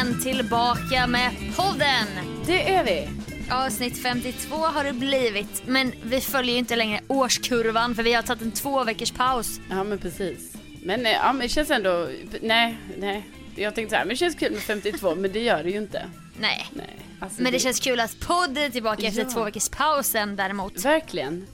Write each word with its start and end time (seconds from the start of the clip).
Äntligen 0.00 0.36
tillbaka 0.36 1.06
med 1.06 1.30
podden. 1.56 2.06
Det 2.46 2.74
är 2.74 2.84
vi. 2.84 3.08
Avsnitt 3.50 4.02
52 4.02 4.56
har 4.56 4.84
det 4.84 4.92
blivit, 4.92 5.62
men 5.66 5.92
vi 6.02 6.20
följer 6.20 6.52
ju 6.52 6.58
inte 6.58 6.76
längre 6.76 7.00
årskurvan 7.08 7.94
för 7.94 8.02
vi 8.02 8.12
har 8.12 8.22
tagit 8.22 8.42
en 8.42 8.52
två 8.52 8.84
veckors 8.84 9.10
paus. 9.12 9.60
Ja 9.70 9.84
men 9.84 9.98
precis. 9.98 10.52
Men, 10.82 11.06
eh, 11.06 11.12
ja, 11.12 11.32
men 11.32 11.40
det 11.42 11.48
känns 11.48 11.70
ändå, 11.70 12.08
nej, 12.42 12.76
nej. 12.98 13.26
Jag 13.56 13.74
tänkte 13.74 13.90
så 13.90 13.96
här, 13.96 14.04
men 14.04 14.08
det 14.08 14.16
känns 14.16 14.34
kul 14.34 14.52
med 14.52 14.60
52, 14.62 15.14
men 15.14 15.32
det 15.32 15.40
gör 15.42 15.62
det 15.62 15.70
ju 15.70 15.76
inte. 15.76 16.06
Nej, 16.38 16.66
Nej. 16.72 16.96
Alltså, 17.20 17.42
men 17.42 17.52
det 17.52 17.58
känns 17.58 17.80
kul 17.80 18.00
att 18.00 18.20
podden 18.20 18.56
är 18.64 18.70
tillbaka 18.70 19.02
efter 19.06 19.22
Ja. 19.22 19.30
två 19.30 19.44
veckors 19.44 19.68
pausen 19.68 20.36
däremot. 20.36 20.84
Verkligen. 20.84 21.46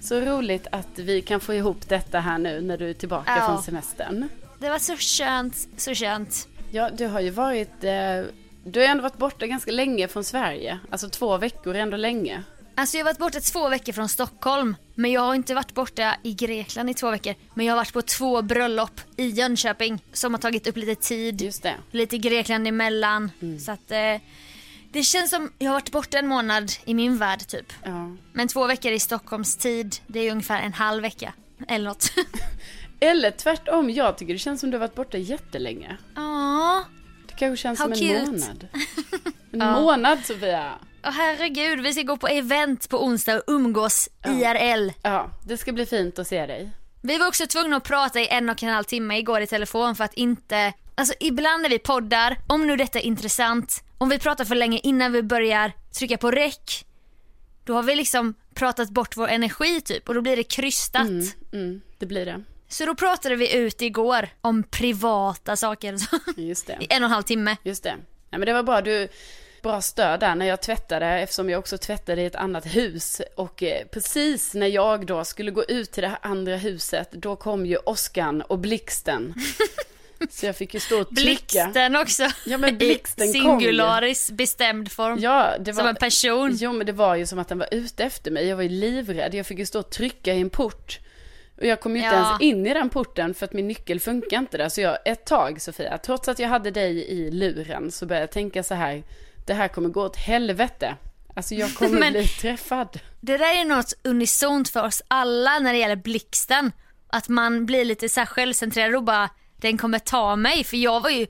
Så 0.00 0.20
roligt 0.20 0.66
att 0.72 0.88
vi 0.98 1.22
kan 1.22 1.40
få 1.40 1.54
ihop 1.54 1.88
detta 1.88 2.20
här 2.20 2.38
nu 2.38 2.60
när 2.60 2.78
du 2.78 2.90
är 2.90 2.94
tillbaka 2.94 3.36
Ja. 3.36 3.46
från 3.46 3.62
semestern. 3.62 4.28
Det 4.58 4.68
var 4.70 4.78
så 4.78 4.96
skönt, 4.96 5.68
så 5.76 5.94
skönt. 5.94 6.46
Ja, 6.72 6.90
du 6.90 7.06
har 7.06 7.20
ju 7.20 7.30
varit, 7.30 7.84
eh, 7.84 8.22
du 8.64 8.80
har 8.80 8.86
ändå 8.86 9.02
varit 9.02 9.18
borta 9.18 9.46
ganska 9.46 9.70
länge 9.70 10.08
från 10.08 10.24
Sverige. 10.24 10.78
Alltså 10.90 11.08
två 11.08 11.36
veckor 11.36 11.76
är 11.76 11.80
ändå 11.80 11.96
länge. 11.96 12.42
Alltså 12.74 12.96
jag 12.96 13.04
har 13.04 13.10
varit 13.10 13.18
borta 13.18 13.40
två 13.40 13.68
veckor 13.68 13.92
från 13.92 14.08
Stockholm, 14.08 14.76
men 14.94 15.12
jag 15.12 15.20
har 15.20 15.34
inte 15.34 15.54
varit 15.54 15.74
borta 15.74 16.16
i 16.22 16.34
Grekland 16.34 16.90
i 16.90 16.94
två 16.94 17.10
veckor. 17.10 17.34
Men 17.54 17.66
jag 17.66 17.72
har 17.72 17.76
varit 17.76 17.92
på 17.92 18.02
två 18.02 18.42
bröllop 18.42 19.00
i 19.16 19.26
Jönköping 19.28 20.04
som 20.12 20.34
har 20.34 20.38
tagit 20.38 20.66
upp 20.66 20.76
lite 20.76 20.94
tid. 20.94 21.42
Just 21.42 21.62
det. 21.62 21.74
lite 21.90 22.18
Grekland 22.18 22.68
emellan. 22.68 23.30
Mm. 23.42 23.58
Så 23.60 23.72
att 23.72 23.90
eh, 23.90 24.20
det 24.92 25.02
känns 25.02 25.30
som 25.30 25.52
jag 25.58 25.70
har 25.70 25.74
varit 25.74 25.92
borta 25.92 26.18
en 26.18 26.26
månad 26.26 26.72
i 26.84 26.94
min 26.94 27.18
värld 27.18 27.46
typ. 27.46 27.72
Ja. 27.84 28.16
Men 28.32 28.48
två 28.48 28.66
veckor 28.66 28.92
i 28.92 29.00
Stockholms 29.00 29.56
tid, 29.56 29.96
det 30.06 30.20
är 30.20 30.32
ungefär 30.32 30.62
en 30.62 30.72
halv 30.72 31.02
vecka. 31.02 31.32
Eller 31.68 31.84
något. 31.84 32.12
Eller 33.00 33.30
tvärtom, 33.30 33.90
jag 33.90 34.18
tycker 34.18 34.32
det 34.32 34.38
känns 34.38 34.60
som 34.60 34.70
du 34.70 34.76
har 34.76 34.80
varit 34.80 34.94
borta 34.94 35.18
jättelänge. 35.18 35.96
Ja, 36.14 36.84
Det 37.28 37.34
kanske 37.36 37.62
känns 37.62 37.78
How 37.78 37.84
som 37.86 37.92
en 37.92 37.98
cute. 37.98 38.30
månad. 38.30 38.68
En 39.52 39.60
Ja. 39.60 39.80
månad 39.80 40.18
Sofia. 40.24 40.72
Åh, 41.04 41.10
herregud, 41.12 41.80
vi 41.80 41.92
ska 41.92 42.02
gå 42.02 42.16
på 42.16 42.28
event 42.28 42.88
på 42.88 43.04
onsdag 43.04 43.36
och 43.36 43.42
umgås 43.46 44.08
IRL. 44.26 44.90
Ja, 45.02 45.30
det 45.46 45.56
ska 45.56 45.72
bli 45.72 45.86
fint 45.86 46.18
att 46.18 46.26
se 46.26 46.46
dig. 46.46 46.70
Vi 47.02 47.18
var 47.18 47.26
också 47.28 47.46
tvungna 47.46 47.76
att 47.76 47.84
prata 47.84 48.20
i 48.20 48.28
en 48.28 48.50
och 48.50 48.62
en 48.62 48.68
halv 48.68 48.84
timme 48.84 49.18
igår 49.18 49.40
i 49.40 49.46
telefon 49.46 49.96
för 49.96 50.04
att 50.04 50.14
inte, 50.14 50.72
alltså 50.94 51.14
ibland 51.20 51.62
när 51.62 51.68
vi 51.70 51.78
poddar, 51.78 52.36
om 52.46 52.66
nu 52.66 52.76
detta 52.76 52.98
är 52.98 53.02
intressant, 53.02 53.84
om 53.98 54.08
vi 54.08 54.18
pratar 54.18 54.44
för 54.44 54.54
länge 54.54 54.78
innan 54.82 55.12
vi 55.12 55.22
börjar 55.22 55.72
trycka 55.98 56.16
på 56.16 56.30
räck, 56.30 56.86
då 57.64 57.74
har 57.74 57.82
vi 57.82 57.94
liksom 57.94 58.34
pratat 58.54 58.90
bort 58.90 59.16
vår 59.16 59.28
energi 59.28 59.80
typ 59.80 60.08
och 60.08 60.14
då 60.14 60.20
blir 60.22 60.36
det 60.36 60.42
krystat. 60.44 61.08
Mm, 61.52 61.80
det 61.98 62.06
blir 62.06 62.26
det. 62.26 62.42
Så 62.70 62.86
då 62.86 62.94
pratade 62.94 63.36
vi 63.36 63.56
ut 63.56 63.82
igår 63.82 64.28
om 64.40 64.62
privata 64.62 65.56
saker 65.56 65.96
Just 66.36 66.66
det. 66.66 66.76
i 66.80 66.86
en 66.90 67.02
och 67.02 67.06
en 67.06 67.12
halv 67.12 67.22
timme. 67.22 67.56
Just 67.62 67.82
det. 67.82 67.94
Nej, 68.30 68.38
men 68.38 68.40
det 68.40 68.52
var 68.52 68.62
bra. 68.62 68.80
Du, 68.80 69.08
bra 69.62 69.80
stöd 69.80 70.20
där 70.20 70.34
när 70.34 70.46
jag 70.46 70.62
tvättade 70.62 71.06
eftersom 71.06 71.50
jag 71.50 71.58
också 71.58 71.78
tvättade 71.78 72.22
i 72.22 72.26
ett 72.26 72.34
annat 72.34 72.66
hus. 72.66 73.22
Och 73.36 73.62
eh, 73.62 73.86
precis 73.86 74.54
när 74.54 74.66
jag 74.66 75.06
då 75.06 75.24
skulle 75.24 75.50
gå 75.50 75.64
ut 75.64 75.92
till 75.92 76.02
det 76.02 76.08
här 76.08 76.18
andra 76.22 76.56
huset, 76.56 77.12
då 77.12 77.36
kom 77.36 77.66
ju 77.66 77.76
åskan 77.76 78.42
och 78.42 78.58
blixten. 78.58 79.34
Så 80.30 80.46
jag 80.46 80.56
fick 80.56 80.74
ju 80.74 80.80
stå 80.80 81.00
och 81.00 81.08
trycka. 81.08 81.64
Blixten 81.64 81.96
också. 81.96 82.30
Ja, 82.46 82.58
men 82.58 82.78
blixten 82.78 83.28
I 83.28 83.32
kom 83.32 83.60
ju. 83.60 83.66
singularis 83.66 84.30
bestämd 84.30 84.92
form. 84.92 85.18
Ja, 85.18 85.54
det 85.60 85.72
var... 85.72 85.82
Som 85.82 85.88
en 85.88 85.96
person. 85.96 86.56
Jo, 86.60 86.72
men 86.72 86.86
det 86.86 86.92
var 86.92 87.16
ju 87.16 87.26
som 87.26 87.38
att 87.38 87.48
den 87.48 87.58
var 87.58 87.68
ute 87.70 88.04
efter 88.04 88.30
mig. 88.30 88.46
Jag 88.46 88.56
var 88.56 88.62
ju 88.62 88.68
livrädd. 88.68 89.34
Jag 89.34 89.46
fick 89.46 89.58
ju 89.58 89.66
stå 89.66 89.78
och 89.78 89.90
trycka 89.90 90.34
i 90.34 90.40
en 90.40 90.50
port. 90.50 90.98
Och 91.60 91.66
jag 91.66 91.80
kom 91.80 91.96
ju 91.96 92.02
inte 92.02 92.14
Ja. 92.16 92.26
ens 92.26 92.40
in 92.40 92.66
i 92.66 92.74
den 92.74 92.90
porten 92.90 93.34
för 93.34 93.44
att 93.46 93.52
min 93.52 93.68
nyckel 93.68 94.00
funkar 94.00 94.38
inte 94.38 94.58
där. 94.58 94.68
Så 94.68 94.80
jag, 94.80 94.98
ett 95.04 95.26
tag 95.26 95.60
Sofia, 95.62 95.98
trots 95.98 96.28
att 96.28 96.38
jag 96.38 96.48
hade 96.48 96.70
dig 96.70 97.04
i 97.10 97.30
luren 97.30 97.90
så 97.90 98.06
började 98.06 98.22
jag 98.22 98.30
tänka 98.32 98.62
så 98.62 98.74
här. 98.74 99.02
Det 99.46 99.54
här 99.54 99.68
kommer 99.68 99.88
gå 99.88 100.02
åt 100.02 100.16
helvete. 100.16 100.96
Alltså 101.36 101.54
jag 101.54 101.74
kommer 101.74 102.00
Men- 102.00 102.12
bli 102.12 102.26
träffad. 102.28 103.00
Det 103.20 103.36
där 103.36 103.60
är 103.60 103.64
något 103.64 103.92
unisont 104.04 104.68
för 104.68 104.84
oss 104.84 105.02
alla 105.08 105.58
när 105.58 105.72
det 105.72 105.78
gäller 105.78 105.96
blixten. 105.96 106.72
Att 107.12 107.28
man 107.28 107.66
blir 107.66 107.84
lite 107.84 108.08
så 108.08 108.20
här 108.20 108.26
självcentrerad 108.26 108.94
och 108.96 109.04
bara, 109.04 109.30
den 109.56 109.78
kommer 109.78 109.98
ta 109.98 110.36
mig. 110.36 110.64
För 110.64 110.76
jag 110.76 111.00
var 111.00 111.10
ju, 111.10 111.26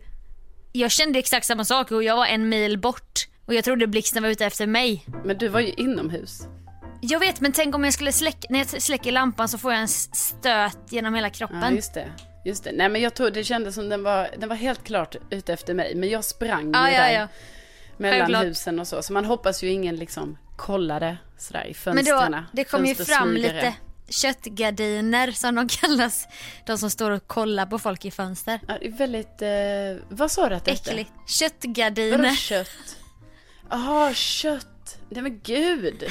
jag 0.73 0.91
kände 0.91 1.19
exakt 1.19 1.47
samma 1.47 1.65
sak 1.65 1.91
och 1.91 2.03
jag 2.03 2.17
var 2.17 2.27
en 2.27 2.49
mil 2.49 2.79
bort. 2.79 3.21
Och 3.47 3.55
jag 3.55 3.65
trodde 3.65 3.87
blixten 3.87 4.23
var 4.23 4.31
ute 4.31 4.47
efter 4.47 4.67
mig. 4.67 5.05
Men 5.25 5.39
du 5.39 5.49
var 5.49 5.61
ju 5.61 5.69
inomhus. 5.73 6.43
Jag 7.01 7.21
vet 7.21 7.41
men 7.41 7.53
tänk 7.53 7.75
om 7.75 7.85
jag 7.85 7.93
skulle 7.93 8.13
släcka, 8.13 8.47
när 8.51 8.59
jag 8.59 8.83
släcker 8.83 9.13
lampan 9.13 9.49
så 9.49 9.59
får 9.59 9.73
jag 9.73 9.81
en 9.81 9.89
stöt 9.89 10.79
genom 10.91 11.15
hela 11.15 11.31
kroppen. 11.31 11.61
Ja, 11.63 11.71
just 11.71 11.95
det. 11.95 12.13
Just 12.45 12.65
det. 12.65 12.73
Nej, 12.73 12.89
men 12.89 13.01
jag 13.01 13.15
tror 13.15 13.31
det 13.31 13.45
kändes 13.45 13.75
som 13.75 13.89
den 13.89 14.03
var, 14.03 14.29
den 14.39 14.49
var 14.49 14.57
helt 14.57 14.85
klart 14.85 15.17
ute 15.31 15.53
efter 15.53 15.75
mig. 15.75 15.95
Men 15.95 16.09
jag 16.09 16.25
sprang 16.25 16.71
Ja, 16.75 16.89
ju 16.89 16.95
ja, 16.95 17.01
där 17.03 17.13
ja. 17.13 17.29
mellan 17.97 18.19
Självklart. 18.21 18.45
husen 18.45 18.81
och 18.81 18.87
så. 18.89 19.03
Så 19.03 19.13
man 19.13 19.25
hoppas 19.25 19.63
ju 19.63 19.69
ingen 19.69 19.97
liksom 19.97 20.39
kollade 20.57 21.17
sådär 21.39 21.65
i 21.65 21.67
Men 21.67 21.75
fönstren. 21.75 22.33
då, 22.33 22.39
det 22.53 22.65
kom 22.65 22.87
ju 22.87 22.95
fram 22.95 23.35
lite 23.35 23.75
köttgardiner 24.09 25.31
som 25.33 25.55
de 25.55 25.69
kallas. 25.81 26.29
De 26.67 26.79
som 26.79 26.91
står 26.91 27.11
och 27.11 27.27
kollar 27.27 27.67
på 27.67 27.79
folk 27.79 28.05
i 28.05 28.11
fönster. 28.11 28.61
Ja, 28.69 28.75
väldigt, 28.91 29.43
eh, 29.43 29.49
vad 30.09 30.31
sa 30.31 30.49
du 30.49 30.55
att 30.55 30.65
det 30.65 30.71
hette? 30.71 30.91
Äckligt. 30.91 31.11
Vadå 31.17 31.27
Köttgardiner. 31.29 32.35
kött? 32.35 32.97
Jaha, 33.71 34.15
kött. 34.15 34.99
Nej 35.09 35.23
men 35.23 35.41
gud. 35.45 36.05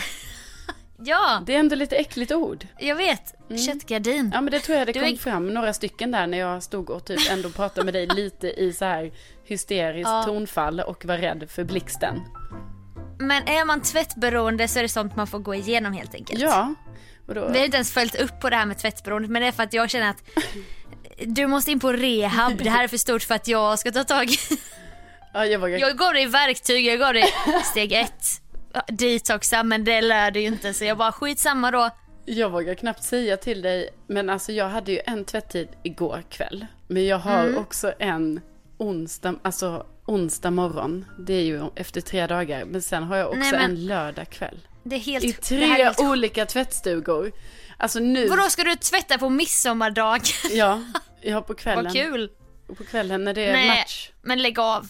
Ja, 1.04 1.44
Det 1.46 1.56
är 1.56 1.60
ändå 1.60 1.76
lite 1.76 1.96
äckligt 1.96 2.32
ord. 2.32 2.68
jag 2.80 2.96
vet. 2.96 3.34
Köttgardin. 3.66 4.32
Ja 4.34 4.42
men 4.42 4.52
det 4.52 4.60
tror 4.60 4.78
jag 4.78 4.88
det 4.88 4.92
Du 4.94 5.00
kom 5.00 5.10
är- 5.10 5.18
fram 5.18 5.54
några 5.54 5.74
stycken 5.74 6.12
där 6.12 6.28
när 6.28 6.38
jag 6.38 6.64
stod 6.64 6.90
och 6.90 7.06
typ 7.06 7.32
ändå 7.32 7.50
pratade 7.56 7.86
med 7.86 7.94
dig 7.94 8.08
lite 8.08 8.48
i 8.48 8.74
så 8.74 8.86
här 8.86 9.12
hysteriskt 9.46 10.08
Ja. 10.10 10.24
tonfall 10.24 10.80
och 10.80 11.06
var 11.06 11.18
rädd 11.18 11.46
för 11.52 11.64
blixten. 11.64 12.22
Men 13.20 13.48
är 13.48 13.66
man 13.66 13.82
tvättberoende 13.82 14.68
så 14.68 14.80
är 14.80 14.84
det 14.84 14.90
sånt 14.90 15.16
man 15.16 15.28
får 15.28 15.40
gå 15.40 15.56
igenom 15.56 15.94
helt 15.94 16.16
enkelt. 16.16 16.40
Ja. 16.42 16.74
Och 17.28 17.36
då, 17.36 17.48
Vi 17.48 17.58
har 17.58 17.66
inte 17.66 17.78
ens 17.78 17.92
följt 17.94 18.16
upp 18.16 18.40
på 18.42 18.50
det 18.50 18.56
här 18.56 18.66
med 18.66 18.78
tvättberoendet 18.78 19.32
men 19.32 19.42
det 19.42 19.48
är 19.48 19.52
för 19.52 19.64
att 19.64 19.74
jag 19.74 19.90
känner 19.90 20.10
att 20.10 20.24
du 21.26 21.48
måste 21.48 21.72
in 21.72 21.80
på 21.80 21.94
rehab. 21.94 22.58
Det 22.58 22.70
här 22.70 22.84
är 22.84 22.88
för 22.88 22.98
stort 22.98 23.24
för 23.24 23.36
att 23.36 23.48
jag 23.48 23.80
ska 23.80 23.92
ta 23.92 24.04
tag 24.04 24.30
i. 24.30 24.38
Ja, 25.34 25.46
jag 25.46 25.60
vågar. 25.60 25.78
Jag 25.80 25.98
gav 25.98 26.14
dig 26.14 26.26
verktyg, 26.26 26.86
jag 26.86 27.00
gav 27.00 27.14
dig 27.14 27.24
steg 27.64 27.92
ett. 27.94 28.26
Detoxa 28.88 29.64
men 29.64 29.84
det 29.84 30.02
lär 30.02 30.32
du 30.32 30.40
ju 30.40 30.48
inte 30.48 30.74
så 30.74 30.86
jag 30.86 30.98
bara 30.98 31.12
skitsamma 31.12 31.72
då. 31.72 31.90
Jag 32.26 32.50
vågar 32.50 32.74
knappt 32.76 33.04
säga 33.04 33.38
till 33.38 33.62
dig, 33.62 33.90
men 34.08 34.30
alltså 34.30 34.52
jag 34.52 34.70
hade 34.70 34.92
ju 34.92 35.00
en 35.06 35.26
tvätttid 35.26 35.68
igår 35.84 36.24
kväll. 36.30 36.66
Men 36.88 37.06
jag 37.06 37.18
har 37.20 37.44
Mm. 37.44 37.58
också 37.58 37.94
en 38.00 38.42
onsdag, 38.78 39.36
alltså 39.42 39.86
onsdag 40.06 40.52
morgon. 40.52 41.06
Det 41.20 41.34
är 41.34 41.44
ju 41.44 41.62
efter 41.76 42.02
tre 42.02 42.28
dagar. 42.28 42.66
Men 42.66 42.82
sen 42.82 43.04
har 43.04 43.18
jag 43.18 43.28
också 43.28 43.40
Nej, 43.40 43.52
men- 43.52 43.62
en 43.72 43.86
lördag 43.86 44.30
kväll. 44.30 44.60
Det 44.84 44.96
är 44.96 45.00
helt... 45.00 45.24
I 45.26 45.28
det 45.32 45.42
tre 45.42 45.66
helt... 45.66 46.00
olika 46.00 46.46
tvättstugor. 46.46 47.32
Alltså 47.78 48.00
nu. 48.00 48.28
Vadå 48.28 48.42
ska 48.50 48.64
du 48.64 48.76
tvätta 48.76 49.18
på 49.18 49.30
midsommardag? 49.30 50.22
Ja, 50.52 50.84
ja 51.22 51.42
på 51.42 51.54
kvällen. 51.54 51.84
Vad 51.84 51.94
kul. 51.94 52.32
På 52.78 52.84
kvällen 52.84 53.24
när 53.24 53.34
det 53.34 53.46
är 53.46 53.54
Nej, 53.54 53.68
match. 53.68 54.12
men 54.22 54.42
lägg 54.42 54.60
av. 54.60 54.88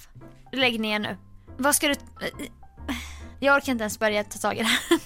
Lägg 0.52 0.80
ner 0.80 1.00
nu. 1.00 1.18
Vad 1.58 1.76
ska 1.76 1.88
du... 1.88 1.96
Jag 3.40 3.56
orkar 3.58 3.72
inte 3.72 3.82
ens 3.82 4.00
börja 4.00 4.24
ta 4.24 4.40
tag 4.40 4.56
i 4.58 4.60
det 4.60 4.64
här. 4.66 5.00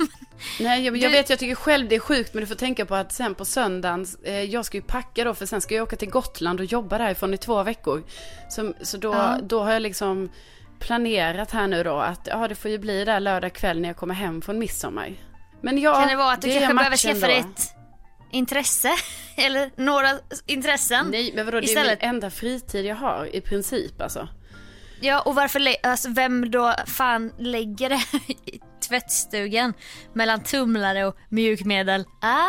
Nej, 0.60 0.86
jag, 0.86 0.98
jag 0.98 1.12
Du- 1.12 1.16
vet, 1.18 1.30
jag 1.30 1.40
tycker 1.40 1.56
själv 1.56 1.88
det 1.90 1.96
är 1.96 2.00
sjukt, 2.00 2.34
men 2.34 2.42
du 2.42 2.48
får 2.48 2.56
tänka 2.56 2.86
på 2.86 2.96
att 2.96 3.12
sen 3.12 3.36
på 3.36 3.46
söndagen, 3.46 4.06
eh, 4.24 4.42
jag 4.44 4.66
ska 4.66 4.78
ju 4.78 4.82
packa 4.84 5.24
då, 5.24 5.34
för 5.34 5.46
sen 5.46 5.62
ska 5.62 5.76
jag 5.76 5.84
åka 5.84 5.96
till 5.96 6.10
Gotland 6.10 6.60
och 6.60 6.66
jobba 6.66 6.98
därifrån 6.98 7.34
i 7.34 7.38
två 7.38 7.64
veckor. 7.64 8.04
Så, 8.50 8.74
så 8.82 8.98
då, 8.98 9.14
Ja. 9.14 9.38
då 9.44 9.64
har 9.64 9.72
jag 9.72 9.82
liksom 9.82 10.30
planerat 10.80 11.52
här 11.52 11.68
nu 11.68 11.84
då 11.84 11.96
att, 12.00 12.28
ja 12.32 12.48
det 12.48 12.56
får 12.56 12.72
ju 12.72 12.78
bli 12.78 13.06
där 13.06 13.20
lördag 13.20 13.54
kväll 13.54 13.80
när 13.82 13.90
jag 13.90 13.98
kommer 13.98 14.14
hem 14.16 14.42
från 14.42 14.60
midsommar. 14.60 15.14
Men 15.62 15.78
ja, 15.82 15.94
kan 16.00 16.08
det 16.08 16.16
vara 16.16 16.32
att 16.34 16.42
du 16.42 16.50
kanske 16.54 16.74
behöver 16.74 16.98
skaffa 16.98 17.28
dig 17.28 17.38
ett 17.40 17.76
intresse? 18.32 18.90
Eller 19.38 19.72
några 19.76 20.10
intressen? 20.46 21.08
Nej, 21.12 21.32
men 21.36 21.46
vadå, 21.46 21.60
det 21.60 21.74
är 21.74 21.86
min 21.88 21.98
enda 22.00 22.30
fritid 22.30 22.86
jag 22.86 22.96
har 22.96 23.36
i 23.36 23.42
princip 23.42 24.02
alltså. 24.02 24.28
Ja, 25.04 25.22
och 25.22 25.36
varför, 25.36 25.62
alltså 25.84 26.10
vem 26.10 26.52
då 26.52 26.74
fan 26.88 27.32
lägger 27.40 27.90
det 27.90 28.04
i 28.52 28.60
tvättstugan 28.88 29.74
mellan 30.14 30.44
tumlare 30.44 31.06
och 31.06 31.18
mjukmedel? 31.30 32.06
Ah, 32.22 32.48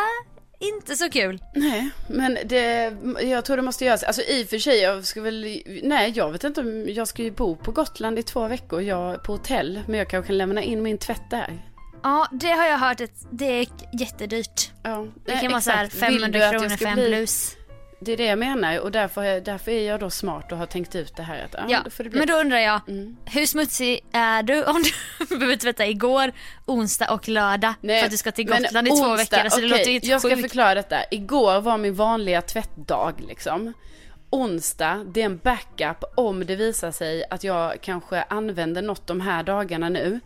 inte 0.60 0.96
så 0.96 1.10
kul. 1.10 1.42
Nej, 1.54 1.90
men 2.08 2.38
det, 2.44 2.96
jag 3.22 3.44
tror 3.44 3.56
det 3.56 3.62
måste 3.62 3.84
göras. 3.84 4.02
Alltså 4.02 4.22
i 4.22 4.44
och 4.44 4.48
för 4.48 4.58
sig, 4.58 4.80
jag 4.80 5.04
ska 5.04 5.20
väl, 5.20 5.62
nej 5.82 6.12
jag 6.16 6.32
vet 6.32 6.44
inte 6.44 6.60
om, 6.60 6.86
jag 6.88 7.08
ska 7.08 7.22
ju 7.22 7.30
bo 7.30 7.56
på 7.56 7.72
Gotland 7.72 8.18
i 8.18 8.22
två 8.22 8.48
veckor, 8.48 8.82
jag 8.82 9.22
på 9.22 9.32
hotell. 9.32 9.80
Men 9.86 9.98
jag 9.98 10.08
kanske 10.08 10.26
kan 10.26 10.38
lämna 10.38 10.62
in 10.62 10.82
min 10.82 10.98
tvätt 10.98 11.30
där. 11.30 11.62
Ja, 12.02 12.28
det 12.32 12.50
har 12.50 12.64
jag 12.66 12.78
hört 12.78 13.00
det 13.30 13.44
är 13.60 13.66
jättedyrt. 14.00 14.70
Ja, 14.82 15.06
Det 15.26 15.32
kan 15.36 15.50
vara 15.50 15.60
så 15.60 15.70
här 15.70 15.84
exakt. 15.84 16.02
Vill 16.02 16.20
500 16.20 16.38
du 16.38 16.44
att 16.44 16.52
jag 16.52 16.62
kronor 16.62 16.76
för 16.76 16.86
en 16.86 16.94
bli- 16.94 17.08
blus. 17.08 17.56
Det 18.04 18.12
är 18.12 18.16
det 18.16 18.24
jag 18.24 18.38
menar 18.38 18.78
och 18.78 18.92
därför, 18.92 19.22
är- 19.24 19.40
därför 19.40 19.70
är 19.70 19.88
jag 19.88 20.00
då 20.00 20.10
smart 20.10 20.52
och 20.52 20.58
har 20.58 20.66
tänkt 20.66 20.94
ut 20.94 21.16
det 21.16 21.22
här 21.22 21.44
att 21.44 21.54
ja, 21.54 21.64
Ja, 21.68 21.80
då 21.84 21.90
får 21.90 22.04
det 22.04 22.10
bli. 22.10 22.18
men 22.18 22.28
då 22.28 22.34
undrar 22.34 22.58
jag, 22.58 22.80
Mm. 22.88 23.16
hur 23.24 23.46
smutsig 23.46 24.00
är 24.12 24.42
du 24.42 24.64
om 24.64 24.82
du 24.82 25.26
behöver 25.36 25.56
tvätta 25.56 25.86
igår, 25.86 26.32
onsdag 26.66 27.10
och 27.10 27.28
lördag 27.28 27.74
Nej, 27.80 28.00
för 28.00 28.04
att 28.06 28.10
du 28.10 28.16
ska 28.16 28.32
till 28.32 28.48
men 28.48 28.62
Gotland 28.62 28.86
i 28.86 28.90
två 28.90 28.96
onsdag- 28.96 29.16
veckor? 29.16 29.38
Alltså 29.44 29.60
det 29.60 29.66
okej, 29.66 29.78
låter 29.78 29.90
ju 29.90 30.00
Jag 30.10 30.20
ska 30.20 30.30
sjukt. 30.30 30.40
förklara 30.40 30.74
detta. 30.74 30.96
Igår 31.10 31.60
var 31.60 31.78
min 31.78 31.94
vanliga 31.94 32.42
tvättdag 32.42 33.12
liksom. 33.28 33.72
Onsdag, 34.30 35.04
det 35.14 35.20
är 35.20 35.24
en 35.24 35.36
backup 35.38 36.04
om 36.16 36.46
det 36.46 36.56
visar 36.56 36.92
sig 36.92 37.24
att 37.30 37.44
jag 37.44 37.80
kanske 37.80 38.22
använder 38.22 38.82
något 38.82 39.06
de 39.06 39.20
här 39.20 39.42
dagarna 39.42 39.88
nu. 39.88 40.20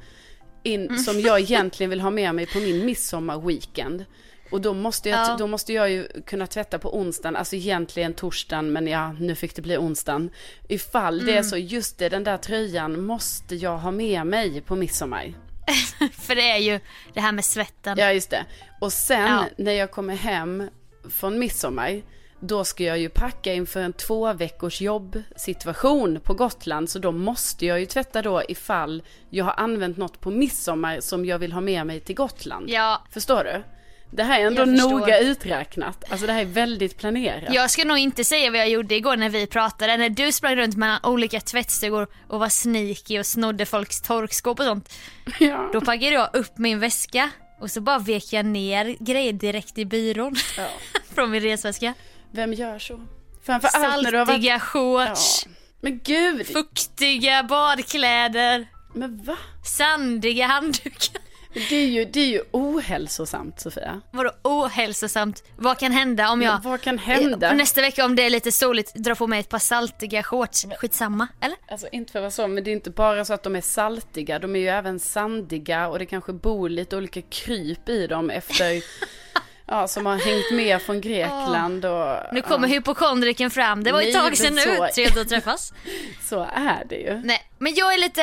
In, 0.63 0.87
Mm. 0.87 0.99
Som 0.99 1.21
jag 1.21 1.41
egentligen 1.51 1.91
vill 1.91 2.01
ha 2.01 2.11
med 2.11 2.35
mig 2.35 2.47
på 2.47 2.59
min 2.59 2.87
midsommarweekend. 2.87 4.05
Och 4.51 4.61
då 4.61 4.75
måste, 4.75 5.09
jag, 5.09 5.19
Ja. 5.29 5.37
då 5.39 5.47
måste 5.47 5.73
jag 5.73 5.91
ju 5.91 6.09
kunna 6.27 6.47
tvätta 6.47 6.79
på 6.79 6.97
onsdagen, 6.99 7.37
alltså 7.37 7.57
egentligen 7.57 8.15
torsdagen, 8.15 8.73
men 8.73 8.87
ja, 8.87 9.13
nu 9.13 9.35
fick 9.35 9.55
det 9.57 9.63
bli 9.63 9.77
onsdagen. 9.79 10.31
Ifall 10.69 11.19
det 11.19 11.31
är 11.33 11.37
Mm. 11.37 11.45
så, 11.45 11.57
just 11.57 11.99
det, 11.99 12.09
den 12.09 12.25
där 12.25 12.37
tröjan 12.39 13.03
måste 13.05 13.55
jag 13.57 13.79
ha 13.79 13.91
med 13.91 14.27
mig 14.27 14.61
på 14.61 14.77
midsommar. 14.77 15.35
För 16.13 16.35
det 16.35 16.51
är 16.51 16.59
ju 16.59 16.81
det 17.15 17.21
här 17.21 17.33
med 17.33 17.45
svetten. 17.45 17.99
Ja, 17.99 18.13
just 18.13 18.31
det. 18.31 18.45
Och 18.81 18.93
sen 18.93 19.21
Ja. 19.33 19.45
när 19.57 19.73
jag 19.73 19.91
kommer 19.91 20.15
hem 20.15 20.69
från 21.11 21.39
midsommar, 21.39 22.03
då 22.41 22.65
ska 22.65 22.85
jag 22.85 22.99
ju 22.99 23.09
packa 23.09 23.55
inför 23.55 23.81
en 23.81 23.93
två 23.93 24.33
veckors 24.33 24.81
jobbsituation 24.81 26.21
på 26.21 26.35
Gotland. 26.35 26.91
Så 26.91 26.99
då 26.99 27.13
måste 27.13 27.67
jag 27.67 27.81
ju 27.81 27.87
tvätta 27.87 28.23
då 28.23 28.43
ifall 28.49 29.03
jag 29.31 29.45
har 29.45 29.55
använt 29.57 29.97
något 29.97 30.21
på 30.21 30.31
midsommar 30.31 31.01
som 31.01 31.25
jag 31.25 31.39
vill 31.39 31.53
ha 31.53 31.61
med 31.61 31.87
mig 31.87 32.01
till 32.01 32.15
Gotland. 32.15 32.71
Ja, 32.71 33.03
Förstår 33.11 33.45
du? 33.45 33.63
Det 34.11 34.23
här 34.23 34.41
är 34.41 34.47
ändå 34.47 34.65
noga 34.65 35.19
uträknat. 35.19 36.05
Alltså 36.11 36.27
det 36.27 36.33
här 36.33 36.41
är 36.41 36.45
väldigt 36.45 36.99
planerat. 36.99 37.55
jag 37.55 37.71
ska 37.71 37.85
nog 37.85 37.99
inte 37.99 38.25
säga 38.25 38.51
vad 38.51 38.61
jag 38.61 38.69
gjorde 38.69 38.95
igår 38.95 39.17
när 39.17 39.29
vi 39.29 39.47
pratade. 39.47 39.97
När 39.97 40.09
du 40.09 40.33
sprang 40.33 40.57
runt 40.57 40.77
mellan 40.77 40.99
olika 41.03 41.41
tvättstugor 41.41 42.07
och 42.29 42.41
var 42.41 42.49
sneaky 42.49 43.19
och 43.21 43.27
snodde 43.27 43.67
folks 43.67 44.01
torkskåp 44.03 44.59
och 44.61 44.67
sånt. 44.67 44.93
Ja. 45.41 45.71
Då 45.73 45.81
packade 45.81 46.11
jag 46.13 46.31
upp 46.33 46.59
min 46.59 46.81
väska 46.81 47.31
och 47.61 47.71
så 47.71 47.81
bara 47.81 47.99
vek 47.99 48.33
jag 48.33 48.47
ner 48.47 48.97
grejer 49.01 49.33
direkt 49.33 49.79
i 49.79 49.85
byrån. 49.85 50.37
Ja. 50.57 50.69
Från 51.15 51.31
min 51.31 51.43
resväska. 51.43 51.95
Vem 52.33 52.53
gör 52.53 52.79
så? 52.79 53.01
Framför 53.47 53.69
allt 53.75 54.03
när 54.03 54.13
du 54.13 54.19
har 54.19 54.25
varit... 54.27 54.35
Saltiga 54.35 54.53
Ja. 54.55 54.59
shorts, 54.61 55.47
Men 55.81 55.99
gud! 56.05 56.47
fuktiga 56.47 57.43
badkläder, 57.43 58.67
Men 58.95 59.23
va? 59.25 59.37
sandiga 59.65 60.47
handdukar. 60.47 61.23
Det 61.55 61.77
är 61.77 61.87
ju, 61.87 62.05
det 62.05 62.21
är 62.21 62.27
ju 62.27 62.43
ohälsosamt 62.51 63.61
Sofia. 63.61 64.01
Vadå 64.11 64.31
ohälsosamt? 64.43 65.43
Vad 65.57 65.79
kan 65.79 65.93
hända 65.93 66.31
om 66.31 66.43
jag 66.43 66.53
Men 66.53 66.71
vad 66.71 66.81
kan 66.81 66.99
hända? 66.99 67.51
Eh, 67.51 67.57
Nästa 67.57 67.81
vecka 67.81 68.05
om 68.05 68.17
det 68.17 68.23
är 68.23 68.31
lite 68.31 68.53
soligt 68.53 68.95
drar 68.95 69.15
på 69.15 69.27
mig 69.27 69.41
ett 69.41 69.49
par 69.49 69.59
saltiga 69.59 70.23
shorts. 70.23 70.67
Skitsamma, 70.79 71.29
eller? 71.41 71.57
Alltså 71.69 71.89
inte 71.93 72.13
för 72.13 72.19
att 72.19 72.23
vara 72.23 72.31
så, 72.31 72.49
men 72.49 72.65
det 72.65 72.71
är 72.71 72.73
inte 72.73 72.91
bara 72.91 73.25
så 73.25 73.35
att 73.35 73.43
de 73.43 73.57
är 73.57 73.61
saltiga, 73.61 74.39
de 74.39 74.57
är 74.57 74.61
ju 74.61 74.69
även 74.69 75.01
sandiga 75.01 75.89
och 75.89 75.99
det 75.99 76.07
kanske 76.07 76.33
bor 76.33 76.69
lite 76.69 76.97
olika 76.97 77.23
kryp 77.23 77.89
i 77.89 78.07
dem 78.07 78.31
efter, 78.31 78.83
ja, 79.67 79.89
som 79.89 80.07
har 80.07 80.17
hängt 80.17 80.51
med 80.53 80.83
från 80.83 81.01
Grekland 81.01 81.85
och... 81.85 82.17
Nu 82.33 82.43
kommer 82.43 82.69
ja, 82.69 82.75
hypokondriken 82.75 83.51
fram. 83.51 83.85
Det 83.85 83.93
var 83.93 84.01
ju 84.01 84.09
ett 84.09 84.15
tag 84.15 84.37
sedan 84.37 84.55
nu. 84.55 84.89
Trevligt 84.95 85.19
att 85.19 85.29
träffas. 85.29 85.73
Så 86.23 86.41
är 86.55 86.85
det 86.89 86.97
ju. 86.97 87.21
Nej, 87.25 87.41
men 87.59 87.75
jag 87.75 87.95
är 87.95 87.99
lite, 87.99 88.23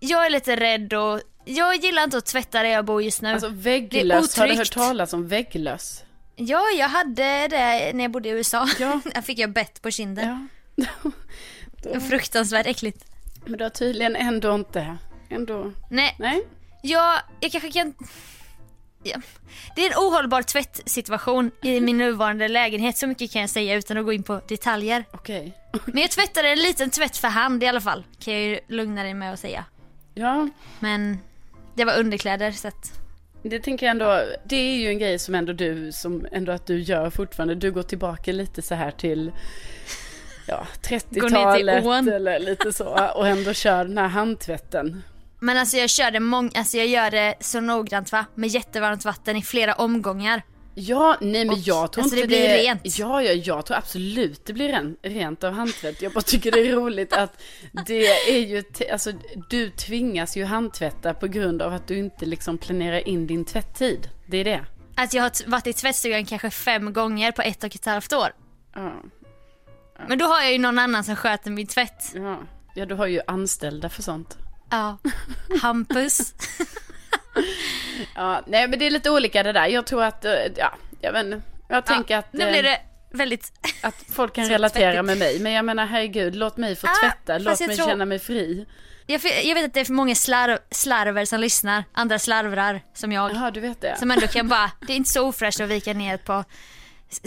jag 0.00 0.26
är 0.26 0.30
lite 0.30 0.56
rädd 0.56 0.94
och 0.94 1.20
jag 1.44 1.76
gillar 1.76 2.04
inte 2.04 2.18
att 2.18 2.26
tvätta 2.26 2.62
där 2.62 2.70
jag 2.70 2.84
bor 2.84 3.02
just 3.02 3.22
nu. 3.22 3.32
Alltså 3.32 3.48
vägglöss, 3.48 4.36
har 4.36 4.48
du 4.48 4.54
hört 4.54 4.72
talas 4.72 5.12
om 5.12 5.28
vägglöss? 5.28 6.04
Ja, 6.36 6.62
jag 6.78 6.88
hade 6.88 7.48
det 7.48 7.92
när 7.94 8.04
jag 8.04 8.10
bodde 8.10 8.28
i 8.28 8.32
USA. 8.32 8.68
Ja. 8.78 9.00
Där 9.14 9.22
fick 9.22 9.38
jag 9.38 9.52
bett 9.52 9.82
på 9.82 9.90
kinden. 9.90 10.48
Ja. 10.74 10.86
Fruktansvärt 12.08 12.66
äckligt. 12.66 13.04
Men 13.44 13.58
du 13.58 13.64
har 13.64 13.70
tydligen 13.70 14.16
ändå 14.16 14.54
inte, 14.54 14.96
ändå, 15.30 15.72
Nej, 15.90 16.16
nej? 16.18 16.46
jag, 16.82 17.20
jag 17.40 17.52
kanske 17.52 17.72
kan... 17.72 17.94
Ja. 19.02 19.16
Det 19.76 19.86
är 19.86 19.90
en 19.90 19.96
ohållbar 19.98 20.42
tvättsituation 20.42 21.50
i 21.62 21.80
min 21.80 21.98
nuvarande 21.98 22.48
lägenhet, 22.48 22.96
så 22.98 23.06
mycket 23.06 23.32
kan 23.32 23.40
jag 23.40 23.50
säga 23.50 23.74
utan 23.74 23.98
att 23.98 24.04
gå 24.04 24.12
in 24.12 24.22
på 24.22 24.40
detaljer. 24.48 25.04
Okej. 25.12 25.58
Men 25.86 26.02
jag 26.02 26.10
tvättade 26.10 26.48
en 26.48 26.58
liten 26.58 26.90
tvätt 26.90 27.16
för 27.16 27.28
hand 27.28 27.62
i 27.62 27.66
alla 27.66 27.80
fall, 27.80 28.04
kan 28.18 28.34
jag 28.34 28.42
ju 28.42 28.60
lugna 28.68 29.02
dig 29.02 29.14
med 29.14 29.32
att 29.32 29.40
säga. 29.40 29.64
Ja, 30.14 30.48
Men 30.80 31.18
det 31.74 31.84
var 31.84 31.98
underkläder 31.98 32.50
så 32.50 32.68
att... 32.68 33.00
det 33.42 33.60
tänker 33.60 33.86
jag 33.86 33.90
ändå, 33.90 34.22
det 34.44 34.56
är 34.56 34.76
ju 34.76 34.88
en 34.88 34.98
grej 34.98 35.18
som 35.18 35.34
ändå 35.34 35.52
du, 35.52 35.92
som 35.92 36.26
ändå 36.32 36.52
att 36.52 36.66
du 36.66 36.80
gör 36.80 37.10
fortfarande. 37.10 37.54
Du 37.54 37.72
går 37.72 37.82
tillbaka 37.82 38.32
lite 38.32 38.62
så 38.62 38.74
här 38.74 38.90
till, 38.90 39.32
ja, 40.46 40.66
ner 40.90 40.98
till 40.98 41.22
30-talet 41.22 41.84
ån. 41.84 42.08
eller 42.08 42.38
lite 42.38 42.72
så. 42.72 43.12
Och 43.14 43.28
ändå 43.28 43.52
kör 43.52 43.84
den 43.84 43.98
här 43.98 44.08
handtvätten. 44.08 45.02
Men 45.38 45.56
alltså 45.56 45.76
jag 45.76 45.90
kör 45.90 46.10
det 46.10 46.20
mång... 46.20 46.50
alltså 46.54 46.76
jag 46.76 46.86
gör 46.86 47.10
det 47.10 47.34
så 47.40 47.60
noggrant 47.60 48.12
va, 48.12 48.26
med 48.34 48.48
jättevarmt 48.50 49.04
vatten 49.04 49.36
i 49.36 49.42
flera 49.42 49.74
omgångar. 49.74 50.42
Ja, 50.76 51.16
nej 51.20 51.44
men 51.44 51.56
jag 51.62 51.92
tror 51.92 52.02
alltså 52.02 52.16
inte 52.16 52.16
det 52.16 52.26
blir 52.26 52.48
rent. 52.48 52.98
Ja, 52.98 53.22
ja, 53.22 53.32
jag 53.32 53.66
tror 53.66 53.76
absolut 53.76 54.46
det 54.46 54.52
blir 54.52 54.68
ren, 54.68 54.96
rent 55.02 55.44
av 55.44 55.52
handtvätt. 55.52 56.02
Jag 56.02 56.12
bara 56.12 56.20
tycker 56.22 56.50
det 56.52 56.68
är 56.68 56.72
roligt 56.72 57.12
att 57.12 57.42
det 57.86 58.06
är 58.06 58.38
ju, 58.40 58.62
te- 58.62 58.90
alltså 58.90 59.12
du 59.50 59.70
tvingas 59.70 60.36
ju 60.36 60.44
handtvätta 60.44 61.14
på 61.14 61.26
grund 61.26 61.62
av 61.62 61.72
att 61.72 61.88
du 61.88 61.98
inte 61.98 62.26
liksom 62.26 62.58
planerar 62.58 63.08
in 63.08 63.26
din 63.26 63.44
tvätttid. 63.44 64.08
Det 64.26 64.36
är 64.36 64.44
det. 64.44 64.64
Att 64.96 65.14
jag 65.14 65.22
har 65.22 65.30
t- 65.30 65.44
varit 65.46 65.66
i 65.66 65.72
tvättstugan 65.72 66.24
kanske 66.24 66.50
fem 66.50 66.92
gånger 66.92 67.32
på 67.32 67.42
ett 67.42 67.64
och 67.64 67.74
ett 67.74 67.84
halvt 67.84 68.12
år. 68.12 68.28
Ja, 68.74 68.92
Men 70.08 70.18
då 70.18 70.24
har 70.24 70.42
jag 70.42 70.52
ju 70.52 70.58
någon 70.58 70.78
annan 70.78 71.04
som 71.04 71.16
sköter 71.16 71.50
min 71.50 71.66
tvätt. 71.66 72.04
ja. 72.14 72.42
ja 72.74 72.86
du 72.86 72.94
har 72.94 73.06
ju 73.06 73.20
anställda 73.26 73.88
för 73.88 74.02
sånt. 74.02 74.38
Ja. 74.70 74.98
Hampus. 75.62 76.34
Ja, 78.14 78.42
nej 78.46 78.68
men 78.68 78.78
det 78.78 78.86
är 78.86 78.90
lite 78.90 79.10
olika 79.10 79.42
det 79.42 79.52
där. 79.52 79.66
Jag 79.66 79.86
tror 79.86 80.04
att, 80.04 80.24
eh, 80.24 80.32
ja, 80.56 80.74
jag 81.00 81.12
vet 81.12 81.24
inte. 81.24 81.42
Jag 81.68 81.86
tänker 81.86 82.14
ja, 82.14 82.18
att, 82.18 82.32
Nu 82.32 82.44
eh, 82.44 82.50
blir 82.50 82.62
det 82.62 82.80
väldigt... 83.12 83.52
att 83.82 83.94
folk 84.14 84.34
kan 84.34 84.44
relatera 84.48 85.02
med 85.02 85.18
mig. 85.18 85.38
Men 85.40 85.52
jag 85.52 85.64
menar 85.64 85.86
herregud, 85.86 86.34
låt 86.36 86.56
mig 86.56 86.76
få 86.76 86.86
Ah, 86.86 86.90
tvätta. 87.02 87.38
Låt 87.38 87.60
mig 87.60 87.76
tror- 87.76 87.86
känna 87.86 88.04
mig 88.04 88.18
fri. 88.18 88.66
Jag, 89.06 89.20
jag 89.44 89.54
vet 89.54 89.64
att 89.64 89.74
det 89.74 89.80
är 89.80 89.84
för 89.84 89.92
många 89.92 90.14
slarv, 90.14 90.58
slarver 90.70 91.24
som 91.24 91.40
lyssnar, 91.40 91.84
andra 91.92 92.18
slarvrar 92.18 92.80
som 92.94 93.12
jag. 93.12 93.32
Jaha, 93.34 93.50
du 93.50 93.60
vet 93.60 93.80
det. 93.80 93.98
Som 93.98 94.10
ändå 94.10 94.26
kan 94.26 94.48
bara, 94.48 94.70
det 94.86 94.92
är 94.92 94.96
inte 94.96 95.10
så 95.10 95.28
ofräscht 95.28 95.60
att 95.60 95.68
vika 95.68 95.92
ner 95.92 96.16
par 96.16 96.44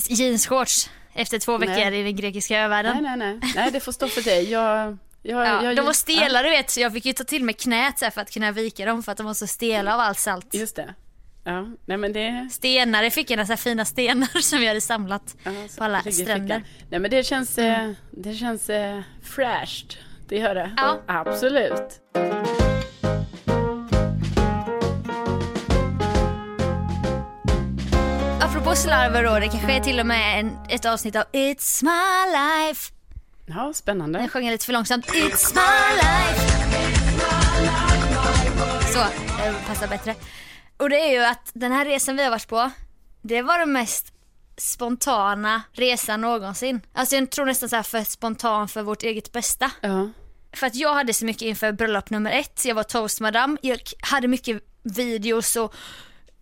jeansshorts 0.10 0.90
efter 1.14 1.40
två 1.40 1.58
veckor 1.58 1.74
Nej. 1.92 2.00
i 2.00 2.04
den 2.04 2.16
grekiska 2.16 2.60
övärlden. 2.60 3.04
Nej, 3.04 3.18
nej, 3.18 3.40
nej. 3.42 3.52
Nej, 3.56 3.72
det 3.72 3.80
får 3.80 3.92
stå 3.92 4.08
för 4.08 4.22
dig. 4.22 4.52
Jag, 4.52 4.98
Jag, 5.29 5.48
Ja, 5.48 5.63
jag, 5.63 5.75
de 5.75 5.86
var 5.86 5.93
stela 5.93 6.43
du 6.43 6.50
vet 6.50 6.69
så 6.69 6.79
jag 6.79 6.93
fick 6.93 7.05
ju 7.05 7.13
ta 7.13 7.24
till 7.24 7.43
mig 7.43 7.55
knät 7.55 8.00
så 8.00 8.12
för 8.12 8.22
att 8.22 8.31
kunna 8.31 8.51
vika 8.51 8.86
dem 8.86 9.03
för 9.03 9.12
att 9.12 9.17
de 9.17 9.25
var 9.25 9.34
så 9.34 9.48
stela 9.48 9.93
av 9.93 10.00
allt 10.00 10.19
salt. 10.19 10.48
Ja, 10.51 10.60
just 10.60 10.75
det. 10.75 10.93
Ja, 11.43 11.65
nej 11.86 11.98
men 11.98 12.13
det... 12.13 12.50
Stenar, 12.51 13.03
jag 13.03 13.13
fick 13.13 13.31
en 13.31 13.48
så 13.48 13.57
fina 13.57 13.86
stenar 13.86 14.41
som 14.41 14.60
vi 14.60 14.67
hade 14.67 14.81
samlat 14.81 15.36
ja, 15.43 15.51
på 15.77 15.84
alla 15.84 16.01
i 16.05 16.12
stränder. 16.12 16.63
Nej 16.89 17.00
men 17.00 17.12
det 17.12 17.24
känns, 17.24 17.57
eh, 17.57 17.91
det 18.12 18.34
känns 18.34 18.69
eh, 18.69 19.01
fräscht. 19.24 19.98
Det 20.27 20.38
gör 20.38 20.55
det. 20.55 20.72
Ja. 20.77 21.01
Absolut. 21.07 22.01
Apropå 28.41 28.75
slarver 28.75 29.24
då, 29.24 29.39
det 29.39 29.48
kanske 29.48 29.72
är 29.72 29.79
till 29.79 30.00
och 30.00 30.05
med 30.05 30.39
en, 30.39 30.57
ett 30.69 30.86
avsnitt 30.86 31.15
av 31.15 31.24
It's 31.34 31.84
my 31.84 32.31
life. 32.31 32.97
Ja, 33.50 33.74
spännande. 33.74 34.20
Jag 34.20 34.32
sjunger 34.32 34.51
lite 34.51 34.66
för 34.66 34.74
långsamt. 34.74 35.06
It's 35.06 35.56
my 35.56 35.96
life. 35.96 36.58
Så, 38.94 39.00
det 39.44 39.68
passar 39.68 39.88
bättre. 39.88 40.16
Och 40.77 40.89
det 40.89 41.00
är 41.00 41.12
ju 41.12 41.25
att 41.25 41.51
den 41.54 41.72
här 41.72 41.86
resan 41.86 42.16
vi 42.16 42.24
har 42.24 42.32
varit 42.32 42.48
på, 42.48 42.72
det 43.22 43.42
var 43.42 43.60
den 43.60 43.72
mest 43.72 44.13
spontana 44.58 45.62
resan 45.72 46.22
någonsin. 46.22 46.82
Alltså 46.94 47.16
jag 47.16 47.30
tror 47.32 47.46
nästan 47.46 47.70
så 47.70 47.75
här 47.75 47.84
för 47.84 48.04
spontan 48.04 48.68
för 48.68 48.82
vårt 48.82 49.04
eget 49.04 49.32
bästa. 49.32 49.72
Ja. 49.82 50.10
För 50.54 50.68
att 50.68 50.75
jag 50.75 50.94
hade 50.94 51.13
så 51.13 51.25
mycket 51.25 51.42
inför 51.42 51.72
bröllop 51.72 52.10
nummer 52.10 52.32
ett, 52.32 52.66
jag 52.66 52.75
var 52.75 52.84
toastmadam, 52.84 53.58
jag 53.62 53.80
hade 54.00 54.27
mycket 54.27 54.63
videos 54.84 55.56
och 55.56 55.75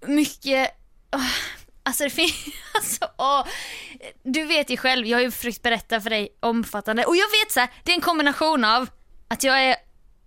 mycket, 0.07 0.69
alltså 1.85 2.03
det 2.03 2.09
finns, 2.09 2.45
alltså 2.75 3.05
åh. 3.17 3.47
Du 4.23 4.45
vet 4.45 4.69
ju 4.69 4.77
själv, 4.77 5.07
jag 5.07 5.17
har 5.17 5.23
ju 5.23 5.31
försökt 5.31 5.61
berätta 5.61 6.01
för 6.01 6.09
dig 6.09 6.29
omfattande 6.39 7.05
och 7.05 7.15
jag 7.15 7.27
vet 7.43 7.51
så 7.51 7.59
här, 7.59 7.69
det 7.83 7.91
är 7.91 7.95
en 7.95 8.01
kombination 8.01 8.65
av 8.65 8.89
att 9.27 9.43
jag 9.43 9.63
är, 9.63 9.75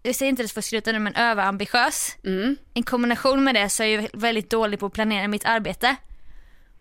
jag 0.02 0.14
säger 0.14 0.30
inte 0.30 0.42
det 0.42 0.48
för 0.48 0.60
att 0.60 0.64
skryta 0.64 0.92
nu 0.92 0.98
men 0.98 1.14
överambitiös. 1.14 2.16
Mm. 2.24 2.56
En 2.74 2.82
kombination 2.82 3.44
med 3.44 3.54
det 3.54 3.68
så 3.68 3.82
är 3.82 3.86
jag 4.00 4.08
väldigt 4.12 4.50
dålig 4.50 4.80
på 4.80 4.86
att 4.86 4.92
planera 4.92 5.28
mitt 5.28 5.44
arbete. 5.44 5.96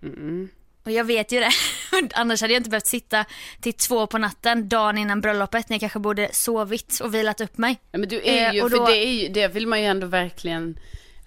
Mm. 0.03 0.49
Och 0.85 0.91
jag 0.91 1.03
vet 1.03 1.31
ju 1.31 1.39
det. 1.39 1.51
Annars 2.13 2.41
hade 2.41 2.53
jag 2.53 2.59
inte 2.59 2.69
behövt 2.69 2.87
sitta 2.87 3.25
till 3.61 3.73
två 3.73 4.07
på 4.07 4.17
natten 4.17 4.69
dagen 4.69 4.97
innan 4.97 5.21
bröllopet 5.21 5.69
när 5.69 5.75
jag 5.75 5.79
kanske 5.79 5.99
borde 5.99 6.29
sovit 6.33 6.99
och 6.99 7.13
vilat 7.13 7.41
upp 7.41 7.57
mig. 7.57 7.79
Ja, 7.91 7.97
men 7.99 8.09
du 8.09 8.15
är 8.23 8.47
Eh, 8.49 8.53
ju, 8.55 8.61
för 8.61 8.69
då- 8.69 8.85
det, 8.85 8.97
är 8.97 9.11
ju, 9.13 9.27
det 9.27 9.47
vill 9.47 9.67
man 9.67 9.79
ju 9.81 9.85
ändå 9.85 10.07
verkligen, 10.07 10.79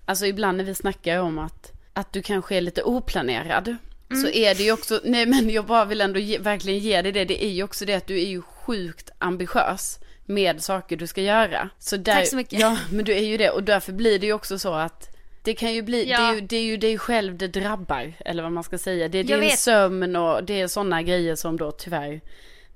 alltså 0.05 0.27
ibland 0.27 0.57
när 0.57 0.65
vi 0.65 0.75
snackar 0.75 1.19
om 1.19 1.39
att, 1.39 1.73
att 2.01 2.13
du 2.13 2.23
kanske 2.23 2.57
är 2.57 2.61
lite 2.61 2.83
oplanerad, 2.83 3.77
så 4.09 4.15
Mm. 4.27 4.31
är 4.35 4.55
det 4.55 4.63
ju 4.63 4.73
också, 4.73 5.01
nej 5.05 5.27
men 5.27 5.51
jag 5.51 5.65
bara 5.67 5.85
vill 5.85 6.01
ändå 6.01 6.19
ge, 6.21 6.39
verkligen 6.39 6.79
ge 6.79 7.03
dig 7.03 7.13
det, 7.13 7.25
det 7.25 7.45
är 7.45 7.49
ju 7.51 7.63
också 7.63 7.85
det 7.85 7.95
att 7.95 8.07
du 8.07 8.21
är 8.21 8.27
ju 8.27 8.43
sjukt 8.43 9.11
ambitiös 9.19 9.99
med 10.27 10.63
saker 10.63 10.97
du 10.97 11.07
ska 11.07 11.23
göra. 11.23 11.69
Så 11.79 11.97
där, 11.97 12.15
Tack 12.15 12.29
så 12.29 12.37
mycket. 12.37 12.61
Ja, 12.61 12.77
men 12.93 13.05
du 13.05 13.13
är 13.15 13.21
ju 13.25 13.37
det 13.37 13.51
och 13.51 13.63
därför 13.63 13.93
blir 13.93 14.19
det 14.19 14.27
ju 14.27 14.33
också 14.33 14.59
så 14.59 14.73
att 14.75 15.17
det 15.43 15.55
kan 15.55 15.75
ju 15.75 15.83
bli, 15.83 16.05
det, 16.05 16.11
Ja. 16.11 16.31
är 16.31 16.35
ju, 16.35 16.41
det 16.41 16.57
är 16.57 16.63
ju 16.63 16.77
dig 16.77 16.99
själv 16.99 17.37
det 17.39 17.49
drabbar, 17.49 18.13
eller 18.25 18.43
vad 18.43 18.53
man 18.53 18.65
ska 18.65 18.79
säga. 18.79 19.09
Det 19.09 19.19
är 19.19 19.25
Jag 19.31 19.41
din 19.41 19.41
vet. 19.41 19.59
sömn 19.59 20.17
och 20.17 20.45
det 20.45 20.61
är 20.61 20.67
sådana 20.69 21.03
grejer 21.03 21.35
som 21.37 21.57
då 21.57 21.71
tyvärr 21.71 22.21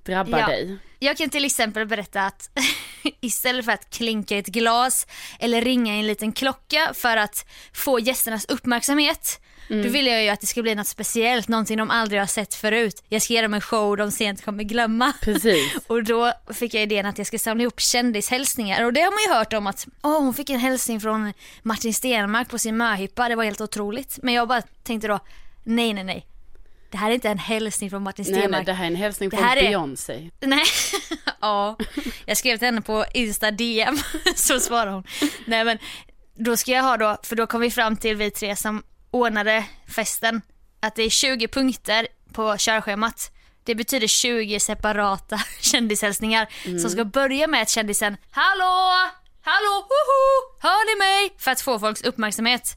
drabbar 0.04 0.38
Ja. 0.38 0.46
dig. 0.46 0.78
Jag 0.98 1.16
kan 1.16 1.30
till 1.30 1.44
exempel 1.44 1.86
berätta 1.86 2.22
att 2.22 2.50
istället 3.20 3.64
för 3.64 3.72
att 3.72 3.90
klinka 3.90 4.36
ett 4.38 4.46
glas 4.46 5.06
eller 5.40 5.60
ringa 5.62 5.94
en 5.94 6.06
liten 6.06 6.32
klocka 6.32 6.92
för 6.94 7.16
att 7.16 7.46
få 7.72 7.98
gästernas 8.00 8.44
uppmärksamhet 8.44 9.40
Mm. 9.70 9.82
Då 9.82 9.88
vill 9.88 10.06
jag 10.06 10.22
ju 10.22 10.28
att 10.28 10.40
det 10.40 10.46
ska 10.46 10.62
bli 10.62 10.74
något 10.74 10.86
speciellt, 10.86 11.48
någonting 11.48 11.76
de 11.76 11.90
aldrig 11.90 12.20
har 12.20 12.26
sett 12.26 12.54
förut. 12.54 13.02
Jag 13.08 13.22
ska 13.22 13.32
ge 13.32 13.42
dem 13.42 13.54
en 13.54 13.60
show 13.60 13.96
de 13.96 14.10
sent 14.10 14.44
kommer 14.44 14.64
glömma. 14.64 15.12
Precis. 15.22 15.76
Och 15.86 16.04
då 16.04 16.32
fick 16.54 16.74
jag 16.74 16.82
idén 16.82 17.06
att 17.06 17.18
jag 17.18 17.26
ska 17.26 17.38
samla 17.38 17.62
ihop 17.62 17.80
kändishälsningar 17.80 18.84
och 18.84 18.92
det 18.92 19.00
har 19.00 19.10
man 19.10 19.32
ju 19.32 19.38
hört 19.38 19.52
om 19.52 19.66
att 19.66 19.86
åh 20.02 20.20
hon 20.20 20.34
fick 20.34 20.50
en 20.50 20.60
hälsning 20.60 21.00
från 21.00 21.32
Martin 21.62 21.94
Stenmark 21.94 22.48
på 22.48 22.58
sin 22.58 22.76
möhippa, 22.76 23.28
det 23.28 23.36
var 23.36 23.44
helt 23.44 23.60
otroligt. 23.60 24.18
Men 24.22 24.34
jag 24.34 24.48
bara 24.48 24.62
tänkte 24.82 25.08
då, 25.08 25.20
nej 25.64 25.92
nej 25.92 26.04
nej. 26.04 26.26
Det 26.94 26.98
här 26.98 27.10
är 27.10 27.14
inte 27.14 27.28
en 27.28 27.38
hälsning 27.38 27.90
från 27.90 28.02
Martin 28.02 28.24
Nej, 28.28 28.34
Stenmark. 28.40 28.58
nej, 28.58 28.64
det 28.64 28.72
här 28.72 28.84
är 28.84 28.88
en 28.88 28.96
hälsning 28.96 29.30
från 29.30 29.40
är- 29.44 29.56
Beyoncé. 29.56 30.30
Nej, 30.40 30.64
ja. 31.40 31.76
Jag 32.26 32.36
skrev 32.36 32.56
till 32.58 32.66
henne 32.66 32.80
på 32.80 33.04
Insta 33.14 33.50
DM, 33.50 33.98
så 34.36 34.60
svarade 34.60 34.90
hon. 34.90 35.04
Nej 35.46 35.64
men, 35.64 35.78
då 36.34 36.56
ska 36.56 36.70
jag 36.70 36.82
ha 36.82 36.96
då, 36.96 37.16
för 37.22 37.36
då 37.36 37.46
kom 37.46 37.60
vi 37.60 37.70
fram 37.70 37.96
till 37.96 38.16
vi 38.16 38.30
tre 38.30 38.56
som 38.56 38.82
ordnade 39.10 39.64
festen, 39.88 40.42
att 40.80 40.94
det 40.96 41.02
är 41.02 41.10
20 41.10 41.48
punkter 41.48 42.06
på 42.32 42.56
körschemat. 42.58 43.30
Det 43.64 43.74
betyder 43.74 44.06
20 44.06 44.60
separata 44.60 45.40
kändishälsningar 45.60 46.46
som 46.80 46.90
ska 46.90 47.04
börja 47.04 47.46
med 47.46 47.62
att 47.62 47.68
kändisen 47.70 48.16
Hallå! 48.30 48.92
Hallå! 49.42 49.72
Hoho! 49.88 50.58
Hör 50.60 50.92
ni 50.94 50.98
mig? 50.98 51.34
För 51.38 51.50
att 51.50 51.60
få 51.60 51.78
folks 51.78 52.02
uppmärksamhet. 52.02 52.76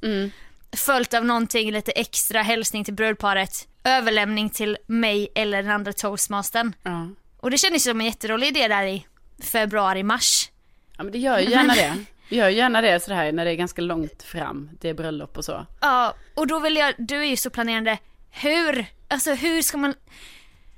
Följt 0.78 1.14
av 1.14 1.26
någonting 1.26 1.72
lite 1.72 1.92
extra, 1.92 2.42
hälsning 2.42 2.84
till 2.86 2.94
brudparet, 2.94 3.68
överlämning 3.88 4.50
till 4.50 4.78
mig 4.88 5.28
eller 5.36 5.64
den 5.64 5.72
andra 5.72 5.94
toastmastern. 5.94 6.76
Ja. 6.84 7.08
Och 7.38 7.52
det 7.52 7.58
kändes 7.58 7.84
som 7.84 8.00
en 8.00 8.06
jätterolig 8.06 8.48
idé 8.48 8.68
där 8.68 8.84
i 8.84 9.06
februari, 9.44 10.04
mars. 10.04 10.50
ja, 10.98 11.04
men 11.04 11.12
det 11.12 11.18
gör 11.20 11.40
ju 11.40 11.50
gärna 11.50 11.74
det. 11.76 12.06
Gör 12.30 12.50
ju 12.50 12.56
gärna 12.58 12.82
det 12.82 13.00
sådär 13.04 13.32
när 13.32 13.46
det 13.46 13.52
är 13.52 13.56
ganska 13.56 13.82
långt 13.82 14.24
fram, 14.24 14.70
det 14.82 14.90
är 14.90 14.94
bröllop 14.94 15.38
och 15.38 15.46
så. 15.46 15.66
Ja, 15.82 16.14
och 16.36 16.48
då 16.48 16.60
vill 16.60 16.76
jag, 16.76 16.94
du 16.98 17.18
är 17.18 17.26
ju 17.26 17.38
så 17.38 17.50
planerande. 17.50 17.98
Hur, 18.32 18.86
alltså 19.08 19.34
hur 19.34 19.62
ska 19.62 19.78
man... 19.78 19.94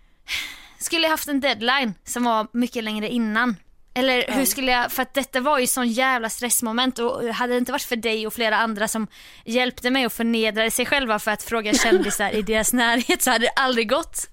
Skulle 0.79 1.03
jag 1.03 1.09
haft 1.11 1.27
en 1.27 1.39
deadline 1.39 1.93
som 2.03 2.23
var 2.23 2.47
mycket 2.53 2.83
längre 2.83 3.09
innan? 3.09 3.55
Eller 3.99 4.25
hur 4.27 4.45
skulle 4.45 4.71
jag, 4.71 4.91
för 4.91 5.01
att 5.01 5.13
detta 5.13 5.41
var 5.41 5.59
ju 5.59 5.67
sån 5.67 5.87
jävla 5.87 6.29
stressmoment 6.29 6.99
och 6.99 7.23
hade 7.23 7.53
det 7.53 7.57
inte 7.57 7.71
varit 7.71 7.81
för 7.81 7.95
dig 7.95 8.27
och 8.27 8.33
flera 8.33 8.57
andra 8.57 8.87
som 8.87 9.07
hjälpte 9.45 9.89
mig 9.89 10.05
och 10.05 10.13
förnedrade 10.13 10.71
sig 10.71 10.85
själva 10.85 11.19
för 11.19 11.31
att 11.31 11.43
fråga 11.43 11.73
kändisar 11.73 12.31
i 12.31 12.41
deras 12.41 12.73
närhet 12.73 13.21
så 13.21 13.31
hade 13.31 13.45
det 13.45 13.51
aldrig 13.55 13.89
gått. 13.89 14.29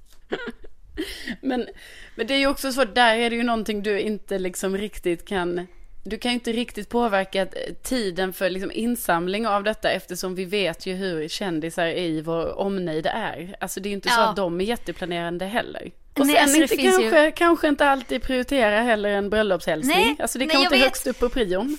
Men, 1.40 1.66
men 2.14 2.26
det 2.26 2.34
är 2.34 2.38
ju 2.38 2.46
också 2.46 2.72
så, 2.72 2.84
där 2.84 3.16
är 3.16 3.30
det 3.30 3.36
ju 3.36 3.42
någonting 3.42 3.82
du 3.82 4.00
inte 4.00 4.38
liksom 4.38 4.76
riktigt 4.76 5.28
kan, 5.28 5.66
du 6.06 6.18
kan 6.18 6.30
ju 6.30 6.34
inte 6.34 6.52
riktigt 6.52 6.88
påverka 6.88 7.42
eh, 7.42 7.48
tiden 7.82 8.32
för 8.32 8.50
liksom 8.50 8.70
insamling 8.74 9.46
av 9.46 9.64
detta 9.64 9.90
eftersom 9.90 10.34
vi 10.34 10.44
vet 10.44 10.86
ju 10.86 10.94
hur 10.94 11.28
kändisar 11.28 11.86
i 11.86 12.20
vår 12.20 12.58
omnejd 12.58 13.06
är. 13.06 13.56
Alltså 13.60 13.80
det 13.80 13.86
är 13.88 13.90
ju 13.90 13.94
inte 13.94 14.08
så 14.08 14.20
Ja. 14.20 14.28
att 14.28 14.36
de 14.36 14.60
är 14.60 14.64
jätteplanerande 14.64 15.44
heller. 15.46 15.90
Och 16.18 16.26
Nej, 16.26 16.34
sen 16.34 16.42
alltså 16.42 16.62
inte 16.62 16.76
finns 16.76 16.98
ju- 16.98 17.10
kanske, 17.10 17.30
kanske 17.30 17.68
inte 17.68 17.88
alltid 17.88 18.22
prioritera 18.22 18.80
heller 18.80 19.08
en 19.08 19.30
bröllopshälsning. 19.30 19.96
Nej, 19.98 20.16
alltså 20.18 20.38
det 20.38 20.46
nej, 20.46 20.52
kan 20.54 20.62
jag 20.62 20.68
inte 20.72 20.76
vet. 20.76 20.84
högst 20.84 21.06
upp 21.06 21.18
på 21.18 21.28
prion. 21.28 21.78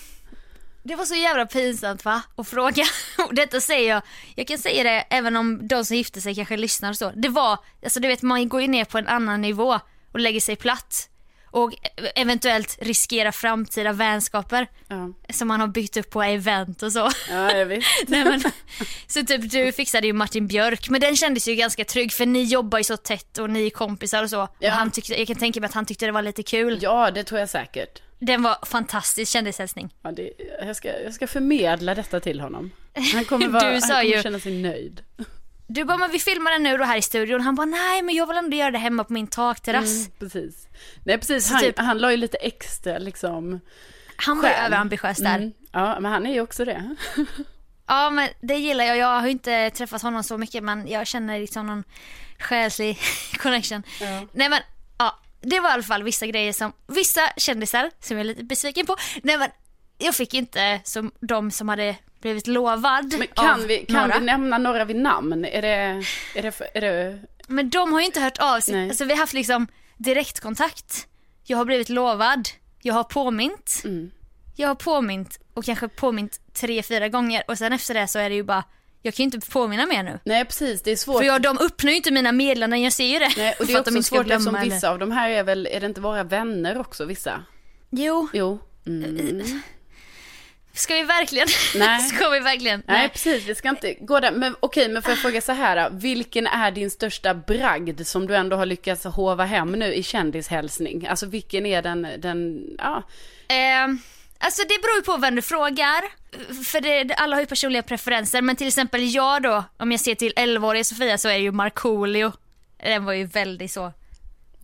Det 0.83 0.95
var 0.95 1.05
så 1.05 1.15
jävla 1.15 1.45
pinsamt 1.45 2.05
va? 2.05 2.21
Att 2.35 2.47
fråga. 2.47 2.83
Och 3.27 3.35
detta 3.35 3.59
säger 3.61 3.89
jag, 3.89 4.01
jag 4.35 4.47
kan 4.47 4.57
säga 4.57 4.83
det 4.83 5.05
även 5.09 5.35
om 5.35 5.67
de 5.67 5.85
som 5.85 5.97
gifte 5.97 6.21
sig 6.21 6.35
kanske 6.35 6.57
lyssnar 6.57 6.89
och 6.89 6.97
så. 6.97 7.11
Det 7.15 7.29
var, 7.29 7.57
alltså 7.83 7.99
du 7.99 8.07
vet 8.07 8.21
man 8.21 8.49
går 8.49 8.61
ju 8.61 8.67
ner 8.67 8.85
på 8.85 8.97
en 8.97 9.07
annan 9.07 9.41
nivå 9.41 9.79
och 10.11 10.19
lägger 10.19 10.39
sig 10.39 10.55
platt. 10.55 11.09
Och 11.51 11.73
eventuellt 12.15 12.77
riskera 12.81 13.31
framtida 13.31 13.93
vänskaper 13.93 14.67
Ja, 14.87 15.13
som 15.33 15.47
man 15.47 15.59
har 15.59 15.67
byggt 15.67 15.97
upp 15.97 16.09
på 16.09 16.23
event 16.23 16.83
och 16.83 16.91
så. 16.91 17.09
ja 17.29 17.51
jag 17.51 17.65
vet. 17.65 17.83
Nej, 18.07 18.23
men, 18.23 18.41
så 19.07 19.23
typ 19.25 19.51
du 19.51 19.71
fixade 19.71 20.07
ju 20.07 20.13
Martin 20.13 20.47
Björk 20.47 20.89
men 20.89 21.01
den 21.01 21.15
kändes 21.15 21.47
ju 21.47 21.55
ganska 21.55 21.85
trygg 21.85 22.13
för 22.13 22.25
ni 22.25 22.43
jobbar 22.43 22.77
ju 22.77 22.83
så 22.83 22.97
tätt 22.97 23.37
och 23.37 23.49
ni 23.49 23.65
är 23.65 23.69
kompisar 23.69 24.23
och 24.23 24.29
så. 24.29 24.47
Ja. 24.59 24.69
Och 24.71 24.77
han 24.77 24.91
tyckte, 24.91 25.17
jag 25.19 25.27
kan 25.27 25.35
tänka 25.35 25.59
mig 25.59 25.67
att 25.67 25.73
han 25.73 25.85
tyckte 25.85 26.05
det 26.05 26.11
var 26.11 26.21
lite 26.21 26.43
kul. 26.43 26.79
Ja, 26.81 27.11
det 27.11 27.23
tror 27.23 27.39
jag 27.39 27.49
säkert. 27.49 28.01
Den 28.19 28.43
var 28.43 28.57
fantastisk 28.65 29.31
kändishälsning. 29.31 29.93
Ja, 30.01 30.11
det, 30.11 30.31
jag, 30.65 30.75
ska, 30.75 31.01
jag 31.01 31.13
ska 31.13 31.27
förmedla 31.27 31.95
detta 31.95 32.19
till 32.19 32.39
honom. 32.39 32.71
Han 33.13 33.25
kommer, 33.25 33.47
vara, 33.49 33.63
Du 33.63 33.69
han 33.71 33.81
sa 33.81 33.87
kommer 33.87 34.03
ju- 34.03 34.21
känna 34.23 34.39
sig 34.39 34.51
nöjd. 34.61 35.01
Du 35.67 35.83
bara, 35.83 35.97
men 35.97 36.11
vi 36.11 36.19
filmar 36.19 36.51
den 36.51 36.63
nu 36.63 36.77
då 36.77 36.83
här 36.83 36.97
i 36.97 37.01
studion. 37.01 37.41
Han 37.41 37.55
bara, 37.55 37.65
nej 37.65 38.01
men 38.01 38.15
jag 38.15 38.27
vill 38.27 38.37
ändå 38.37 38.57
göra 38.57 38.71
det 38.71 38.77
hemma 38.77 39.03
på 39.03 39.13
min 39.13 39.27
takterrass. 39.27 39.95
Mm, 39.95 40.11
precis. 40.19 40.67
Nej, 41.05 41.17
precis. 41.17 41.51
Han, 41.51 41.61
typ- 41.61 41.79
han 41.79 41.97
la 41.97 42.11
ju 42.11 42.17
lite 42.17 42.37
extra 42.37 42.97
liksom. 42.97 43.59
Han 44.15 44.41
var 44.41 44.49
ju 44.49 44.55
överambitiös 44.55 45.17
där. 45.17 45.35
Mm. 45.35 45.53
Ja, 45.71 45.99
men 45.99 46.11
han 46.11 46.25
är 46.25 46.33
ju 46.33 46.41
också 46.41 46.65
det. 46.65 46.95
Ja 47.89 48.09
men 48.09 48.29
det 48.41 48.55
gillar 48.55 48.85
jag. 48.85 48.97
Jag 48.97 49.19
har 49.19 49.25
ju 49.25 49.31
inte 49.31 49.69
träffat 49.69 50.01
honom 50.01 50.23
så 50.23 50.37
mycket 50.37 50.63
men 50.63 50.87
jag 50.87 51.07
känner 51.07 51.39
liksom 51.39 51.67
någon 51.67 51.83
själslig 52.39 52.97
connection. 53.37 53.83
Nej 54.31 54.49
men 54.49 54.61
ja, 54.97 55.19
det 55.41 55.59
var 55.59 55.69
i 55.69 55.73
alla 55.73 55.83
fall 55.83 56.03
vissa 56.03 56.25
grejer 56.27 56.53
som, 56.53 56.73
vissa 56.87 57.21
kändisar 57.37 57.91
som 57.99 58.17
jag 58.17 58.21
är 58.21 58.27
lite 58.27 58.43
besviken 58.43 58.85
på. 58.85 58.95
Nej 59.23 59.37
men 59.37 59.49
jag 59.97 60.15
fick 60.15 60.33
inte 60.33 60.81
som 60.83 61.11
de 61.19 61.51
som 61.51 61.69
hade 61.69 61.95
blivit 62.21 62.47
lovad 62.47 63.13
Men 63.19 63.27
kan, 63.27 63.61
av 63.61 63.67
vi, 63.67 63.77
kan 63.85 64.01
några. 64.07 64.19
vi 64.19 64.25
nämna 64.25 64.57
några 64.57 64.85
vid 64.85 64.95
namn? 64.95 65.45
Är 65.45 65.61
det, 65.61 66.03
är 66.35 66.41
det, 66.41 66.61
är 66.73 66.81
det 66.81 67.19
Men 67.47 67.69
de 67.69 67.93
har 67.93 67.99
ju 67.99 68.05
inte 68.05 68.19
hört 68.21 68.37
av 68.37 68.59
sig. 68.59 68.75
Nej. 68.75 68.89
Alltså 68.89 69.05
vi 69.05 69.11
har 69.11 69.17
haft 69.17 69.33
liksom 69.33 69.67
direktkontakt. 69.97 71.07
Jag 71.43 71.57
har 71.57 71.65
blivit 71.65 71.89
lovad. 71.89 72.47
Jag 72.81 72.93
har 72.93 73.03
påmint. 73.03 73.81
Mm. 73.85 74.11
Jag 74.55 74.67
har 74.67 74.75
påmint 74.75 75.39
och 75.53 75.65
kanske 75.65 75.87
påmint 75.87 76.39
tre, 76.53 76.83
fyra 76.83 77.09
gånger 77.09 77.43
och 77.47 77.57
sen 77.57 77.73
efter 77.73 77.93
det 77.93 78.07
så 78.07 78.19
är 78.19 78.29
det 78.29 78.35
ju 78.35 78.43
bara, 78.43 78.63
jag 79.01 79.13
kan 79.13 79.23
ju 79.23 79.31
inte 79.35 79.49
påminna 79.49 79.85
mer 79.85 80.03
nu. 80.03 80.19
Nej, 80.25 80.45
precis. 80.45 80.81
Det 80.81 80.91
är 80.91 80.95
svårt. 80.95 81.17
För 81.17 81.23
jag, 81.25 81.41
de 81.41 81.57
öppnar 81.57 81.91
ju 81.91 81.97
inte 81.97 82.11
mina 82.11 82.31
meddelanden, 82.31 82.81
jag 82.81 82.93
ser 82.93 83.05
ju 83.13 83.19
det. 83.19 83.31
Nej, 83.37 83.55
och 83.59 83.65
det 83.65 83.73
är 83.73 83.83
de 83.83 83.89
också 83.97 84.03
ska 84.03 84.15
svårt 84.15 84.25
eftersom 84.25 84.43
glömma 84.43 84.61
eller- 84.61 84.75
vissa 84.75 84.89
av 84.89 84.99
de 84.99 85.11
här 85.11 85.29
är 85.29 85.43
väl, 85.43 85.67
är 85.71 85.79
det 85.79 85.85
inte 85.87 86.01
våra 86.01 86.23
vänner 86.23 86.77
också 86.79 87.05
vissa? 87.05 87.43
Jo, 87.89 88.27
Jo. 88.33 88.59
Mm. 88.87 89.61
ska 90.81 90.93
vi 90.93 91.03
verkligen? 91.03 91.47
Nej. 91.75 91.99
ska 92.01 92.29
vi 92.29 92.39
verkligen? 92.39 92.83
Nej, 92.87 93.09
precis. 93.09 93.45
Vi 93.45 93.55
ska 93.55 93.69
inte 93.69 93.93
gå 93.93 94.19
där. 94.19 94.31
Men 94.31 94.55
okej, 94.59 94.89
men 94.89 95.01
får 95.01 95.11
jag 95.11 95.19
fråga 95.19 95.41
så 95.41 95.51
här. 95.51 95.89
då. 95.89 95.97
Vilken 95.97 96.47
är 96.47 96.71
din 96.71 96.91
största 96.91 97.33
bragd 97.33 98.07
som 98.07 98.27
du 98.27 98.35
ändå 98.35 98.55
har 98.55 98.65
lyckats 98.65 99.05
hova 99.05 99.45
hem 99.45 99.71
nu 99.71 99.93
i 99.93 100.03
kändishälsning? 100.03 101.07
Alltså 101.07 101.25
vilken 101.25 101.65
är 101.65 101.81
den, 101.81 102.07
den, 102.17 102.65
ja. 102.77 103.03
Eh, 103.47 103.87
alltså 104.39 104.61
det 104.61 104.81
beror 104.81 104.95
ju 104.95 105.01
på 105.01 105.17
vem 105.17 105.35
du 105.35 105.41
frågar. 105.41 106.03
För 106.65 106.81
det, 106.81 107.13
alla 107.15 107.35
har 107.35 107.41
ju 107.41 107.47
personliga 107.47 107.83
preferenser. 107.83 108.41
Men 108.41 108.55
till 108.55 108.67
exempel 108.67 109.13
jag 109.13 109.43
då, 109.43 109.63
om 109.77 109.91
jag 109.91 109.99
ser 109.99 110.15
till 110.15 110.33
11-åriga 110.33 110.83
Sofia 110.83 111.17
så 111.17 111.29
är 111.29 111.37
ju 111.37 111.51
Markoolio. 111.51 112.31
Den 112.83 113.05
var 113.05 113.13
ju 113.13 113.25
väldigt 113.25 113.71
så, 113.71 113.93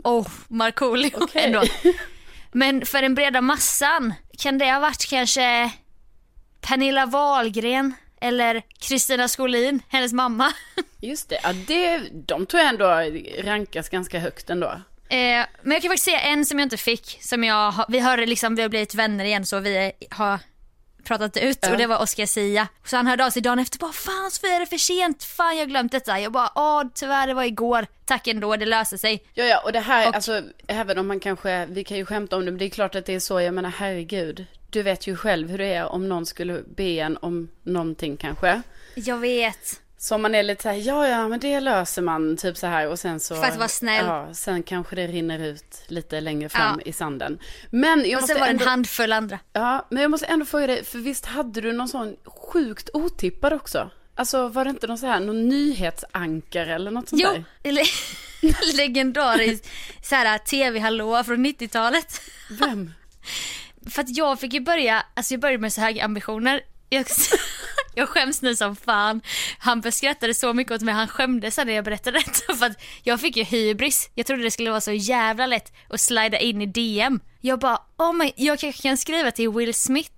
oh 0.03 0.27
Markoolio 0.47 1.11
Okej. 1.13 1.43
ändå. 1.45 1.63
Men 2.51 2.85
för 2.85 3.01
den 3.01 3.15
breda 3.15 3.41
massan, 3.41 4.13
kan 4.37 4.57
det 4.57 4.71
ha 4.71 4.79
varit 4.79 5.09
kanske 5.09 5.71
Pernilla 6.67 7.05
Wahlgren 7.05 7.93
eller 8.21 8.61
Kristina 8.79 9.27
Skolin, 9.27 9.81
hennes 9.89 10.13
mamma. 10.13 10.53
Just 11.01 11.29
det, 11.29 11.39
ja, 11.43 11.53
det, 11.53 11.97
de 12.27 12.45
tror 12.45 12.63
jag 12.63 12.69
ändå 12.69 12.85
rankas 13.43 13.89
ganska 13.89 14.19
högt 14.19 14.49
ändå. 14.49 14.67
Eh, 15.09 15.45
men 15.61 15.71
jag 15.71 15.81
kan 15.81 15.89
faktiskt 15.89 16.05
säga 16.05 16.19
en 16.19 16.45
som 16.45 16.59
jag 16.59 16.65
inte 16.65 16.77
fick, 16.77 17.17
som 17.21 17.43
jag 17.43 17.85
vi 17.87 17.99
har 17.99 18.17
liksom, 18.17 18.55
vi 18.55 18.61
har 18.61 18.69
blivit 18.69 18.95
vänner 18.95 19.25
igen 19.25 19.45
så 19.45 19.59
vi 19.59 19.91
har 20.09 20.39
pratat 21.03 21.37
ut 21.37 21.67
och 21.71 21.77
det 21.77 21.85
var 21.87 22.01
Oscar 22.01 22.25
Sia. 22.25 22.67
Så 22.85 22.95
han 22.97 23.07
hörde 23.07 23.25
av 23.25 23.29
sig 23.29 23.41
dagen 23.41 23.59
efter 23.59 23.79
bara 23.79 23.91
fan 23.93 24.31
Sofia 24.31 24.55
är 24.55 24.59
det 24.59 24.65
för 24.65 24.77
sent? 24.77 25.23
Fan 25.23 25.55
jag 25.57 25.61
har 25.61 25.69
glömt 25.69 25.91
detta. 25.91 26.19
Jag 26.19 26.31
bara 26.31 26.49
åh 26.55 26.83
tyvärr 26.93 27.27
det 27.27 27.33
var 27.33 27.43
igår. 27.43 27.85
Tack 28.05 28.27
ändå 28.27 28.55
det 28.55 28.65
löser 28.65 28.97
sig. 28.97 29.23
Ja, 29.33 29.43
ja, 29.43 29.61
och 29.65 29.71
det 29.71 29.79
här, 29.79 30.07
Och- 30.09 30.15
alltså, 30.15 30.41
även 30.67 30.97
om 30.97 31.07
man 31.07 31.19
kanske, 31.19 31.65
vi 31.65 31.83
kan 31.83 31.97
ju 31.97 32.05
skämta 32.05 32.35
om 32.35 32.45
det, 32.45 32.51
men 32.51 32.57
det 32.59 32.65
är 32.65 32.69
klart 32.69 32.95
att 32.95 33.05
det 33.05 33.13
är 33.15 33.19
så, 33.19 33.41
jag 33.41 33.53
menar 33.53 33.69
herregud. 33.69 34.45
Du 34.69 34.83
vet 34.83 35.07
ju 35.07 35.15
själv 35.15 35.49
hur 35.49 35.57
det 35.57 35.73
är 35.73 35.85
om 35.85 36.09
någon 36.09 36.25
skulle 36.25 36.63
be 36.75 36.83
en 36.83 37.17
om 37.17 37.49
någonting 37.63 38.17
kanske. 38.17 38.61
Jag 38.95 39.17
vet. 39.17 39.79
Så 40.03 40.17
man 40.17 40.35
är 40.35 40.43
lite 40.43 40.63
så 40.63 40.69
här, 40.69 40.75
ja 40.75 41.07
ja 41.07 41.27
men 41.27 41.39
det 41.39 41.59
löser 41.59 42.01
man, 42.01 42.37
typ 42.37 42.57
så 42.57 42.67
här 42.67 42.87
och 42.87 42.99
sen 42.99 43.19
så. 43.19 43.35
För 43.35 43.43
att 43.47 43.57
vara 43.57 43.67
snäll. 43.67 44.05
Ja, 44.05 44.33
sen 44.33 44.63
kanske 44.63 44.95
det 44.95 45.07
rinner 45.07 45.39
ut 45.39 45.83
lite 45.87 46.21
längre 46.21 46.49
fram 46.49 46.79
Ja. 46.85 46.89
i 46.89 46.93
sanden. 46.93 47.39
Men 47.69 47.99
jag 48.09 48.17
Och 48.17 48.21
måste 48.21 48.33
sen 48.33 48.39
var 48.39 48.47
det 48.47 48.53
en 48.53 48.59
handfull 48.59 49.13
andra. 49.13 49.39
ja, 49.53 49.87
men 49.89 50.01
jag 50.01 50.11
måste 50.11 50.25
ändå 50.25 50.45
fråga 50.45 50.67
dig, 50.67 50.85
för 50.85 50.97
visst 50.99 51.25
hade 51.25 51.61
du 51.61 51.71
någon 51.73 51.87
sån 51.87 52.15
sjukt 52.25 52.89
otippad 52.93 53.53
också? 53.53 53.89
Alltså 54.15 54.47
var 54.47 54.63
det 54.65 54.69
inte 54.69 54.87
någon 54.87 54.97
så 54.97 55.07
här, 55.07 55.19
någon 55.19 55.49
nyhetsankare 55.49 56.75
eller 56.75 56.91
något 56.91 57.09
sånt 57.09 57.21
Jo, 57.21 57.29
där? 57.31 57.43
eller 57.69 57.83
legendariskt 58.77 59.69
så 60.03 60.15
här 60.15 60.37
tv-hallå 60.37 61.23
från 61.23 61.45
90-talet. 61.45 62.21
Vem? 62.59 62.93
För 63.91 64.01
att 64.01 64.17
jag 64.17 64.39
fick 64.39 64.53
ju 64.53 64.59
börja, 64.59 65.05
alltså 65.13 65.33
jag 65.33 65.41
började 65.41 65.61
med 65.61 65.73
så 65.73 65.81
höga 65.81 66.03
ambitioner. 66.05 66.61
Jag, 66.89 67.05
jag 67.95 68.09
skäms 68.09 68.41
nu 68.41 68.55
som 68.55 68.75
fan. 68.75 69.21
Han 69.57 69.91
skrattade 69.91 70.33
så 70.33 70.53
mycket 70.53 70.73
åt 70.73 70.81
mig, 70.81 70.93
han 70.93 71.07
skämdes 71.07 71.57
när 71.57 71.73
jag 71.73 71.85
berättade 71.85 72.19
detta. 72.19 72.55
För 72.55 72.65
att 72.65 72.81
jag 73.03 73.19
fick 73.19 73.37
ju 73.37 73.43
hybris. 73.43 74.09
Jag 74.15 74.25
trodde 74.25 74.43
det 74.43 74.51
skulle 74.51 74.69
vara 74.69 74.81
så 74.81 74.91
jävla 74.91 75.45
lätt 75.45 75.73
att 75.89 76.01
slida 76.01 76.39
in 76.39 76.61
i 76.61 76.65
DM. 76.65 77.19
Jag 77.41 77.59
bara, 77.59 77.81
oh 77.97 78.13
my, 78.13 78.31
jag 78.35 78.59
kanske 78.59 78.81
kan 78.81 78.97
skriva 78.97 79.31
till 79.31 79.49
Will 79.49 79.73
Smith. 79.73 80.11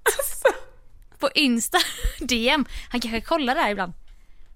På 1.20 1.30
Insta 1.36 1.78
DM. 2.20 2.66
Han 2.92 3.02
kanske 3.02 3.22
kollar 3.22 3.56
där 3.56 3.70
ibland. 3.70 3.94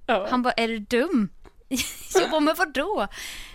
Ja. 0.06 0.28
Han 0.30 0.42
bara, 0.42 0.54
är 0.54 0.68
du 0.68 0.80
dum? 0.80 1.30
Jag 2.14 2.32
bara, 2.32 2.40
men 2.40 2.56
vadå? 2.56 3.08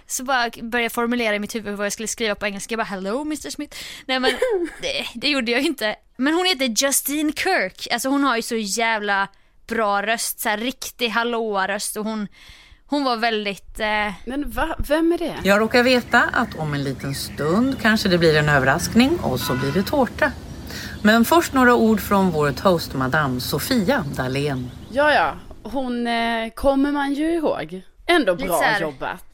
Så 0.06 0.25
bara 0.25 0.50
började 0.50 0.83
jag 0.83 0.92
formulera 0.92 1.35
i 1.35 1.38
mitt 1.38 1.54
huvud 1.54 1.76
vad 1.76 1.87
jag 1.87 1.92
skulle 1.92 2.09
skriva 2.09 2.35
på 2.35 2.47
engelska. 2.47 2.73
Jag 2.73 2.78
bara, 2.78 2.85
hello 2.85 3.21
Mr 3.21 3.50
Smith. 3.50 3.76
Nej 4.06 4.21
men 4.21 4.33
det, 4.80 5.06
det 5.14 5.28
gjorde 5.28 5.52
jag 5.52 5.62
inte. 5.62 5.97
Men 6.16 6.35
hon 6.35 6.47
heter 6.47 6.75
Justine 6.76 7.33
Kirk. 7.33 7.88
Alltså 7.92 8.09
hon 8.09 8.25
har 8.25 8.37
ju 8.37 8.42
så 8.42 8.56
jävla 8.56 9.28
bra 9.66 10.02
röst. 10.02 10.40
Så 10.40 10.49
här 10.49 10.59
riktig 10.59 11.09
hallåa-röst 11.09 11.97
och 11.97 12.04
hon, 12.04 12.28
hon 12.87 13.05
var 13.05 13.16
väldigt, 13.16 13.81
eh, 13.81 14.12
Men 14.24 14.50
va? 14.50 14.77
Vem 14.79 15.12
är 15.12 15.18
det? 15.18 15.35
Jag 15.42 15.61
råkar 15.61 15.83
veta 15.83 16.22
att 16.33 16.55
om 16.59 16.74
en 16.74 16.85
liten 16.85 17.14
stund 17.14 17.77
kanske 17.83 18.09
det 18.09 18.18
blir 18.18 18.37
en 18.37 18.48
överraskning 18.48 19.18
och 19.22 19.40
så 19.40 19.55
blir 19.55 19.72
det 19.72 19.83
tårta. 19.83 20.33
Men 21.03 21.24
först 21.24 21.53
några 21.53 21.74
ord 21.74 22.00
från 22.00 22.31
vår 22.31 22.53
toast 22.53 22.94
madame 22.94 23.40
Sofia 23.40 24.05
Dalén. 24.16 24.70
Ja, 24.92 25.12
ja. 25.14 25.35
Hon 25.62 26.07
eh, 26.07 26.50
kommer 26.55 26.92
man 26.92 27.12
ju 27.14 27.35
ihåg. 27.35 27.83
Ändå 28.07 28.35
bra 28.35 28.61
här- 28.61 28.81
jobbat. 28.81 29.24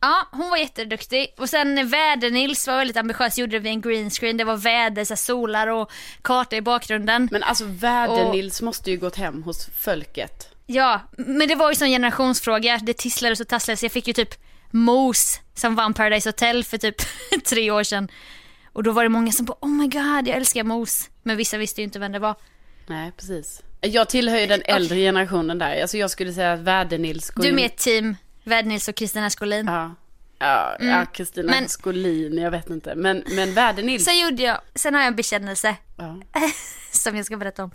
Ja 0.00 0.28
hon 0.32 0.50
var 0.50 0.56
jätteduktig. 0.56 1.34
Och 1.38 1.48
sen 1.48 1.88
Väder-Nils 1.88 2.66
var 2.66 2.76
väldigt 2.76 2.96
ambitiös, 2.96 3.38
gjorde 3.38 3.52
det 3.52 3.58
vid 3.58 3.72
en 3.72 3.80
green 3.80 4.10
screen. 4.10 4.36
Det 4.36 4.44
var 4.44 4.56
väder, 4.56 5.04
så 5.04 5.16
solar 5.16 5.66
och 5.66 5.90
karta 6.22 6.56
i 6.56 6.60
bakgrunden. 6.60 7.28
Men 7.32 7.42
alltså 7.42 7.64
Väder-Nils 7.64 8.62
måste 8.62 8.90
ju 8.90 8.96
gått 8.96 9.16
hem 9.16 9.42
hos 9.42 9.68
folket. 9.78 10.48
Ja, 10.66 11.00
men 11.16 11.48
det 11.48 11.54
var 11.54 11.70
ju 11.70 11.74
sån 11.74 11.88
generationsfråga. 11.88 12.80
Det 12.82 12.94
tisslades 12.94 13.40
och 13.40 13.48
tasslades. 13.48 13.82
Jag 13.82 13.92
fick 13.92 14.06
ju 14.06 14.12
typ 14.12 14.34
Mos 14.70 15.40
som 15.54 15.74
vann 15.74 15.94
Paradise 15.94 16.28
Hotel 16.28 16.64
för 16.64 16.78
typ 16.78 16.96
tre 17.48 17.70
år 17.70 17.82
sedan. 17.82 18.08
Och 18.72 18.82
då 18.82 18.92
var 18.92 19.02
det 19.02 19.08
många 19.08 19.32
som 19.32 19.46
bara 19.46 19.56
oh 19.60 19.68
my 19.68 19.88
god 19.88 20.28
jag 20.28 20.36
älskar 20.36 20.64
Mos. 20.64 21.10
Men 21.22 21.36
vissa 21.36 21.58
visste 21.58 21.80
ju 21.80 21.84
inte 21.84 21.98
vem 21.98 22.12
det 22.12 22.18
var. 22.18 22.34
Nej, 22.86 23.12
precis. 23.16 23.62
Jag 23.80 24.08
tillhör 24.08 24.38
ju 24.38 24.46
den 24.46 24.62
äldre 24.64 24.96
generationen 24.98 25.58
där. 25.58 25.82
Alltså 25.82 25.96
jag 25.98 26.10
skulle 26.10 26.32
säga 26.32 26.52
att 26.52 26.60
Väder-Nils 26.60 27.30
går 27.30 27.42
Du 27.42 27.48
är 27.48 27.52
med 27.52 27.76
team 27.76 28.16
Väder-Nils 28.48 28.88
och 28.88 28.94
Kristina 28.94 29.30
Skolin. 29.30 29.66
Ja. 29.66 29.94
Ja, 30.38 30.76
ja 30.80 31.06
Kristina 31.06 31.50
Men- 31.50 31.68
Skolin, 31.68 32.38
jag 32.38 32.50
vet 32.50 32.70
inte. 32.70 32.94
Men, 32.94 33.24
men 33.30 33.52
Väder-Nils. 33.54 34.04
Sen 34.04 34.18
gjorde 34.18 34.42
jag, 34.42 34.60
sen 34.74 34.94
har 34.94 35.00
jag 35.00 35.08
en 35.08 35.16
bekännelse 35.16 35.76
Ja. 35.98 36.20
som 36.92 37.16
jag 37.16 37.26
ska 37.26 37.36
berätta 37.36 37.64
om. 37.64 37.70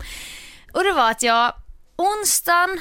Och 0.72 0.84
det 0.84 0.92
var 0.92 1.10
att 1.10 1.22
jag 1.22 1.52
onsdagen, 1.96 2.80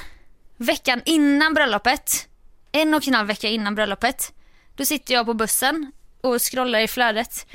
veckan 0.57 1.01
innan 1.05 1.53
bröllopet, 1.53 2.27
en 2.71 2.93
och 2.93 3.07
en 3.07 3.13
halv 3.13 3.27
vecka 3.27 3.47
innan 3.47 3.75
bröllopet, 3.75 4.33
då 4.75 4.85
sitter 4.85 5.13
jag 5.13 5.25
på 5.25 5.33
bussen 5.33 5.91
och 6.21 6.41
scrollar 6.41 6.79
i 6.79 6.87
flödet. 6.87 7.47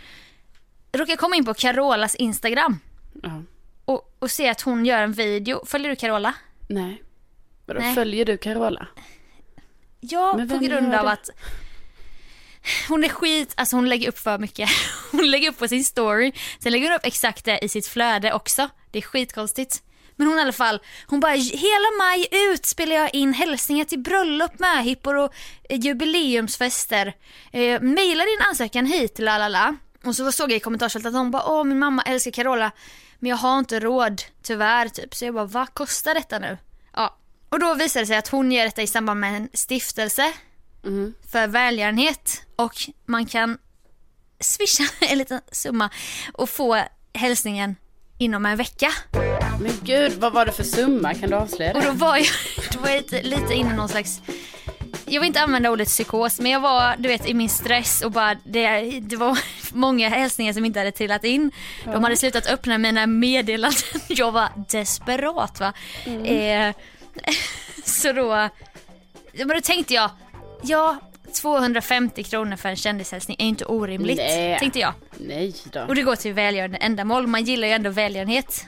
Råkar 0.92 1.16
komma 1.16 1.36
in 1.36 1.44
på 1.44 1.54
Carolas 1.54 2.14
Instagram 2.14 2.80
ja. 3.22 3.42
och, 3.84 4.16
och 4.18 4.30
se 4.30 4.48
att 4.48 4.60
hon 4.60 4.86
gör 4.86 5.02
en 5.02 5.12
video. 5.12 5.66
Följer 5.66 5.90
du 5.90 5.96
Carola? 5.96 6.34
Nej. 6.68 7.02
Vadå, 7.66 7.80
Nej. 7.80 7.94
följer 7.94 8.24
du 8.24 8.36
Carola? 8.36 8.86
Ja, 10.00 10.34
Men 10.36 10.48
på 10.48 10.58
grund 10.58 10.94
av 10.94 11.06
att 11.06 11.30
hon 12.88 13.04
är 13.04 13.08
skit, 13.08 13.52
alltså 13.54 13.76
hon 13.76 13.88
lägger 13.88 14.08
upp 14.08 14.18
för 14.18 14.38
mycket. 14.38 14.70
Hon 15.12 15.30
lägger 15.30 15.50
upp 15.50 15.58
på 15.58 15.68
sin 15.68 15.84
story, 15.84 16.32
sen 16.58 16.72
lägger 16.72 16.88
hon 16.88 16.96
upp 16.96 17.06
exakt 17.06 17.44
det 17.44 17.58
i 17.64 17.68
sitt 17.68 17.86
flöde 17.86 18.32
också. 18.32 18.68
Det 18.90 18.98
är 18.98 19.02
skitkonstigt. 19.02 19.82
Men 20.16 20.26
hon 20.26 20.38
i 20.38 20.42
alla 20.42 20.52
fall, 20.52 20.80
hon 21.06 21.20
bara 21.20 21.32
hela 21.32 21.88
maj 21.98 22.28
ut 22.32 22.66
spelar 22.66 22.96
jag 22.96 23.14
in 23.14 23.34
hälsningar 23.34 23.84
till 23.84 23.98
bröllop, 23.98 24.58
möhippor 24.58 25.14
och 25.16 25.32
eh, 25.68 25.80
jubileumsfester. 25.80 27.14
Eh, 27.52 27.80
maila 27.80 28.24
din 28.24 28.40
ansökan 28.48 28.86
hit, 28.86 29.18
la 29.18 29.38
la 29.38 29.48
la. 29.48 29.76
Och 30.04 30.16
så 30.16 30.32
såg 30.32 30.50
jag 30.50 30.56
i 30.56 30.60
kommentarsfältet 30.60 31.08
att 31.08 31.14
hon 31.14 31.30
bara 31.30 31.46
åh 31.46 31.64
min 31.64 31.78
mamma 31.78 32.02
älskar 32.02 32.30
Carola 32.30 32.70
men 33.18 33.30
jag 33.30 33.36
har 33.36 33.58
inte 33.58 33.80
råd 33.80 34.22
tyvärr 34.42 34.88
typ. 34.88 35.14
Så 35.14 35.24
jag 35.24 35.34
bara 35.34 35.44
vad 35.44 35.74
kostar 35.74 36.14
detta 36.14 36.38
nu? 36.38 36.58
Ja. 36.94 37.16
Och 37.48 37.58
då 37.60 37.74
visade 37.74 38.02
det 38.02 38.06
sig 38.06 38.16
att 38.16 38.28
hon 38.28 38.52
gör 38.52 38.64
detta 38.64 38.82
i 38.82 38.86
samband 38.86 39.20
med 39.20 39.36
en 39.36 39.48
stiftelse 39.52 40.32
för 41.32 41.46
välgörenhet 41.46 42.42
och 42.56 42.74
man 43.06 43.26
kan 43.26 43.58
swisha 44.40 44.84
en 45.00 45.18
liten 45.18 45.40
summa 45.52 45.90
och 46.32 46.50
få 46.50 46.82
hälsningen 47.14 47.76
inom 48.18 48.46
en 48.46 48.56
vecka. 48.56 48.92
Men 49.60 49.72
gud, 49.82 50.12
vad 50.12 50.32
var 50.32 50.46
det 50.46 50.52
för 50.52 50.62
summa? 50.64 51.14
Kan 51.14 51.30
du 51.30 51.36
avslöja 51.36 51.74
Och 51.74 51.80
det? 51.80 51.86
då 51.86 51.92
var 51.92 52.16
jag, 52.16 52.26
då 52.72 52.80
var 52.80 52.88
jag 52.88 52.96
lite, 53.02 53.22
lite 53.22 53.54
inne 53.54 53.70
i 53.70 53.76
någon 53.76 53.88
slags 53.88 54.20
jag 55.10 55.20
vill 55.20 55.26
inte 55.26 55.40
använda 55.40 55.70
ordet 55.70 55.88
psykos 55.88 56.40
men 56.40 56.50
jag 56.50 56.60
var 56.60 56.96
du 56.98 57.08
vet 57.08 57.28
i 57.28 57.34
min 57.34 57.48
stress 57.48 58.02
och 58.02 58.12
bara 58.12 58.34
det, 58.44 58.80
det 59.00 59.16
var 59.16 59.38
många 59.72 60.08
hälsningar 60.08 60.52
som 60.52 60.64
inte 60.64 60.78
hade 60.78 60.92
trillat 60.92 61.24
in. 61.24 61.50
De 61.84 62.04
hade 62.04 62.16
slutat 62.16 62.46
öppna 62.46 62.78
mina 62.78 63.06
meddelanden. 63.06 64.00
Jag 64.08 64.32
var 64.32 64.48
desperat 64.68 65.60
va. 65.60 65.72
Eh, 66.06 66.74
så 67.84 68.12
då, 68.12 68.48
men 69.32 69.48
då 69.48 69.60
tänkte 69.60 69.94
jag, 69.94 70.10
ja 70.62 70.96
250 71.32 72.22
kronor 72.22 72.56
för 72.56 72.68
en 72.68 72.76
kändishälsning 72.76 73.36
är 73.40 73.46
inte 73.46 73.64
orimligt. 73.64 74.16
Nej. 74.16 74.58
Tänkte 74.58 74.78
jag. 74.78 74.92
Nej 75.18 75.54
då. 75.72 75.80
Och 75.80 75.94
det 75.94 76.02
går 76.02 76.16
till 76.16 76.32
välgörande 76.32 76.76
ändamål. 76.76 77.26
Man 77.26 77.44
gillar 77.44 77.68
ju 77.68 77.74
ändå 77.74 77.90
välgörenhet. 77.90 78.66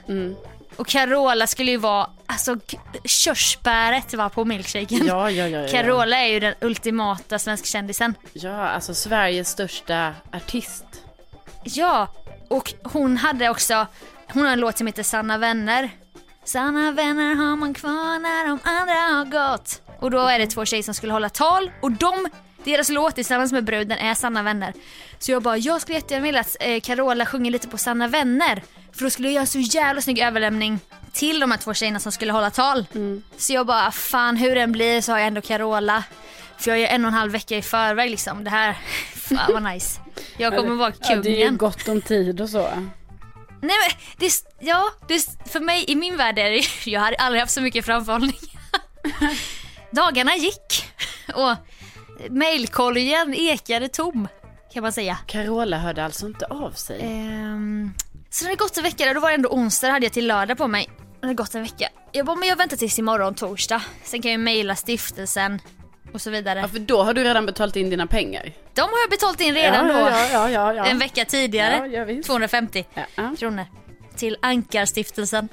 Och 0.76 0.86
Carola 0.86 1.46
skulle 1.46 1.70
ju 1.70 1.76
vara, 1.76 2.10
alltså 2.26 2.56
körsbäret 3.04 4.14
var 4.14 4.28
på 4.28 4.44
milkshaken. 4.44 5.06
Ja, 5.06 5.30
ja, 5.30 5.48
ja, 5.48 5.60
ja. 5.60 5.68
Carola 5.68 6.16
är 6.16 6.26
ju 6.26 6.40
den 6.40 6.54
ultimata 6.60 7.38
svenskkändisen. 7.38 8.14
Ja, 8.32 8.68
alltså 8.68 8.94
Sveriges 8.94 9.48
största 9.48 10.14
artist. 10.32 10.84
Ja, 11.64 12.14
och 12.48 12.74
hon 12.82 13.16
hade 13.16 13.48
också, 13.48 13.86
hon 14.26 14.44
har 14.44 14.52
en 14.52 14.60
låt 14.60 14.78
som 14.78 14.86
heter 14.86 15.02
Sanna 15.02 15.38
vänner. 15.38 15.90
Sanna 16.50 16.92
vänner 16.92 17.34
har 17.34 17.56
man 17.56 17.74
kvar 17.74 18.18
när 18.18 18.48
de 18.48 18.58
andra 18.62 18.94
har 18.94 19.24
gått. 19.24 19.82
Och 19.98 20.10
då 20.10 20.18
är 20.18 20.38
det 20.38 20.46
två 20.46 20.64
tjejer 20.64 20.82
som 20.82 20.94
skulle 20.94 21.12
hålla 21.12 21.28
tal 21.28 21.70
och 21.82 21.92
de 21.92 22.28
Deras 22.64 22.88
låt 22.88 23.14
tillsammans 23.14 23.52
med 23.52 23.64
bruden 23.64 23.98
är 23.98 24.14
Sanna 24.14 24.42
vänner. 24.42 24.72
Så 25.18 25.32
jag 25.32 25.42
bara, 25.42 25.56
jag 25.56 25.80
skulle 25.80 25.98
jättegärna 25.98 26.24
vilja 26.24 26.40
att 26.40 26.56
eh, 26.60 26.80
Carola 26.80 27.26
sjunger 27.26 27.50
lite 27.50 27.68
på 27.68 27.78
Sanna 27.78 28.08
vänner. 28.08 28.62
För 28.92 29.04
då 29.04 29.10
skulle 29.10 29.28
jag 29.28 29.32
göra 29.32 29.40
en 29.40 29.46
så 29.46 29.58
jävla 29.58 30.00
snygg 30.02 30.18
överlämning 30.18 30.80
till 31.12 31.40
de 31.40 31.50
här 31.50 31.58
två 31.58 31.74
tjejerna 31.74 31.98
som 31.98 32.12
skulle 32.12 32.32
hålla 32.32 32.50
tal. 32.50 32.86
Så 33.36 33.52
jag 33.52 33.66
bara, 33.66 33.90
fan 33.90 34.36
hur 34.36 34.54
den 34.54 34.72
blir 34.72 35.00
så 35.00 35.12
har 35.12 35.18
jag 35.18 35.26
ändå 35.26 35.40
Carola. 35.40 36.04
För 36.58 36.70
jag 36.70 36.80
är 36.80 36.86
en 36.86 37.04
och 37.04 37.08
en 37.08 37.14
halv 37.14 37.32
vecka 37.32 37.56
i 37.56 37.62
förväg 37.62 38.10
liksom. 38.10 38.44
Det 38.44 38.50
här, 38.50 38.72
fan 39.14 39.52
vad 39.52 39.62
nice. 39.62 40.00
Jag 40.36 40.56
kommer 40.56 40.74
vara 40.74 40.92
Ja, 41.00 41.16
det 41.16 41.28
är 41.28 41.30
ju 41.30 41.42
kungen. 41.42 41.56
gott 41.56 41.88
om 41.88 42.02
tid 42.02 42.40
och 42.40 42.48
så. 42.48 42.68
Nej 43.62 43.76
men, 43.88 43.98
det, 44.16 44.30
ja, 44.60 44.90
det, 45.08 45.26
för 45.46 45.60
mig 45.60 45.84
i 45.88 45.94
min 45.94 46.16
värld 46.16 46.38
är 46.38 46.50
det, 46.50 46.64
jag 46.90 47.00
har 47.00 47.12
aldrig 47.18 47.40
haft 47.40 47.52
så 47.52 47.60
mycket 47.60 47.84
framförhållning. 47.84 48.36
Dagarna 49.90 50.36
gick 50.36 50.84
och 51.34 51.56
mailkorgen 52.30 53.34
ekade 53.34 53.88
tom 53.88 54.28
kan 54.72 54.82
man 54.82 54.92
säga. 54.92 55.18
Carola 55.26 55.78
hörde 55.78 56.04
alltså 56.04 56.26
inte 56.26 56.46
av 56.46 56.70
sig. 56.70 57.00
Ehm, 57.02 57.92
så 58.30 58.44
det 58.44 58.50
hade 58.50 58.56
gått 58.56 58.76
en 58.76 58.82
vecka, 58.82 59.14
då 59.14 59.20
var 59.20 59.28
det 59.28 59.34
ändå 59.34 59.48
onsdag 59.48 59.90
hade 59.90 60.06
jag 60.06 60.12
till 60.12 60.26
lördag 60.26 60.58
på 60.58 60.68
mig. 60.68 60.90
Det 61.20 61.26
hade 61.26 61.34
gått 61.34 61.54
en 61.54 61.62
vecka. 61.62 61.88
Jag 62.12 62.26
bara, 62.26 62.36
men 62.36 62.48
jag 62.48 62.56
väntar 62.56 62.76
tills 62.76 62.98
imorgon 62.98 63.34
torsdag. 63.34 63.82
Sen 64.04 64.22
kan 64.22 64.30
jag 64.30 64.40
mejla 64.40 64.76
stiftelsen 64.76 65.60
och 66.12 66.20
så 66.20 66.30
vidare. 66.30 66.60
Ja, 66.60 66.68
för 66.68 66.78
då 66.78 67.02
har 67.02 67.14
du 67.14 67.24
redan 67.24 67.46
betalat 67.46 67.76
in 67.76 67.90
dina 67.90 68.06
pengar. 68.06 68.52
De 68.74 68.80
har 68.80 69.00
jag 69.00 69.10
betalt 69.10 69.40
in 69.40 69.54
redan 69.54 69.86
ja, 69.88 69.92
då. 69.92 70.00
Ja, 70.32 70.50
ja, 70.50 70.74
ja. 70.74 70.86
En 70.86 70.98
vecka 70.98 71.24
tidigare. 71.24 71.76
Ja, 71.76 71.86
ja, 71.86 72.04
visst. 72.04 72.26
250 72.26 72.84
Ja, 72.94 73.02
ja. 73.14 73.34
kronor. 73.38 73.64
Till 74.16 74.36
Ankarstiftelsen. 74.42 75.48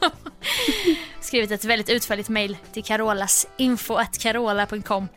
Skrivit 1.20 1.50
ett 1.50 1.64
väldigt 1.64 1.90
utförligt 1.90 2.28
mail 2.28 2.56
till 2.72 2.84
Carolas 2.84 3.46
info.carola.com. 3.56 5.08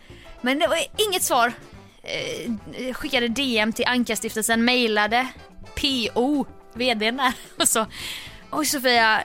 Men 0.41 0.59
det 0.59 0.67
var 0.67 0.77
inget 1.07 1.23
svar. 1.23 1.53
Eh, 2.03 2.93
skickade 2.93 3.27
DM 3.27 3.73
till 3.73 3.85
Ankarstiftelsen, 3.87 4.65
mailade 4.65 5.27
PO, 5.75 6.45
vdn 6.73 7.17
där. 7.17 7.33
Och 7.61 7.67
så, 7.67 7.85
oj 8.51 8.65
Sofia, 8.65 9.23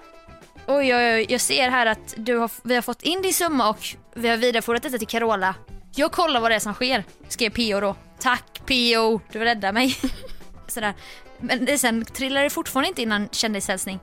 oj, 0.68 0.94
oj, 0.94 1.14
oj, 1.14 1.26
jag 1.28 1.40
ser 1.40 1.68
här 1.68 1.86
att 1.86 2.14
du 2.16 2.36
har, 2.36 2.50
vi 2.62 2.74
har 2.74 2.82
fått 2.82 3.02
in 3.02 3.22
din 3.22 3.34
summa 3.34 3.70
och 3.70 3.86
vi 4.14 4.28
har 4.28 4.36
vidarebefordrat 4.36 4.82
detta 4.82 4.98
till 4.98 5.06
Carola. 5.06 5.54
Jag 5.94 6.12
kollar 6.12 6.40
vad 6.40 6.50
det 6.50 6.54
är 6.54 6.60
som 6.60 6.74
sker, 6.74 7.04
skrev 7.28 7.50
PO 7.50 7.80
då. 7.80 7.96
Tack 8.20 8.60
PO, 8.66 9.20
du 9.32 9.38
räddar 9.38 9.72
mig. 9.72 9.96
Sådär. 10.66 10.94
Men 11.40 11.78
sen 11.78 12.04
trillar 12.04 12.42
det 12.42 12.50
fortfarande 12.50 12.88
inte 12.88 13.02
innan 13.02 13.28
kändishälsning. 13.32 13.98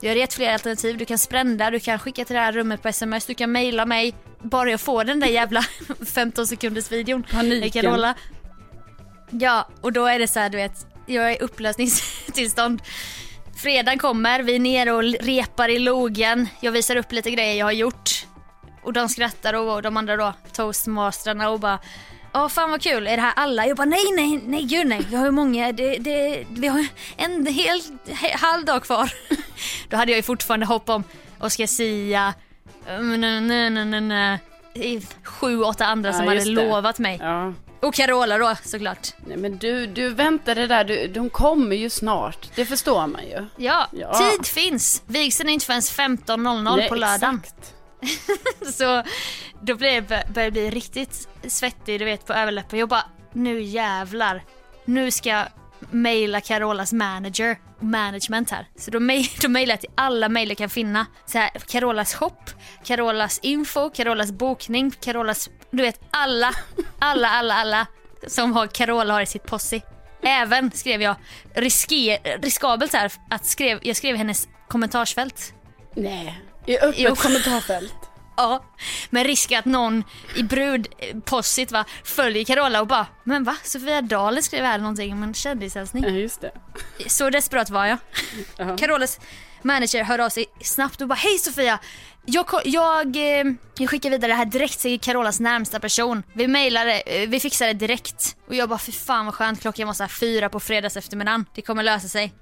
Jag 0.00 0.10
har 0.10 0.16
gett 0.16 0.34
flera 0.34 0.52
alternativ. 0.52 0.98
Du 0.98 1.04
kan 1.04 1.18
sprända, 1.18 1.70
du 1.70 1.80
kan 1.80 1.98
skicka 1.98 2.24
till 2.24 2.34
det 2.34 2.40
här 2.40 2.52
rummet 2.52 2.82
på 2.82 2.88
sms, 2.88 3.26
du 3.26 3.34
kan 3.34 3.52
mejla 3.52 3.86
mig. 3.86 4.14
Bara 4.42 4.70
jag 4.70 4.80
får 4.80 5.04
den 5.04 5.20
där 5.20 5.26
jävla 5.26 5.64
15 6.14 6.46
sekunders 6.46 6.92
videon. 6.92 7.22
Paniken. 7.22 7.82
Carola. 7.82 8.14
Ja, 9.30 9.68
och 9.80 9.92
då 9.92 10.06
är 10.06 10.18
det 10.18 10.28
så 10.28 10.40
här, 10.40 10.50
du 10.50 10.56
vet, 10.56 10.86
jag 11.06 11.30
är 11.30 11.36
i 11.36 11.38
upplösningstillstånd. 11.38 12.82
Fredagen 13.56 13.98
kommer, 13.98 14.42
vi 14.42 14.54
är 14.54 14.58
nere 14.58 14.92
och 14.92 15.02
repar 15.02 15.68
i 15.68 15.78
logen. 15.78 16.48
Jag 16.60 16.72
visar 16.72 16.96
upp 16.96 17.12
lite 17.12 17.30
grejer 17.30 17.54
jag 17.54 17.66
har 17.66 17.72
gjort. 17.72 18.26
Och 18.82 18.92
de 18.92 19.08
skrattar 19.08 19.54
och 19.54 19.82
de 19.82 19.96
andra 19.96 20.16
då, 20.16 20.32
toastmasterna 20.52 21.50
och 21.50 21.60
bara 21.60 21.78
Ja 22.32 22.48
fan 22.48 22.70
vad 22.70 22.82
kul, 22.82 23.06
är 23.06 23.16
det 23.16 23.22
här 23.22 23.32
alla? 23.36 23.66
Jag 23.66 23.76
bara 23.76 23.84
nej 23.84 24.04
nej 24.16 24.40
nej 24.46 24.62
gud 24.62 24.86
nej, 24.86 25.02
vi 25.10 25.16
har 25.16 25.24
ju 25.24 25.30
många, 25.30 25.72
det, 25.72 25.96
det, 25.96 26.46
vi 26.50 26.66
har 26.68 26.86
en 27.16 27.46
hel 27.46 27.80
he, 28.08 28.36
halv 28.36 28.64
dag 28.64 28.82
kvar. 28.82 29.12
Då 29.88 29.96
hade 29.96 30.10
jag 30.12 30.16
ju 30.16 30.22
fortfarande 30.22 30.66
hopp 30.66 30.88
om 30.88 31.04
Oscar 31.38 31.66
Sia, 31.66 32.34
mm, 32.88 34.38
sju, 35.24 35.62
åtta 35.62 35.86
andra 35.86 36.12
som 36.12 36.22
Ja, 36.24 36.30
hade 36.30 36.40
just 36.44 36.56
det. 36.56 36.66
lovat 36.68 36.98
mig. 36.98 37.18
Ja. 37.22 37.52
Och 37.80 37.94
Carola 37.94 38.38
då 38.38 38.54
såklart. 38.64 39.08
Nej 39.26 39.36
men 39.36 39.58
du, 39.58 39.86
du 39.86 40.08
väntar 40.08 40.54
det 40.54 40.66
där, 40.66 40.84
du, 40.84 41.06
de 41.06 41.30
kommer 41.30 41.76
ju 41.76 41.90
snart. 41.90 42.48
Det 42.54 42.64
förstår 42.66 43.06
man 43.06 43.22
ju. 43.26 43.46
Ja, 43.56 43.88
Ja. 43.92 44.18
tid 44.18 44.46
finns. 44.46 45.02
Vigseln 45.06 45.48
är 45.48 45.52
inte 45.52 45.66
förrän 45.66 45.80
15.00 45.80 46.76
Nej, 46.76 46.88
på 46.88 46.94
lördagen. 46.94 47.40
exakt. 47.44 47.74
Så 48.76 49.02
då 49.60 49.74
blir 49.74 49.88
jag, 49.94 50.04
börjar 50.06 50.46
jag 50.46 50.52
bli 50.52 50.70
riktigt 50.70 51.28
svettig 51.48 52.00
du 52.00 52.04
vet 52.04 52.26
på 52.26 52.32
överläppen. 52.32 52.78
Jag 52.78 52.88
bara, 52.88 53.04
nu 53.32 53.60
jävlar. 53.62 54.44
Nu 54.84 55.10
ska 55.10 55.28
jag 55.28 55.46
mejla 55.90 56.40
Carolas 56.40 56.92
manager 56.92 57.58
management 57.80 58.50
här. 58.50 58.68
Så 58.78 58.90
då, 58.90 59.00
mej, 59.00 59.30
då 59.40 59.48
mejlar 59.48 59.72
jag 59.72 59.80
till 59.80 59.90
alla 59.94 60.28
mejl 60.28 60.48
jag 60.48 60.58
kan 60.58 60.70
finna. 60.70 61.06
Så 61.26 61.38
här, 61.38 61.50
Carolas 61.50 62.14
shop, 62.14 62.36
Carolas 62.84 63.38
info, 63.42 63.90
Carolas 63.90 64.32
bokning, 64.32 64.90
Carolas, 64.90 65.50
du 65.76 65.82
vet 65.82 66.00
alla, 66.10 66.54
alla, 66.98 67.28
alla, 67.28 67.54
alla 67.54 67.86
som 68.26 68.52
har 68.52 68.66
Carola 68.66 69.12
har 69.14 69.20
i 69.20 69.26
sitt 69.26 69.46
posse. 69.46 69.80
Även 70.22 70.70
skrev 70.70 71.02
jag 71.02 71.16
risker, 71.54 72.38
riskabelt 72.42 72.92
här 72.92 73.12
att 73.30 73.46
skrev, 73.46 73.78
jag 73.82 73.96
skrev 73.96 74.16
hennes 74.16 74.48
kommentarsfält. 74.68 75.54
Nej, 75.94 76.40
i 76.66 76.78
öppet 76.78 76.94
Jo. 77.00 77.14
kommentarfält. 77.16 77.94
Ja, 78.38 78.64
med 79.10 79.26
risk 79.26 79.52
att 79.52 79.64
någon 79.64 80.04
i 80.34 80.42
brudpossit 80.42 81.72
va, 81.72 81.84
följer 82.04 82.44
Carola 82.44 82.80
och 82.80 82.86
bara 82.86 83.06
Men 83.24 83.44
va? 83.44 83.56
Sofia 83.62 84.00
Dalen 84.02 84.42
skrev 84.42 84.64
här 84.64 84.78
någonting 84.78 85.12
om 85.12 85.22
en 85.22 85.28
Ja, 85.28 85.34
kändishälsning. 85.34 86.04
just 86.04 86.40
det. 86.40 86.52
Så 87.06 87.30
desperat 87.30 87.70
var 87.70 87.86
jag. 87.86 87.98
Ja. 88.56 88.76
Carolas 88.76 89.20
manager 89.62 90.04
hör 90.04 90.18
av 90.18 90.28
sig 90.28 90.46
snabbt 90.62 91.00
och 91.00 91.08
bara 91.08 91.14
Hej 91.14 91.38
Sofia! 91.38 91.78
Jag, 92.26 92.46
jag, 92.64 93.16
eh, 93.16 93.44
jag 93.78 93.90
skickar 93.90 94.10
vidare 94.10 94.30
det 94.32 94.36
här 94.36 94.44
direkt 94.44 94.80
till 94.80 95.00
Carolas 95.00 95.40
närmsta 95.40 95.80
person. 95.80 96.22
Vi 96.32 96.48
mejlar 96.48 96.86
det, 96.86 97.22
eh, 97.22 97.28
vi 97.28 97.40
fixar 97.40 97.66
det 97.66 97.72
direkt. 97.72 98.36
Och 98.48 98.54
jag 98.54 98.68
bara 98.68 98.78
fy 98.78 98.92
fan 98.92 99.24
vad 99.26 99.34
skönt, 99.34 99.60
klockan 99.60 99.86
var 99.86 99.94
så 99.94 100.02
här 100.02 100.08
fyra 100.08 100.48
på 100.48 100.60
fredags 100.60 100.96
eftermiddagen. 100.96 101.44
Det 101.54 101.62
kommer 101.62 101.82
lösa 101.82 102.08
sig. 102.08 102.32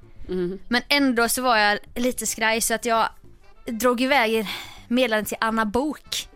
Men 0.69 0.83
ändå 0.89 1.29
så 1.29 1.43
var 1.43 1.57
jag 1.57 1.79
lite 1.95 2.27
skraj 2.27 2.61
så 2.61 2.75
att 2.75 2.85
jag 2.85 3.09
drog 3.67 4.01
iväg 4.01 4.49
meddelandet 4.89 5.29
till 5.29 5.37
Anna 5.41 5.65
Bok 5.65 6.29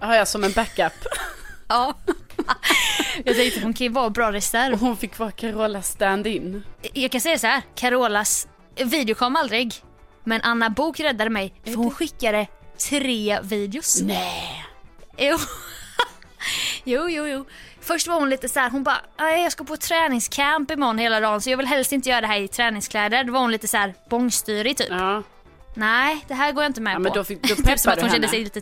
Har 0.00 0.14
jag 0.14 0.28
som 0.28 0.44
en 0.44 0.52
backup. 0.52 0.92
Ja. 1.68 1.94
Jag 3.24 3.36
tänkte 3.36 3.60
hon 3.60 3.74
kan 3.74 3.84
ju 3.84 3.92
vara 3.92 4.10
bra 4.10 4.26
Och 4.26 4.32
reserv. 4.32 4.80
hon 4.80 4.96
fick 4.96 5.18
vara 5.18 5.30
Carola 5.30 5.82
stand-in. 5.82 6.62
Jag 6.92 7.10
kan 7.10 7.20
säga 7.20 7.38
så 7.38 7.46
här, 7.46 7.62
Carolas 7.74 8.48
video 8.76 9.14
kom 9.14 9.36
aldrig. 9.36 9.74
Men 10.24 10.40
Anna 10.42 10.70
Bok 10.70 11.00
räddade 11.00 11.30
mig 11.30 11.54
för 11.64 11.74
hon 11.74 11.90
skickade 11.90 12.46
tre 12.78 13.38
videos. 13.42 14.00
Nej. 14.02 14.64
Jo. 15.18 15.38
jo, 16.84 17.08
jo, 17.08 17.26
jo. 17.26 17.44
Först 17.80 18.06
var 18.06 18.14
hon 18.20 18.30
lite 18.30 18.48
så 18.48 18.60
här, 18.60 18.70
hon 18.70 18.82
bara, 18.84 19.00
"Nej, 19.18 19.42
jag 19.42 19.52
ska 19.52 19.64
på 19.64 19.76
träningscamp 19.76 20.70
imorgon 20.70 20.98
hela 20.98 21.20
dagen 21.20 21.40
så 21.40 21.50
jag 21.50 21.56
vill 21.56 21.66
helst 21.66 21.92
inte 21.92 22.08
göra 22.08 22.20
det 22.20 22.26
här 22.26 22.40
i 22.40 22.48
träningskläder. 22.48 23.24
Då 23.24 23.32
var 23.32 23.40
hon 23.40 23.50
lite 23.52 23.68
så 23.68 23.76
här 23.76 23.94
bångstyrig 24.10 24.76
typ. 24.76 24.88
Ja. 24.90 25.22
Nej, 25.74 26.24
det 26.28 26.34
här 26.34 26.52
går 26.52 26.62
jag 26.64 26.70
inte 26.70 26.80
med 26.80 26.90
Ja, 26.92 26.96
på. 26.96 27.00
men 27.02 27.12
då 27.12 27.24
fick- 27.24 27.42
då 27.42 27.54
typ 27.64 27.78
som 27.80 27.92
att 27.92 28.00
hon 28.00 28.10
kände 28.10 28.28
sig 28.28 28.44
lite... 28.44 28.60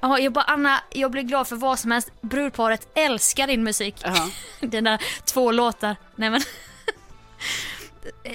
Ja, 0.00 0.18
jag 0.18 0.32
bara 0.32 0.44
Anna, 0.44 0.80
jag 0.90 1.10
blir 1.10 1.22
glad 1.22 1.48
för 1.48 1.56
vad 1.56 1.78
som 1.78 1.90
helst. 1.90 2.10
Brudparet 2.20 2.88
älskar 2.94 3.46
din 3.46 3.62
musik. 3.64 3.94
Ja. 4.04 4.28
Dina 4.66 4.98
två 5.24 5.52
låtar. 5.52 5.96
Nej 6.16 6.30
men. 6.30 6.40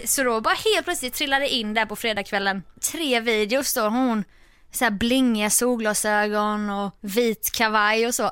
Så 0.06 0.24
då 0.24 0.42
bara 0.42 0.54
helt 0.54 0.86
plötsligt 0.86 1.14
trillade 1.14 1.50
in 1.50 1.74
där 1.74 1.86
på 1.86 1.96
fredagskvällen. 1.96 2.64
Tre 2.92 3.20
videos 3.20 3.74
då. 3.74 3.82
Hon 3.82 4.24
så 4.72 4.84
här 4.84 4.92
blingiga 4.92 5.50
solglasögon 5.50 6.70
och 6.70 6.92
vit 7.02 7.52
kavaj 7.54 8.08
och 8.08 8.16
så. 8.16 8.32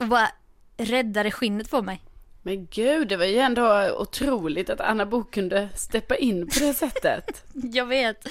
Och 0.00 0.06
bara 0.06 0.28
räddade 0.76 1.30
skinnet 1.30 1.70
på 1.70 1.82
mig. 1.82 2.02
Men 2.42 2.66
gud, 2.66 3.08
det 3.08 3.16
var 3.16 3.24
ju 3.24 3.38
ändå 3.38 3.90
otroligt 3.98 4.70
att 4.70 4.80
Anna 4.80 5.06
Bok 5.06 5.34
kunde 5.34 5.68
steppa 5.74 6.16
in 6.16 6.46
på 6.48 6.58
det 6.58 6.74
sättet. 6.74 7.44
Jag 7.52 7.86
vet. 7.86 8.26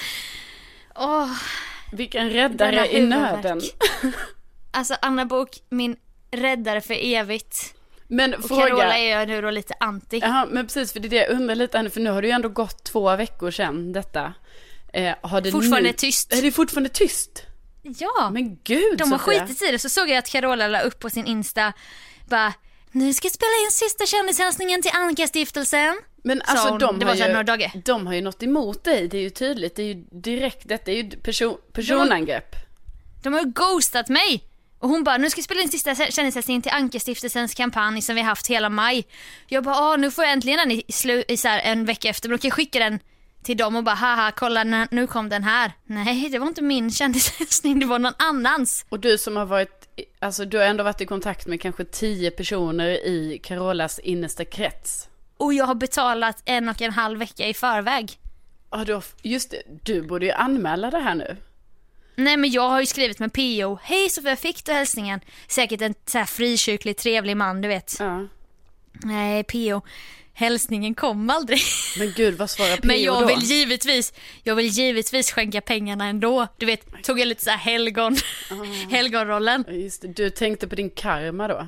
Åh, 0.95 1.31
Vilken 1.91 2.27
Denna 2.27 2.43
räddare 2.43 2.91
i 2.97 3.05
nöden. 3.05 3.61
alltså 4.71 4.95
Anna 5.01 5.25
Bok, 5.25 5.49
min 5.69 5.95
räddare 6.31 6.81
för 6.81 6.93
evigt. 6.93 7.75
Men 8.07 8.33
Och 8.33 8.49
Carola 8.49 8.67
fråga. 8.67 8.97
är 8.97 9.19
jag 9.19 9.27
nu 9.27 9.41
då 9.41 9.49
lite 9.49 9.73
anti. 9.79 10.19
Ja, 10.19 10.47
men 10.51 10.65
precis, 10.67 10.93
för 10.93 10.99
det 10.99 11.07
är 11.07 11.09
det 11.09 11.15
jag 11.15 11.29
undrar 11.29 11.55
lite, 11.55 11.79
Anna, 11.79 11.89
för 11.89 12.01
nu 12.01 12.09
har 12.09 12.21
det 12.21 12.27
ju 12.27 12.33
ändå 12.33 12.49
gått 12.49 12.83
två 12.83 13.15
veckor 13.15 13.51
sedan 13.51 13.93
detta. 13.93 14.33
Eh, 14.95 15.51
Fortfarande 15.51 15.81
nu... 15.89 15.93
tyst. 15.93 16.33
Är 16.33 16.41
det 16.41 16.51
fortfarande 16.51 16.89
tyst? 16.89 17.43
Ja. 17.81 18.29
Men 18.33 18.57
gud 18.63 18.97
De 18.97 19.11
har 19.11 19.19
Sofia. 19.19 19.39
skitit 19.47 19.61
i 19.61 19.71
det. 19.71 19.79
Så 19.79 19.89
såg 19.89 20.09
jag 20.09 20.17
att 20.17 20.29
Carola 20.29 20.67
la 20.67 20.81
upp 20.81 20.99
på 20.99 21.09
sin 21.09 21.25
Insta, 21.25 21.73
bara 22.29 22.53
nu 22.91 23.13
ska 23.13 23.25
jag 23.25 23.33
spela 23.33 23.51
in 23.65 23.71
sista 23.71 24.05
kändishälsningen 24.05 24.81
till 24.81 24.91
Anka-stiftelsen. 24.91 25.95
Men 26.23 26.41
alltså 26.41 26.69
hon. 26.69 26.79
de 26.79 27.01
har, 27.05 27.15
ju, 27.15 27.81
de 27.85 28.07
har 28.07 28.13
ju 28.13 28.21
något 28.21 28.43
emot 28.43 28.83
dig, 28.83 29.07
det 29.07 29.17
är 29.17 29.21
ju 29.21 29.29
tydligt. 29.29 29.75
Det 29.75 29.81
är 29.81 29.87
ju 29.87 29.93
direkt, 30.11 30.67
detta 30.67 30.91
är 30.91 30.95
ju 30.95 31.09
person, 31.09 31.57
personangrepp. 31.73 32.55
De 33.23 33.33
har 33.33 33.41
ju 33.41 33.51
ghostat 33.51 34.09
mig. 34.09 34.43
Och 34.79 34.89
hon 34.89 35.03
bara, 35.03 35.17
nu 35.17 35.29
ska 35.29 35.39
jag 35.39 35.45
spela 35.45 35.61
in 35.61 35.69
sista 35.69 35.95
kändishälsningen 35.95 36.61
till 36.61 36.71
Anka-stiftelsens 36.71 37.53
kampanj 37.55 38.01
som 38.01 38.15
vi 38.15 38.21
har 38.21 38.27
haft 38.29 38.47
hela 38.47 38.69
maj. 38.69 39.07
Jag 39.47 39.63
bara, 39.63 39.95
nu 39.95 40.11
får 40.11 40.23
jag 40.23 40.33
äntligen 40.33 40.57
den 40.59 40.71
i, 40.71 40.81
slu- 40.87 41.23
i 41.27 41.37
så 41.37 41.47
en 41.47 41.85
vecka 41.85 42.09
efter, 42.09 42.29
men 42.29 42.37
då 42.37 42.41
kan 42.41 42.47
jag 42.49 42.55
skicka 42.55 42.79
den 42.79 42.99
till 43.45 43.57
dem 43.57 43.75
och 43.75 43.83
bara, 43.83 43.95
haha, 43.95 44.31
kolla 44.31 44.63
nu 44.91 45.07
kom 45.07 45.29
den 45.29 45.43
här. 45.43 45.71
Nej, 45.85 46.29
det 46.29 46.39
var 46.39 46.47
inte 46.47 46.61
min 46.61 46.91
kändishälsning, 46.91 47.79
det 47.79 47.85
var 47.85 47.99
någon 47.99 48.13
annans. 48.17 48.85
Och 48.89 48.99
du 48.99 49.17
som 49.17 49.35
har 49.35 49.45
varit 49.45 49.81
Alltså 50.19 50.45
du 50.45 50.57
har 50.57 50.65
ändå 50.65 50.83
varit 50.83 51.01
i 51.01 51.05
kontakt 51.05 51.47
med 51.47 51.61
kanske 51.61 51.85
tio 51.85 52.31
personer 52.31 52.87
i 53.07 53.39
Carolas 53.43 53.99
innersta 53.99 54.45
krets. 54.45 55.09
Och 55.37 55.53
jag 55.53 55.65
har 55.65 55.75
betalat 55.75 56.41
en 56.45 56.69
och 56.69 56.81
en 56.81 56.91
halv 56.91 57.19
vecka 57.19 57.47
i 57.47 57.53
förväg. 57.53 58.19
Ja, 58.71 58.83
du 58.85 58.93
har, 58.93 59.03
just 59.21 59.51
det, 59.51 59.61
du 59.83 60.01
borde 60.01 60.25
ju 60.25 60.31
anmäla 60.31 60.91
det 60.91 60.99
här 60.99 61.15
nu. 61.15 61.37
Nej 62.15 62.37
men 62.37 62.51
jag 62.51 62.69
har 62.69 62.79
ju 62.79 62.85
skrivit 62.85 63.19
med 63.19 63.33
PO. 63.33 63.79
Hej 63.83 64.09
Sofia, 64.09 64.35
fick 64.35 64.65
du 64.65 64.71
hälsningen? 64.71 65.19
Säkert 65.47 65.81
en 65.81 65.93
så 66.05 66.17
här 66.17 66.25
frikyrklig 66.25 66.97
trevlig 66.97 67.37
man 67.37 67.61
du 67.61 67.67
vet. 67.67 67.95
Ja. 67.99 68.27
Nej 69.03 69.43
PO, 69.43 69.81
hälsningen 70.33 70.95
kom 70.95 71.29
aldrig. 71.29 71.59
Men 71.99 72.13
gud, 72.15 72.33
vad 72.37 72.49
svarar 72.49 72.77
PO 72.77 72.87
Men 72.87 73.01
jag 73.01 73.21
då? 73.21 73.27
vill 73.27 73.39
givetvis, 73.43 74.13
jag 74.43 74.55
vill 74.55 74.67
givetvis 74.67 75.31
skänka 75.31 75.61
pengarna 75.61 76.05
ändå. 76.05 76.47
Du 76.57 76.65
vet, 76.65 77.03
tog 77.03 77.19
jag 77.19 77.27
lite 77.27 77.43
så 77.43 77.49
här 77.49 77.57
helgon, 77.57 78.15
helgonrollen. 78.91 79.63
Ja, 79.67 79.73
Just 79.73 80.01
det, 80.01 80.07
du 80.07 80.29
tänkte 80.29 80.67
på 80.67 80.75
din 80.75 80.89
karma 80.89 81.47
då? 81.47 81.67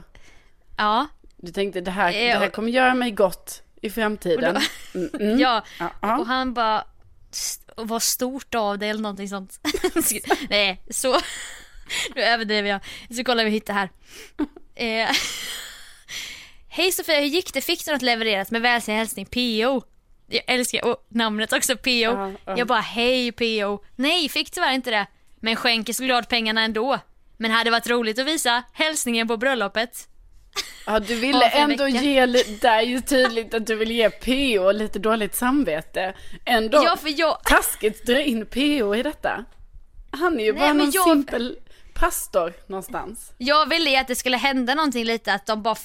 Ja, 0.78 1.08
Du 1.38 1.52
tänkte 1.52 1.82
det 1.82 1.92
här, 1.92 2.12
det 2.12 2.18
här 2.40 2.50
kommer 2.50 2.72
göra 2.72 2.94
mig 2.94 3.12
gott 3.12 3.62
i 3.82 3.90
framtiden. 3.90 4.56
Och 4.56 4.96
Mm, 4.96 5.10
mm. 5.20 5.40
ja. 5.40 5.64
Ja. 6.02 6.18
Och 6.20 6.28
han 6.28 6.54
bara, 6.54 6.84
"St- 7.32 7.64
vad 7.78 8.04
stort 8.04 8.56
av 8.56 8.78
det 8.80 8.88
eller 8.88 9.02
någonting 9.02 9.30
sånt. 9.30 9.60
Nej, 10.50 10.82
så, 10.90 11.20
nu 12.16 12.22
överdriver 12.22 12.70
jag. 12.70 12.80
Så 13.18 13.24
kollar 13.24 13.44
vi 13.46 13.50
hittar 13.50 13.74
här. 13.74 13.90
Hej 16.78 16.92
Sofia, 16.92 17.20
hur 17.20 17.28
gick 17.28 17.54
det? 17.54 17.62
Fick 17.62 17.86
du 17.86 17.92
något 17.92 18.02
levererat 18.02 18.52
med 18.52 18.62
välsänd 18.62 18.98
hälsning 18.98 19.26
PO? 19.26 19.82
Jag 20.28 20.44
älskar 20.48 20.86
och 20.86 21.06
namnet 21.10 21.54
också 21.54 21.78
PO. 21.78 21.90
Ja, 21.90 22.32
ja. 22.46 22.58
Jag 22.58 22.68
bara 22.68 22.80
hej 22.80 23.32
PO. 23.32 23.84
Nej, 23.96 24.30
fick 24.30 24.52
tyvärr 24.52 24.72
inte 24.74 24.92
det. 24.92 25.08
Men 25.40 25.56
skänker 25.56 25.94
såklart 25.94 26.30
pengarna 26.30 26.62
ändå. 26.62 27.00
Men 27.38 27.52
hade 27.52 27.72
varit 27.72 27.90
roligt 27.90 28.20
att 28.20 28.28
visa 28.28 28.64
hälsningen 28.74 29.28
på 29.28 29.38
bröllopet. 29.38 30.08
Ja, 30.86 31.00
du 31.00 31.16
ville 31.16 31.50
ändå 31.50 31.84
vecka. 31.86 32.02
ge, 32.02 32.26
det 32.62 32.68
är 32.68 32.82
ju 32.82 33.02
tydligt 33.02 33.54
att 33.54 33.68
du 33.68 33.76
vill 33.76 33.92
ge 33.92 34.10
PO 34.10 34.72
lite 34.72 35.00
dåligt 35.00 35.36
samvete. 35.36 36.14
Ändå 36.46 36.84
Ja, 36.84 36.98
för 36.98 37.20
jag... 37.20 37.44
taskigt 37.44 38.06
dra 38.06 38.22
in 38.22 38.46
PO 38.46 38.96
i 38.96 39.04
detta. 39.04 39.46
Han 40.12 40.40
är 40.40 40.44
ju 40.44 40.54
Nej, 40.54 40.60
bara 40.62 40.74
någon 40.74 40.92
jag- 40.92 41.04
simpel 41.04 41.58
pastor 41.94 42.54
någonstans. 42.68 43.34
Jag 43.38 43.70
ville 43.70 43.90
ju 43.90 43.96
att 43.96 44.08
det 44.08 44.16
skulle 44.16 44.38
hända 44.38 44.76
någonting 44.76 45.06
lite, 45.06 45.34
att 45.34 45.46
de 45.46 45.64
bara, 45.64 45.76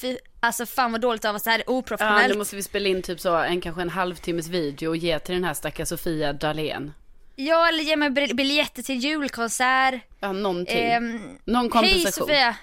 alltså 0.42 0.66
fan 0.66 0.92
vad 0.92 1.00
dåligt 1.00 1.24
av 1.24 1.34
oss, 1.34 1.42
det 1.42 1.50
här 1.50 1.58
är 1.58 1.64
Ja, 1.66 1.72
oprofessionellt. 1.72 2.28
nu 2.32 2.38
måste 2.38 2.56
vi 2.56 2.62
spela 2.62 2.88
in 2.88 3.02
typ 3.02 3.20
så 3.20 3.36
en 3.36 3.60
kanske 3.60 3.82
en 3.82 3.90
halvtimmes 3.90 4.48
video 4.48 4.88
och 4.88 4.96
ge 4.96 5.18
till 5.18 5.34
den 5.34 5.44
här 5.44 5.54
stackars 5.54 5.88
Sofia 5.88 6.32
Dalén. 6.32 6.92
Ja, 7.36 7.68
eller 7.68 7.82
ge 7.82 7.96
mig 7.96 8.10
bil- 8.10 8.36
biljetter 8.36 8.82
till 8.82 8.98
julkonsert. 8.98 9.94
Ja, 10.20 10.32
någonting. 10.32 10.78
Ehm, 10.78 11.20
Någon 11.44 11.62
Hej 11.62 11.70
kompensation. 11.70 12.26
Sofia! 12.28 12.56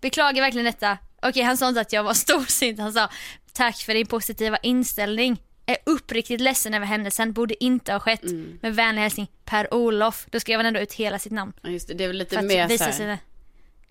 Beklagar 0.00 0.42
verkligen 0.42 0.64
detta. 0.64 0.98
Okej, 1.22 1.42
han 1.42 1.56
sa 1.56 1.68
inte 1.68 1.80
att 1.80 1.92
jag 1.92 2.02
var 2.04 2.14
storsint, 2.24 2.78
han 2.80 2.92
sa 2.92 3.08
tack 3.52 3.76
för 3.76 3.94
din 3.94 4.06
positiva 4.06 4.56
inställning. 4.56 5.42
Är 5.68 5.76
uppriktigt 5.86 6.40
ledsen 6.40 6.74
över 6.74 6.86
händelsen, 6.86 7.32
borde 7.32 7.64
inte 7.64 7.92
ha 7.92 8.00
skett. 8.00 8.22
Mm. 8.22 8.58
Med 8.62 8.74
vänlig 8.74 9.02
hälsning 9.02 9.30
Per-Olof. 9.44 10.26
Då 10.30 10.40
skrev 10.40 10.58
han 10.58 10.66
ändå 10.66 10.80
ut 10.80 10.92
hela 10.92 11.18
sitt 11.18 11.32
namn. 11.32 11.52
Ja, 11.62 11.70
just 11.70 11.88
det, 11.88 11.94
det 11.94 12.04
är 12.04 12.08
väl 12.08 12.16
lite 12.16 12.30
För 12.34 12.38
att 12.38 12.44
mer 12.44 12.62
så 12.64 12.68
visa 12.68 12.92
sina 12.92 13.18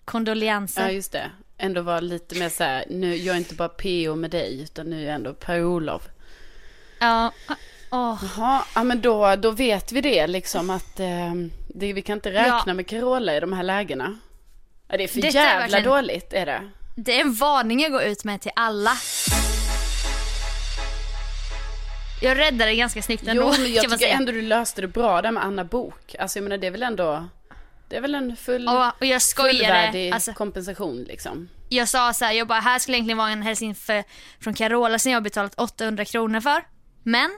kondolenser. 0.04 0.82
Ja, 0.82 0.90
just 0.90 1.12
det. 1.12 1.30
Ändå 1.58 1.82
vara 1.82 2.00
lite 2.00 2.38
mer 2.38 2.48
så 2.48 2.64
här, 2.64 2.84
nu, 2.90 3.16
jag 3.16 3.34
är 3.34 3.38
inte 3.38 3.54
bara 3.54 3.68
PO 3.68 4.14
med 4.16 4.30
dig, 4.30 4.62
utan 4.62 4.86
nu 4.86 5.00
är 5.02 5.06
jag 5.06 5.14
ändå 5.14 5.32
Per-Olof. 5.34 6.02
Ja. 7.00 7.32
Åh. 7.90 8.24
Jaha, 8.36 8.64
ja 8.74 8.84
men 8.84 9.00
då, 9.00 9.36
då 9.36 9.50
vet 9.50 9.92
vi 9.92 10.00
det 10.00 10.26
liksom 10.26 10.70
att 10.70 11.00
eh, 11.00 11.34
det, 11.68 11.92
vi 11.92 12.02
kan 12.02 12.12
inte 12.18 12.30
räkna 12.32 12.62
Ja. 12.66 12.74
med 12.74 12.86
Carola 12.86 13.36
i 13.36 13.40
de 13.40 13.52
här 13.52 13.62
lägena. 13.62 14.18
Ja, 14.88 14.96
det 14.96 15.04
är 15.04 15.08
för 15.08 15.20
Detta 15.20 15.38
är 15.38 15.42
jävla 15.44 15.60
verkligen- 15.60 15.84
dåligt 15.84 16.32
är 16.32 16.46
det. 16.46 16.70
Det 16.96 17.16
är 17.16 17.20
en 17.20 17.34
varning 17.34 17.80
jag 17.80 17.92
går 17.92 18.02
ut 18.02 18.24
med 18.24 18.40
till 18.40 18.52
alla. 18.56 18.92
Jag 22.22 22.38
räddade 22.38 22.64
det 22.70 22.76
ganska 22.76 23.02
snyggt 23.02 23.28
ändå, 23.28 23.42
Jo, 23.42 23.62
men 23.62 23.72
jag 23.72 23.84
tycker 23.84 23.96
säga. 23.96 24.14
ändå 24.16 24.32
du 24.32 24.42
löste 24.42 24.80
det 24.80 24.88
bra 24.88 25.22
där 25.22 25.30
med 25.30 25.44
Anna 25.44 25.64
Bok. 25.64 26.14
Alltså 26.18 26.38
jag 26.38 26.42
menar 26.42 26.56
det 26.58 26.66
är 26.66 26.70
väl 26.70 26.82
ändå, 26.82 27.24
det 27.88 27.96
är 27.96 28.00
väl 28.00 28.14
en 28.14 28.36
full, 28.36 28.68
Och, 28.68 28.86
och 29.00 29.06
jag 29.06 29.22
skojade, 29.22 29.58
fullvärdig 29.58 30.10
alltså, 30.10 30.32
kompensation 30.32 31.02
liksom. 31.02 31.48
jag 31.68 31.88
sa 31.88 32.12
så 32.12 32.24
här, 32.24 32.32
jag 32.32 32.48
bara, 32.48 32.60
här 32.60 32.78
skulle 32.78 32.96
egentligen 32.96 33.18
vara 33.18 33.30
en 33.30 33.42
hälsning 33.42 33.74
för, 33.74 34.04
från 34.40 34.54
Carola 34.54 34.98
som 34.98 35.12
jag 35.12 35.16
har 35.16 35.22
betalat 35.22 35.54
800 35.60 36.04
kronor 36.04 36.40
för. 36.40 36.64
Men 37.02 37.30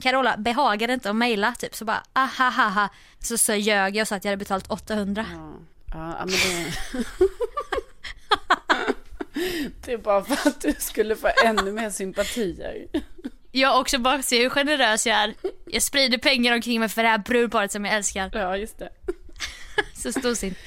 Carola 0.00 0.36
behagade 0.36 0.92
inte 0.92 1.10
att 1.10 1.16
mejla 1.16 1.52
typ, 1.52 1.74
så 1.74 1.84
bara 1.84 2.02
ahahaha. 2.12 2.88
Så, 3.18 3.38
så 3.38 3.54
ljög 3.54 3.96
jag 3.96 4.02
och 4.02 4.08
sa 4.08 4.16
att 4.16 4.24
jag 4.24 4.30
hade 4.30 4.38
betalat 4.38 4.70
800. 4.70 5.26
Ja, 5.32 5.58
ja 5.92 6.18
men 6.18 6.28
det... 6.28 6.72
det 9.84 9.92
är 9.92 9.98
bara 9.98 10.24
för 10.24 10.48
att 10.48 10.60
du 10.60 10.74
skulle 10.78 11.16
få 11.16 11.30
ännu 11.44 11.72
mer 11.72 11.90
sympatier. 11.90 12.86
Jag 13.52 13.80
också 13.80 13.98
bara 13.98 14.22
ser 14.22 14.40
hur 14.40 14.50
generös 14.50 15.06
jag 15.06 15.16
är. 15.16 15.34
Jag 15.66 15.82
sprider 15.82 16.18
pengar 16.18 16.54
omkring 16.54 16.80
mig 16.80 16.88
för 16.88 17.02
det 17.02 17.08
här 17.08 17.18
brudparet 17.18 17.72
som 17.72 17.84
jag 17.84 17.94
älskar. 17.94 18.30
Ja, 18.32 18.56
just 18.56 18.78
det. 18.78 18.88
Så 20.02 20.12
storsint. 20.12 20.58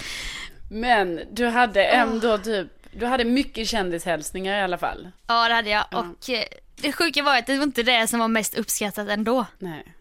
Men 0.69 1.21
du 1.31 1.47
hade 1.47 1.85
ändå 1.85 2.37
typ, 2.37 2.67
du 2.91 3.05
hade 3.05 3.23
mycket 3.25 3.67
kändishälsningar 3.67 4.57
i 4.57 4.61
alla 4.61 4.77
fall. 4.77 5.11
Ja 5.27 5.47
det 5.47 5.53
hade 5.53 5.69
jag. 5.69 5.85
Och 5.91 6.29
eh, 6.29 6.43
det 6.75 6.91
sjuka 6.91 7.23
var 7.23 7.37
att 7.37 7.47
det 7.47 7.57
var 7.57 7.63
inte 7.63 7.83
det 7.83 8.07
som 8.07 8.19
var 8.19 8.27
mest 8.27 8.55
uppskattat 8.55 9.09
ändå. 9.09 9.45
Nej, 9.59 9.93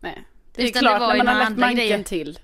nej. 0.00 0.24
Det 0.54 0.62
är 0.62 0.66
Utan 0.66 0.82
det 0.82 0.88
klart 0.88 1.00
var 1.00 1.14
när 1.14 1.24
man 1.24 1.26
har 1.26 1.34
lagt 1.44 1.56
manken 1.56 1.76
grejer. 1.76 2.02
till 2.02 2.38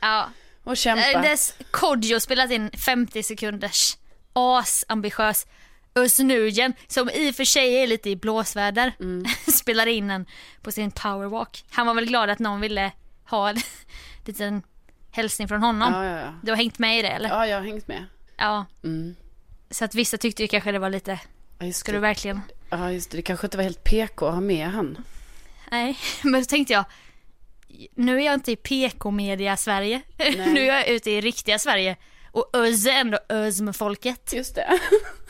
Ja. 0.00 0.28
och 0.64 0.76
kämpat. 0.76 1.24
Eh, 1.24 1.66
Kodjo 1.70 2.20
spelat 2.20 2.50
in 2.50 2.70
50 2.70 3.22
sekunders 3.22 3.96
asambitiös 4.32 5.46
Özz 5.94 6.18
Nujen, 6.18 6.74
som 6.86 7.10
i 7.10 7.30
och 7.30 7.34
för 7.34 7.44
sig 7.44 7.74
är 7.82 7.86
lite 7.86 8.10
i 8.10 8.16
blåsväder, 8.16 8.92
spelar 9.52 9.86
in 9.86 10.10
en 10.10 10.26
på 10.62 10.72
sin 10.72 10.90
powerwalk. 10.90 11.64
Han 11.70 11.86
var 11.86 11.94
väl 11.94 12.06
glad 12.06 12.30
att 12.30 12.38
någon 12.38 12.60
ville 12.60 12.92
ha 13.28 13.48
en 13.50 13.56
liten 14.24 14.62
hälsning 15.16 15.48
från 15.48 15.62
honom. 15.62 15.92
Ja, 15.92 16.04
ja, 16.04 16.18
ja. 16.20 16.34
Du 16.42 16.52
har 16.52 16.56
hängt 16.56 16.78
med 16.78 16.98
i 16.98 17.02
det 17.02 17.08
eller? 17.08 17.28
Ja, 17.28 17.46
jag 17.46 17.56
har 17.56 17.64
hängt 17.64 17.88
med. 17.88 18.06
Ja. 18.36 18.64
Mm. 18.84 19.16
Så 19.70 19.84
att 19.84 19.94
vissa 19.94 20.18
tyckte 20.18 20.42
ju 20.42 20.48
kanske 20.48 20.72
det 20.72 20.78
var 20.78 20.90
lite, 20.90 21.20
Ja, 21.58 21.72
ska 21.72 21.92
det. 21.92 21.98
du 21.98 22.00
verkligen? 22.02 22.40
Ja, 22.70 22.92
just 22.92 23.10
det. 23.10 23.16
Det 23.16 23.22
kanske 23.22 23.46
inte 23.46 23.56
var 23.56 23.64
helt 23.64 23.84
PK 23.84 24.26
att 24.26 24.34
ha 24.34 24.40
med 24.40 24.66
han. 24.68 24.98
Nej, 25.70 25.98
men 26.22 26.44
så 26.44 26.48
tänkte 26.48 26.72
jag, 26.72 26.84
nu 27.94 28.20
är 28.20 28.24
jag 28.24 28.34
inte 28.34 28.52
i 28.52 28.56
PK-media 28.56 29.56
Sverige, 29.56 30.02
nu 30.36 30.60
är 30.60 30.74
jag 30.74 30.88
ute 30.88 31.10
i 31.10 31.20
riktiga 31.20 31.58
Sverige. 31.58 31.96
Och 32.32 32.50
Özz 32.52 32.86
är 32.86 32.92
ändå 33.00 33.18
Özz 33.28 33.60
med 33.60 33.76
folket. 33.76 34.32
Just 34.32 34.54
det. 34.54 34.78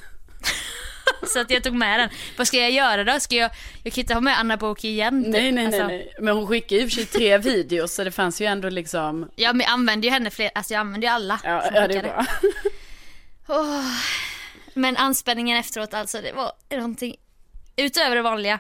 Så 1.27 1.41
att 1.41 1.51
jag 1.51 1.63
tog 1.65 1.75
med 1.75 2.01
den. 2.01 2.09
Vad 2.39 2.47
ska 2.47 2.57
jag 2.57 2.71
göra 2.71 3.05
då? 3.05 3.21
Ska 3.21 3.35
jag, 3.37 3.51
jag 3.83 3.93
kan 3.93 4.01
inte 4.03 4.15
ha 4.15 4.21
med 4.21 4.39
Anna 4.39 4.57
Book 4.57 4.85
igen. 4.85 5.25
typ. 5.25 5.33
Nej, 5.33 5.53
nej, 5.53 5.53
nej, 5.53 5.67
Alltså, 5.67 5.87
nej. 5.87 6.15
Men 6.21 6.37
hon 6.37 6.47
skickade 6.47 6.75
ju 6.75 6.81
i 6.83 6.87
och 6.87 6.91
för 6.91 6.97
sig 6.97 7.07
tre 7.07 7.39
videos 7.39 7.95
så 7.95 8.05
det 8.05 8.11
fanns 8.11 8.41
ju 8.41 8.47
ändå 8.47 8.69
liksom. 8.69 9.31
Ja 9.37 9.53
men 9.53 9.61
jag 9.61 9.71
använder 9.71 10.09
ju 10.09 10.13
henne 10.13 10.31
fler, 10.31 10.51
alltså 10.55 10.75
jag 10.75 10.81
använder 10.81 11.09
ju 11.09 11.15
alla. 11.15 11.41
Ja, 11.45 11.65
ja 11.75 11.89
det 11.89 11.95
är 11.97 12.03
bra. 12.03 12.27
Åh. 13.49 13.85
Men 14.75 14.97
anspänningen 14.97 15.59
efteråt 15.59 15.95
alltså, 15.95 16.21
det 16.21 16.33
var 16.33 16.53
någonting 16.77 17.17
utöver 17.77 18.17
det 18.17 18.23
vanliga. 18.23 18.59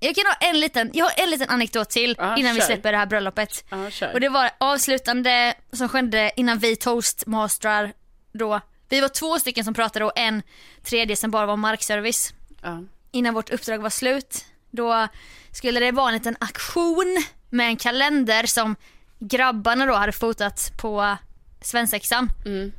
Jag 0.00 0.14
kan 0.14 0.24
ha 0.26 0.48
en 0.48 0.60
liten, 0.60 0.90
jag 0.94 1.04
har 1.04 1.12
en 1.24 1.30
liten 1.30 1.48
anekdot 1.50 1.90
till 1.90 2.14
Ja, 2.18 2.36
innan 2.36 2.54
vi 2.54 2.60
kör. 2.60 2.66
släpper 2.66 2.92
det 2.92 2.98
här 2.98 3.06
bröllopet. 3.06 3.64
Kör. 3.90 4.12
Och 4.12 4.20
det 4.20 4.28
var 4.28 4.50
avslutande 4.58 5.54
som 5.72 5.88
skedde 5.88 6.30
innan 6.36 6.58
vi 6.58 6.76
toastmastrar 6.76 7.92
då. 8.32 8.60
Vi 8.90 9.00
var 9.00 9.08
två 9.08 9.38
stycken 9.38 9.64
som 9.64 9.74
pratade 9.74 10.04
och 10.04 10.12
en 10.18 10.42
tredje 10.82 11.16
som 11.16 11.30
bara 11.30 11.46
var 11.46 11.56
markservice. 11.56 12.34
Ja. 12.62 12.82
Innan 13.10 13.34
vårt 13.34 13.50
uppdrag 13.50 13.78
var 13.78 13.90
slut. 13.90 14.44
Då 14.70 15.08
skulle 15.52 15.80
det 15.80 15.92
vara 15.92 16.08
en 16.08 16.14
liten 16.14 16.36
aktion 16.40 17.24
med 17.50 17.66
en 17.66 17.76
kalender 17.76 18.46
som 18.46 18.76
grabbarna 19.18 19.86
då 19.86 19.94
hade 19.94 20.12
fotat 20.12 20.72
på 20.80 21.16
svensexan. 21.60 22.30
Mm. 22.46 22.72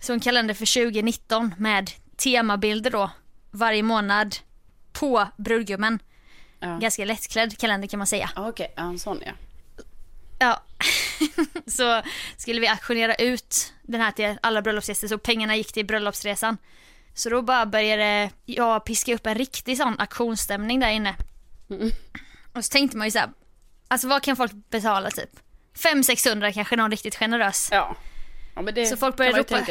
Så 0.00 0.12
en 0.12 0.20
kalender 0.20 0.54
för 0.54 0.84
2019 0.84 1.54
med 1.58 1.90
temabilder 2.16 2.90
då 2.90 3.10
varje 3.50 3.82
månad 3.82 4.36
på 4.92 5.28
brudgummen. 5.36 5.98
Ja. 6.60 6.78
Ganska 6.78 7.04
lättklädd 7.04 7.58
kalender 7.58 7.88
kan 7.88 7.98
man 7.98 8.06
säga. 8.06 8.30
Okej, 8.36 8.72
ja, 8.76 8.82
en 8.82 8.98
sån 8.98 9.22
ja. 9.26 9.32
Ja. 10.38 10.62
så 11.66 12.02
skulle 12.36 12.60
vi 12.60 12.68
auktionera 12.68 13.14
ut 13.14 13.72
den 13.82 14.00
här 14.00 14.12
till 14.12 14.38
alla 14.42 14.62
bröllopsgäster 14.62 15.08
så 15.08 15.18
pengarna 15.18 15.56
gick 15.56 15.72
till 15.72 15.86
bröllopsresan. 15.86 16.56
Så 17.14 17.30
då 17.30 17.42
bara 17.42 17.66
började 17.66 18.30
jag 18.44 18.84
piska 18.84 19.14
upp 19.14 19.26
en 19.26 19.34
riktig 19.34 19.76
sån 19.76 20.00
auktionsstämning 20.00 20.80
där 20.80 20.90
inne. 20.90 21.14
Och 22.52 22.64
så 22.64 22.70
tänkte 22.70 22.96
man 22.96 23.06
ju 23.06 23.10
så 23.10 23.18
här, 23.18 23.30
alltså 23.88 24.08
vad 24.08 24.22
kan 24.22 24.36
folk 24.36 24.52
betala 24.70 25.10
typ? 25.10 25.30
500-600 25.78 26.52
kanske 26.52 26.76
någon 26.76 26.90
riktigt 26.90 27.16
generös. 27.16 27.68
Ja. 27.72 27.96
Ja, 28.54 28.62
men 28.62 28.74
det 28.74 28.86
Så 28.86 28.96
folk 28.96 29.20
ju 29.20 29.32
ropa-. 29.32 29.64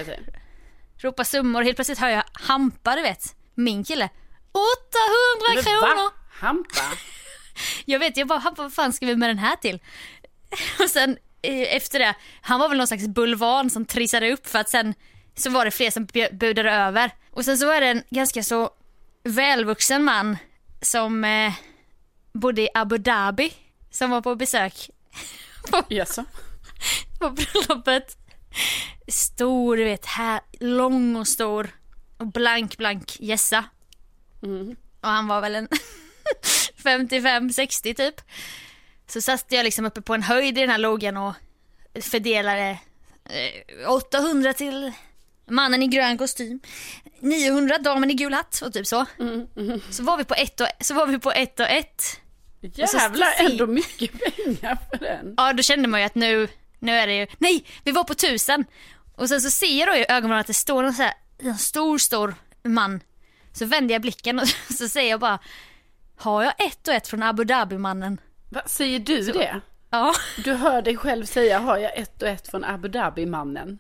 Ropa 0.98 1.24
summor, 1.26 1.62
helt 1.62 1.78
plötsligt 1.78 2.00
hör 2.00 2.10
jag 2.10 2.24
Hampa 2.34 2.96
du 2.96 3.02
vet. 3.02 3.36
Min 3.56 3.84
kille. 3.84 4.10
800 4.52 5.54
Men 5.56 5.64
kronor! 5.64 5.96
va? 5.96 6.12
Hampa? 6.32 6.82
Jag 7.86 8.00
vet, 8.00 8.18
jag 8.18 8.28
bara, 8.28 8.40
Hampa 8.40 8.62
vad 8.64 8.74
fan 8.74 8.94
ska 8.94 9.06
vi 9.06 9.16
med 9.16 9.30
den 9.30 9.38
här 9.38 9.56
till? 9.56 9.80
Och 10.80 10.90
sen 10.90 11.18
eh, 11.42 11.76
efter 11.76 12.00
det, 12.00 12.16
han 12.42 12.60
var 12.60 12.70
väl 12.70 12.78
någon 12.78 12.88
slags 12.88 13.08
bulvan 13.08 13.70
som 13.70 13.86
trissade 13.86 14.32
upp 14.32 14.48
för 14.48 14.60
att 14.60 14.70
sen 14.70 14.94
så 15.36 15.50
var 15.50 15.66
det 15.66 15.72
fler 15.72 15.92
som 15.92 16.06
budade 16.32 16.72
över. 16.72 17.12
Och 17.32 17.46
sen 17.46 17.58
så 17.58 17.68
var 17.68 17.82
det 17.82 17.88
en 17.88 18.04
ganska 18.10 18.44
så 18.44 18.70
välvuxen 19.24 20.04
man 20.04 20.38
som 20.82 21.24
eh, 21.24 21.54
bodde 22.34 22.62
i 22.62 22.70
Abu 22.74 22.98
Dhabi 22.98 23.54
som 23.92 24.10
var 24.10 24.22
på 24.22 24.36
besök 24.36 24.90
Jaså? 25.90 26.26
på 27.20 27.30
bröllopet. 27.30 28.18
Stor, 29.08 29.78
du 29.78 29.84
vet, 29.84 30.06
här, 30.06 30.42
lång 30.60 31.16
och 31.16 31.28
stor. 31.28 31.70
Och 32.18 32.28
blank, 32.28 32.78
blank 32.78 33.20
gässa. 33.20 33.64
Och 35.02 35.10
han 35.10 35.28
var 35.28 35.42
väl 35.42 35.56
en 35.56 35.68
55-60 36.84 37.94
typ. 37.94 38.22
Så 39.08 39.22
satt 39.22 39.46
jag 39.50 39.64
liksom 39.64 39.86
uppe 39.86 40.02
på 40.02 40.14
en 40.14 40.24
höjd 40.24 40.58
i 40.58 40.62
den 40.62 40.70
här 40.70 40.78
logen 40.78 41.18
och 41.18 41.34
fördelade 42.02 42.80
eh, 43.30 43.90
800 43.92 44.54
till 44.54 44.92
mannen 45.50 45.84
i 45.84 45.88
grön 45.88 46.18
kostym. 46.18 46.60
900 47.20 47.78
damen 47.78 48.12
i 48.12 48.14
gul 48.14 48.34
hatt 48.34 48.62
och 48.66 48.74
typ 48.74 48.88
så. 48.88 49.06
Så 49.90 50.04
var 50.04 50.18
vi 50.18 50.24
på 50.24 50.34
ett 50.34 50.62
och, 50.62 50.68
så 50.82 50.94
var 50.94 51.06
vi 51.08 51.20
på 51.20 51.32
ett 51.32 51.60
och 51.60 51.70
ett. 51.70 52.04
Jävlar, 52.62 53.32
se- 53.38 53.46
ändå 53.46 53.68
mycket 53.68 54.12
pengar 54.12 54.78
för 54.92 54.98
den. 54.98 55.34
Ja 55.38 55.54
då 55.54 55.64
kände 55.64 55.88
man 55.88 56.00
ju 56.00 56.06
att 56.06 56.16
nu, 56.16 56.48
nu 56.80 56.92
är 56.92 57.08
det 57.08 57.16
ju, 57.16 57.28
nej 57.38 57.66
vi 57.84 57.92
var 57.92 58.04
på 58.04 58.14
tusen. 58.14 58.66
Och 59.16 59.30
sen 59.30 59.42
så 59.42 59.50
ser 59.52 59.80
jag 59.80 59.88
då 59.88 59.96
i 59.96 60.06
ögonen 60.10 60.38
att 60.38 60.48
det 60.48 60.54
står 60.54 60.84
en, 60.84 60.94
så 60.94 61.02
här, 61.04 61.14
en 61.40 61.58
stor 61.58 61.98
stor 61.98 62.36
man. 62.64 63.00
Så 63.54 63.66
vänder 63.66 63.96
jag 63.96 64.02
blicken 64.02 64.40
och 64.40 64.48
så 64.78 64.90
säger 64.90 65.10
jag 65.10 65.20
bara, 65.20 65.40
har 66.18 66.44
jag 66.44 66.54
ett 66.68 66.88
och 66.88 66.94
ett 66.94 67.08
från 67.08 67.24
Abu 67.24 67.44
Dhabi-mannen? 67.44 68.18
Va, 68.50 68.62
säger 68.66 69.00
du 69.00 69.22
det? 69.22 69.62
Ja. 69.90 70.14
Du 70.44 70.54
hör 70.54 70.82
dig 70.82 70.98
själv 70.98 71.26
säga, 71.26 71.60
har 71.60 71.78
jag 71.78 71.98
ett 71.98 72.22
och 72.22 72.28
ett 72.28 72.48
från 72.48 72.64
Abu 72.64 72.88
Dhabi-mannen? 72.88 73.80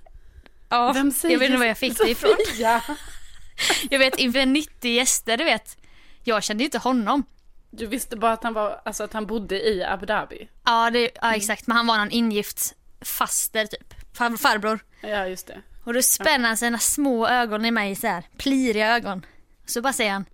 ja. 0.69 0.91
Vem 0.93 1.11
säger 1.11 1.35
jag 1.35 1.39
vet 1.39 1.49
inte 1.49 1.59
var 1.59 1.65
jag 1.65 1.77
fick 1.77 1.97
det 1.97 2.09
ifrån. 2.09 2.35
Sofia? 2.47 2.81
Jag 3.89 3.99
vet 3.99 4.15
inför 4.15 4.45
90 4.45 4.91
gäster 4.91 5.37
du 5.37 5.43
vet. 5.43 5.77
Jag 6.23 6.43
kände 6.43 6.63
ju 6.63 6.65
inte 6.65 6.77
honom. 6.77 7.23
Du 7.71 7.85
visste 7.87 8.15
bara 8.15 8.31
att 8.33 8.43
han, 8.43 8.53
var, 8.53 8.81
alltså 8.85 9.03
att 9.03 9.13
han 9.13 9.25
bodde 9.25 9.67
i 9.69 9.83
Abu 9.83 10.05
Dhabi? 10.05 10.49
Ja, 10.65 10.89
det, 10.89 11.11
ja 11.21 11.35
exakt, 11.35 11.67
men 11.67 11.77
han 11.77 11.87
var 11.87 11.97
någon 11.97 12.11
ingift 12.11 12.75
faster 13.01 13.65
typ. 13.65 13.93
Far, 14.13 14.37
farbror. 14.37 14.79
Ja, 15.01 15.27
just 15.27 15.47
det. 15.47 15.61
Och 15.83 15.93
då 15.93 16.01
spänner 16.01 16.47
han 16.47 16.57
sina 16.57 16.79
små 16.79 17.27
ögon 17.27 17.65
i 17.65 17.71
mig 17.71 17.95
så 17.95 18.07
här, 18.07 18.23
pliriga 18.37 18.95
ögon. 18.95 19.25
Så 19.65 19.81
bara 19.81 19.93
säger 19.93 20.11
han 20.11 20.25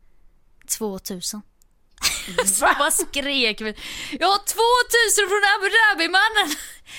2000. 0.78 1.42
Jag 2.62 2.78
bara 2.78 2.92
skrek. 2.92 3.62
Jag 3.62 4.28
har 4.28 4.38
2000 4.38 5.30
från 5.30 5.42
Abu 5.58 5.70
Dhabi 5.70 6.08
mannen. 6.12 6.56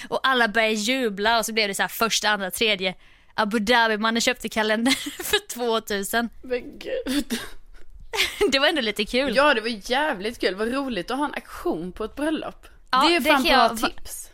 Och 0.09 0.21
alla 0.23 0.49
började 0.49 0.75
jubla 0.75 1.39
och 1.39 1.47
så 1.47 1.53
blev 1.53 1.69
det 1.69 1.75
så 1.75 1.83
här 1.83 1.89
första, 1.89 2.29
andra, 2.31 2.51
tredje. 2.51 2.95
Abu 3.35 3.59
Dhabi 3.59 3.97
mannen 3.99 4.21
köpte 4.21 4.49
kalender 4.49 4.93
för 5.25 5.49
2000. 5.49 6.29
Men 6.43 6.79
gud. 6.79 7.39
Det 8.53 8.59
var 8.59 8.69
ändå 8.69 8.81
lite 8.81 9.05
kul. 9.05 9.37
Ja, 9.37 9.55
det 9.55 9.61
var 9.61 9.91
jävligt 9.91 10.41
kul. 10.41 10.55
Vad 10.55 10.73
roligt 10.73 11.11
att 11.11 11.19
ha 11.19 11.25
en 11.25 11.35
aktion 11.35 11.93
på 11.93 12.05
ett 12.05 12.15
bröllop. 12.15 12.67
Ja, 12.91 13.05
det 13.09 13.15
är 13.17 13.21
det 13.21 13.31
fan 13.31 13.43
kan 13.43 13.43
bra 13.43 13.53
jag 13.53 13.69
va- 13.81 13.89
tips. 13.89 14.31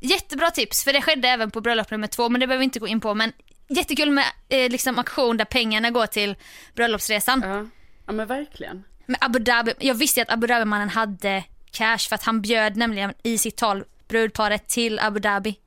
Jättebra 0.00 0.50
tips 0.50 0.84
för 0.84 0.92
det 0.92 1.02
skedde 1.02 1.28
även 1.28 1.50
på 1.50 1.60
bröllop 1.60 1.90
nummer 1.90 2.06
två 2.06 2.28
men 2.28 2.40
det 2.40 2.46
behöver 2.46 2.58
vi 2.58 2.64
inte 2.64 2.78
gå 2.78 2.86
in 2.88 3.00
på. 3.00 3.14
Men 3.14 3.32
jättekul 3.68 4.10
med 4.10 4.24
eh, 4.48 4.70
liksom 4.70 4.98
aktion 4.98 5.36
där 5.36 5.44
pengarna 5.44 5.90
går 5.90 6.06
till 6.06 6.36
bröllopsresan. 6.74 7.42
Ja. 7.46 7.66
ja, 8.06 8.12
men 8.12 8.26
verkligen. 8.26 8.84
Men 9.12 9.18
Abu 9.20 9.38
Dhabi, 9.38 9.72
jag 9.78 9.94
visste 9.94 10.22
att 10.22 10.30
Abu 10.30 10.46
Dhabi-mannen 10.46 10.88
hade 10.88 11.44
cash 11.70 11.98
för 12.08 12.14
att 12.14 12.22
han 12.22 12.40
bjöd 12.42 12.76
nämligen 12.76 13.12
i 13.22 13.38
sitt 13.38 13.56
tal 13.56 13.84
brudparet 14.08 14.68
till 14.68 14.98
Abu 14.98 15.20
Dhabi. 15.20 15.58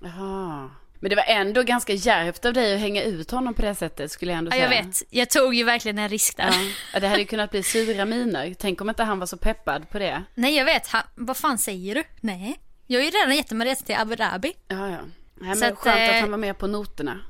Jaha. 0.00 0.70
Men 1.00 1.10
det 1.10 1.16
var 1.16 1.24
ändå 1.26 1.62
ganska 1.62 1.92
djärvt 1.92 2.44
av 2.44 2.52
dig 2.52 2.74
att 2.74 2.80
hänga 2.80 3.02
ut 3.02 3.30
honom 3.30 3.54
på 3.54 3.62
det 3.62 3.74
sättet 3.74 4.10
skulle 4.10 4.30
jag 4.32 4.38
ändå 4.38 4.48
Ja, 4.48 4.52
säga. 4.52 4.62
jag 4.74 4.84
vet, 4.84 5.02
jag 5.10 5.30
tog 5.30 5.54
ju 5.54 5.64
verkligen 5.64 5.98
en 5.98 6.08
risk 6.08 6.36
där. 6.36 6.46
Ja. 6.46 6.70
Ja, 6.94 7.00
det 7.00 7.08
hade 7.08 7.20
ju 7.20 7.26
kunnat 7.26 7.50
bli 7.50 7.62
sura 7.62 8.04
miner. 8.04 8.54
Tänk 8.58 8.80
om 8.80 8.88
inte 8.88 9.02
han 9.04 9.18
var 9.18 9.26
så 9.26 9.36
peppad 9.36 9.90
på 9.90 9.98
det. 9.98 10.22
Nej 10.34 10.56
jag 10.56 10.64
vet, 10.64 10.86
han, 10.88 11.02
vad 11.14 11.36
fan 11.36 11.58
säger 11.58 11.94
du? 11.94 12.04
Nej. 12.20 12.60
Jag 12.86 13.00
har 13.00 13.04
ju 13.04 13.10
redan 13.10 13.36
gett 13.36 13.50
mig 13.50 13.66
resa 13.68 13.84
till 13.84 13.96
Abu 13.96 14.16
Dhabi. 14.16 14.52
Ja, 14.68 14.88
ja. 14.90 14.98
Nej, 15.34 15.54
Så 15.54 15.60
men 15.60 15.72
att, 15.72 15.78
skönt 15.78 16.00
att 16.00 16.14
eh, 16.14 16.20
han 16.20 16.30
var 16.30 16.38
med 16.38 16.58
på 16.58 16.66
noterna. 16.66 17.20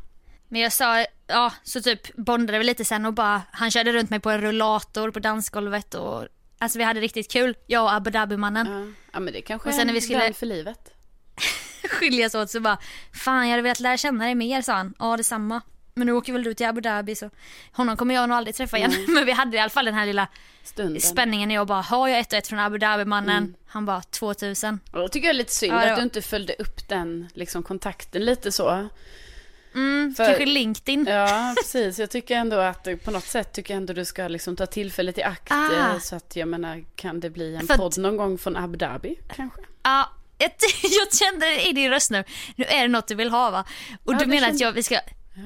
Men 0.48 0.60
jag 0.60 0.72
sa, 0.72 1.04
ja 1.30 1.52
så 1.62 1.82
typ 1.82 2.16
bondade 2.16 2.58
vi 2.58 2.64
lite 2.64 2.84
sen 2.84 3.06
och 3.06 3.14
bara, 3.14 3.42
han 3.52 3.70
körde 3.70 3.92
runt 3.92 4.10
mig 4.10 4.20
på 4.20 4.30
en 4.30 4.40
rullator 4.40 5.10
på 5.10 5.18
dansgolvet 5.18 5.94
och 5.94 6.26
Alltså 6.62 6.78
vi 6.78 6.84
hade 6.84 7.00
riktigt 7.00 7.32
kul, 7.32 7.54
jag 7.66 7.82
och 7.84 7.92
Abu 7.92 8.10
Dhabi-mannen. 8.10 8.66
Ja. 8.66 8.92
ja, 9.12 9.20
men 9.20 9.32
det 9.32 9.40
kanske 9.40 9.68
Och 9.68 9.74
sen 9.74 9.80
är 9.80 9.84
när 9.84 9.92
vi 9.92 9.98
en 9.98 10.02
skulle- 10.02 10.18
vän 10.18 10.34
för 10.34 10.46
livet. 10.46 10.92
skiljas 11.90 12.34
åt 12.34 12.50
så 12.50 12.60
bara 12.60 12.78
Fan 13.24 13.44
jag 13.44 13.50
hade 13.50 13.62
velat 13.62 13.80
lära 13.80 13.96
känna 13.96 14.24
dig 14.24 14.34
mer 14.34 14.62
sa 14.62 14.72
han. 14.72 14.94
Ja 14.98 15.16
detsamma. 15.16 15.60
Men 15.94 16.06
nu 16.06 16.12
åker 16.12 16.32
väl 16.32 16.42
du 16.44 16.54
till 16.54 16.66
Abu 16.66 16.80
Dhabi 16.80 17.14
så 17.16 17.30
honom 17.72 17.96
kommer 17.96 18.14
jag 18.14 18.28
nog 18.28 18.36
aldrig 18.38 18.54
träffa 18.56 18.78
igen. 18.78 18.92
Men 19.08 19.24
vi 19.26 19.32
hade 19.32 19.56
i 19.56 19.60
alla 19.60 19.70
fall 19.70 19.84
den 19.84 19.94
här 19.94 20.06
lilla 20.06 20.28
Stunden. 20.62 21.00
spänningen 21.00 21.48
när 21.48 21.54
jag 21.54 21.66
bara 21.66 21.80
har 21.82 22.08
jag 22.08 22.18
ett 22.18 22.32
och 22.32 22.38
ett 22.38 22.48
från 22.48 22.58
Abu 22.58 22.78
Dhabi 22.78 23.04
mannen? 23.04 23.54
Han 23.66 23.86
bara 23.86 24.00
2000. 24.02 24.80
Och 24.92 24.98
då 24.98 25.08
tycker 25.08 25.26
jag 25.28 25.34
är 25.34 25.38
lite 25.38 25.52
synd 25.52 25.72
Ja, 25.72 25.76
det 25.78 25.84
att 25.84 25.90
var- 25.90 25.96
du 25.96 26.02
inte 26.02 26.22
följde 26.22 26.52
upp 26.58 26.88
den 26.88 27.28
liksom, 27.34 27.62
kontakten 27.62 28.24
lite 28.24 28.52
så. 28.52 28.88
Mm, 29.74 30.14
För- 30.14 30.24
Kanske 30.24 30.46
LinkedIn. 30.46 31.06
Ja, 31.06 31.54
precis. 31.62 31.98
Jag 31.98 32.10
tycker 32.10 32.36
ändå 32.36 32.56
att 32.56 32.88
på 33.04 33.10
något 33.10 33.24
sätt 33.24 33.52
tycker 33.52 33.74
jag 33.74 33.76
ändå 33.80 33.92
du 33.92 34.04
ska 34.04 34.28
liksom 34.28 34.56
ta 34.56 34.66
tillfället 34.66 35.18
i 35.18 35.22
akt. 35.22 35.52
Ah. 35.52 35.92
eh, 35.92 35.98
Så 35.98 36.16
att 36.16 36.36
jag 36.36 36.48
menar, 36.48 36.84
kan 36.96 37.20
det 37.20 37.30
bli 37.30 37.54
en 37.56 37.66
För 37.66 37.74
att- 37.74 37.80
podd 37.80 37.98
någon 37.98 38.16
gång 38.16 38.38
från 38.38 38.56
Abu 38.56 38.76
Dhabi 38.76 39.18
kanske? 39.36 39.60
Ja, 39.82 40.10
jag, 40.38 40.50
jag 40.82 41.14
kände 41.14 41.46
det 41.46 41.68
i 41.68 41.72
din 41.72 41.90
röst 41.90 42.10
nu. 42.10 42.24
Nu 42.56 42.64
är 42.64 42.82
det 42.82 42.88
något 42.88 43.08
du 43.08 43.14
vill 43.14 43.30
ha 43.30 43.50
va? 43.50 43.64
Och 44.04 44.12
Ja, 44.14 44.18
du 44.18 44.26
menar 44.26 44.42
att 44.48 44.52
kände- 44.52 44.64
jag, 44.64 44.72
vi 44.72 44.82
ska 44.82 44.98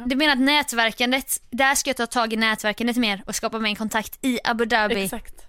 Du 0.07 0.17
menar 0.17 0.33
att 0.33 0.41
nätverkandet, 0.41 1.41
där 1.51 1.75
ska 1.75 1.91
jag 1.91 1.97
ta 1.97 2.07
tag 2.07 2.33
i 2.33 2.37
nätverkandet 2.37 2.97
mer 2.97 3.23
och 3.27 3.35
skapa 3.35 3.59
mig 3.59 3.71
en 3.71 3.77
kontakt 3.77 4.19
i 4.25 4.39
Abu 4.45 4.65
Dhabi 4.65 5.05
Exakt. 5.05 5.44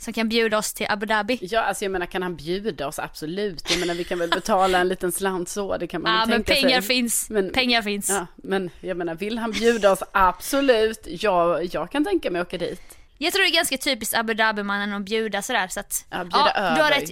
Som 0.00 0.12
kan 0.12 0.28
bjuda 0.28 0.58
oss 0.58 0.72
till 0.74 0.86
Abu 0.88 1.06
Dhabi. 1.06 1.38
Ja, 1.40 1.60
alltså 1.60 1.84
jag 1.84 1.92
menar 1.92 2.06
kan 2.06 2.22
han 2.22 2.36
bjuda 2.36 2.86
oss? 2.88 2.98
Absolut. 2.98 3.70
Jag 3.70 3.80
menar 3.80 3.94
vi 3.94 4.04
kan 4.04 4.18
väl 4.18 4.30
betala 4.30 4.78
en 4.78 4.88
liten 4.88 5.12
slant 5.12 5.48
så, 5.48 5.76
det 5.76 5.86
kan 5.86 6.02
man 6.02 6.12
Ja 6.12 6.18
väl 6.20 6.28
men 6.28 6.44
tänka 6.44 6.62
pengar 6.62 6.80
sig. 6.80 6.88
finns, 6.88 7.30
Men- 7.30 7.52
pengar 7.52 7.82
finns. 7.82 8.08
Ja, 8.10 8.26
men 8.36 8.70
jag 8.80 8.96
menar 8.96 9.14
vill 9.14 9.38
han 9.38 9.50
bjuda 9.50 9.92
oss? 9.92 10.02
Absolut. 10.12 11.00
Jag, 11.06 11.64
jag 11.74 11.90
kan 11.90 12.04
tänka 12.04 12.30
mig 12.30 12.40
att 12.40 12.46
åka 12.48 12.58
dit. 12.58 12.82
Jag 13.18 13.32
tror 13.32 13.42
det 13.44 13.48
är 13.50 13.54
ganska 13.54 13.76
typiskt 13.76 14.14
Abu 14.14 14.34
Dhabi-mannen 14.34 14.92
att 14.92 15.02
bjuda 15.02 15.42
sådär 15.42 15.68
så 15.68 15.80
att 15.80 16.04
Ja, 16.10 16.24
bjuda 16.24 16.52
du 16.54 16.82
har 16.82 16.90
över. 16.90 17.00
rätt. 17.00 17.10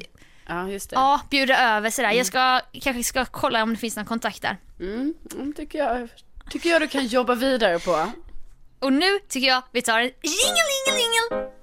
Ja, 0.48 0.68
just 0.68 0.90
det. 0.90 0.94
Ja, 0.96 1.20
bjuda 1.31 1.77
över 1.77 1.90
sådär. 1.90 2.12
Jag 2.12 2.27
ska, 2.27 2.61
kanske 2.83 3.03
ska 3.05 3.24
kolla 3.24 3.62
om 3.62 3.70
det 3.70 3.77
finns 3.77 3.96
någon 3.96 4.05
kontakt 4.07 4.42
där. 4.42 4.57
Mm, 4.81 5.14
mm, 5.35 5.53
tycker, 5.53 5.79
jag, 5.79 6.09
tycker 6.51 6.70
jag 6.70 6.83
du 6.83 6.88
kan 6.88 7.07
jobba 7.07 7.35
vidare 7.35 7.79
på. 7.79 8.11
Och 8.79 8.92
nu 8.92 9.18
tycker 9.29 9.48
jag 9.48 9.62
vi 9.72 9.83
tar 9.83 9.98
en 9.98 10.05
jingle, 10.05 10.64
jingle, 10.87 11.03
jingle. 11.03 11.58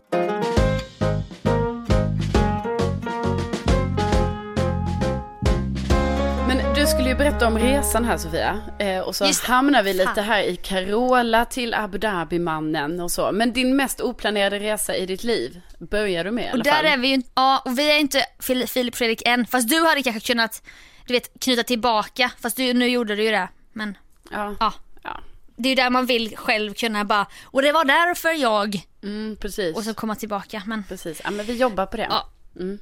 Du 6.85 6.89
skulle 6.91 7.09
ju 7.09 7.15
berätta 7.15 7.47
om 7.47 7.57
resan 7.59 8.05
här 8.05 8.17
Sofia. 8.17 8.61
Eh, 8.79 8.99
och 8.99 9.15
så 9.15 9.25
Just 9.25 9.45
hamnar 9.45 9.83
vi 9.83 9.93
lite 9.93 10.21
här 10.21 10.41
i 10.43 10.55
Carola 10.55 11.45
till 11.45 11.73
Abu 11.73 11.97
Dhabi-mannen 11.97 12.99
och 13.01 13.11
så. 13.11 13.31
Men 13.31 13.53
din 13.53 13.75
mest 13.75 14.01
oplanerade 14.01 14.59
resa 14.59 14.95
i 14.95 15.05
ditt 15.05 15.23
liv 15.23 15.61
börjar 15.79 16.23
du 16.23 16.31
med 16.31 16.43
i 16.45 16.47
alla 16.47 16.57
Och 16.57 16.63
där 16.63 16.71
fall. 16.71 16.85
är 16.85 16.97
vi 16.97 17.07
ju 17.07 17.21
ja 17.35 17.61
och 17.65 17.79
vi 17.79 17.91
är 17.91 17.97
inte 17.99 18.21
Fil- 18.39 18.67
Filip 18.67 18.95
Fredrik 18.95 19.21
än. 19.27 19.45
Fast 19.45 19.69
du 19.69 19.85
hade 19.85 20.03
kanske 20.03 20.27
kunnat, 20.33 20.63
du 21.07 21.13
vet, 21.13 21.39
knyta 21.39 21.63
tillbaka. 21.63 22.31
Fast 22.41 22.57
du, 22.57 22.73
nu 22.73 22.87
gjorde 22.87 23.15
du 23.15 23.23
ju 23.23 23.31
det. 23.31 23.47
Men 23.73 23.97
Ja, 24.31 24.55
ja, 24.59 24.73
ja. 25.03 25.19
det 25.55 25.67
är 25.67 25.69
ju 25.69 25.75
där 25.75 25.89
man 25.89 26.05
vill 26.05 26.37
själv 26.37 26.73
kunna 26.73 27.05
bara, 27.05 27.25
och 27.43 27.61
det 27.61 27.71
var 27.71 27.85
därför 27.85 28.29
jag, 28.29 28.81
Mm, 29.03 29.35
precis. 29.41 29.75
och 29.75 29.83
så 29.83 29.93
komma 29.93 30.15
tillbaka. 30.15 30.61
Men 30.65 30.83
Precis. 30.83 31.21
Ja, 31.23 31.31
men 31.31 31.45
vi 31.45 31.53
jobbar 31.57 31.85
på 31.85 31.97
det. 31.97 32.07
ja, 32.09 32.29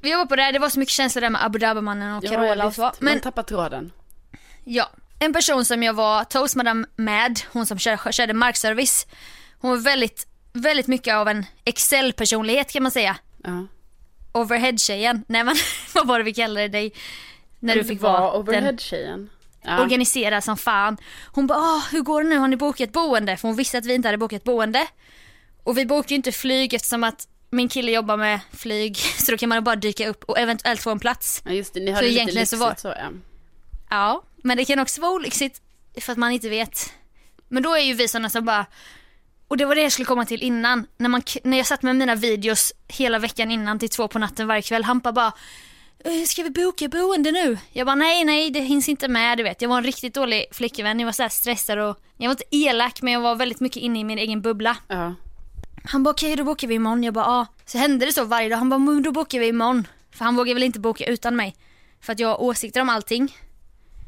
vi 0.02 0.12
jobbar 0.12 0.26
på 0.26 0.36
det. 0.36 0.52
Det 0.52 0.60
var 0.60 0.70
så 0.70 0.80
mycket 0.80 0.94
känslor 0.94 1.22
där 1.22 1.30
med 1.30 1.46
Abu 1.46 1.60
Dhabi-mannen 1.60 2.16
och 2.18 2.24
Ja, 2.24 2.30
Carola 2.32 2.66
och 2.66 2.74
så. 2.74 2.82
Man 2.82 2.92
Men 3.00 3.20
tappar 3.20 3.44
tråden. 3.44 3.92
Ja, 4.64 4.90
en 5.20 5.34
person 5.34 5.66
som 5.66 5.84
jag 5.84 5.94
var 5.94 6.24
toastmadam 6.24 6.86
med, 6.96 7.40
hon 7.52 7.66
som 7.66 7.80
kör, 7.80 8.12
körde 8.12 8.34
markservice. 8.34 9.08
Hon 9.60 9.72
var 9.72 9.78
väldigt, 9.78 10.28
väldigt 10.54 10.88
mycket 10.88 11.16
av 11.16 11.28
en 11.28 11.46
Excel-personlighet 11.66 12.72
kan 12.74 12.84
man 12.84 12.92
säga. 12.92 13.16
Ja. 13.44 13.66
Overhead-tjejen, 14.32 15.24
nej 15.28 15.44
men 15.44 15.56
vad 15.94 16.08
var 16.08 16.18
det 16.18 16.24
vi 16.26 16.34
kallade 16.34 16.68
dig? 16.68 16.94
När 17.60 17.76
du 17.76 17.84
fick 17.84 18.02
var 18.02 18.12
vara 18.20 18.34
overhead-tjejen. 18.34 19.30
Ja. 19.66 19.82
organiserad 19.82 20.44
som 20.44 20.58
fan. 20.58 20.98
Hon 21.32 21.48
bara, 21.48 21.60
"Åh, 21.60 21.84
hur 21.92 22.02
går 22.02 22.24
det 22.24 22.30
nu, 22.30 22.38
har 22.38 22.48
ni 22.48 22.56
bokat 22.56 22.92
boende? 22.92 23.38
För 23.38 23.48
hon 23.48 23.58
visste 23.58 23.78
att 23.78 23.86
vi 23.86 23.94
inte 23.94 24.08
hade 24.08 24.18
bokat 24.18 24.44
boende. 24.44 24.88
Och 25.64 25.78
vi 25.78 25.86
bokade 25.86 26.10
ju 26.14 26.16
inte 26.16 26.32
flyg 26.32 26.74
eftersom 26.74 27.04
att 27.04 27.28
min 27.54 27.70
kille 27.70 27.92
jobbar 27.92 28.18
med 28.18 28.40
flyg, 28.54 28.98
så 29.18 29.32
då 29.32 29.38
kan 29.38 29.50
man 29.50 29.64
bara 29.64 29.76
dyka 29.76 30.10
upp 30.10 30.24
och 30.24 30.40
eventuellt 30.40 30.82
få 30.82 30.90
en 30.92 31.00
plats. 31.00 31.42
ja, 31.46 31.52
just 31.52 31.74
det. 31.74 31.80
Ni 31.80 31.92
hade 31.92 32.08
lite 32.08 32.16
egentligen 32.20 32.42
lyxigt 32.42 32.60
så 32.60 32.76
så, 32.82 32.88
var- 32.88 32.96
ja. 32.98 33.10
Ja, 33.90 34.24
men 34.44 34.58
det 34.58 34.66
kan 34.66 34.80
också 34.80 35.02
vara 35.02 35.12
olyxigt 35.12 35.62
för 36.02 36.12
att 36.12 36.18
man 36.18 36.32
inte 36.32 36.50
vet. 36.50 36.94
Men 37.48 37.64
då 37.64 37.74
är 37.76 37.80
ju 37.82 37.94
vi 37.94 38.08
sådana 38.08 38.30
som 38.30 38.46
bara, 38.46 38.66
och 39.48 39.58
det 39.58 39.66
var 39.66 39.76
det 39.76 39.82
jag 39.82 39.92
skulle 39.92 40.06
komma 40.06 40.26
till 40.26 40.42
innan. 40.44 40.88
När, 40.98 41.10
man, 41.10 41.22
när 41.44 41.58
jag 41.58 41.66
satt 41.68 41.82
med 41.84 41.96
mina 41.96 42.16
videos 42.16 42.74
hela 42.88 43.20
veckan 43.20 43.52
innan 43.52 43.80
till 43.80 43.90
två 43.90 44.08
på 44.08 44.20
natten 44.20 44.48
varje 44.48 44.62
kväll, 44.62 44.84
Hampa 44.84 45.12
bara, 45.12 45.32
"Eh, 46.06 46.24
ska 46.28 46.44
vi 46.44 46.50
boka 46.50 46.88
boende 46.88 47.32
nu? 47.32 47.58
Jag 47.72 47.86
bara 47.88 47.96
nej, 47.96 48.26
nej, 48.26 48.50
det 48.52 48.60
hinns 48.60 48.90
inte 48.90 49.08
med, 49.08 49.38
du 49.38 49.44
vet. 49.44 49.62
Jag 49.62 49.70
var 49.70 49.78
en 49.78 49.84
riktigt 49.84 50.14
dålig 50.14 50.46
flickvän, 50.52 51.00
jag 51.00 51.06
var 51.08 51.12
så 51.14 51.30
stressad 51.30 51.80
och 51.80 51.98
jag 52.18 52.28
var 52.28 52.32
inte 52.32 52.44
elak 52.52 53.02
men 53.02 53.14
jag 53.14 53.22
var 53.22 53.36
väldigt 53.36 53.60
mycket 53.60 53.84
inne 53.84 54.00
i 54.00 54.04
min 54.04 54.18
egen 54.20 54.42
bubbla. 54.42 54.78
Ja. 54.88 55.14
Han 55.84 56.04
bara 56.04 56.10
okej, 56.10 56.36
då 56.36 56.44
bokar 56.44 56.68
vi 56.68 56.74
imorgon. 56.76 57.04
Jag 57.04 57.14
bara 57.14 57.26
ja. 57.26 57.46
Så 57.66 57.78
hände 57.78 58.06
det 58.06 58.14
så 58.14 58.26
varje 58.26 58.50
dag. 58.50 58.58
Han 58.58 58.70
bara 58.70 58.78
men 58.80 59.04
då 59.04 59.12
bokar 59.12 59.40
vi 59.40 59.48
imorgon. 59.48 59.88
För 60.12 60.26
han 60.26 60.36
vågar 60.36 60.54
väl 60.54 60.64
inte 60.64 60.80
boka 60.80 61.06
utan 61.06 61.36
mig. 61.36 61.56
För 62.02 62.14
att 62.14 62.20
jag 62.20 62.28
har 62.28 62.42
åsikter 62.42 62.82
om 62.82 62.90
allting. 62.90 63.38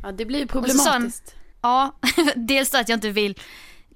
ja, 0.04 0.12
det 0.12 0.26
blir 0.26 0.38
sa 0.40 0.42
han- 0.42 0.48
problematiskt. 0.48 1.36
Ja, 1.62 1.96
dels 2.36 2.70
då 2.72 2.78
att 2.78 2.90
jag 2.90 2.98
inte 2.98 3.10
vill, 3.10 3.40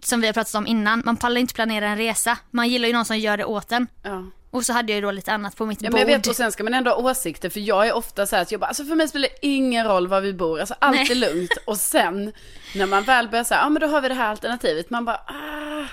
som 0.03 0.21
vi 0.21 0.27
har 0.27 0.34
pratat 0.34 0.55
om 0.55 0.67
innan, 0.67 1.01
man 1.05 1.17
pallar 1.17 1.41
inte 1.41 1.53
planera 1.53 1.88
en 1.89 1.97
resa. 1.97 2.38
Man 2.51 2.69
gillar 2.69 2.88
ju 2.88 2.93
någon 2.93 3.05
som 3.05 3.17
gör 3.17 3.38
det 3.38 3.45
åt 3.45 3.71
en. 3.71 3.88
Ja. 4.03 4.23
Och 4.51 4.65
så 4.65 4.73
hade 4.73 4.91
jag 4.91 4.95
ju 4.95 5.01
då 5.01 5.11
lite 5.11 5.34
annat 5.34 5.55
på 5.55 5.65
mitt 5.65 5.82
Ja, 5.82 5.89
bord. 5.89 5.99
men 5.99 6.09
jag 6.09 6.17
vet, 6.17 6.27
och 6.27 6.36
sen 6.36 6.51
ska 6.51 6.63
man 6.63 6.73
ändå 6.73 6.91
ha 6.91 7.11
åsikter, 7.11 7.49
för 7.49 7.59
jag 7.59 7.88
är 7.88 7.93
ofta 7.93 8.27
så 8.27 8.36
här 8.36 8.43
att 8.43 8.51
jag 8.51 8.61
bara, 8.61 8.67
alltså 8.67 8.86
för 8.86 8.95
mig 8.95 9.07
spelar 9.07 9.27
det 9.30 9.47
ingen 9.47 9.86
roll 9.88 10.07
var 10.07 10.21
vi 10.21 10.34
bor, 10.34 10.59
alltså 10.59 10.75
allt 10.80 10.95
Nej. 10.95 11.11
är 11.11 11.15
lugnt. 11.15 11.51
Och 11.65 11.77
sen, 11.77 12.32
när 12.75 12.86
man 12.86 13.03
väl 13.03 13.27
börjar 13.30 13.43
säga, 13.43 13.59
ja 13.59 13.69
men 13.69 13.82
då 13.82 13.88
har 13.88 14.01
vi 14.01 14.07
det 14.07 14.13
här 14.13 14.30
alternativet, 14.30 14.89
man 14.89 15.05
bara, 15.05 15.15
ah, 15.27 15.86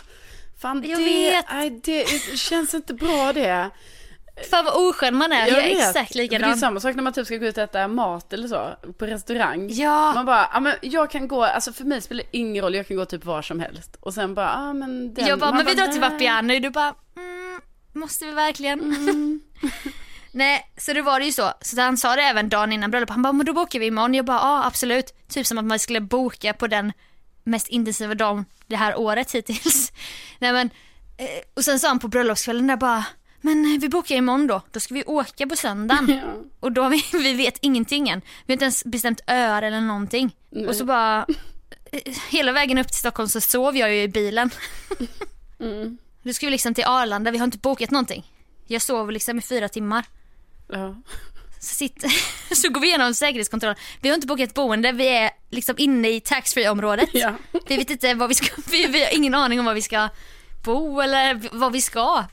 fan 0.58 0.84
Jag 0.88 0.98
det, 0.98 1.04
vet. 1.04 1.44
Nej, 1.52 1.80
det 1.84 2.02
är- 2.02 2.36
känns 2.36 2.74
inte 2.74 2.94
bra 2.94 3.32
det. 3.32 3.70
Fan 4.50 4.64
vad 4.64 4.88
oskön 4.88 5.16
man 5.16 5.32
är, 5.32 5.46
jag, 5.46 5.58
är 5.58 5.62
vet. 5.74 5.88
exakt 5.88 6.12
Det 6.12 6.18
är 6.18 6.22
likadan. 6.22 6.56
samma 6.56 6.80
sak 6.80 6.96
när 6.96 7.02
man 7.02 7.12
typ 7.12 7.26
ska 7.26 7.36
gå 7.36 7.46
ut 7.46 7.56
och 7.58 7.64
äta 7.64 7.88
mat 7.88 8.32
eller 8.32 8.48
så, 8.48 8.76
på 8.98 9.06
restaurang. 9.06 9.68
Ja. 9.72 10.12
Man 10.14 10.26
bara, 10.26 10.48
ja 10.52 10.60
men 10.60 10.74
jag 10.82 11.10
kan 11.10 11.28
gå, 11.28 11.44
alltså 11.44 11.72
för 11.72 11.84
mig 11.84 12.00
spelar 12.02 12.22
det 12.24 12.38
ingen 12.38 12.62
roll, 12.64 12.74
jag 12.74 12.88
kan 12.88 12.96
gå 12.96 13.04
typ 13.04 13.24
var 13.24 13.42
som 13.42 13.60
helst. 13.60 13.96
Och 14.00 14.14
sen 14.14 14.34
bara, 14.34 14.52
ja 14.52 14.72
men 14.72 15.14
den, 15.14 15.26
Jag 15.26 15.38
bara, 15.38 15.50
man 15.50 15.56
men 15.64 15.66
vi 15.66 15.74
drar 15.74 15.86
till. 15.86 16.00
Vapiano. 16.00 16.58
Du 16.60 16.70
bara, 16.70 16.94
mm, 17.16 17.60
måste 17.92 18.24
vi 18.24 18.32
verkligen? 18.32 18.80
Mm. 18.80 19.40
Nej, 20.32 20.72
så 20.78 20.92
det 20.92 21.02
var 21.02 21.18
det 21.20 21.26
ju 21.26 21.32
så. 21.32 21.52
Så 21.60 21.80
han 21.80 21.96
sa 21.96 22.16
det 22.16 22.22
även 22.22 22.48
dagen 22.48 22.72
innan 22.72 22.90
bröllopet. 22.90 23.12
Han 23.12 23.22
bara, 23.22 23.32
men 23.32 23.46
då 23.46 23.52
bokar 23.52 23.78
vi 23.78 23.86
imorgon. 23.86 24.14
Jag 24.14 24.24
bara, 24.24 24.38
ja 24.38 24.64
absolut. 24.66 25.14
Typ 25.28 25.46
som 25.46 25.58
att 25.58 25.64
man 25.64 25.78
skulle 25.78 26.00
boka 26.00 26.52
på 26.52 26.66
den 26.66 26.92
mest 27.46 27.68
intensiva 27.68 28.14
dagen 28.14 28.44
det 28.66 28.76
här 28.76 28.98
året 28.98 29.32
hittills. 29.32 29.92
Nej 30.38 30.52
men, 30.52 30.70
eh, 31.16 31.26
och 31.54 31.64
sen 31.64 31.78
sa 31.78 31.88
han 31.88 31.98
på 31.98 32.08
bröllopskvällen 32.08 32.66
där 32.66 32.76
bara, 32.76 33.04
men 33.40 33.74
eh, 33.74 33.80
vi 33.80 33.88
bokar 33.88 34.14
imorgon 34.14 34.46
då. 34.46 34.62
Då 34.72 34.80
ska 34.80 34.94
vi 34.94 35.04
åka 35.04 35.46
på 35.46 35.56
söndagen. 35.56 36.08
Ja. 36.26 36.34
Och 36.60 36.72
då 36.72 36.82
har 36.82 36.90
vi, 36.90 37.04
vi 37.12 37.32
vet 37.32 37.58
ingenting 37.60 38.08
än. 38.08 38.20
Vi 38.20 38.52
har 38.52 38.54
inte 38.54 38.64
ens 38.64 38.84
bestämt 38.84 39.20
öar 39.26 39.62
eller 39.62 39.80
någonting. 39.80 40.36
Nej. 40.50 40.66
Och 40.66 40.76
så 40.76 40.84
bara, 40.84 41.26
eh, 41.92 42.14
hela 42.30 42.52
vägen 42.52 42.78
upp 42.78 42.88
till 42.88 42.96
Stockholm 42.96 43.28
så 43.28 43.40
sov 43.40 43.76
jag 43.76 43.94
ju 43.94 44.02
i 44.02 44.08
bilen. 44.08 44.50
Mm. 45.60 45.98
Då 46.22 46.32
ska 46.32 46.46
vi 46.46 46.50
liksom 46.50 46.74
till 46.74 46.84
Arlanda, 46.84 47.30
vi 47.30 47.38
har 47.38 47.44
inte 47.44 47.58
bokat 47.58 47.90
någonting. 47.90 48.32
Jag 48.66 48.82
sov 48.82 49.10
liksom 49.10 49.38
i 49.38 49.42
fyra 49.42 49.68
timmar. 49.68 50.04
Ja. 50.68 50.94
Så, 51.58 51.74
sitter, 51.74 52.10
så 52.54 52.68
går 52.68 52.80
vi 52.80 52.86
igenom 52.86 53.14
säkerhetskontrollen. 53.14 53.76
Vi 54.00 54.08
har 54.08 54.14
inte 54.14 54.26
bokat 54.26 54.54
boende, 54.54 54.92
vi 54.92 55.08
är 55.08 55.30
liksom 55.50 55.74
inne 55.78 56.08
i 56.08 56.20
taxfree 56.20 56.68
området. 56.68 57.08
Ja. 57.12 57.34
Vi 57.68 57.76
vet 57.76 57.90
inte 57.90 58.14
vad 58.14 58.28
vi 58.28 58.34
ska, 58.34 58.62
vi, 58.70 58.86
vi 58.86 59.04
har 59.04 59.14
ingen 59.14 59.34
aning 59.34 59.58
om 59.58 59.64
vad 59.64 59.74
vi 59.74 59.82
ska 59.82 60.08
bo 60.64 61.00
eller 61.00 61.40
vad 61.52 61.72
vi 61.72 61.80
ska. 61.80 62.24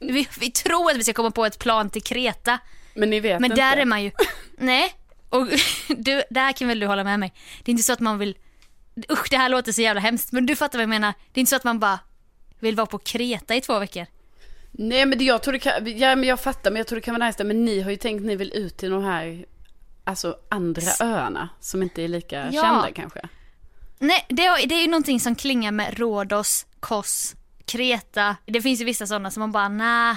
Vi, 0.00 0.28
vi 0.40 0.50
tror 0.50 0.90
att 0.90 0.96
vi 0.96 1.04
ska 1.04 1.12
komma 1.12 1.30
på 1.30 1.46
ett 1.46 1.58
plan 1.58 1.90
till 1.90 2.02
Kreta. 2.02 2.58
Men 2.94 3.10
ni 3.10 3.20
vet 3.20 3.40
Men 3.40 3.50
inte. 3.50 3.62
där 3.62 3.76
är 3.76 3.84
man 3.84 4.02
ju, 4.02 4.10
nej. 4.58 4.94
Och 5.28 5.46
du, 5.88 6.22
där 6.30 6.52
kan 6.52 6.68
väl 6.68 6.80
du 6.80 6.86
hålla 6.86 7.04
med 7.04 7.20
mig. 7.20 7.32
Det 7.64 7.70
är 7.70 7.72
inte 7.72 7.82
så 7.82 7.92
att 7.92 8.00
man 8.00 8.18
vill, 8.18 8.36
usch 9.10 9.26
det 9.30 9.36
här 9.36 9.48
låter 9.48 9.72
så 9.72 9.82
jävla 9.82 10.00
hemskt 10.00 10.32
men 10.32 10.46
du 10.46 10.56
fattar 10.56 10.78
vad 10.78 10.82
jag 10.82 10.88
menar. 10.88 11.14
Det 11.32 11.38
är 11.38 11.40
inte 11.40 11.50
så 11.50 11.56
att 11.56 11.64
man 11.64 11.78
bara 11.78 11.98
vill 12.60 12.76
vara 12.76 12.86
på 12.86 12.98
Kreta 12.98 13.54
i 13.54 13.60
två 13.60 13.78
veckor. 13.78 14.06
Nej 14.78 15.06
men 15.06 15.18
det, 15.18 15.24
jag 15.24 15.42
tror 15.42 15.52
det 15.52 15.58
kan, 15.58 15.98
ja 15.98 16.16
men 16.16 16.28
jag 16.28 16.40
fattar 16.40 16.70
men 16.70 16.76
jag 16.80 16.86
tror 16.86 16.96
det 16.96 17.02
kan 17.02 17.14
vara 17.18 17.26
nice 17.26 17.38
där, 17.38 17.44
men 17.44 17.64
ni 17.64 17.80
har 17.80 17.90
ju 17.90 17.96
tänkt 17.96 18.22
ni 18.24 18.36
vill 18.36 18.52
ut 18.54 18.76
till 18.76 18.90
de 18.90 19.04
här, 19.04 19.44
alltså 20.04 20.36
andra 20.48 20.82
öarna 21.00 21.48
som 21.60 21.82
inte 21.82 22.02
är 22.02 22.08
lika 22.08 22.48
Ja. 22.52 22.62
kända 22.62 22.90
kanske. 22.94 23.20
Nej, 23.98 24.26
det, 24.28 24.46
är- 24.46 24.66
det 24.66 24.74
är 24.74 24.80
ju 24.82 24.88
någonting 24.90 25.20
som 25.20 25.34
klingar 25.34 25.72
med 25.72 25.98
Rhodos, 25.98 26.66
Kos, 26.80 27.34
Kreta. 27.64 28.36
Det 28.46 28.62
finns 28.62 28.80
ju 28.80 28.84
vissa 28.84 29.06
sådana 29.06 29.30
som 29.30 29.40
man 29.40 29.52
bara, 29.52 29.68
nah. 29.68 30.16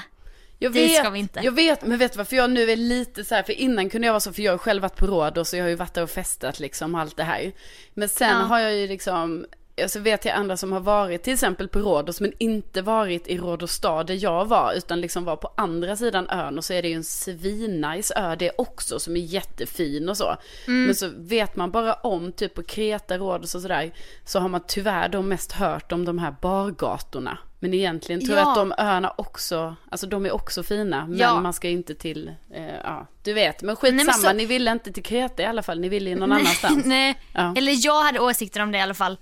Jag 0.61 0.69
vet, 0.69 0.97
ska 0.97 1.09
vi 1.09 1.19
inte. 1.19 1.39
jag 1.43 1.51
vet, 1.51 1.85
men 1.85 1.97
vet 1.97 2.11
du 2.13 2.17
varför 2.17 2.35
jag 2.35 2.49
nu 2.49 2.71
är 2.71 2.75
lite 2.75 3.23
så 3.23 3.35
här, 3.35 3.43
för 3.43 3.53
innan 3.53 3.89
kunde 3.89 4.07
jag 4.07 4.13
vara 4.13 4.19
så, 4.19 4.33
för 4.33 4.41
jag 4.41 4.53
har 4.53 4.57
själv 4.57 4.81
varit 4.81 4.95
på 4.95 5.07
Rhodos 5.07 5.53
och 5.53 5.59
jag 5.59 5.63
har 5.63 5.69
ju 5.69 5.75
varit 5.75 5.93
där 5.93 6.03
och 6.03 6.09
festat 6.09 6.59
liksom 6.59 6.95
allt 6.95 7.17
det 7.17 7.23
här. 7.23 7.51
Men 7.93 8.09
sen 8.09 8.29
Ja. 8.29 8.35
har 8.35 8.59
jag 8.59 8.75
ju 8.75 8.87
liksom, 8.87 9.45
alltså 9.83 9.99
vet 9.99 10.25
jag 10.25 10.35
andra 10.35 10.57
som 10.57 10.71
har 10.71 10.79
varit 10.79 11.23
till 11.23 11.33
exempel 11.33 11.67
på 11.67 11.79
Rhodos 11.79 12.21
men 12.21 12.31
inte 12.37 12.81
varit 12.81 13.27
i 13.27 13.37
Rhodos 13.37 13.71
stad 13.71 14.07
där 14.07 14.23
jag 14.23 14.45
var 14.45 14.73
utan 14.73 15.01
liksom 15.01 15.25
var 15.25 15.35
på 15.35 15.51
andra 15.57 15.95
sidan 15.95 16.29
ön 16.29 16.57
och 16.57 16.65
så 16.65 16.73
är 16.73 16.81
det 16.81 16.87
ju 16.87 16.93
en 16.95 17.03
svinnice 17.03 18.13
ö 18.15 18.35
det 18.39 18.51
också 18.57 18.99
som 18.99 19.15
är 19.15 19.19
jättefin 19.19 20.09
och 20.09 20.17
så. 20.17 20.35
Mm. 20.67 20.85
Men 20.85 20.95
så 20.95 21.09
vet 21.17 21.55
man 21.55 21.71
bara 21.71 21.93
om 21.93 22.31
typ 22.31 22.53
på 22.53 22.63
Kreta, 22.63 23.17
Rhodos 23.17 23.55
och 23.55 23.61
sådär 23.61 23.91
så 24.25 24.39
har 24.39 24.49
man 24.49 24.61
tyvärr 24.67 25.09
då 25.09 25.21
mest 25.21 25.51
hört 25.51 25.91
om 25.91 26.05
de 26.05 26.19
här 26.19 26.35
bargatorna. 26.41 27.37
Men 27.61 27.73
egentligen 27.73 28.25
tror 28.25 28.37
jag 28.37 28.45
Ja. 28.45 28.49
att 28.51 28.55
de 28.55 28.73
öarna 28.77 29.13
också, 29.17 29.75
alltså 29.91 30.07
de 30.07 30.25
är 30.25 30.31
också 30.31 30.63
fina 30.63 31.05
men 31.07 31.17
Ja. 31.17 31.41
man 31.41 31.53
ska 31.53 31.67
inte 31.69 31.95
till, 31.95 32.31
eh, 32.53 32.75
ja 32.83 33.07
du 33.23 33.33
vet. 33.33 33.61
Men 33.61 33.67
Nej, 33.67 33.75
skitsamma, 33.91 34.11
men 34.21 34.31
så- 34.31 34.33
ni 34.37 34.45
ville 34.45 34.71
inte 34.71 34.91
till 34.91 35.03
Kreta 35.03 35.41
i 35.43 35.45
alla 35.45 35.61
fall, 35.63 35.79
ni 35.79 35.89
ville 35.89 36.09
ju 36.09 36.15
någon 36.15 36.31
annanstans. 36.31 36.81
nej, 36.85 37.19
Ja. 37.33 37.53
eller 37.57 37.85
jag 37.85 38.03
hade 38.03 38.19
åsikter 38.19 38.61
om 38.61 38.71
det 38.71 38.77
i 38.77 38.81
alla 38.81 38.93
fall. 38.93 39.17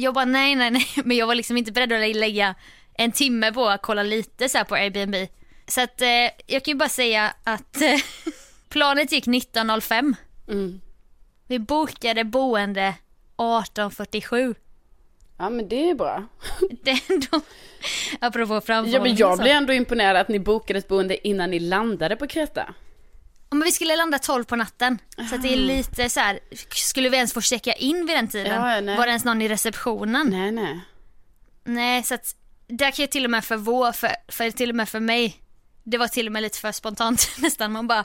Jag 0.00 0.14
bara 0.14 0.24
nej, 0.24 0.54
nej, 0.54 0.70
nej, 0.70 0.86
men 1.04 1.16
jag 1.16 1.26
var 1.26 1.34
liksom 1.34 1.56
inte 1.56 1.72
beredd 1.72 1.92
att 1.92 2.00
lä- 2.00 2.14
lägga 2.20 2.54
en 2.94 3.12
timme 3.12 3.52
på 3.52 3.68
att 3.68 3.82
kolla 3.82 4.02
lite 4.02 4.48
så 4.48 4.58
här 4.58 4.64
på 4.64 4.74
Airbnb. 4.74 5.14
Så 5.66 5.80
att 5.80 6.02
eh, 6.02 6.08
jag 6.46 6.64
kan 6.64 6.72
ju 6.72 6.74
bara 6.74 6.88
säga 6.88 7.32
att 7.44 7.82
eh, 7.82 7.98
planet 8.68 9.12
gick 9.12 9.26
19.05. 9.26 10.14
Mm. 10.48 10.80
Vi 11.46 11.58
bokade 11.58 12.24
boende 12.24 12.94
18.47. 13.36 14.54
Ja 15.38 15.50
men 15.50 15.68
det 15.68 15.90
är 15.90 15.94
bra. 15.94 16.24
Det 16.82 16.90
är 16.90 17.00
ändå, 17.12 17.40
apropå 18.20 18.54
Ja 18.54 18.60
framförhållning. 18.60 19.02
men 19.12 19.16
jag 19.16 19.38
blir 19.38 19.52
ändå 19.52 19.72
imponerad 19.72 20.16
att 20.16 20.28
ni 20.28 20.38
bokade 20.38 20.78
ett 20.78 20.88
boende 20.88 21.28
innan 21.28 21.50
ni 21.50 21.60
landade 21.60 22.16
på 22.16 22.26
Kreta. 22.26 22.74
Men 23.50 23.62
vi 23.62 23.72
skulle 23.72 23.96
landa 23.96 24.18
12 24.18 24.44
på 24.44 24.56
natten. 24.56 24.98
Så 25.30 25.34
att 25.34 25.42
det 25.42 25.52
är 25.52 25.56
lite 25.56 26.10
så 26.10 26.20
här, 26.20 26.40
skulle 26.74 27.08
vi 27.08 27.16
ens 27.16 27.32
få 27.32 27.40
checka 27.40 27.72
in 27.72 28.06
vid 28.06 28.16
den 28.16 28.28
tiden? 28.28 28.54
Ja, 28.54 28.80
nej. 28.80 28.96
Var 28.96 29.06
det 29.06 29.10
ens 29.10 29.24
någon 29.24 29.42
i 29.42 29.48
receptionen? 29.48 30.26
Nej 30.30 30.50
nej. 30.50 30.80
Nej, 31.64 32.02
så 32.02 32.14
att 32.14 32.34
där 32.66 32.90
kan 32.90 33.02
jag 33.02 33.10
till 33.10 33.24
och 33.24 33.30
med 33.30 33.44
för 33.44 33.56
vår, 33.56 33.92
för, 33.92 34.10
för 34.28 34.50
till 34.50 34.70
och 34.70 34.76
med 34.76 34.88
för 34.88 35.00
mig, 35.00 35.36
det 35.84 35.98
var 35.98 36.08
till 36.08 36.26
och 36.26 36.32
med 36.32 36.42
lite 36.42 36.58
för 36.58 36.72
spontant 36.72 37.28
nästan. 37.38 37.72
Man 37.72 37.86
bara, 37.86 38.04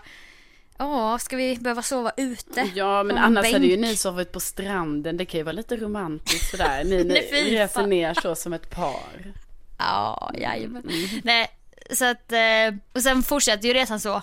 ja, 0.77 1.19
ska 1.19 1.37
vi 1.37 1.55
behöva 1.55 1.81
sova 1.81 2.11
ute? 2.17 2.69
Ja 2.75 3.03
men 3.03 3.17
annars 3.17 3.53
hade 3.53 3.65
ju 3.65 3.77
bänk? 3.77 3.87
ni 3.87 3.95
sovit 3.95 4.31
på 4.31 4.39
stranden, 4.39 5.17
det 5.17 5.25
kan 5.25 5.37
ju 5.37 5.43
vara 5.43 5.53
lite 5.53 5.77
romantiskt 5.77 6.51
sådär. 6.51 6.83
Ni, 6.83 7.03
ni 7.31 7.57
reser 7.57 7.87
ner 7.87 8.13
så 8.13 8.35
som 8.35 8.53
ett 8.53 8.69
par. 8.75 9.33
Ja, 9.79 10.31
jajamän. 10.33 10.83
Mm. 10.83 11.21
Nej, 11.23 11.47
så 11.91 12.05
att, 12.05 12.31
eh, 12.31 12.75
och 12.93 13.01
sen 13.01 13.23
fortsatte 13.23 13.67
ju 13.67 13.73
resan 13.73 13.99
så. 13.99 14.21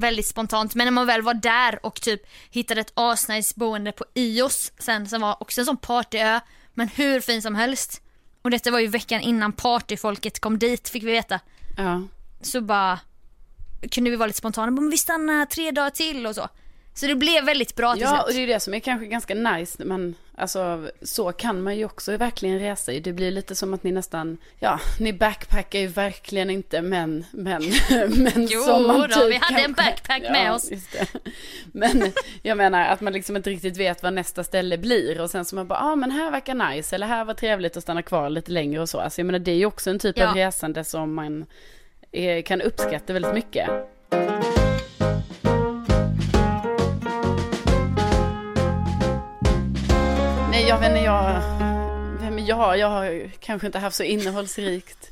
Väldigt 0.00 0.26
spontant, 0.26 0.74
men 0.74 0.84
när 0.84 0.92
man 0.92 1.06
väl 1.06 1.22
var 1.22 1.34
där 1.34 1.86
och 1.86 2.00
typ 2.00 2.22
hittade 2.50 2.80
ett 2.80 2.92
asnice 2.94 3.52
boende 3.56 3.92
på 3.92 4.04
Ios 4.14 4.72
sen 4.78 5.08
som 5.08 5.20
var 5.20 5.36
också 5.42 5.60
en 5.60 5.64
sån 5.64 5.76
partyö, 5.76 6.40
men 6.74 6.88
hur 6.88 7.20
fin 7.20 7.42
som 7.42 7.54
helst. 7.54 8.02
Och 8.42 8.50
detta 8.50 8.70
var 8.70 8.78
ju 8.78 8.86
veckan 8.86 9.20
innan 9.20 9.52
partyfolket 9.52 10.40
kom 10.40 10.58
dit 10.58 10.88
fick 10.88 11.02
vi 11.02 11.12
veta. 11.12 11.40
Ja. 11.76 12.02
Så 12.40 12.60
bara 12.60 12.98
kunde 13.90 14.10
vi 14.10 14.16
vara 14.16 14.26
lite 14.26 14.38
spontana, 14.38 14.70
men 14.70 14.90
vi 14.90 14.98
stannar 14.98 15.46
tre 15.46 15.70
dagar 15.70 15.90
till 15.90 16.26
och 16.26 16.34
så. 16.34 16.48
Så 16.94 17.06
det 17.06 17.14
blev 17.14 17.44
väldigt 17.44 17.76
bra 17.76 17.92
till 17.94 18.02
Ja, 18.02 18.22
och 18.22 18.24
slut. 18.24 18.34
det 18.36 18.40
är 18.42 18.46
ju 18.46 18.52
det 18.52 18.60
som 18.60 18.74
är 18.74 18.80
kanske 18.80 19.06
ganska 19.06 19.34
nice, 19.34 19.84
men 19.84 20.14
alltså 20.38 20.90
så 21.02 21.32
kan 21.32 21.62
man 21.62 21.76
ju 21.76 21.84
också 21.84 22.16
verkligen 22.16 22.58
resa. 22.58 22.92
Det 22.92 23.12
blir 23.12 23.30
lite 23.30 23.54
som 23.56 23.74
att 23.74 23.82
ni 23.82 23.92
nästan, 23.92 24.38
ja, 24.58 24.80
ni 25.00 25.12
backpackar 25.12 25.78
ju 25.78 25.86
verkligen 25.86 26.50
inte, 26.50 26.82
men, 26.82 27.24
men, 27.30 27.62
men 28.08 28.46
Jo 28.50 28.60
som 28.62 28.86
man 28.86 29.00
då, 29.00 29.06
typ 29.08 29.30
vi 29.30 29.36
hade 29.40 29.60
en 29.60 29.74
kanske- 29.74 29.84
backpack 29.84 30.22
med 30.22 30.52
oss. 30.52 30.70
Just 30.70 30.92
det. 30.92 31.06
Men 31.72 32.12
jag 32.42 32.56
menar 32.56 32.86
att 32.88 33.00
man 33.00 33.12
liksom 33.12 33.36
inte 33.36 33.50
riktigt 33.50 33.76
vet 33.76 34.02
vad 34.02 34.12
nästa 34.12 34.44
ställe 34.44 34.78
blir 34.78 35.20
och 35.20 35.30
sen 35.30 35.44
så 35.44 35.56
man 35.56 35.66
bara, 35.68 35.78
ja 35.78 35.92
ah, 35.92 35.96
men 35.96 36.10
här 36.10 36.30
verkar 36.30 36.54
nice, 36.70 36.94
eller 36.94 37.06
här 37.06 37.24
var 37.24 37.34
trevligt 37.34 37.76
att 37.76 37.82
stanna 37.82 38.02
kvar 38.02 38.30
lite 38.30 38.50
längre 38.52 38.80
och 38.80 38.88
så. 38.88 39.00
Alltså 39.00 39.20
jag 39.20 39.26
menar 39.26 39.38
det 39.38 39.50
är 39.50 39.56
ju 39.56 39.66
också 39.66 39.90
en 39.90 39.98
typ 39.98 40.18
Ja. 40.18 40.28
av 40.28 40.34
resande 40.34 40.84
som 40.84 41.14
man 41.14 41.46
eh, 42.12 42.42
kan 42.42 42.60
uppskatta 42.60 43.12
väldigt 43.12 43.34
mycket. 43.34 43.68
Jag 50.68 50.78
vet 50.78 50.88
inte, 50.88 51.00
jag... 51.00 51.40
Vem 52.20 52.38
är 52.38 52.48
jag? 52.48 52.78
Jag 52.78 52.88
har 52.88 53.30
kanske 53.40 53.66
inte 53.66 53.78
haft 53.78 53.96
så 53.96 54.02
innehållsrikt 54.02 55.10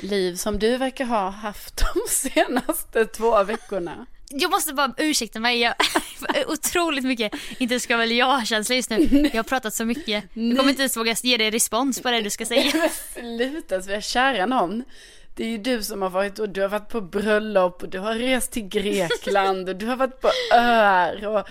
liv 0.00 0.34
som 0.34 0.58
du 0.58 0.76
verkar 0.76 1.04
ha 1.04 1.30
haft 1.30 1.76
de 1.76 2.00
senaste 2.08 3.04
två 3.04 3.44
veckorna. 3.44 4.06
Jag 4.30 4.50
måste 4.50 4.74
bara 4.74 4.94
ursäkta 4.96 5.40
mig, 5.40 5.60
jag 5.60 5.74
otroligt 6.46 7.04
mycket, 7.04 7.32
inte 7.58 7.80
ska 7.80 7.96
väl 7.96 8.12
jag-känsla 8.12 8.74
just 8.74 8.90
nu. 8.90 9.30
Jag 9.32 9.38
har 9.38 9.42
pratat 9.42 9.74
så 9.74 9.84
mycket. 9.84 10.24
Jag 10.34 10.56
kommer 10.56 10.70
inte 10.70 10.82
ens 10.82 10.96
våga 10.96 11.14
ge 11.22 11.36
dig 11.36 11.50
respons 11.50 12.02
på 12.02 12.10
det 12.10 12.20
du 12.20 12.30
ska 12.30 12.46
säga. 12.46 12.72
Men 12.74 12.90
sluta 13.38 13.82
Svea, 13.82 14.00
kära 14.00 14.46
någon. 14.46 14.84
det 15.34 15.44
är 15.44 15.48
ju 15.48 15.58
du 15.58 15.82
som 15.82 16.02
har 16.02 16.10
varit 16.10 16.38
och 16.38 16.48
du 16.48 16.60
har 16.60 16.68
varit 16.68 16.88
på 16.88 17.00
bröllop 17.00 17.82
och 17.82 17.88
du 17.88 17.98
har 17.98 18.14
rest 18.14 18.52
till 18.52 18.68
Grekland 18.68 19.68
och 19.68 19.76
du 19.76 19.86
har 19.86 19.96
varit 19.96 20.20
på 20.20 20.30
öar 20.54 21.26
och 21.26 21.48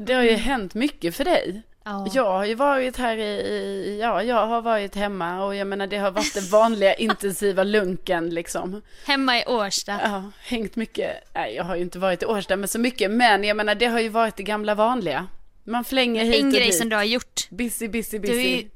det 0.00 0.12
har 0.12 0.22
ju 0.22 0.34
hänt 0.34 0.74
mycket 0.74 1.16
för 1.16 1.24
dig. 1.24 1.62
Ja. 1.88 2.06
Jag 2.12 2.32
har 2.32 2.44
ju 2.44 2.54
varit 2.54 2.96
här 2.96 3.16
i, 3.16 3.98
ja, 4.02 4.22
jag 4.22 4.46
har 4.46 4.62
varit 4.62 4.94
hemma 4.94 5.44
och 5.44 5.54
jag 5.54 5.66
menar 5.66 5.86
det 5.86 5.96
har 5.96 6.10
varit 6.10 6.34
den 6.34 6.48
vanliga 6.48 6.94
intensiva 6.98 7.62
lunken 7.64 8.30
liksom. 8.30 8.82
Hemma 9.04 9.38
i 9.38 9.44
Årsta. 9.46 10.00
Ja, 10.02 10.30
hängt 10.40 10.76
mycket, 10.76 11.10
nej 11.34 11.54
jag 11.54 11.64
har 11.64 11.76
ju 11.76 11.82
inte 11.82 11.98
varit 11.98 12.22
i 12.22 12.26
Årsta 12.26 12.56
med 12.56 12.70
så 12.70 12.78
mycket, 12.78 13.10
men 13.10 13.44
jag 13.44 13.56
menar 13.56 13.74
det 13.74 13.86
har 13.86 14.00
ju 14.00 14.08
varit 14.08 14.36
det 14.36 14.42
gamla 14.42 14.74
vanliga. 14.74 15.26
Man 15.64 15.84
flänger 15.84 16.24
hit 16.24 16.40
En 16.40 16.46
och 16.46 16.52
grej 16.52 16.66
dit. 16.66 16.74
som 16.78 16.88
du 16.88 16.96
har 16.96 17.04
gjort. 17.04 17.50
Busy, 17.50 17.88
busy, 17.88 18.18
Du 18.18 18.28
är 18.28 18.32
busy. 18.32 18.48
ju... 18.56 18.68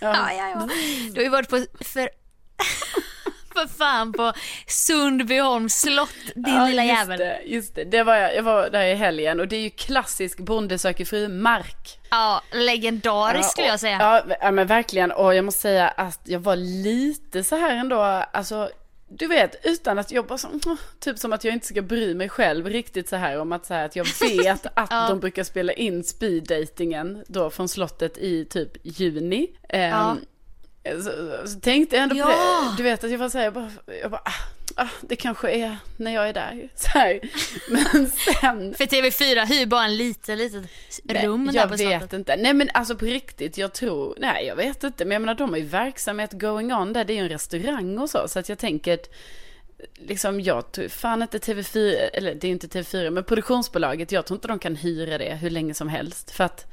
Ja, 0.00 0.32
ja, 0.32 0.48
ja. 0.48 0.68
Du 1.12 1.20
har 1.20 1.24
ju 1.24 1.28
varit 1.28 1.48
på, 1.48 1.64
för, 1.80 2.08
för 3.54 3.66
fan 3.66 4.12
på 4.12 4.32
Sundbyholms 4.66 5.74
slott, 5.80 6.08
din 6.34 6.54
Ja, 6.54 6.66
lilla 6.66 6.84
just 6.84 6.98
jävel. 6.98 7.18
Det, 7.18 7.40
just 7.44 7.74
det, 7.74 7.84
det 7.84 8.02
var 8.02 8.14
jag, 8.16 8.36
jag 8.36 8.42
var 8.42 8.70
där 8.70 8.84
i 8.84 8.94
helgen 8.94 9.40
och 9.40 9.48
det 9.48 9.56
är 9.56 9.60
ju 9.60 9.70
klassisk 9.70 10.38
Bonde 10.38 10.78
söker 10.78 11.04
fru 11.04 11.28
Mark. 11.28 11.98
Ja, 12.10 12.42
legendarisk 12.52 13.50
skulle 13.50 13.66
jag 13.66 13.80
säga. 13.80 14.22
Ja, 14.40 14.50
men 14.50 14.66
verkligen. 14.66 15.12
Och 15.12 15.34
jag 15.34 15.44
måste 15.44 15.60
säga 15.60 15.88
att 15.88 16.20
jag 16.24 16.40
var 16.40 16.56
lite 16.56 17.44
så 17.44 17.56
här 17.56 17.74
ändå, 17.76 18.00
alltså 18.32 18.70
du 19.08 19.26
vet, 19.26 19.66
utan 19.66 19.98
att 19.98 20.12
jobba 20.12 20.38
som, 20.38 20.60
typ 21.00 21.18
som 21.18 21.32
att 21.32 21.44
jag 21.44 21.54
inte 21.54 21.66
ska 21.66 21.82
bry 21.82 22.14
mig 22.14 22.28
själv 22.28 22.66
riktigt 22.66 23.08
så 23.08 23.16
här 23.16 23.40
om 23.40 23.52
att 23.52 23.66
så 23.66 23.74
här 23.74 23.84
att 23.84 23.96
jag 23.96 24.06
vet 24.20 24.66
att 24.74 24.88
Ja. 24.90 25.08
de 25.08 25.20
brukar 25.20 25.44
spela 25.44 25.72
in 25.72 26.04
speeddatingen 26.04 27.24
då 27.28 27.50
från 27.50 27.68
slottet 27.68 28.18
i 28.18 28.44
typ 28.44 28.70
juni. 28.82 29.46
Ehm, 29.68 29.90
Ja. 29.90 30.16
Så, 30.84 31.48
så 31.48 31.60
tänkte 31.60 31.96
jag 31.96 32.02
ändå 32.02 32.14
på 32.14 32.20
Ja. 32.20 32.68
det, 32.70 32.76
du 32.76 32.82
vet 32.82 33.04
att 33.04 33.10
jag 33.10 33.18
var 33.18 33.28
så 33.28 33.38
här, 33.38 33.44
jag 33.44 33.54
bara, 33.54 33.70
jag 34.02 34.10
bara 34.10 34.22
ah, 34.24 34.32
ah, 34.76 34.88
det 35.00 35.16
kanske 35.16 35.50
är 35.50 35.76
när 35.96 36.14
jag 36.14 36.28
är 36.28 36.32
där. 36.32 36.68
Så 36.74 36.88
här. 36.88 37.20
Men 37.70 38.10
sen 38.10 38.74
För 38.74 38.84
TV4 38.84 39.46
hyr 39.46 39.66
bara 39.66 39.84
en 39.84 39.96
liten, 39.96 40.38
litet 40.38 40.64
rum 41.08 41.44
Nej, 41.44 41.52
där 41.54 41.60
jag 41.60 41.70
på 41.70 41.76
vet 41.76 41.80
slottet. 42.00 42.12
inte. 42.12 42.36
Nej 42.36 42.54
men 42.54 42.70
alltså 42.74 42.96
på 42.96 43.04
riktigt, 43.04 43.58
jag 43.58 43.72
tror, 43.72 44.14
nej 44.18 44.46
jag 44.46 44.56
vet 44.56 44.84
inte. 44.84 45.04
Men 45.04 45.12
jag 45.12 45.20
menar 45.22 45.34
de 45.34 45.50
har 45.50 45.56
ju 45.58 45.64
verksamhet 45.64 46.32
going 46.32 46.72
on 46.74 46.92
där, 46.92 47.04
det 47.04 47.12
är 47.12 47.14
ju 47.14 47.22
en 47.22 47.28
restaurang 47.28 47.98
och 47.98 48.10
så. 48.10 48.28
Så 48.28 48.38
att 48.38 48.48
jag 48.48 48.58
tänker 48.58 48.94
att, 48.94 49.10
liksom 49.94 50.40
jag 50.40 50.72
tror 50.72 50.88
fan 50.88 51.22
inte 51.22 51.38
TV4, 51.38 51.94
eller 52.12 52.34
det 52.34 52.46
är 52.46 52.50
inte 52.50 52.66
TV4, 52.66 53.10
men 53.10 53.24
produktionsbolaget, 53.24 54.12
jag 54.12 54.26
tror 54.26 54.36
inte 54.36 54.48
de 54.48 54.58
kan 54.58 54.76
hyra 54.76 55.18
det 55.18 55.34
hur 55.34 55.50
länge 55.50 55.74
som 55.74 55.88
helst. 55.88 56.30
För 56.30 56.44
att 56.44 56.66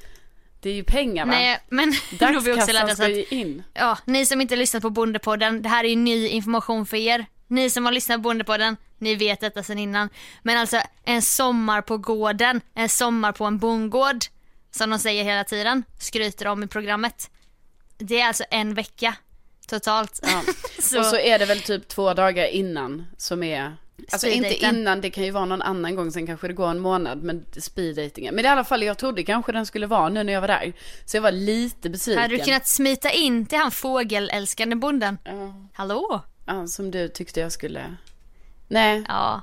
det 0.62 0.70
är 0.70 0.74
ju 0.74 0.84
pengar 0.84 1.26
va? 1.26 1.32
Nej, 1.32 1.60
men 1.70 1.94
Dagskassan 2.20 2.96
ska 2.96 3.08
ju 3.08 3.26
in. 3.30 3.64
ja, 3.74 3.98
ni 4.06 4.26
som 4.26 4.42
inte 4.42 4.56
lyssnat 4.56 4.84
på 4.84 4.90
Bondepodden, 4.90 5.62
det 5.62 5.70
här 5.70 5.84
är 5.84 5.90
ju 5.90 5.96
ny 5.96 6.28
information 6.28 6.86
för 6.86 6.98
er. 6.98 7.26
Ni 7.48 7.70
som 7.70 7.86
har 7.86 7.92
lyssnat 7.92 8.18
på 8.18 8.22
Bondepodden, 8.22 8.78
ni 8.98 9.16
vet 9.16 9.40
detta 9.40 9.64
sedan 9.64 9.80
innan. 9.80 10.10
Men 10.42 10.58
alltså 10.58 10.82
en 11.04 11.22
sommar 11.22 11.82
på 11.82 11.98
gården, 11.98 12.62
en 12.74 12.90
sommar 12.90 13.32
på 13.32 13.46
en 13.46 13.58
bondgård, 13.58 14.18
som 14.72 14.90
de 14.90 15.00
säger 15.00 15.24
hela 15.24 15.44
tiden, 15.44 15.84
skryter 16.00 16.48
om 16.48 16.64
i 16.64 16.68
programmet. 16.68 17.30
Det 17.98 18.22
är 18.22 18.28
alltså 18.28 18.44
en 18.50 18.74
vecka 18.74 19.16
totalt. 19.68 20.20
Ja. 20.24 20.42
så, 20.82 21.00
Och 21.00 21.06
så 21.06 21.18
är 21.18 21.40
det 21.40 21.46
väl 21.46 21.62
typ 21.62 21.88
två 21.88 22.14
dagar 22.14 22.48
innan 22.48 23.06
som 23.18 23.44
är 23.44 23.78
Alltså 24.12 24.28
inte 24.28 24.66
innan, 24.66 25.02
det 25.02 25.10
kan 25.10 25.24
ju 25.24 25.32
vara 25.32 25.46
någon 25.46 25.62
annan 25.62 25.96
gång, 25.96 26.12
sen 26.12 26.28
kanske 26.28 26.48
det 26.48 26.54
går 26.54 26.70
en 26.70 26.80
månad, 26.80 27.24
men 27.24 27.46
speeddatingen. 27.58 28.36
Men 28.36 28.46
i 28.46 28.48
alla 28.48 28.64
fall, 28.64 28.84
jag 28.84 28.98
trodde 28.98 29.24
kanske 29.24 29.52
den 29.52 29.66
skulle 29.66 29.88
vara 29.88 30.10
nu 30.10 30.24
när 30.24 30.34
jag 30.34 30.42
var 30.42 30.48
där. 30.48 30.74
Så 31.06 31.18
jag 31.18 31.22
var 31.22 31.32
lite 31.32 31.90
besviken. 31.90 32.22
hade 32.22 32.38
du 32.38 32.44
kunnat 32.44 32.68
smita 32.68 33.12
in 33.12 33.46
till 33.46 33.58
han 33.58 33.72
fågelälskande 33.72 34.76
bonden? 34.76 35.18
Ja. 35.24 35.54
Hallå? 35.74 36.22
Ja, 36.46 36.68
som 36.68 36.92
du 36.92 37.08
tyckte 37.08 37.40
jag 37.40 37.52
skulle. 37.52 37.96
Nej, 38.68 39.04
Ja. 39.08 39.42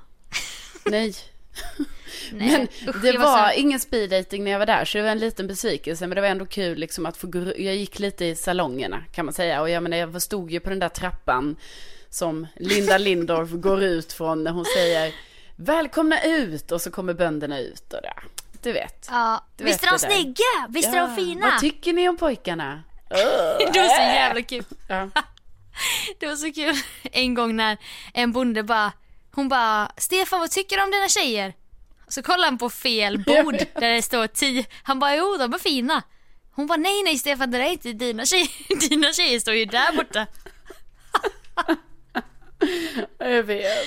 nej. 0.85 1.15
Nej. 2.33 2.51
Men 2.83 2.89
Usch, 2.89 3.03
det 3.03 3.09
jag 3.09 3.21
var 3.21 3.49
så- 3.49 3.55
ingen 3.61 3.81
speeddating 3.81 4.45
när 4.45 4.51
jag 4.51 4.59
var 4.59 4.67
där, 4.67 4.85
så 4.85 4.99
det 4.99 5.05
var 5.05 5.11
en 5.11 5.19
liten 5.19 5.47
besvikelse. 5.47 6.07
Men 6.07 6.15
det 6.17 6.21
var 6.21 6.29
ändå 6.29 6.47
kul 6.47 6.79
liksom 6.79 7.07
att 7.07 7.17
få 7.17 7.31
jag 7.57 7.77
gick 7.77 7.99
lite 7.99 8.25
i 8.25 8.35
salongerna 8.35 9.05
kan 9.13 9.25
man 9.25 9.35
säga. 9.35 9.61
Och 9.61 9.71
jag 9.71 9.83
menar, 9.83 9.97
jag 9.97 10.23
stod 10.23 10.51
ju 10.51 10.61
på 10.61 10.71
den 10.71 10.79
där 10.79 10.89
trappan 10.89 11.57
som 12.11 12.47
Linda 12.57 12.99
Lindorff 12.99 13.51
går 13.51 13.83
ut 13.83 14.13
från 14.13 14.45
när 14.45 14.51
hon 14.51 14.65
säger 14.65 15.15
välkomna 15.57 16.23
ut 16.23 16.73
och 16.73 16.81
så 16.83 16.91
kommer 16.91 17.15
bönderna 17.15 17.59
ut 17.59 17.93
och 17.93 18.03
där. 18.03 18.25
Du 18.63 18.73
vet. 18.73 19.07
Ja. 19.11 19.45
Du 19.57 19.65
Visst 19.65 19.83
är 19.83 19.87
de 19.87 19.93
det 19.93 19.99
snygga? 19.99 20.69
Visst 20.69 20.89
är 20.89 21.01
de 21.01 21.17
fina? 21.17 21.51
Vad 21.51 21.61
tycker 21.61 21.93
ni 21.93 22.09
om 22.09 22.17
pojkarna? 22.17 22.83
Det 23.73 23.81
var 23.81 23.89
så 23.89 24.03
jävla 24.03 24.43
kul. 24.43 24.65
Ja. 24.89 25.09
Det 26.19 26.27
var 26.27 26.37
så 26.37 26.53
kul 26.53 26.75
en 27.13 27.35
gång 27.35 27.57
när 27.57 27.77
en 28.15 28.33
bonde 28.33 28.63
bara, 28.63 28.93
hon 29.33 29.49
bara, 29.49 29.93
Stefan 29.97 30.41
vad 30.41 30.51
tycker 30.51 30.77
du 30.77 30.83
om 30.83 30.91
dina 30.91 31.09
tjejer? 31.09 31.55
Så 32.09 32.23
kollar 32.23 32.45
han 32.45 32.59
på 32.59 32.71
fel 32.71 33.19
bord 33.27 33.57
där 33.75 33.93
det 33.93 34.03
står 34.03 34.27
tio, 34.27 34.65
han 34.83 34.99
bara, 34.99 35.17
jo 35.17 35.37
de 35.39 35.55
är 35.55 35.59
fina. 35.59 36.03
Hon 36.51 36.67
bara, 36.67 36.79
nej 36.79 37.03
nej 37.03 37.19
Stefan 37.19 37.51
det 37.51 37.59
där 37.59 37.65
är 37.65 37.71
inte 37.71 37.93
dina 37.93 38.27
tjejer, 38.27 38.89
dina 38.89 39.13
tjejer 39.13 39.41
står 39.41 39.55
ju 39.55 39.65
där 39.65 39.97
borta. 39.97 40.27
Jag 43.19 43.43
vet. 43.43 43.87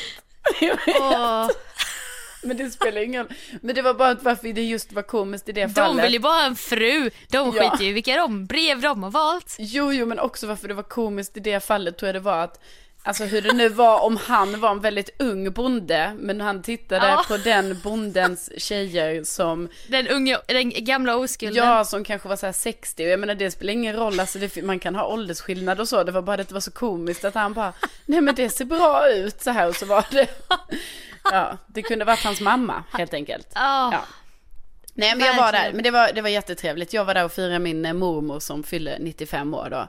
Jag 0.61 0.77
vet. 0.85 0.95
Och 1.01 2.47
Men 2.47 2.57
det 2.57 2.71
spelar 2.71 3.01
ingen 3.01 3.23
roll. 3.23 3.33
Men 3.61 3.75
det 3.75 3.81
var 3.81 3.93
bara 3.93 4.09
att 4.09 4.23
varför 4.23 4.53
det 4.53 4.63
just 4.63 4.91
var 4.93 5.01
komiskt 5.01 5.49
i 5.49 5.51
det 5.51 5.69
fallet. 5.69 5.97
de 5.97 6.03
vill 6.03 6.13
ju 6.13 6.19
bara 6.19 6.33
ha 6.33 6.45
en 6.45 6.55
fru, 6.55 7.11
de 7.29 7.53
Ja. 7.55 7.71
skiter 7.71 7.83
ju 7.83 7.89
i 7.89 7.93
vilka 7.93 8.15
de 8.15 8.45
brev 8.45 8.81
de 8.81 9.03
har 9.03 9.11
valt. 9.11 9.55
Jo, 9.59 9.93
jo, 9.93 10.05
men 10.05 10.19
också 10.19 10.47
varför 10.47 10.67
det 10.67 10.73
var 10.73 10.83
komiskt 10.83 11.37
i 11.37 11.39
det 11.39 11.59
fallet 11.59 11.97
tror 11.97 12.07
jag 12.07 12.15
det 12.15 12.19
var 12.19 12.43
att 12.43 12.59
Alltså 13.03 13.23
hur 13.25 13.41
det 13.41 13.53
nu 13.53 13.69
var 13.69 13.99
om 14.03 14.17
han 14.17 14.59
var 14.59 14.71
en 14.71 14.79
väldigt 14.79 15.09
ung 15.19 15.51
bonde, 15.51 16.13
men 16.19 16.41
han 16.41 16.61
tittade 16.61 17.07
Ja. 17.07 17.25
på 17.27 17.37
den 17.37 17.79
bondens 17.83 18.49
tjejer 18.57 19.23
som, 19.23 19.69
Den 19.87 20.07
unga, 20.07 20.39
den 20.47 20.69
gamla 20.69 21.15
oskulden. 21.15 21.63
ja, 21.65 21.85
som 21.85 22.03
kanske 22.03 22.27
var 22.29 22.35
så 22.35 22.45
här 22.45 22.53
60, 22.53 23.03
och 23.05 23.09
jag 23.09 23.19
menar 23.19 23.35
det 23.35 23.51
spelar 23.51 23.73
ingen 23.73 23.95
roll, 23.95 24.19
alltså 24.19 24.39
det, 24.39 24.61
man 24.63 24.79
kan 24.79 24.95
ha 24.95 25.07
åldersskillnad 25.07 25.79
och 25.79 25.87
så, 25.87 26.03
det 26.03 26.11
var 26.11 26.21
bara 26.21 26.37
det 26.37 26.43
det 26.43 26.53
var 26.53 26.61
så 26.61 26.71
komiskt 26.71 27.25
att 27.25 27.33
han 27.35 27.53
bara, 27.53 27.73
nej 28.05 28.21
men 28.21 28.35
det 28.35 28.49
ser 28.49 28.65
bra 28.65 29.09
ut 29.09 29.41
så 29.41 29.51
här, 29.51 29.67
och 29.67 29.75
så 29.75 29.85
var 29.85 30.05
det, 30.11 30.27
ja, 31.23 31.57
det 31.67 31.81
kunde 31.81 32.05
varit 32.05 32.23
hans 32.23 32.41
mamma 32.41 32.83
helt 32.91 33.13
enkelt. 33.13 33.47
Ja. 33.55 33.89
Ja. 33.93 34.01
Nej 34.93 35.15
men 35.15 35.25
jag 35.27 35.35
var 35.35 35.51
där, 35.51 35.73
men 35.73 35.83
det 35.83 35.91
var, 35.91 36.11
det 36.13 36.21
var 36.21 36.29
jättetrevligt. 36.29 36.93
Jag 36.93 37.05
var 37.05 37.13
där 37.13 37.25
och 37.25 37.31
firade 37.31 37.59
min 37.59 37.85
eh, 37.85 37.93
mormor 37.93 38.39
som 38.39 38.63
fyllde 38.63 38.97
95 38.99 39.53
år 39.53 39.67
då. 39.71 39.87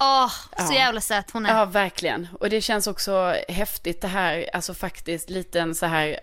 Åh, 0.00 0.28
så 0.66 0.72
Ja. 0.72 0.74
jävla 0.74 1.00
söt 1.00 1.30
hon 1.30 1.46
är. 1.46 1.54
Ja, 1.58 1.64
verkligen. 1.64 2.28
Och 2.40 2.50
det 2.50 2.60
känns 2.60 2.86
också 2.86 3.34
häftigt 3.48 4.00
det 4.00 4.08
här, 4.08 4.50
alltså 4.52 4.74
faktiskt 4.74 5.30
liten 5.30 5.74
så 5.74 5.86
här 5.86 6.20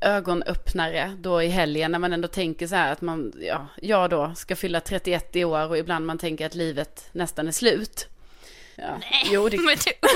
ögonöppnare 0.00 1.16
då 1.18 1.42
i 1.42 1.48
helgen 1.48 1.92
när 1.92 1.98
man 1.98 2.12
ändå 2.12 2.28
tänker 2.28 2.66
så 2.66 2.74
här 2.74 2.92
att 2.92 3.00
man, 3.00 3.32
ja, 3.40 3.66
jag 3.82 4.10
då 4.10 4.32
ska 4.36 4.56
fylla 4.56 4.80
31 4.80 5.36
i 5.36 5.44
år 5.44 5.68
och 5.68 5.78
ibland 5.78 6.06
man 6.06 6.18
tänker 6.18 6.46
att 6.46 6.54
livet 6.54 7.08
nästan 7.12 7.48
är 7.48 7.52
slut. 7.52 8.08
Ja. 8.76 8.98
Jo, 9.24 9.48
det, 9.48 9.56
Men 9.60 9.76
du... 9.84 9.92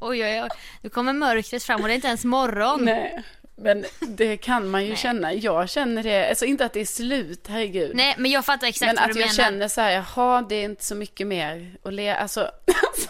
Oj, 0.00 0.24
oj, 0.24 0.42
oj. 0.42 0.48
Nu 0.82 0.90
kommer 0.90 1.12
mörkret 1.12 1.62
fram 1.62 1.80
och 1.80 1.86
det 1.88 1.92
är 1.92 1.94
inte 1.94 2.08
ens 2.08 2.24
morgon. 2.24 2.84
nej, 2.84 3.22
men 3.58 3.84
det 4.00 4.36
kan 4.36 4.68
man 4.68 4.86
ju 4.86 4.96
känna. 4.96 5.32
Jag 5.34 5.70
känner 5.70 6.02
det, 6.02 6.28
alltså 6.28 6.44
inte 6.44 6.64
att 6.64 6.72
det 6.72 6.80
är 6.80 6.84
slut, 6.84 7.46
herregud. 7.48 7.96
Nej, 7.96 8.14
men 8.18 8.30
jag 8.30 8.44
fattar 8.44 8.66
exakt 8.66 8.86
men 8.88 8.96
vad 8.96 9.04
att 9.04 9.14
du 9.14 9.20
jag 9.20 9.26
menar. 9.36 9.50
känner 9.50 9.68
så 9.68 9.80
här, 9.80 9.90
jaha, 9.90 10.42
det 10.48 10.54
är 10.54 10.64
inte 10.64 10.84
så 10.84 10.94
mycket 10.94 11.26
mer 11.26 11.76
att 11.82 11.92
le, 11.94 12.10
alltså. 12.14 12.50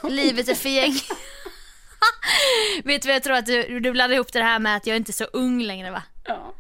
Livet 0.09 0.49
är 0.49 0.55
för 0.55 0.69
gäng. 0.69 0.95
Vet 2.85 3.03
du 3.03 3.09
vad 3.09 3.15
jag 3.15 3.23
tror 3.23 3.35
att 3.37 3.47
du, 3.47 3.81
du 3.81 3.93
blandar 3.93 4.15
ihop 4.15 4.33
det 4.33 4.43
här 4.43 4.59
med 4.59 4.77
att 4.77 4.87
jag 4.87 4.97
inte 4.97 5.11
är 5.11 5.13
så 5.13 5.25
ung 5.25 5.63
längre 5.63 5.91
va? 5.91 6.03
ja. 6.25 6.55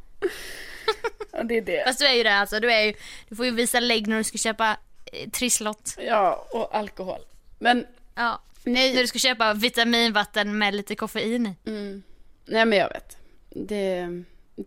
ja, 1.32 1.42
det 1.42 1.56
är 1.56 1.62
det. 1.62 1.84
Fast 1.86 1.98
du 1.98 2.06
är 2.06 2.12
ju 2.14 2.22
det 2.22 2.34
alltså. 2.34 2.60
Du, 2.60 2.72
är 2.72 2.80
ju, 2.80 2.94
du 3.28 3.36
får 3.36 3.44
ju 3.44 3.50
visa 3.50 3.80
lägg 3.80 4.06
när 4.06 4.16
du 4.18 4.24
ska 4.24 4.38
köpa 4.38 4.76
eh, 5.12 5.30
trisslott. 5.30 5.94
Ja, 5.98 6.46
och 6.50 6.76
alkohol. 6.76 7.20
Men 7.58 7.86
Ja. 8.14 8.42
nej, 8.64 8.94
När 8.94 9.00
du 9.00 9.06
ska 9.06 9.18
köpa 9.18 9.54
vitaminvatten 9.54 10.58
med 10.58 10.74
lite 10.74 10.94
koffein 10.94 11.46
i. 11.46 11.54
nej 12.44 12.64
men 12.64 12.72
jag 12.78 12.88
vet. 12.88 13.16
Det, 13.66 14.08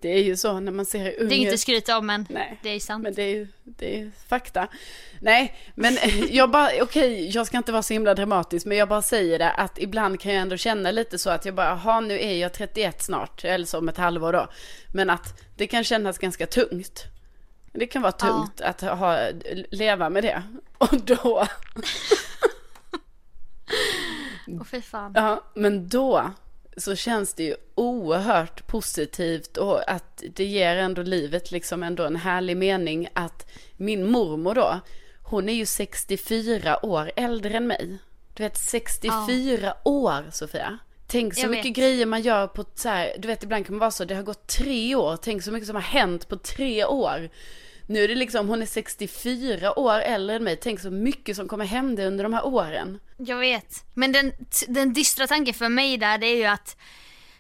det 0.02 0.10
är 0.10 0.24
ju 0.24 0.38
så 0.38 0.60
när 0.60 0.72
man 0.72 0.86
ser 0.86 1.20
ung 1.22 1.30
Det 1.30 1.36
är 1.36 1.38
inte 1.38 1.54
ut. 1.54 1.60
skryta 1.60 1.98
om 1.98 2.06
men 2.06 2.26
Nej. 2.30 2.60
det 2.64 2.70
är 2.70 2.80
sant. 2.80 3.04
Men 3.04 3.14
det 3.14 3.22
är 3.24 3.48
det 3.64 4.00
är 4.00 4.12
fakta. 4.28 4.68
Nej, 5.22 5.56
men 5.76 5.98
jag 6.30 6.52
bara, 6.52 6.70
okej, 6.82 7.30
jag 7.30 7.48
ska 7.48 7.58
inte 7.58 7.72
vara 7.72 7.84
så 7.84 7.94
himla 7.94 8.14
dramatisk, 8.14 8.66
men 8.66 8.78
jag 8.78 8.90
bara 8.90 9.02
säger 9.02 9.40
det 9.40 9.52
att 9.52 9.80
ibland 9.80 10.20
kan 10.20 10.34
jag 10.34 10.42
ändå 10.42 10.58
känna 10.58 10.92
lite 10.92 11.20
så 11.20 11.30
att 11.30 11.46
jag 11.46 11.56
bara, 11.56 11.68
jaha, 11.68 12.00
nu 12.00 12.20
är 12.20 12.34
jag 12.34 12.54
31 12.54 13.02
snart, 13.04 13.44
eller 13.46 13.66
så 13.66 13.78
om 13.78 13.90
ett 13.90 13.98
halvår 13.98 14.34
då. 14.34 14.48
Men 14.94 15.10
att 15.10 15.40
det 15.58 15.68
kan 15.68 15.84
kännas 15.84 16.18
ganska 16.18 16.48
tungt. 16.48 17.04
Det 17.74 17.88
kan 17.88 18.02
vara 18.02 18.12
tungt 18.12 18.62
att 18.62 18.82
ha, 18.82 19.30
leva 19.72 20.10
med 20.10 20.24
det. 20.24 20.44
Och 20.78 21.02
då, 21.02 21.48
Åh 24.48 24.64
fy 24.64 24.82
fan. 24.82 25.14
Ja, 25.16 25.44
men 25.54 25.90
då 25.90 26.32
så 26.78 26.96
känns 26.96 27.34
det 27.34 27.44
ju 27.44 27.56
oerhört 27.76 28.68
positivt 28.68 29.58
och 29.58 29.92
att 29.92 30.24
det 30.36 30.46
ger 30.46 30.76
ändå 30.76 31.02
livet 31.02 31.52
liksom 31.52 31.84
ändå 31.84 32.04
en 32.04 32.16
härlig 32.16 32.58
mening 32.58 33.08
att 33.14 33.52
min 33.78 34.12
mormor 34.12 34.56
då, 34.56 34.80
hon 35.24 35.50
är 35.50 35.54
ju 35.54 35.66
64 35.66 36.86
år 36.86 37.12
äldre 37.16 37.58
än 37.58 37.68
mig. 37.68 37.98
Du 38.34 38.44
vet 38.44 38.58
64 38.58 39.74
år 39.84 40.32
Sofia. 40.32 40.80
Tänk 41.08 41.36
så 41.36 41.42
Jag 41.42 41.52
mycket 41.52 41.66
vet. 41.66 41.76
grejer 41.76 42.06
man 42.06 42.22
gör 42.22 42.48
på 42.48 42.66
så 42.76 42.90
här, 42.90 43.16
du 43.20 43.28
vet 43.28 43.44
ibland 43.44 43.66
kan 43.66 43.76
man 43.76 43.80
vara 43.80 43.92
så, 43.92 44.06
det 44.06 44.16
har 44.16 44.24
gått 44.24 44.48
tre 44.48 44.96
år, 44.96 45.18
tänk 45.22 45.44
så 45.44 45.52
mycket 45.52 45.68
som 45.68 45.76
har 45.76 45.82
hänt 45.82 46.28
på 46.28 46.38
tre 46.38 46.86
år. 46.86 47.30
Nu 47.92 48.04
är 48.04 48.08
det 48.08 48.16
liksom, 48.16 48.48
hon 48.48 48.62
är 48.62 48.66
64 48.66 49.80
år 49.80 50.00
äldre 50.00 50.36
än 50.36 50.44
mig, 50.44 50.58
tänk 50.62 50.80
så 50.80 50.92
mycket 50.92 51.36
som 51.36 51.48
kommer 51.48 51.66
hända 51.66 52.06
under 52.06 52.24
de 52.24 52.34
här 52.34 52.46
åren. 52.46 53.00
Jag 53.18 53.38
vet. 53.38 53.86
Men 53.94 54.12
den, 54.12 54.32
den 54.68 54.94
dystra 54.94 55.28
tanken 55.28 55.54
för 55.54 55.70
mig 55.70 55.98
där 55.98 56.18
det 56.18 56.26
är 56.26 56.38
ju 56.38 56.46
att 56.46 56.78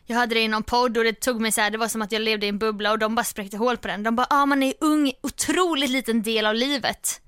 jag 0.06 0.16
hade 0.16 0.36
det 0.36 0.42
i 0.42 0.48
någon 0.48 0.64
podd 0.64 0.98
och 0.98 1.04
det 1.04 1.20
tog 1.20 1.42
mig 1.42 1.52
så 1.52 1.62
här, 1.62 1.72
det 1.72 1.78
var 1.78 1.88
som 1.88 2.02
att 2.02 2.12
jag 2.12 2.22
levde 2.22 2.46
i 2.46 2.50
en 2.50 2.58
bubbla 2.58 2.92
och 2.92 3.00
de 3.00 3.16
bara 3.16 3.24
spräckte 3.24 3.58
hål 3.58 3.78
på 3.78 3.88
den. 3.88 4.04
De 4.04 4.16
bara, 4.16 4.28
ah 4.30 4.46
man 4.46 4.64
är 4.64 4.74
ung, 4.80 5.12
otroligt 5.24 5.90
liten 5.90 6.22
del 6.22 6.46
av 6.46 6.56
livet. 6.56 7.22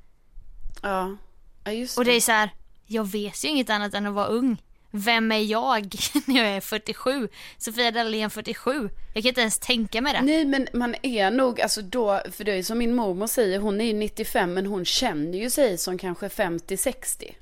Ja, 0.81 1.17
ja 1.63 1.71
just 1.71 1.97
Och 1.97 2.05
det 2.05 2.11
är 2.11 2.21
så 2.21 2.31
här, 2.31 2.49
jag 2.85 3.11
vet 3.11 3.45
ju 3.45 3.49
inget 3.49 3.69
annat 3.69 3.93
än 3.93 4.05
att 4.05 4.13
vara 4.13 4.27
ung. 4.27 4.61
Vem 4.95 5.31
är 5.31 5.39
jag 5.39 5.95
när 6.25 6.43
jag 6.43 6.55
är 6.55 6.61
47? 6.61 7.27
Sofia 7.57 7.91
Dalén 7.91 8.29
47. 8.29 8.89
Jag 9.13 9.23
kan 9.23 9.29
inte 9.29 9.41
ens 9.41 9.59
tänka 9.59 10.01
mig 10.01 10.13
det. 10.13 10.21
Nej 10.21 10.45
men 10.45 10.67
man 10.73 10.95
är 11.01 11.31
nog, 11.31 11.61
alltså 11.61 11.81
då, 11.81 12.21
för 12.31 12.43
det 12.43 12.51
är 12.51 12.55
ju 12.55 12.63
som 12.63 12.77
min 12.77 12.95
mormor 12.95 13.27
säger, 13.27 13.59
hon 13.59 13.81
är 13.81 13.85
ju 13.85 13.93
95 13.93 14.53
men 14.53 14.65
hon 14.65 14.85
känner 14.85 15.37
ju 15.37 15.49
sig 15.49 15.77
som 15.77 15.97
kanske 15.97 16.27
50-60. 16.27 17.35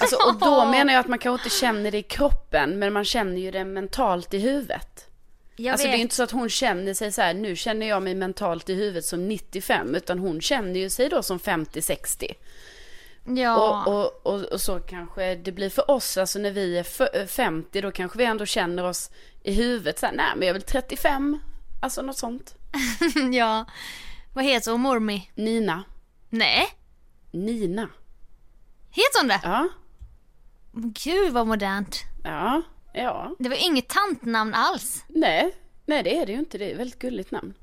Alltså, 0.00 0.16
och 0.16 0.38
då 0.38 0.64
menar 0.70 0.92
jag 0.92 1.00
att 1.00 1.08
man 1.08 1.18
kanske 1.18 1.44
inte 1.44 1.56
känner 1.56 1.90
det 1.90 1.98
i 1.98 2.02
kroppen 2.02 2.78
men 2.78 2.92
man 2.92 3.04
känner 3.04 3.40
ju 3.40 3.50
det 3.50 3.64
mentalt 3.64 4.34
i 4.34 4.38
huvudet. 4.38 5.06
Jag 5.56 5.72
alltså 5.72 5.86
vet. 5.86 5.94
det 5.94 5.98
är 5.98 6.02
inte 6.02 6.14
så 6.14 6.22
att 6.22 6.30
hon 6.30 6.48
känner 6.48 6.94
sig 6.94 7.12
så 7.12 7.22
här, 7.22 7.34
nu 7.34 7.56
känner 7.56 7.86
jag 7.86 8.02
mig 8.02 8.14
mentalt 8.14 8.68
i 8.68 8.74
huvudet 8.74 9.04
som 9.04 9.28
95 9.28 9.94
utan 9.94 10.18
hon 10.18 10.40
känner 10.40 10.80
ju 10.80 10.90
sig 10.90 11.08
då 11.08 11.22
som 11.22 11.38
50-60. 11.38 12.34
Ja. 13.26 13.84
Och, 13.86 13.94
och, 14.04 14.26
och, 14.34 14.42
och 14.42 14.60
så 14.60 14.80
kanske 14.80 15.34
det 15.34 15.52
blir 15.52 15.70
för 15.70 15.90
oss, 15.90 16.16
alltså 16.16 16.38
när 16.38 16.50
vi 16.50 16.78
är 16.78 16.80
f- 16.80 17.30
50 17.30 17.80
då 17.80 17.90
kanske 17.92 18.18
vi 18.18 18.24
ändå 18.24 18.46
känner 18.46 18.84
oss 18.84 19.10
i 19.42 19.52
huvudet 19.54 19.98
så 19.98 20.06
här, 20.06 20.12
nej 20.12 20.26
men 20.36 20.42
jag 20.46 20.48
är 20.48 20.52
väl 20.52 20.62
35, 20.62 21.38
alltså 21.82 22.02
något 22.02 22.16
sånt. 22.18 22.54
ja. 23.32 23.64
Vad 24.34 24.44
heter 24.44 24.70
hon 24.70 24.80
mormi? 24.80 25.30
Nina. 25.34 25.84
Nej. 26.30 26.66
Nina. 27.30 27.88
Heter 28.90 29.20
hon 29.20 29.28
det? 29.28 29.40
Ja. 29.42 29.68
Gud 31.04 31.32
vad 31.32 31.46
modernt. 31.46 32.02
Ja. 32.24 32.62
Ja. 32.92 33.34
Det 33.38 33.48
var 33.48 33.66
inget 33.66 33.88
tantnamn 33.88 34.54
alls. 34.54 35.04
Nej. 35.08 35.54
Nej 35.86 36.02
det 36.02 36.18
är 36.18 36.26
det 36.26 36.32
ju 36.32 36.38
inte. 36.38 36.58
Det 36.58 36.64
är 36.68 36.72
ett 36.72 36.78
väldigt 36.80 36.98
gulligt 36.98 37.30
namn. 37.30 37.54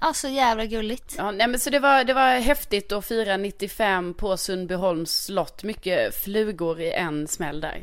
Ja, 0.00 0.12
så 0.14 0.28
jävla 0.28 0.66
gulligt. 0.66 1.14
Ja, 1.18 1.30
nej 1.30 1.46
men 1.48 1.60
så 1.60 1.70
det 1.70 1.78
var, 1.78 2.04
det 2.04 2.14
var 2.14 2.38
häftigt 2.38 2.92
att 2.92 3.04
fira 3.06 3.36
95 3.36 4.14
på 4.14 4.36
Sundbyholms 4.36 5.24
slott. 5.24 5.62
Mycket 5.62 6.22
flugor 6.24 6.80
i 6.80 6.92
en 6.92 7.28
smäll 7.28 7.60
där. 7.60 7.82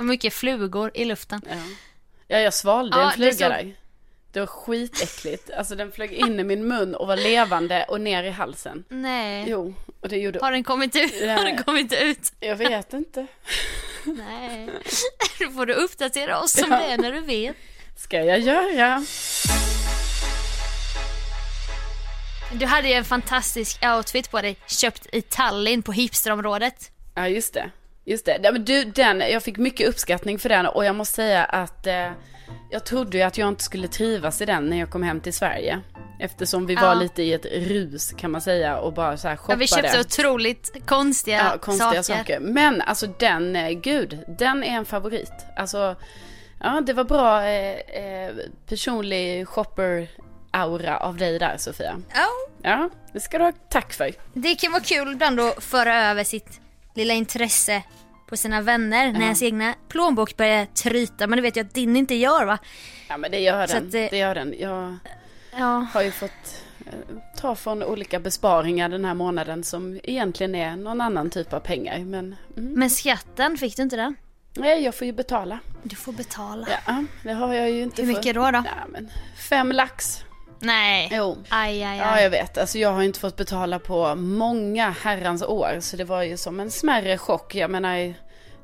Mycket 0.00 0.32
flugor 0.34 0.90
i 0.94 1.04
luften. 1.04 1.40
Ja, 1.48 1.56
ja 2.28 2.38
jag 2.38 2.54
svalde 2.54 2.96
Ja, 2.96 3.02
en 3.02 3.08
det 3.08 3.14
fluga 3.16 3.32
såg- 3.32 3.48
där. 3.66 3.74
Det 4.32 4.40
var 4.40 4.46
skitäckligt. 4.46 5.50
Alltså 5.50 5.74
den 5.74 5.92
flög 5.92 6.12
in 6.12 6.40
i 6.40 6.44
min 6.44 6.68
mun 6.68 6.94
och 6.94 7.06
var 7.06 7.16
levande 7.16 7.84
och 7.88 8.00
ner 8.00 8.22
i 8.24 8.30
halsen. 8.30 8.84
Nej. 8.88 9.44
Jo, 9.48 9.74
och 10.00 10.08
det 10.08 10.16
gjorde... 10.16 10.38
Har 10.42 10.52
den 10.52 10.64
kommit 10.64 10.96
ut? 10.96 11.12
Nej. 11.20 11.28
Har 11.36 11.44
den 11.44 11.62
kommit 11.62 11.92
ut? 11.92 12.32
Jag 12.40 12.56
vet 12.56 12.92
inte. 12.92 13.26
Nej. 14.04 14.70
Då 15.40 15.50
får 15.50 15.66
du 15.66 15.72
uppdatera 15.74 16.40
oss 16.40 16.58
om 16.62 16.66
Ja. 16.70 16.80
det 16.88 16.96
när 16.96 17.12
du 17.12 17.20
vet. 17.20 17.56
Ska 17.96 18.22
jag 18.24 18.40
göra? 18.40 19.04
Du 22.54 22.66
hade 22.66 22.88
ju 22.88 22.94
en 22.94 23.04
fantastisk 23.04 23.84
outfit 23.96 24.30
på 24.30 24.40
dig, 24.40 24.56
köpt 24.66 25.06
i 25.12 25.22
Tallinn 25.22 25.82
på 25.82 25.92
hipsterområdet. 25.92 26.90
Ja, 27.14 27.28
just 27.28 27.54
det. 27.54 27.70
Just 28.04 28.24
det. 28.24 28.40
Ja, 28.42 28.52
men 28.52 28.64
du, 28.64 28.84
den, 28.84 29.20
jag 29.20 29.42
fick 29.42 29.56
mycket 29.58 29.88
uppskattning 29.88 30.38
för 30.38 30.48
den 30.48 30.66
och 30.66 30.84
jag 30.84 30.94
måste 30.96 31.14
säga 31.14 31.44
att 31.44 31.86
eh, 31.86 32.10
jag 32.70 32.84
trodde 32.84 33.16
ju 33.16 33.22
att 33.22 33.38
jag 33.38 33.48
inte 33.48 33.64
skulle 33.64 33.88
trivas 33.88 34.40
i 34.40 34.44
den 34.46 34.66
när 34.66 34.76
jag 34.78 34.90
kom 34.90 35.02
hem 35.02 35.20
till 35.20 35.32
Sverige. 35.32 35.80
Eftersom 36.20 36.66
vi 36.66 36.74
Ja. 36.74 36.80
var 36.80 36.94
lite 36.94 37.22
i 37.22 37.32
ett 37.32 37.46
rus 37.46 38.12
kan 38.12 38.30
man 38.30 38.40
säga 38.40 38.78
och 38.78 38.92
bara 38.92 39.16
så 39.16 39.28
här 39.28 39.34
Ja, 39.34 39.38
shoppade. 39.38 39.58
vi 39.58 39.66
köpte 39.66 40.00
otroligt 40.00 40.86
konstiga, 40.86 41.36
ja, 41.52 41.58
konstiga 41.58 42.02
saker. 42.02 42.40
Men 42.40 42.80
alltså 42.80 43.06
den, 43.06 43.56
eh, 43.56 43.70
gud, 43.70 44.18
den 44.38 44.64
är 44.64 44.76
en 44.76 44.84
favorit. 44.84 45.32
Alltså, 45.56 45.96
ja 46.60 46.80
det 46.86 46.92
var 46.92 47.04
bra 47.04 47.44
eh, 47.44 47.78
eh, 48.04 48.32
personlig 48.68 49.48
shopper-aura 50.52 50.96
av 50.96 51.16
dig 51.16 51.38
där 51.38 51.56
Sofia. 51.56 51.96
Ja, 52.14 52.26
Ja, 52.62 52.90
det 53.12 53.20
ska 53.20 53.38
du 53.38 53.44
ha 53.44 53.52
tack 53.70 53.92
för. 53.92 54.10
det 54.34 54.54
kan 54.54 54.72
vara 54.72 54.82
kul 54.82 55.12
ibland 55.12 55.40
att 55.40 55.64
föra 55.64 56.10
över 56.10 56.24
sitt 56.24 56.60
lilla 56.94 57.14
intresse 57.14 57.82
på 58.28 58.36
sina 58.36 58.60
vänner 58.60 59.12
när 59.12 59.20
ens 59.20 59.42
egna 59.42 59.74
plånbok 59.88 60.36
börjar 60.36 60.66
tryta. 60.66 61.26
Men 61.26 61.36
det 61.36 61.42
vet 61.42 61.56
jag 61.56 61.66
att 61.66 61.74
din 61.74 61.96
inte 61.96 62.14
gör 62.14 62.44
va? 62.44 62.58
Ja 63.08 63.16
men 63.16 63.30
det 63.30 63.38
gör 63.38 63.66
Så 63.66 63.74
den, 63.74 63.86
att 63.86 63.92
det- 63.92 64.08
det 64.08 64.16
gör 64.18 64.34
den. 64.34 64.54
Jag 64.58 64.96
Ja. 65.58 65.86
har 65.94 66.02
ju 66.02 66.10
fått 66.10 66.30
eh, 66.86 66.92
ta 67.36 67.54
från 67.54 67.82
olika 67.82 68.20
besparingar 68.20 68.88
den 68.88 69.04
här 69.04 69.14
månaden 69.14 69.64
som 69.64 70.00
egentligen 70.02 70.54
är 70.54 70.76
någon 70.76 71.00
annan 71.00 71.30
typ 71.30 71.52
av 71.52 71.60
pengar. 71.60 71.98
Men 71.98 72.36
mm, 72.56 72.72
Men 72.74 72.90
skatten, 72.90 73.56
fick 73.58 73.76
du 73.76 73.82
inte 73.82 73.96
den? 73.96 74.14
nej, 74.54 74.84
jag 74.84 74.94
får 74.94 75.06
ju 75.06 75.12
betala. 75.12 75.58
Du 75.82 75.96
får 75.96 76.12
betala. 76.12 76.66
Ja, 76.86 77.04
det 77.22 77.32
har 77.32 77.54
jag 77.54 77.70
ju 77.70 77.82
inte 77.82 78.02
Hur 78.02 78.08
mycket 78.08 78.24
fått. 78.24 78.34
då 78.34 78.50
då? 78.50 78.62
Ja, 78.66 78.86
men 78.88 79.08
fem 79.48 79.72
lax. 79.72 80.24
Nej. 80.62 81.08
Jo. 81.12 81.36
Aj, 81.48 81.82
aj, 81.84 81.98
Ja, 81.98 82.04
aj. 82.04 82.22
jag 82.22 82.30
vet. 82.30 82.58
Alltså 82.58 82.78
jag 82.78 82.92
har 82.92 83.02
inte 83.02 83.20
fått 83.20 83.36
betala 83.36 83.78
på 83.78 84.14
många 84.14 84.90
herrans 85.02 85.42
år. 85.42 85.76
Så 85.80 85.96
det 85.96 86.04
var 86.04 86.22
ju 86.22 86.36
som 86.36 86.60
en 86.60 86.70
smärre 86.70 87.18
chock. 87.18 87.54
Jag 87.54 87.70
menar, 87.70 87.96
jag 87.96 88.14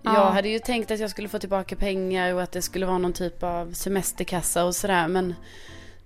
Ja. 0.03 0.31
hade 0.31 0.49
ju 0.49 0.59
tänkt 0.59 0.91
att 0.91 1.01
jag 1.01 1.11
skulle 1.11 1.29
få 1.29 1.39
tillbaka 1.39 1.77
pengar 1.77 2.35
och 2.35 2.43
att 2.43 2.53
det 2.53 2.63
skulle 2.63 2.87
vara 2.87 2.99
någon 2.99 3.13
typ 3.13 3.43
av 3.43 3.73
semesterkassa 3.73 4.65
och 4.65 4.75
sådär. 4.75 5.09
Men 5.09 5.35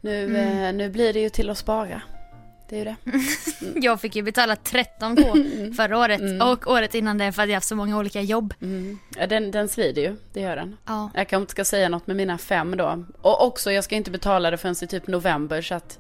nu, 0.01 0.24
Mm. 0.24 0.64
eh, 0.64 0.72
nu 0.72 0.90
blir 0.90 1.12
det 1.12 1.20
ju 1.20 1.28
till 1.28 1.51
att 1.51 1.59
spara. 1.59 2.03
Det 2.73 2.79
är 2.81 2.85
ju 2.85 2.85
det. 2.85 2.97
Jag 3.83 4.01
fick 4.01 4.16
ju 4.16 4.23
betala 4.23 4.55
13k 4.55 5.33
Mm. 5.57 5.75
förra 5.75 5.99
året 5.99 6.20
och 6.43 6.70
året 6.73 6.95
innan 6.95 7.18
det 7.18 7.33
för 7.33 7.43
att 7.43 7.49
jag 7.49 7.55
haft 7.57 7.68
så 7.68 7.77
många 7.77 7.99
olika 7.99 8.20
jobb. 8.20 8.55
Ja, 9.16 9.27
den, 9.27 9.51
den 9.51 9.68
svider 9.68 10.03
ju, 10.03 10.16
det 10.33 10.41
gör 10.41 10.57
den. 10.57 10.77
Ja. 10.87 11.11
Jag 11.14 11.29
kanske 11.29 11.43
inte 11.43 11.51
ska 11.51 11.64
säga 11.64 11.89
något 11.89 12.07
med 12.07 12.16
mina 12.16 12.39
fem 12.39 12.77
då. 12.77 13.05
Och 13.23 13.47
också, 13.47 13.73
jag 13.73 13.85
ska 13.85 13.97
inte 13.97 14.11
betala 14.11 14.51
det 14.51 14.57
förrän 14.57 14.75
i 14.83 14.87
typ 14.87 15.07
november 15.07 15.62
så 15.62 15.75
att 15.75 15.99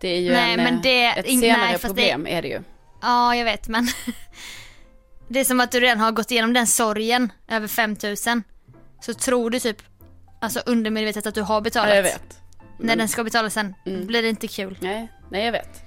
det 0.00 0.08
är 0.08 0.20
ju 0.20 0.32
Nej, 0.32 0.52
en, 0.54 0.56
men 0.64 0.74
eh, 0.74 0.80
det- 0.82 1.04
ett 1.06 1.26
senare 1.26 1.58
nej, 1.60 1.72
fast 1.72 1.82
det- 1.82 1.88
problem 1.88 2.26
är 2.26 2.42
det 2.42 2.48
ju. 2.48 2.60
Ja, 3.02 3.34
jag 3.36 3.44
vet 3.44 3.68
men 3.68 3.88
det 5.28 5.40
är 5.40 5.44
som 5.44 5.60
att 5.60 5.70
du 5.72 5.80
redan 5.80 6.00
har 6.00 6.12
gått 6.12 6.30
igenom 6.30 6.52
den 6.52 6.66
sorgen 6.66 7.32
över 7.48 7.68
5000. 7.68 8.42
Så 9.00 9.14
tror 9.14 9.50
du 9.50 9.60
typ, 9.60 9.82
alltså 10.40 10.60
undermedvetet 10.66 11.26
att 11.26 11.34
du 11.34 11.42
har 11.42 11.60
betalat. 11.60 11.88
Ja, 11.90 11.94
jag 11.96 12.02
vet. 12.02 12.40
När 12.80 12.96
den 12.96 13.08
ska 13.08 13.24
betalas 13.24 13.54
sen 13.54 13.74
Mm. 13.86 14.06
blir 14.06 14.22
det 14.22 14.28
inte 14.28 14.48
kul. 14.48 14.78
Nej, 14.80 15.08
nej 15.30 15.44
jag 15.44 15.52
vet. 15.52 15.82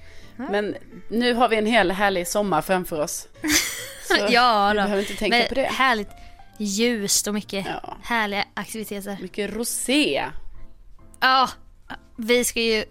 Men 0.50 0.76
nu 1.10 1.34
har 1.34 1.50
vi 1.50 1.56
en 1.56 1.66
hel 1.66 1.92
härlig 1.92 2.28
sommar 2.28 2.62
framför 2.62 3.00
oss. 3.02 3.28
Så 4.08 4.16
ja 4.30 4.70
vi 4.74 4.78
då. 4.78 4.84
behöver 4.84 5.02
inte 5.02 5.16
tänka 5.16 5.38
Men 5.38 5.48
på 5.48 5.56
det. 5.56 5.62
Härligt 5.64 6.10
ljust 6.58 7.28
och 7.28 7.34
mycket 7.34 7.66
Ja. 7.66 7.98
härliga 8.04 8.46
aktiviteter. 8.54 9.18
Mycket 9.22 9.54
rosé. 9.54 10.26
Ja, 11.20 11.50
vi 12.18 12.44
ska 12.44 12.62
ju 12.62 12.86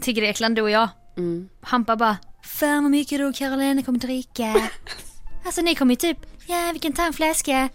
till 0.00 0.14
Grekland 0.14 0.56
du 0.56 0.62
och 0.62 0.70
jag. 0.70 0.88
Mm. 1.16 1.48
Hampa 1.60 1.96
bara, 1.96 2.16
fan 2.42 2.82
vad 2.84 2.90
mycket 2.90 3.18
du 3.18 3.24
och 3.24 3.34
Carolina 3.34 3.82
kommer 3.82 3.98
dricka. 3.98 4.54
alltså 5.46 5.60
ni 5.60 5.74
kommer 5.74 5.92
ju 5.92 5.96
typ, 5.96 6.18
ja 6.46 6.70
vi 6.72 6.78
kan 6.78 6.92
ta 6.92 7.06
en 7.06 7.12
flaska. 7.12 7.68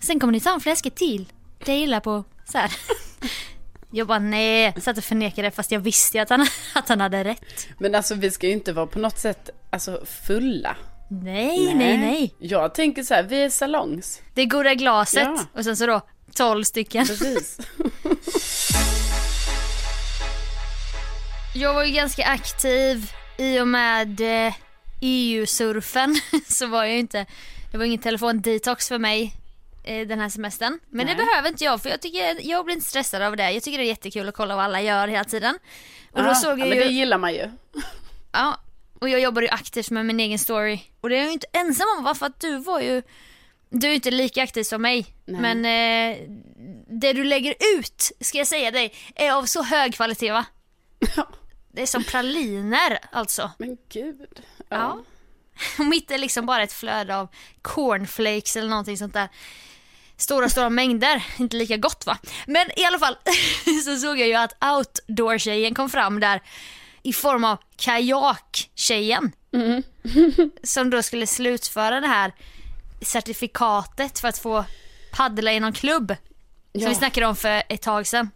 Sen 0.00 0.20
kommer 0.20 0.32
ni 0.32 0.40
ta 0.40 0.54
en 0.54 0.60
flaska 0.60 0.90
till. 0.90 1.32
Dela 1.64 2.00
på, 2.00 2.24
så 2.52 2.58
här. 2.58 2.72
Jag 3.96 4.06
bara 4.06 4.18
nej, 4.18 4.74
satt 4.80 4.98
och 4.98 5.04
förnekade 5.04 5.50
fast 5.50 5.72
jag 5.72 5.80
visste 5.80 6.22
att 6.22 6.30
han, 6.30 6.46
att 6.74 6.88
han 6.88 7.00
hade 7.00 7.24
rätt. 7.24 7.68
Men 7.78 7.94
alltså 7.94 8.14
vi 8.14 8.30
ska 8.30 8.46
ju 8.46 8.52
inte 8.52 8.72
vara 8.72 8.86
på 8.86 8.98
något 8.98 9.18
sätt 9.18 9.50
alltså, 9.70 10.04
fulla. 10.26 10.76
Nej, 11.10 11.74
nej, 11.74 11.98
nej. 11.98 12.34
Jag 12.38 12.74
tänker 12.74 13.02
så 13.02 13.14
här, 13.14 13.22
vi 13.22 13.42
är 13.42 13.50
salongs. 13.50 14.22
Det 14.34 14.46
goda 14.46 14.74
glaset 14.74 15.22
Ja. 15.22 15.44
och 15.52 15.64
sen 15.64 15.76
så 15.76 15.86
då 15.86 16.00
12 16.34 16.64
stycken. 16.64 17.06
Precis. 17.06 17.58
Jag 21.54 21.74
var 21.74 21.84
ju 21.84 21.92
ganska 21.92 22.24
aktiv 22.26 23.10
i 23.38 23.60
och 23.60 23.68
med 23.68 24.20
eh, 24.46 24.54
EU-surfen 25.00 26.20
så 26.48 26.66
var 26.66 26.84
jag 26.84 26.92
ju 26.92 26.98
inte, 26.98 27.26
det 27.72 27.78
var 27.78 27.84
ingen 27.84 27.98
telefondetox 28.00 28.88
för 28.88 28.98
mig 28.98 29.34
eh, 29.86 30.06
den 30.06 30.20
här 30.20 30.28
semestern. 30.28 30.78
Men 30.90 31.06
det 31.06 31.14
Nej. 31.14 31.26
behöver 31.26 31.48
inte 31.48 31.64
jag 31.64 31.82
för 31.82 31.90
jag 31.90 32.00
tycker, 32.02 32.48
jag 32.48 32.64
blir 32.64 32.74
inte 32.74 32.86
stressad 32.88 33.22
av 33.22 33.36
det. 33.36 33.50
Jag 33.52 33.62
tycker 33.62 33.78
det 33.78 33.84
är 33.84 33.88
jättekul 33.88 34.28
att 34.28 34.34
kolla 34.34 34.56
vad 34.56 34.64
alla 34.64 34.80
gör 34.82 35.08
hela 35.08 35.24
tiden. 35.24 35.58
Och 36.12 36.22
då 36.22 36.30
Ah, 36.30 36.34
såg 36.34 36.52
ja, 36.52 36.56
jag 36.58 36.68
men 36.68 36.78
ju, 36.78 36.84
det 36.84 36.90
gillar 36.90 37.18
man 37.18 37.32
ju. 37.34 37.50
ja, 38.32 38.60
och 39.00 39.08
jag 39.08 39.20
jobbar 39.20 39.42
ju 39.42 39.48
aktivt 39.48 39.90
med 39.90 40.06
min 40.06 40.20
egen 40.20 40.38
story. 40.38 40.80
Och 41.00 41.08
det 41.08 41.14
är 41.16 41.18
jag 41.18 41.26
ju 41.26 41.32
inte 41.32 41.46
ensam 41.52 41.86
om 41.98 42.04
va? 42.04 42.14
för 42.14 42.26
att 42.26 42.40
du 42.40 42.58
var 42.58 42.80
ju, 42.80 43.02
du 43.70 43.86
är 43.88 43.94
inte 43.94 44.10
lika 44.10 44.42
aktiv 44.42 44.62
som 44.62 44.82
mig. 44.82 45.06
Nej. 45.24 45.40
Men 45.40 45.64
eh, 45.64 46.18
det 46.88 47.12
du 47.12 47.24
lägger 47.24 47.54
ut, 47.78 48.12
ska 48.20 48.38
jag 48.38 48.46
säga 48.46 48.70
dig, 48.70 48.94
är 49.14 49.32
av 49.32 49.44
så 49.44 49.62
hög 49.62 49.94
kvalitet 49.94 50.32
va? 50.32 50.44
Ja. 51.16 51.28
Det 51.72 51.82
är 51.82 51.86
som 51.86 52.04
praliner 52.04 52.98
alltså. 53.12 53.50
Men 53.58 53.76
gud. 53.88 54.40
Ja. 54.68 54.98
mitt 55.78 56.10
är 56.10 56.18
liksom 56.18 56.46
bara 56.46 56.62
ett 56.62 56.72
flöde 56.72 57.16
av 57.16 57.28
cornflakes 57.62 58.56
eller 58.56 58.68
någonting 58.68 58.96
sånt 58.98 59.14
där. 59.14 59.28
Stora, 60.16 60.48
stora 60.48 60.70
mängder. 60.70 61.24
Inte 61.38 61.56
lika 61.56 61.76
gott 61.76 62.06
va? 62.06 62.18
Men 62.46 62.78
i 62.78 62.84
alla 62.84 62.98
fall 62.98 63.16
så 63.84 63.96
såg 63.96 64.18
jag 64.18 64.28
ju 64.28 64.34
att 64.34 64.56
outdoor-tjejen 64.64 65.74
kom 65.74 65.90
fram 65.90 66.20
där 66.20 66.42
i 67.02 67.12
form 67.12 67.44
av 67.44 67.58
kajak-tjejen. 67.76 69.32
Mm. 69.52 69.82
som 70.62 70.90
då 70.90 71.02
skulle 71.02 71.26
slutföra 71.26 72.00
det 72.00 72.06
här 72.06 72.32
certifikatet 73.02 74.18
för 74.18 74.28
att 74.28 74.38
få 74.38 74.64
paddla 75.12 75.52
i 75.52 75.60
någon 75.60 75.72
klubb. 75.72 76.08
Som 76.72 76.82
Ja. 76.82 76.88
vi 76.88 76.94
snackade 76.94 77.26
om 77.26 77.36
för 77.36 77.62
ett 77.68 77.82
tag 77.82 78.06
sedan. 78.06 78.30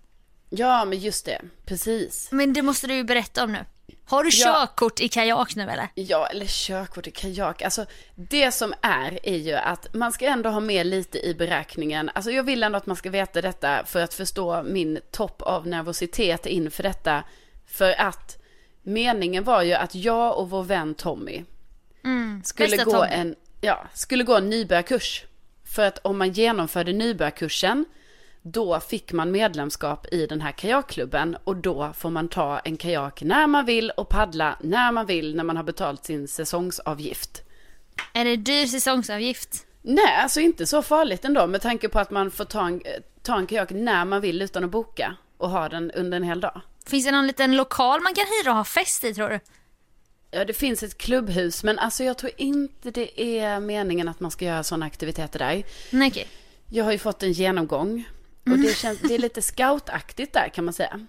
Ja, 0.51 0.85
men 0.85 0.99
just 0.99 1.25
det. 1.25 1.41
Precis. 1.67 2.29
Men 2.33 2.53
det 2.53 2.63
måste 2.63 2.87
du 2.87 2.95
ju 2.95 3.05
berätta 3.05 3.45
om 3.45 3.53
nu. 3.53 3.65
Har 4.11 4.25
du 4.25 4.31
Ja. 4.33 4.45
körkort 4.45 5.01
i 5.01 5.09
kajak 5.09 5.57
nu 5.57 5.63
eller? 5.63 5.89
Ja, 5.95 6.27
eller 6.27 6.47
körkort 6.47 7.07
i 7.07 7.11
kajak. 7.11 7.63
Alltså, 7.63 7.87
det 8.15 8.53
som 8.53 8.75
är, 8.83 9.19
är 9.23 9.37
ju 9.37 9.55
att 9.55 9.95
man 9.95 10.13
ska 10.13 10.27
ändå 10.27 10.51
ha 10.51 10.61
med 10.61 10.87
lite 10.87 11.19
i 11.27 11.35
beräkningen. 11.35 12.11
Alltså, 12.15 12.31
jag 12.31 12.43
vill 12.43 12.63
ändå 12.63 12.79
att 12.79 12.87
man 12.87 12.97
ska 12.97 13.11
veta 13.11 13.43
detta 13.43 13.85
för 13.87 14.03
att 14.03 14.15
förstå 14.15 14.63
min 14.63 14.99
topp 15.11 15.43
av 15.43 15.67
nervositet 15.67 16.47
inför 16.47 16.83
detta. 16.83 17.25
För 17.67 18.01
att 18.01 18.39
meningen 18.83 19.45
var 19.45 19.63
ju 19.63 19.73
att 19.73 19.95
jag 19.95 20.39
och 20.39 20.51
vår 20.51 20.63
vän 20.63 20.95
Tommy 20.95 21.45
skulle 22.45 22.69
bästa 22.69 22.85
gå 22.85 22.91
Tommy. 22.91 23.09
en, 23.11 23.35
ja, 23.61 23.85
skulle 23.95 24.25
gå 24.25 24.37
en 24.37 24.51
nybörjarkurs. 24.51 25.25
För 25.65 25.83
att 25.87 25.99
om 25.99 26.19
man 26.19 26.33
genomförde 26.33 26.93
nybörjarkursen, 26.93 27.85
då 28.43 28.81
fick 28.81 29.13
man 29.13 29.31
medlemskap 29.31 30.07
i 30.13 30.27
den 30.27 30.41
här 30.41 30.53
kajakklubben 30.53 31.37
och 31.45 31.57
då 31.57 31.93
får 31.97 32.11
man 32.11 32.29
ta 32.29 32.59
en 32.59 32.77
kajak 32.77 33.23
när 33.23 33.47
man 33.47 33.67
vill 33.67 33.91
och 33.91 34.09
paddla 34.09 34.57
när 34.61 34.93
man 34.93 35.07
vill 35.07 35.37
när 35.37 35.45
man 35.45 35.57
har 35.57 35.65
betalt 35.65 36.05
sin 36.05 36.29
säsongsavgift. 36.29 37.43
Är 38.13 38.25
det 38.25 38.37
dyr 38.37 38.67
säsongsavgift? 38.67 39.67
Nej, 39.83 40.17
alltså 40.23 40.41
inte 40.41 40.67
så 40.67 40.83
farligt 40.83 41.25
ändå 41.25 41.47
med 41.47 41.63
tanke 41.63 41.89
på 41.89 41.99
att 41.99 42.11
man 42.11 42.31
får 42.31 42.45
ta 42.45 42.67
en, 42.67 42.83
ta 43.23 43.39
en 43.39 43.47
kajak 43.47 43.71
när 43.71 44.05
man 44.05 44.21
vill 44.21 44.43
utan 44.43 44.65
att 44.65 44.71
boka 44.71 45.17
och 45.37 45.51
ha 45.51 45.69
den 45.69 45.91
under 45.91 46.17
en 46.17 46.23
hel 46.23 46.41
dag. 46.41 46.61
Finns 46.87 47.05
det 47.05 47.11
någon 47.11 47.27
liten 47.27 47.57
lokal 47.57 48.01
man 48.01 48.15
kan 48.15 48.25
hyra 48.25 48.51
och 48.51 48.57
ha 48.57 48.65
fest 48.65 49.05
i 49.05 49.15
tror 49.15 49.29
du? 49.29 49.41
Ja, 50.31 50.45
det 50.45 50.53
finns 50.53 50.83
ett 50.83 50.99
klubbhus, 50.99 51.65
men 51.65 51.79
alltså 51.79 52.05
jag 52.05 52.19
tror 52.19 52.33
inte 52.37 52.91
det 52.91 53.21
är 53.41 53.61
meningen 53.61 54.09
att 54.09 54.21
man 54.21 54.31
ska 54.31 54.45
göra 54.45 54.63
sådana 54.63 54.87
aktiviteter 54.87 55.39
där. 55.39 55.63
Nej 55.91 56.09
okej. 56.09 56.29
Jag 56.67 56.85
har 56.85 56.93
ju 56.93 56.99
fått 56.99 57.23
en 57.23 57.33
genomgång 57.33 58.05
och 58.53 58.59
det, 58.59 58.77
känns, 58.77 58.99
det 59.01 59.15
är 59.15 59.19
lite 59.19 59.43
scoutaktigt 59.43 60.33
där 60.33 60.49
kan 60.49 60.65
man 60.65 60.75
säga. 60.75 61.07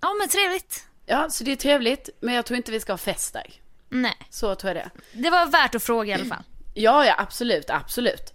Ja 0.00 0.14
men 0.18 0.28
trevligt. 0.28 0.84
Ja, 1.06 1.30
så 1.30 1.44
det 1.44 1.52
är 1.52 1.56
trevligt, 1.56 2.08
men 2.20 2.34
jag 2.34 2.46
tror 2.46 2.56
inte 2.56 2.72
vi 2.72 2.80
ska 2.80 2.92
ha 2.92 2.98
fest 2.98 3.32
där. 3.32 3.52
Nej, 3.88 4.16
Så 4.30 4.54
tror 4.54 4.74
jag 4.74 4.84
det. 4.84 4.90
det 5.22 5.30
var 5.30 5.46
värt 5.46 5.74
att 5.74 5.82
fråga 5.82 6.10
i 6.10 6.14
alla 6.14 6.24
fall. 6.24 6.42
Ja, 6.74 7.04
ja, 7.06 7.14
absolut, 7.18 7.70
absolut. 7.70 8.34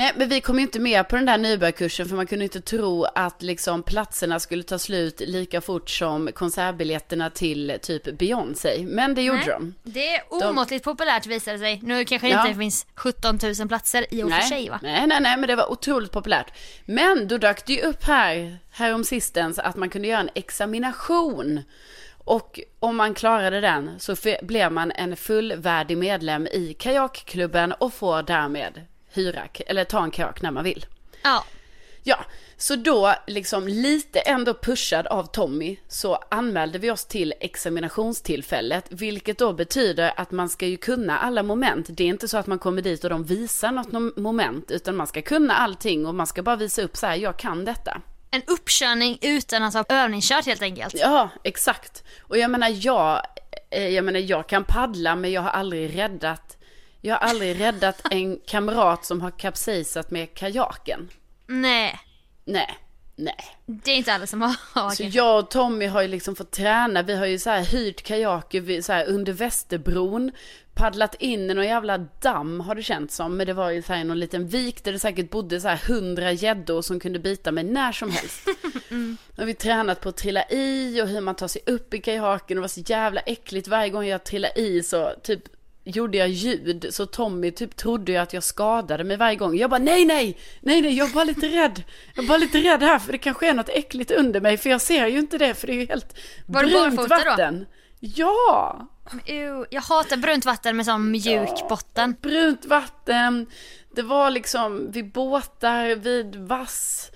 Nej, 0.00 0.12
men 0.16 0.28
vi 0.28 0.40
kom 0.40 0.56
ju 0.56 0.62
inte 0.62 0.80
med 0.80 1.08
på 1.08 1.16
den 1.16 1.26
där 1.26 1.38
nybörjarkursen 1.38 2.08
för 2.08 2.16
man 2.16 2.26
kunde 2.26 2.44
inte 2.44 2.60
tro 2.60 3.04
att 3.04 3.42
liksom 3.42 3.82
platserna 3.82 4.40
skulle 4.40 4.62
ta 4.62 4.78
slut 4.78 5.20
lika 5.20 5.60
fort 5.60 5.90
som 5.90 6.30
konsertbiljetterna 6.34 7.30
till 7.30 7.78
typ 7.82 8.18
Beyoncé. 8.18 8.86
Men 8.88 9.14
det 9.14 9.22
gjorde 9.22 9.38
Nej, 9.38 9.48
de. 9.48 9.74
Det 9.82 10.14
är 10.14 10.22
omåttligt 10.28 10.84
populärt 10.84 11.26
visar 11.26 11.52
det 11.52 11.58
sig. 11.58 11.80
Nu 11.82 12.04
kanske 12.04 12.28
det 12.28 12.32
Ja. 12.32 12.46
inte 12.46 12.58
finns 12.58 12.86
17 12.94 13.38
000 13.58 13.68
platser 13.68 14.06
i 14.10 14.22
och 14.22 14.30
för 14.30 14.40
sig 14.40 14.68
va? 14.68 14.80
nej, 14.82 15.06
nej, 15.06 15.20
nej, 15.20 15.36
men 15.36 15.48
det 15.48 15.56
var 15.56 15.72
otroligt 15.72 16.12
populärt. 16.12 16.52
Men 16.84 17.28
då 17.28 17.38
dök 17.38 17.66
det 17.66 17.72
ju 17.72 17.80
upp 17.80 18.04
här, 18.04 18.58
här 18.70 18.94
om 18.94 19.04
sistens, 19.04 19.58
att 19.58 19.76
man 19.76 19.90
kunde 19.90 20.08
göra 20.08 20.20
en 20.20 20.30
examination. 20.34 21.62
Och 22.24 22.60
om 22.78 22.96
man 22.96 23.14
klarade 23.14 23.60
den 23.60 23.90
så 23.98 24.16
blev 24.42 24.72
man 24.72 24.92
en 24.92 25.16
fullvärdig 25.16 25.98
medlem 25.98 26.46
i 26.46 26.76
kajakklubben 26.78 27.72
och 27.72 27.94
får 27.94 28.22
därmed 28.22 28.86
hyra, 29.12 29.42
eller 29.66 29.84
ta 29.84 30.04
en 30.04 30.10
kajak 30.10 30.42
när 30.42 30.50
man 30.50 30.64
vill. 30.64 30.86
Ja. 31.22 31.44
Ja, 32.02 32.24
så 32.56 32.76
då 32.76 33.14
liksom 33.26 33.68
lite 33.68 34.18
ändå 34.20 34.54
pushad 34.54 35.06
av 35.06 35.24
Tommy 35.24 35.76
så 35.88 36.14
anmälde 36.30 36.78
vi 36.78 36.90
oss 36.90 37.04
till 37.04 37.34
examinationstillfället, 37.40 38.86
vilket 38.88 39.38
då 39.38 39.52
betyder 39.52 40.12
att 40.16 40.30
man 40.30 40.48
ska 40.48 40.66
ju 40.66 40.76
kunna 40.76 41.18
alla 41.18 41.42
moment. 41.42 41.86
Det 41.90 42.04
är 42.04 42.08
inte 42.08 42.28
så 42.28 42.38
att 42.38 42.46
man 42.46 42.58
kommer 42.58 42.82
dit 42.82 43.04
och 43.04 43.10
de 43.10 43.24
visar 43.24 43.72
något 43.72 44.16
moment, 44.16 44.70
utan 44.70 44.96
man 44.96 45.06
ska 45.06 45.22
kunna 45.22 45.54
allting 45.54 46.06
och 46.06 46.14
man 46.14 46.26
ska 46.26 46.42
bara 46.42 46.56
visa 46.56 46.82
upp 46.82 46.96
så 46.96 47.06
här, 47.06 47.16
jag 47.16 47.36
kan 47.36 47.64
detta. 47.64 48.00
En 48.30 48.42
uppkörning 48.46 49.18
utan 49.20 49.62
att 49.62 49.74
ha 49.74 49.84
övningskört 49.88 50.46
helt 50.46 50.62
enkelt. 50.62 50.94
Ja, 50.98 51.28
exakt. 51.44 52.04
Och 52.20 52.38
jag 52.38 52.50
menar, 52.50 52.68
jag, 52.86 53.22
eh, 53.70 53.88
jag 53.88 54.04
menar, 54.04 54.20
jag 54.20 54.46
kan 54.46 54.64
paddla, 54.64 55.16
men 55.16 55.32
jag 55.32 55.42
har 55.42 55.50
aldrig 55.50 55.98
räddat, 55.98 56.56
jag 57.00 57.14
har 57.14 57.28
aldrig 57.28 57.60
räddat 57.60 58.02
en 58.10 58.38
kamrat 58.46 59.04
som 59.04 59.20
har 59.20 59.30
kapsejsat 59.30 60.10
med 60.10 60.34
kajaken. 60.34 61.08
Nej, 61.46 62.00
Nej, 62.44 62.78
nej. 63.16 63.56
det 63.66 63.90
är 63.90 63.96
inte 63.96 64.12
alla 64.14 64.26
som 64.26 64.42
har. 64.42 64.52
Så 64.52 64.58
kanske. 64.74 65.04
jag 65.04 65.38
och 65.38 65.50
Tommy 65.50 65.86
har 65.86 66.02
ju 66.02 66.08
liksom 66.08 66.36
fått 66.36 66.50
träna. 66.50 67.02
Vi 67.02 67.16
har 67.16 67.26
ju 67.26 67.38
så 67.38 67.50
här 67.50 67.64
hyrt 67.64 68.02
kajaker 68.02 68.82
så 68.82 68.92
här 68.92 69.06
under 69.08 69.32
Västerbron. 69.32 70.32
Paddlat 70.74 71.14
in 71.14 71.50
i 71.50 71.54
någon 71.54 71.64
jävla 71.66 71.98
damm 71.98 72.60
har 72.60 72.74
det 72.74 72.82
känts 72.82 73.16
som. 73.16 73.36
Men 73.36 73.46
det 73.46 73.52
var 73.52 73.70
ju 73.70 73.82
så 73.82 73.92
här 73.92 74.04
någon 74.04 74.18
liten 74.18 74.48
vik 74.48 74.84
där 74.84 74.92
det 74.92 74.98
säkert 74.98 75.30
bodde 75.30 75.60
så 75.60 75.68
här 75.68 75.80
hundra 75.88 76.32
gäddor 76.32 76.82
som 76.82 77.00
kunde 77.00 77.18
bita 77.18 77.52
mig 77.52 77.64
när 77.64 77.92
som 77.92 78.10
helst. 78.10 78.40
Då 79.34 79.42
har 79.42 79.46
vi 79.46 79.54
tränat 79.54 80.00
på 80.00 80.08
att 80.08 80.16
trilla 80.16 80.44
i 80.50 81.02
och 81.02 81.08
hur 81.08 81.20
man 81.20 81.34
tar 81.34 81.48
sig 81.48 81.62
upp 81.66 81.94
i 81.94 81.98
kajaken. 82.00 82.56
Det 82.56 82.60
var 82.60 82.68
så 82.68 82.80
jävla 82.86 83.20
äckligt 83.20 83.68
varje 83.68 83.90
gång 83.90 84.06
jag 84.06 84.24
trillade 84.24 84.60
i 84.60 84.82
så 84.82 85.12
typ 85.22 85.42
gjorde 85.84 86.18
jag 86.18 86.28
ljud 86.28 86.86
så 86.90 87.06
Tommy 87.06 87.50
typ 87.50 87.76
trodde 87.76 88.12
ju 88.12 88.18
att 88.18 88.32
jag 88.32 88.42
skadade 88.44 89.04
mig 89.04 89.16
varje 89.16 89.36
gång. 89.36 89.56
Jag 89.56 89.70
bara 89.70 89.78
nej, 89.80 90.04
nej, 90.04 90.38
nej, 90.60 90.82
nej, 90.82 90.94
jag 90.98 91.08
är 91.10 91.14
bara 91.14 91.24
lite 91.24 91.48
rädd. 91.48 91.82
Jag 92.14 92.24
är 92.24 92.28
bara 92.28 92.38
lite 92.38 92.58
rädd 92.58 92.82
här 92.82 92.98
för 92.98 93.12
det 93.12 93.18
kanske 93.18 93.48
är 93.48 93.54
något 93.54 93.68
äckligt 93.68 94.10
under 94.10 94.40
mig 94.40 94.56
för 94.56 94.70
jag 94.70 94.80
ser 94.80 95.06
ju 95.06 95.18
inte 95.18 95.38
det 95.38 95.54
för 95.54 95.66
det 95.66 95.72
är 95.72 95.80
ju 95.80 95.86
helt 95.86 96.18
Var 96.46 96.60
brunt 96.64 96.96
barfota 96.96 97.18
då? 97.24 97.30
vatten. 97.30 97.66
Ja, 98.00 98.86
Ew, 99.26 99.66
jag 99.70 99.80
hatar 99.82 100.16
brunt 100.16 100.44
vatten 100.44 100.76
med 100.76 100.86
sån 100.86 101.10
mjuk 101.10 101.68
botten. 101.68 102.16
brunt 102.22 102.64
vatten. 102.66 103.46
Det 103.96 104.02
var 104.02 104.30
liksom 104.30 104.90
vid 104.92 105.12
båtar, 105.12 105.94
vid 105.96 106.36
vass. 106.36 107.10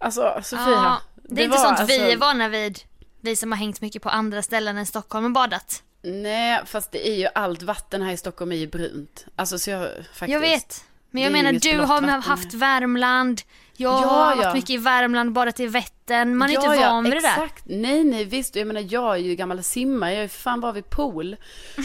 Alltså 0.00 0.40
Sofia. 0.42 0.64
Ja, 0.66 1.00
det 1.22 1.40
är 1.42 1.44
inte 1.44 1.56
var 1.56 1.64
sånt 1.64 1.80
alltså- 1.80 1.96
vi 2.02 2.12
är 2.12 2.16
vana 2.16 2.48
vid. 2.48 2.78
Vi 3.20 3.36
som 3.36 3.52
har 3.52 3.58
hängt 3.58 3.80
mycket 3.80 4.02
på 4.02 4.08
andra 4.08 4.42
ställen 4.42 4.76
än 4.76 4.86
Stockholm 4.86 5.24
och 5.24 5.30
badat. 5.32 5.82
Nej, 6.02 6.60
fast 6.66 6.92
det 6.92 7.08
är 7.08 7.14
ju 7.14 7.28
allt 7.34 7.62
vatten 7.62 8.02
här 8.02 8.12
i 8.12 8.16
Stockholm 8.16 8.52
är 8.52 8.56
ju 8.56 8.66
brunt. 8.66 9.26
Alltså 9.36 9.58
så 9.58 9.70
jag 9.70 9.88
faktiskt. 10.12 10.28
Jag 10.32 10.40
vet. 10.40 10.84
Men 11.10 11.22
jag 11.22 11.32
menar 11.32 11.52
du 11.52 11.78
har 11.78 12.02
haft. 12.20 12.54
Värmland. 12.54 13.42
Jag 13.76 13.92
Ja, 13.92 13.96
har 13.96 14.26
varit 14.36 14.44
ja. 14.44 14.54
mycket 14.54 14.70
i 14.70 14.76
Värmland, 14.76 15.32
badat 15.32 15.60
i 15.60 15.66
Vättern. 15.66 16.36
Man 16.36 16.50
är 16.50 16.54
ja, 16.54 16.74
inte 16.74 16.86
van 16.86 17.04
vid 17.04 17.12
det 17.12 17.20
där. 17.20 17.50
Nej, 17.64 18.04
nej, 18.04 18.24
visst. 18.24 18.56
Jag 18.56 18.66
menar, 18.66 18.86
jag 18.88 19.14
är 19.14 19.18
ju 19.18 19.34
gammal 19.34 19.62
simmare. 19.62 20.14
Jag 20.14 20.24
är 20.24 20.28
fan 20.28 20.60
bara 20.60 20.72
vid 20.72 20.90
pool. 20.90 21.36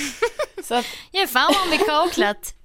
att, 0.69 0.85
Jag 1.11 1.23
är 1.23 1.27
fan 1.27 1.53
van 1.59 1.71
vid 1.71 1.87
kaklat. 1.87 2.55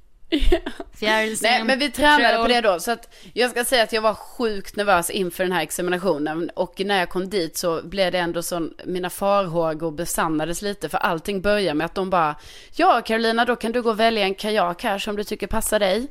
Fjärilsten, 0.98 1.50
nej, 1.52 1.64
men 1.64 1.78
vi 1.78 1.90
tränade 1.90 2.36
på 2.36 2.48
det 2.48 2.60
då. 2.60 2.80
Så 2.80 2.90
att 2.90 3.14
jag 3.32 3.50
ska 3.50 3.64
säga 3.64 3.82
att 3.82 3.92
jag 3.92 4.02
var 4.02 4.14
sjukt 4.14 4.76
nervös 4.76 5.10
inför 5.10 5.44
den 5.44 5.52
här 5.52 5.62
examinationen. 5.62 6.50
Och 6.54 6.80
när 6.84 6.98
jag 6.98 7.08
kom 7.08 7.30
dit 7.30 7.56
så 7.56 7.80
blev 7.84 8.12
det 8.12 8.18
ändå 8.18 8.42
så, 8.42 8.68
mina 8.84 9.10
farhågor 9.10 9.90
besannades 9.90 10.62
lite. 10.62 10.88
För 10.88 10.98
allting 10.98 11.40
börjar 11.40 11.74
med 11.74 11.84
att 11.84 11.94
de 11.94 12.10
bara, 12.10 12.34
ja 12.76 13.02
Carolina, 13.04 13.44
då 13.44 13.56
kan 13.56 13.72
du 13.72 13.82
gå 13.82 13.90
och 13.90 14.00
välja 14.00 14.24
en 14.24 14.34
kajak 14.34 14.82
här 14.82 14.98
som 14.98 15.16
du 15.16 15.24
tycker 15.24 15.46
passar 15.46 15.78
dig. 15.78 16.06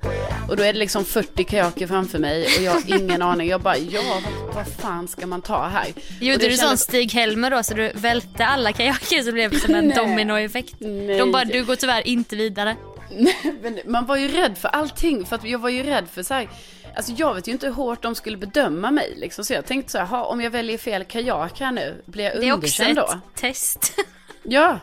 Och 0.50 0.58
då 0.58 0.64
är 0.64 0.74
det 0.74 0.80
liksom 0.80 1.06
40 1.06 1.44
kajaker 1.44 1.88
framför 1.88 2.20
mig 2.20 2.44
och 2.58 2.64
jag 2.64 2.72
har 2.72 3.00
ingen 3.02 3.22
aning. 3.22 3.48
Jag 3.50 3.62
bara, 3.62 3.78
ja, 3.78 4.02
vad, 4.10 4.24
vad 4.56 4.68
fan 4.68 5.08
ska 5.08 5.28
man 5.28 5.42
ta 5.42 5.68
här? 5.68 5.88
Gjorde 6.22 6.38
det 6.44 6.50
du 6.50 6.58
sån 6.58 6.66
kändes- 6.68 6.82
Stig-Helmer 6.82 7.52
då 7.52 7.64
så 7.64 7.74
du 7.74 7.92
välte 7.96 8.46
alla 8.46 8.74
kajaker 8.74 9.20
så 9.20 9.26
det 9.26 9.32
blev 9.32 9.60
som 9.60 9.76
en 9.76 9.90
dominoeffekt? 9.96 10.74
De 11.20 11.32
bara, 11.32 11.46
du 11.46 11.66
går 11.66 11.76
tyvärr 11.76 12.08
inte 12.08 12.36
vidare. 12.36 12.76
Men 13.62 13.80
man 13.86 14.06
var 14.06 14.18
ju 14.18 14.28
rädd 14.28 14.58
för 14.58 14.68
allting, 14.70 15.26
för 15.26 15.36
att 15.36 15.44
jag 15.44 15.60
var 15.60 15.70
ju 15.70 15.84
rädd 15.84 16.08
för 16.10 16.24
så 16.24 16.34
här, 16.34 16.50
alltså 16.96 17.12
jag 17.12 17.36
vet 17.36 17.48
ju 17.48 17.52
inte 17.52 17.66
hur 17.68 17.74
hårt 17.74 18.02
de 18.02 18.16
skulle 18.16 18.38
bedöma 18.38 18.92
mig 18.92 19.14
liksom, 19.18 19.46
så 19.46 19.54
jag 19.54 19.66
tänkte 19.66 19.92
så 19.92 19.98
här, 19.98 20.24
om 20.26 20.42
jag 20.42 20.52
väljer 20.52 20.78
fel 20.78 21.04
kajak 21.04 21.60
här 21.60 21.72
nu, 21.72 22.02
blir 22.06 22.24
jag 22.24 22.34
Det 22.34 22.48
är 22.48 22.54
också 22.54 22.84
underkänd 22.84 22.98
ett 22.98 23.06
då? 23.12 23.20
test. 23.36 23.94
Ja, 24.50 24.80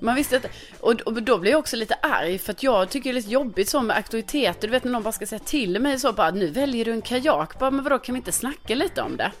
man 0.00 0.14
visste 0.14 0.36
att, 0.36 0.46
och, 0.80 1.00
och 1.00 1.22
då 1.22 1.38
blev 1.38 1.52
jag 1.52 1.58
också 1.58 1.76
lite 1.76 1.94
arg, 1.94 2.38
för 2.38 2.52
att 2.52 2.62
jag 2.62 2.90
tycker 2.90 3.10
det 3.10 3.12
är 3.12 3.14
lite 3.14 3.30
jobbigt 3.30 3.68
så 3.68 3.82
med 3.82 3.96
auktoriteter, 3.96 4.68
du 4.68 4.72
vet 4.72 4.84
när 4.84 4.92
någon 4.92 5.02
bara 5.02 5.12
ska 5.12 5.26
säga 5.26 5.38
till 5.38 5.80
mig 5.80 5.98
så 5.98 6.12
bara, 6.12 6.30
nu 6.30 6.46
väljer 6.50 6.84
du 6.84 6.92
en 6.92 7.02
kajak, 7.02 7.58
bara, 7.58 7.70
men 7.70 7.84
vadå, 7.84 7.98
kan 7.98 8.14
vi 8.14 8.16
inte 8.16 8.32
snacka 8.32 8.74
lite 8.74 9.02
om 9.02 9.16
det? 9.16 9.32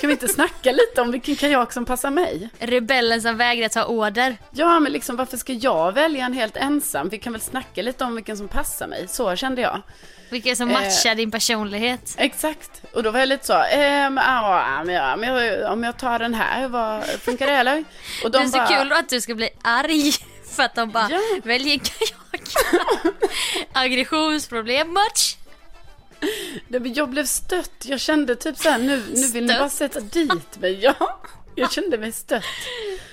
Kan 0.00 0.08
vi 0.08 0.10
inte 0.12 0.28
snacka 0.28 0.72
lite 0.72 1.00
om 1.02 1.10
vilken 1.10 1.36
kajak 1.36 1.72
som 1.72 1.84
passar 1.84 2.10
mig? 2.10 2.48
Rebellen 2.58 3.22
som 3.22 3.36
vägrar 3.36 3.68
ta 3.68 3.84
order. 3.84 4.36
Ja, 4.50 4.80
men 4.80 4.92
liksom 4.92 5.16
varför 5.16 5.36
ska 5.36 5.52
jag 5.52 5.92
välja 5.92 6.26
en 6.26 6.32
helt 6.32 6.56
ensam? 6.56 7.08
Vi 7.08 7.18
kan 7.18 7.32
väl 7.32 7.42
snacka 7.42 7.82
lite 7.82 8.04
om 8.04 8.14
vilken 8.14 8.36
som 8.36 8.48
passar 8.48 8.86
mig. 8.86 9.08
Så 9.08 9.36
kände 9.36 9.62
jag. 9.62 9.82
Vilka 10.30 10.56
som 10.56 10.70
Eh. 10.70 10.74
matchar 10.80 11.14
din 11.14 11.30
personlighet. 11.30 12.14
Exakt. 12.18 12.70
Och 12.92 13.02
då 13.02 13.10
var 13.10 13.18
jag 13.18 13.28
lite 13.28 13.46
så, 13.46 13.52
ehm, 13.72 14.16
ja, 14.16 14.82
men, 14.86 14.94
ja, 14.94 15.16
men 15.16 15.28
jag, 15.34 15.72
om 15.72 15.84
jag 15.84 15.96
tar 15.98 16.18
den 16.18 16.34
här, 16.34 16.68
vad, 16.68 17.04
funkar 17.04 17.46
det 17.46 17.52
eller? 17.52 17.84
Och 18.24 18.30
Det 18.30 18.38
de 18.38 18.44
är 18.44 18.48
så 18.48 18.56
bara, 18.56 18.66
kul 18.66 18.92
att 18.92 19.08
du 19.08 19.20
ska 19.20 19.34
bli 19.34 19.50
arg 19.62 20.12
för 20.56 20.62
att 20.62 20.74
de 20.74 20.90
bara 20.90 21.08
Ja. 21.10 21.18
väljer 21.44 21.72
en 21.72 21.78
kajak. 21.80 22.48
Aggressionsproblem 23.72 24.88
much? 24.92 25.37
Jag 26.94 27.08
blev 27.08 27.24
stött. 27.24 27.84
Jag 27.84 28.00
kände 28.00 28.36
typ 28.36 28.56
så 28.56 28.68
här, 28.68 28.78
nu, 28.78 29.02
nu 29.14 29.26
vill 29.26 29.46
ni 29.46 29.58
bara 29.58 29.68
sätta 29.68 30.00
dit 30.00 30.60
mig. 30.60 30.78
Ja, 30.82 31.20
jag 31.54 31.72
kände 31.72 31.98
mig 31.98 32.12
stött. 32.12 32.44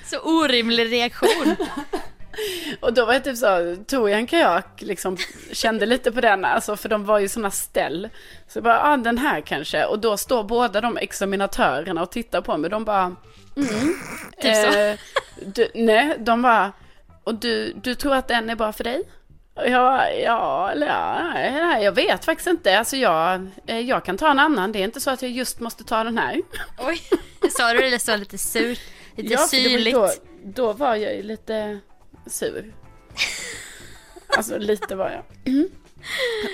Så 0.06 0.20
orimlig 0.20 0.92
reaktion. 0.92 1.56
Och 2.80 2.94
då 2.94 3.06
var 3.06 3.14
jag 3.14 3.24
typ 3.24 3.38
så, 3.38 3.76
tog 3.88 4.10
jag 4.10 4.20
en 4.20 4.28
kajak, 4.28 4.82
liksom 4.82 5.18
kände 5.52 5.86
lite 5.86 6.12
på 6.12 6.22
den, 6.22 6.46
alltså 6.46 6.76
för 6.76 6.90
de 6.90 7.06
var 7.06 7.20
ju 7.20 7.28
sådana 7.28 7.52
ställ. 7.52 8.10
Så 8.48 8.58
jag 8.58 8.64
bara, 8.64 8.84
ah, 8.84 8.98
den 8.98 9.18
här 9.18 9.42
kanske. 9.42 9.86
Och 9.86 10.00
då 10.00 10.18
står 10.18 10.44
båda 10.44 10.82
de 10.82 10.98
examinatörerna 10.98 12.02
och 12.02 12.12
tittar 12.12 12.42
på 12.42 12.58
mig. 12.58 12.70
De 12.70 12.86
bara, 12.86 13.16
mm. 13.56 13.96
Typ 14.42 14.56
så. 14.56 14.80
Eh, 14.80 14.96
du, 15.46 15.68
nej, 15.74 16.16
de 16.20 16.42
bara, 16.42 16.72
och 17.24 17.36
du, 17.36 17.74
du 17.74 17.96
tror 17.96 18.16
att 18.16 18.28
den 18.28 18.50
är 18.50 18.56
bra 18.56 18.74
för 18.74 18.84
dig? 18.84 19.04
Jag, 19.56 20.22
ja, 20.22 20.72
eller 20.72 20.88
ja, 20.88 21.80
jag 21.80 21.92
vet 21.92 22.26
faktiskt 22.26 22.48
inte. 22.48 22.80
Alltså 22.80 22.98
jag, 22.98 23.48
eh, 23.68 23.80
jag 23.80 24.06
kan 24.06 24.18
ta 24.18 24.32
en 24.32 24.40
annan. 24.40 24.72
Det 24.72 24.80
är 24.80 24.84
inte 24.84 25.00
så 25.00 25.12
att 25.12 25.22
jag 25.22 25.32
just 25.32 25.60
måste 25.60 25.84
ta 25.84 26.04
den 26.04 26.18
här. 26.18 26.42
Oj. 26.78 27.02
Sa 27.58 27.74
du 27.74 27.90
det 27.90 28.00
så 28.00 28.16
lite 28.16 28.38
surt? 28.38 28.80
Lite 29.16 29.34
Ja, 29.34 29.40
syrligt? 29.40 29.96
Då, 29.96 30.10
då 30.44 30.74
var 30.74 30.96
jag 30.96 31.16
ju 31.16 31.24
lite 31.24 31.80
sur. 32.28 32.74
Alltså 34.28 34.58
lite 34.58 34.96
var 34.96 35.10
jag. 35.10 35.54
Mm. 35.54 35.70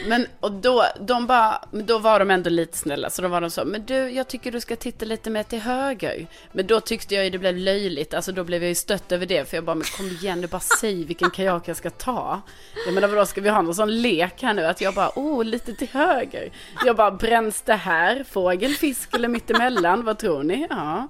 Men 0.08 0.28
och 0.40 0.52
då, 0.52 0.86
de 1.00 1.28
bara, 1.28 1.64
då 1.72 1.98
var 1.98 2.20
de 2.20 2.32
ändå 2.32 2.50
lite 2.50 2.78
snälla. 2.78 3.10
Så 3.10 3.22
då 3.22 3.28
var 3.28 3.42
de 3.42 3.50
så, 3.50 3.66
men 3.66 3.86
du, 3.86 4.10
jag 4.10 4.28
tycker 4.28 4.52
du 4.52 4.62
ska 4.62 4.76
titta 4.76 5.06
lite 5.06 5.30
mer 5.30 5.44
till 5.44 5.60
höger. 5.60 6.28
Men 6.52 6.68
då 6.68 6.80
tyckte 6.80 7.16
jag 7.16 7.24
ju 7.24 7.30
det 7.30 7.38
blev 7.38 7.58
löjligt. 7.58 8.14
Alltså 8.14 8.32
då 8.32 8.44
blev 8.44 8.62
jag 8.64 8.70
ju 8.70 8.76
stött 8.76 9.12
över 9.12 9.26
det. 9.26 9.50
För 9.50 9.58
jag 9.58 9.64
bara, 9.64 9.76
men 9.76 9.86
kom 9.98 10.08
igen 10.08 10.42
nu, 10.42 10.48
bara 10.48 10.62
säg 10.80 11.04
vilken 11.04 11.30
kajak 11.30 11.68
jag 11.68 11.78
ska 11.78 11.90
ta. 11.90 12.42
Jag 12.86 12.94
menar 12.94 13.08
vadå, 13.08 13.26
ska 13.26 13.42
vi 13.42 13.50
ha 13.50 13.62
någon 13.62 13.76
sån 13.76 14.02
lek 14.02 14.42
här 14.42 14.54
nu? 14.54 14.66
Att 14.66 14.82
jag 14.82 14.94
bara, 14.94 15.12
oh, 15.16 15.44
lite 15.44 15.74
till 15.74 15.90
höger. 15.92 16.52
Jag 16.86 16.96
bara, 16.96 17.12
bränns 17.12 17.62
det 17.62 17.76
här? 17.76 18.24
Fågel, 18.24 18.74
fisk 18.74 19.16
eller 19.16 19.28
mittemellan? 19.28 20.06
Vad 20.06 20.18
tror 20.18 20.44
ni? 20.44 20.68
Ja. 20.70 21.08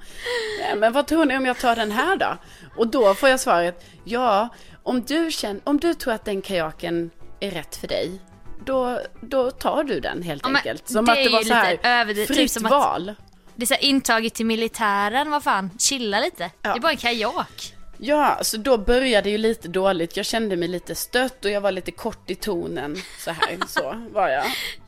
Ja, 0.59 0.75
Men 0.75 0.93
vad 0.93 1.07
tror 1.07 1.25
ni 1.25 1.37
om 1.37 1.45
jag 1.45 1.59
tar 1.59 1.75
den 1.75 1.91
här 1.91 2.15
då? 2.15 2.37
Och 2.75 2.87
då 2.87 3.13
får 3.13 3.29
jag 3.29 3.39
svaret, 3.39 3.85
ja, 4.03 4.49
om 4.83 5.01
du, 5.01 5.31
känner, 5.31 5.61
om 5.63 5.79
du 5.79 5.93
tror 5.93 6.13
att 6.13 6.25
den 6.25 6.41
kajaken 6.41 7.11
är 7.39 7.51
rätt 7.51 7.75
för 7.75 7.87
dig, 7.87 8.21
då, 8.65 8.99
då 9.21 9.51
tar 9.51 9.83
du 9.83 9.99
den 9.99 10.21
helt 10.23 10.43
Ja, 10.45 10.55
enkelt. 10.55 10.87
Som 10.89 11.05
det 11.05 11.11
att 11.11 11.17
det 11.17 11.29
var 11.29 11.41
så 11.43 11.53
här 11.53 11.79
överdrivet, 11.83 12.27
typ 12.27 12.37
fritt 12.37 12.65
att- 12.65 12.71
val. 12.71 13.13
Det 13.55 13.63
är 13.63 13.67
så 13.67 13.73
här 13.73 13.83
intaget 13.83 14.33
till 14.33 14.45
militären, 14.45 15.31
vad 15.31 15.43
fan, 15.43 15.69
chilla 15.79 16.19
lite. 16.19 16.51
Det 16.61 16.67
är 16.69 16.79
bara 16.79 16.91
en 16.91 16.97
kajak. 16.97 17.75
Ja, 17.97 18.39
så 18.41 18.57
då 18.57 18.77
började 18.77 19.29
ju 19.29 19.37
lite 19.37 19.67
dåligt. 19.67 20.17
Jag 20.17 20.25
kände 20.25 20.55
mig 20.57 20.67
lite 20.67 20.95
stött 20.95 21.45
och 21.45 21.51
jag 21.51 21.61
var 21.61 21.71
lite 21.71 21.91
kort 21.91 22.29
i 22.31 22.35
tonen. 22.35 22.95
Så 23.19 23.31
här, 23.31 23.57
så 23.67 23.95
var 24.13 24.27
jag. 24.29 24.45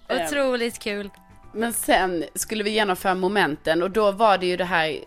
Eh, 0.07 0.25
Otroligt 0.27 0.79
kul. 0.79 1.09
Men 1.53 1.73
sen 1.73 2.23
skulle 2.35 2.63
vi 2.63 2.69
genomföra 2.69 3.15
momenten 3.15 3.83
och 3.83 3.91
då 3.91 4.11
var 4.11 4.37
det 4.37 4.45
ju 4.45 4.57
det 4.57 4.65
här, 4.65 4.99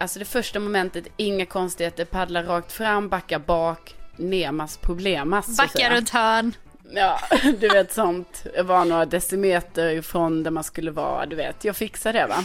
alltså 0.00 0.18
det 0.18 0.24
första 0.24 0.58
momentet, 0.60 1.04
inga 1.16 1.46
konstigheter, 1.46 2.04
paddla 2.04 2.42
rakt 2.42 2.72
fram, 2.72 3.08
backa 3.08 3.38
bak, 3.38 3.94
nemas 4.16 4.76
problemas. 4.76 5.48
att 5.48 5.56
Backa 5.56 5.90
runt 5.96 6.10
hörn. 6.10 6.52
Ja, 6.90 7.20
du 7.60 7.68
vet 7.68 7.92
sånt. 7.92 8.46
Jag 8.54 8.64
var 8.64 8.84
några 8.84 9.06
decimeter 9.06 9.88
ifrån 9.88 10.42
där 10.42 10.50
man 10.50 10.64
skulle 10.64 10.90
vara, 10.90 11.26
du 11.26 11.36
vet. 11.36 11.64
Jag 11.64 11.76
fixar 11.76 12.12
det 12.12 12.26
va. 12.26 12.44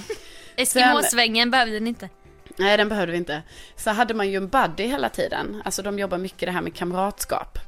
Eskimosvängen 0.55 1.51
behövde 1.51 1.79
ni 1.79 1.89
inte. 1.89 2.09
Nej, 2.57 2.77
den 2.77 2.89
behövde 2.89 3.11
vi 3.11 3.17
inte. 3.17 3.41
Så 3.75 3.89
hade 3.89 4.13
man 4.13 4.29
ju 4.29 4.37
en 4.37 4.47
buddy 4.47 4.83
hela 4.83 5.09
tiden. 5.09 5.61
Alltså 5.65 5.81
de 5.81 5.99
jobbar 5.99 6.17
mycket 6.17 6.39
det 6.39 6.51
här 6.51 6.61
med 6.61 6.75
kamratskap. 6.75 7.59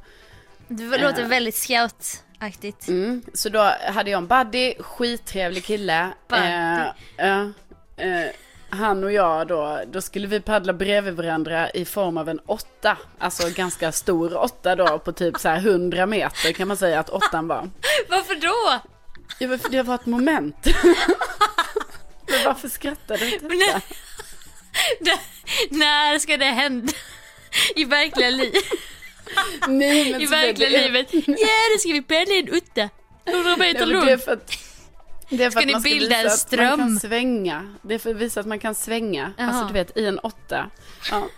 Det 0.68 0.98
låter 0.98 1.24
väldigt 1.24 1.54
scoutaktigt. 1.54 2.88
Mm. 2.88 3.22
Så 3.34 3.48
då 3.48 3.72
hade 3.86 4.10
jag 4.10 4.18
en 4.18 4.26
buddy, 4.26 4.74
skittrevlig 4.78 5.64
kille. 5.64 6.08
Buddy. 6.28 6.42
Eh, 7.18 7.40
eh, 7.96 8.26
han 8.72 9.04
och 9.04 9.12
jag 9.12 9.46
då, 9.46 9.80
då 9.92 10.00
skulle 10.00 10.26
vi 10.26 10.40
paddla 10.40 10.72
bredvid 10.72 11.14
varandra 11.14 11.70
i 11.70 11.84
form 11.84 12.16
av 12.18 12.28
en 12.28 12.38
åtta. 12.38 12.96
Alltså 13.18 13.48
ganska 13.50 13.92
stor 13.92 14.36
åtta 14.36 14.76
då 14.76 14.98
på 14.98 15.12
typ 15.12 15.38
så 15.38 15.48
här 15.48 15.56
100 15.56 16.06
meter 16.06 16.52
kan 16.52 16.68
man 16.68 16.76
säga 16.76 17.00
att 17.00 17.10
åttan 17.10 17.48
var. 17.48 17.70
Varför 18.08 18.34
då? 18.34 18.80
Ja, 19.38 19.58
för 19.58 19.68
det 19.68 19.82
var 19.82 19.94
ett 19.94 20.06
moment. 20.06 20.56
men 22.26 22.44
varför 22.44 22.68
skrattar 22.68 23.18
du 23.18 23.26
åt 23.36 23.40
detta? 23.42 23.80
Det- 25.00 25.20
När 25.70 26.18
ska 26.18 26.36
det 26.36 26.44
hända? 26.44 26.92
I 27.76 27.84
verkliga 27.84 28.30
livet. 28.30 28.64
Nej, 29.68 30.12
men 30.12 30.20
I 30.20 30.26
verkliga 30.26 30.70
det 30.70 30.78
livet. 30.88 31.08
Ja, 31.12 31.22
nu 31.72 31.78
ska 31.78 31.92
vi 31.92 32.02
paddla 32.02 32.34
en 32.34 32.48
utta. 32.48 32.88
100 33.24 33.56
meter 33.56 33.86
men 33.86 34.40
det 35.36 35.44
är 35.44 35.50
för 35.50 35.60
Ska 35.60 35.76
att 35.76 35.82
ni 35.84 35.90
bilda 35.90 36.16
en 36.16 36.26
att 36.26 36.26
man 36.26 36.28
kan 36.28 36.38
ström? 36.38 36.98
svänga. 36.98 37.74
Det 37.82 37.94
är 37.94 37.98
för 37.98 38.10
att 38.10 38.16
visa 38.16 38.40
att 38.40 38.46
man 38.46 38.58
kan 38.58 38.74
svänga. 38.74 39.32
Jaha. 39.36 39.48
Alltså 39.48 39.66
du 39.66 39.72
vet 39.72 39.96
i 39.96 40.06
en 40.06 40.18
åtta. 40.18 40.70
Ja. 41.10 41.28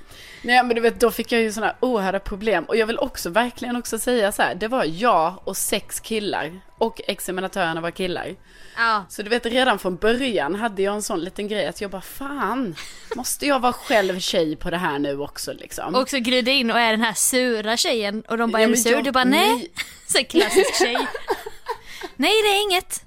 Nej 0.42 0.64
men 0.64 0.74
du 0.76 0.80
vet 0.80 1.00
då 1.00 1.10
fick 1.10 1.32
jag 1.32 1.40
ju 1.42 1.52
sådana 1.52 1.74
oerhörda 1.80 2.18
problem. 2.20 2.64
Och 2.64 2.76
jag 2.76 2.86
vill 2.86 2.98
också 2.98 3.30
verkligen 3.30 3.76
också 3.76 3.98
säga 3.98 4.32
så 4.32 4.42
här. 4.42 4.54
Det 4.54 4.68
var 4.68 4.84
jag 4.84 5.34
och 5.44 5.56
sex 5.56 6.00
killar. 6.00 6.60
Och 6.78 7.00
examinatörerna 7.06 7.80
var 7.80 7.90
killar. 7.90 8.34
Ja. 8.76 9.04
Så 9.08 9.22
du 9.22 9.30
vet 9.30 9.46
redan 9.46 9.78
från 9.78 9.96
början 9.96 10.54
hade 10.54 10.82
jag 10.82 10.94
en 10.94 11.02
sån 11.02 11.20
liten 11.20 11.48
grej 11.48 11.66
att 11.66 11.80
jag 11.80 11.90
bara 11.90 12.02
fan. 12.02 12.74
Måste 13.16 13.46
jag 13.46 13.60
vara 13.60 13.72
själv 13.72 14.18
tjej 14.20 14.56
på 14.56 14.70
det 14.70 14.76
här 14.76 14.98
nu 14.98 15.18
också 15.20 15.52
liksom? 15.52 15.94
Och 15.94 16.00
också 16.00 16.18
glida 16.18 16.50
in 16.50 16.70
och 16.70 16.78
är 16.80 16.90
den 16.90 17.00
här 17.00 17.12
sura 17.14 17.76
tjejen 17.76 18.22
och 18.28 18.38
de 18.38 18.50
bara 18.50 18.62
Ja, 18.62 18.68
är 18.68 18.70
du 18.70 18.76
sur? 18.76 18.92
jag- 18.92 19.04
Du 19.04 19.10
bara 19.12 19.24
nej. 19.24 19.52
nej. 19.52 19.70
Så 20.06 20.24
klassisk 20.24 20.74
tjej. 20.78 20.96
nej 22.16 22.32
det 22.42 22.48
är 22.48 22.62
inget. 22.62 23.04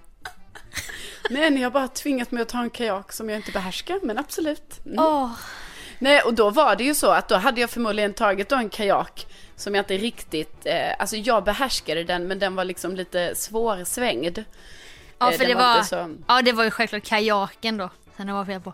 Nej, 1.29 1.49
ni 1.51 1.61
har 1.63 1.71
bara 1.71 1.87
tvingat 1.87 2.31
mig 2.31 2.41
att 2.41 2.49
ta 2.49 2.59
en 2.61 2.69
kajak 2.69 3.11
som 3.11 3.29
jag 3.29 3.39
inte 3.39 3.51
behärskar. 3.51 3.99
Men 4.03 4.17
absolut. 4.17 4.85
Mm. 4.85 4.99
Åh. 5.05 5.31
Nej, 5.99 6.21
och 6.21 6.33
då 6.33 6.49
var 6.49 6.75
det 6.75 6.83
ju 6.83 6.93
så 6.95 7.11
att 7.11 7.29
då 7.29 7.35
hade 7.35 7.61
jag 7.61 7.69
förmodligen 7.69 8.13
tagit 8.13 8.49
då 8.49 8.55
en 8.55 8.69
kajak 8.69 9.27
som 9.55 9.75
jag 9.75 9.81
inte 9.81 9.97
riktigt, 9.97 10.65
eh, 10.65 10.93
alltså 10.99 11.15
jag 11.15 11.43
behärskade 11.43 12.03
den 12.03 12.27
men 12.27 12.39
den 12.39 12.55
var 12.55 12.63
liksom 12.65 12.95
lite 12.95 13.35
svårsvängd. 13.35 14.43
Ja 15.19 15.31
Eh, 15.31 15.37
för 15.37 15.45
den 15.45 15.57
det 15.57 15.63
var, 15.63 15.75
inte 15.75 15.87
så- 15.87 16.15
ja 16.27 16.41
det 16.41 16.51
var 16.51 16.63
ju 16.63 16.71
självklart 16.71 17.03
kajaken 17.03 17.77
då. 17.77 17.89
Sen 18.17 18.27
det 18.27 18.33
var 18.33 18.45
fel 18.45 18.61
på. 18.61 18.73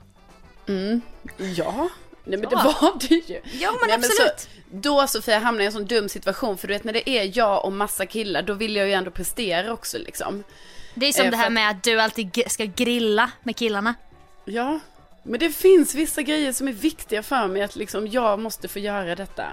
Ja, 1.38 1.90
nej 2.24 2.40
men 2.40 2.42
det 2.42 2.48
Ja. 2.52 2.76
var 2.82 3.00
det 3.10 3.16
ju. 3.16 3.42
Ja, 3.60 3.72
men 3.72 3.88
nej, 3.88 3.96
absolut. 3.96 4.40
så, 4.40 4.48
då 4.72 5.08
Sofia 5.08 5.40
hamnade 5.40 5.64
jag 5.64 5.66
i 5.66 5.68
en 5.68 5.72
sån 5.74 5.86
dum 5.86 6.10
situation 6.10 6.58
för 6.58 6.68
du 6.68 6.74
vet 6.74 6.84
när 6.84 6.94
det 6.94 7.10
är 7.10 7.32
jag 7.38 7.66
och 7.66 7.72
massa 7.74 8.06
killar 8.06 8.42
då 8.42 8.54
vill 8.54 8.76
jag 8.76 8.88
ju 8.88 8.94
ändå 8.94 9.12
prestera 9.12 9.74
också 9.74 9.98
liksom. 9.98 10.44
Det 10.96 11.06
är 11.06 11.14
som 11.14 11.26
Eh, 11.26 11.32
det 11.32 11.38
här 11.38 11.46
att- 11.48 11.54
med 11.54 11.70
att 11.70 11.84
du 11.84 12.00
alltid 12.02 12.44
ska 12.48 12.66
grilla 12.66 13.32
med 13.44 13.56
killarna. 13.56 13.96
Ja, 14.46 14.80
men 15.24 15.40
det 15.40 15.50
finns 15.50 15.96
vissa 15.96 16.22
grejer 16.22 16.52
som 16.54 16.68
är 16.68 16.72
viktiga 16.74 17.24
för 17.24 17.48
mig 17.48 17.62
att 17.62 17.76
liksom 17.76 18.08
jag 18.08 18.40
måste 18.40 18.68
få 18.68 18.80
göra 18.80 19.16
detta. 19.16 19.46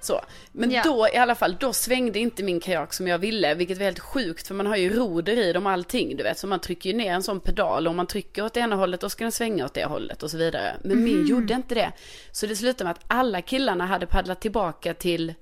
Så. 0.00 0.20
Men 0.52 0.70
Ja. 0.70 0.82
då 0.84 1.08
i 1.12 1.16
alla 1.16 1.34
fall, 1.34 1.56
då 1.60 1.72
svängde 1.72 2.18
inte 2.18 2.42
min 2.42 2.60
kajak 2.60 2.92
som 2.92 3.08
jag 3.08 3.18
ville, 3.18 3.54
vilket 3.54 3.78
var 3.78 3.84
helt 3.84 3.98
sjukt 3.98 4.46
för 4.48 4.54
man 4.54 4.66
har 4.66 4.76
ju 4.76 4.94
roder 4.96 5.36
i 5.36 5.52
dem 5.52 5.66
allting, 5.66 6.16
du 6.16 6.22
vet. 6.22 6.38
Så 6.38 6.46
man 6.46 6.60
trycker 6.60 6.90
ju 6.90 6.96
ner 6.96 7.12
en 7.12 7.22
sån 7.22 7.40
pedal 7.40 7.86
och 7.86 7.90
om 7.90 7.96
man 7.96 8.06
trycker 8.06 8.44
åt 8.44 8.54
det 8.54 8.60
ena 8.60 8.76
hållet 8.76 9.00
då 9.00 9.10
ska 9.10 9.24
den 9.24 9.32
svänga 9.32 9.64
åt 9.64 9.74
det 9.74 9.84
hållet 9.84 10.22
och 10.22 10.30
så 10.30 10.36
vidare. 10.36 10.76
Men 10.84 11.04
min 11.04 11.26
gjorde 11.26 11.54
inte 11.54 11.74
det. 11.74 11.92
Så 12.32 12.46
det 12.46 12.56
slutade 12.56 12.84
med 12.84 12.90
att 12.90 13.04
alla 13.08 13.42
killarna 13.42 13.86
hade 13.86 14.06
paddlat 14.06 14.40
tillbaka 14.40 14.94
till 14.94 15.34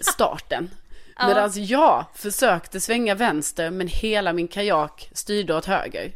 starten. 0.00 0.70
Medan 1.26 1.50
jag 1.54 2.04
försökte 2.14 2.80
svänga 2.80 3.14
vänster 3.14 3.70
men 3.70 3.88
hela 3.88 4.32
min 4.32 4.48
kajak 4.48 5.08
styrde 5.12 5.54
åt 5.56 5.64
höger. 5.66 6.12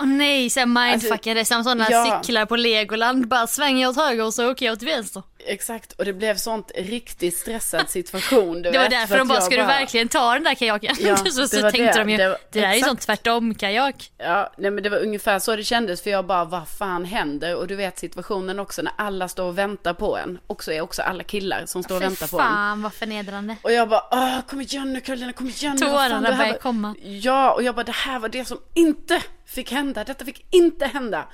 Åh 0.00 0.06
nej, 0.06 0.50
såhär 0.50 0.66
mindfuckade 0.66 1.44
som 1.44 1.64
sådana 1.64 1.84
Alltså, 1.84 1.98
ja. 1.98 2.22
cyklar 2.22 2.46
på 2.46 2.56
Legoland. 2.56 3.28
Bara 3.28 3.46
svänger 3.46 3.88
åt 3.88 3.96
höger 3.96 4.24
och 4.24 4.34
så 4.34 4.50
åker 4.50 4.66
jag 4.66 4.72
åt 4.72 4.82
vänster. 4.82 5.22
Exakt, 5.46 5.92
och 5.92 6.04
det 6.04 6.12
blev 6.12 6.36
sånt 6.36 6.72
riktigt 6.74 7.36
stressad 7.36 7.90
situation. 7.90 8.62
Det 8.62 8.70
var 8.70 8.78
vet, 8.78 8.90
därför 8.90 9.06
för 9.06 9.18
de 9.18 9.28
bara, 9.28 9.40
ska 9.40 9.56
du 9.56 9.62
verkligen 9.62 10.08
ta 10.08 10.34
den 10.34 10.44
där 10.44 10.54
kajaken? 10.54 10.96
Ja, 11.00 11.16
så 11.16 11.24
det 11.24 11.48
så 11.48 11.62
var 11.62 11.70
tänkte 11.70 11.98
det. 11.98 12.04
de 12.04 12.10
ju, 12.10 12.16
Det 12.16 12.22
det, 12.22 12.28
var- 12.28 12.38
där 12.50 12.62
är 12.62 12.74
ju 12.74 12.82
sånt 12.82 13.00
tvärtom-kajak. 13.00 14.10
Ja, 14.18 14.52
nej 14.58 14.70
men 14.70 14.82
det 14.84 14.90
var 14.90 14.98
ungefär 14.98 15.38
så 15.38 15.56
det 15.56 15.64
kändes 15.64 16.02
för 16.02 16.10
jag 16.10 16.26
bara, 16.26 16.44
vad 16.44 16.68
fan 16.68 17.04
händer? 17.04 17.56
Och 17.56 17.66
du 17.66 17.76
vet 17.76 17.98
situationen 17.98 18.60
också 18.60 18.82
när 18.82 18.92
alla 18.98 19.28
står 19.28 19.44
och 19.44 19.58
väntar 19.58 19.94
på 19.94 20.16
en. 20.16 20.38
Och 20.46 20.64
så 20.64 20.70
är 20.72 20.80
också 20.80 21.02
alla 21.02 21.24
killar 21.24 21.62
som 21.66 21.82
står 21.82 21.94
och 21.96 22.02
Fy 22.02 22.08
väntar 22.08 22.26
på 22.26 22.40
en. 22.40 22.44
fan 22.46 22.82
vad 22.82 22.92
förnedrande. 22.94 23.56
Och 23.62 23.72
jag 23.72 23.88
bara, 23.88 24.02
Åh, 24.10 24.40
kom 24.48 24.60
igen 24.60 24.92
nu 24.92 25.00
Karolina, 25.00 25.32
kom 25.32 25.48
igen 25.48 25.72
nu. 25.72 25.78
fan, 25.86 25.90
Tårarna 25.90 26.30
det 26.30 26.36
börjar 26.36 26.52
var- 26.52 26.58
komma. 26.58 26.94
Ja, 27.02 27.52
och 27.52 27.62
jag 27.62 27.74
bara, 27.74 27.84
det 27.84 27.92
här 27.92 28.18
var 28.18 28.28
det 28.28 28.44
som 28.44 28.58
inte 28.74 29.22
fick 29.46 29.72
hända. 29.72 30.04
Detta 30.04 30.24
fick 30.24 30.46
inte 30.50 30.86
hända. 30.86 31.24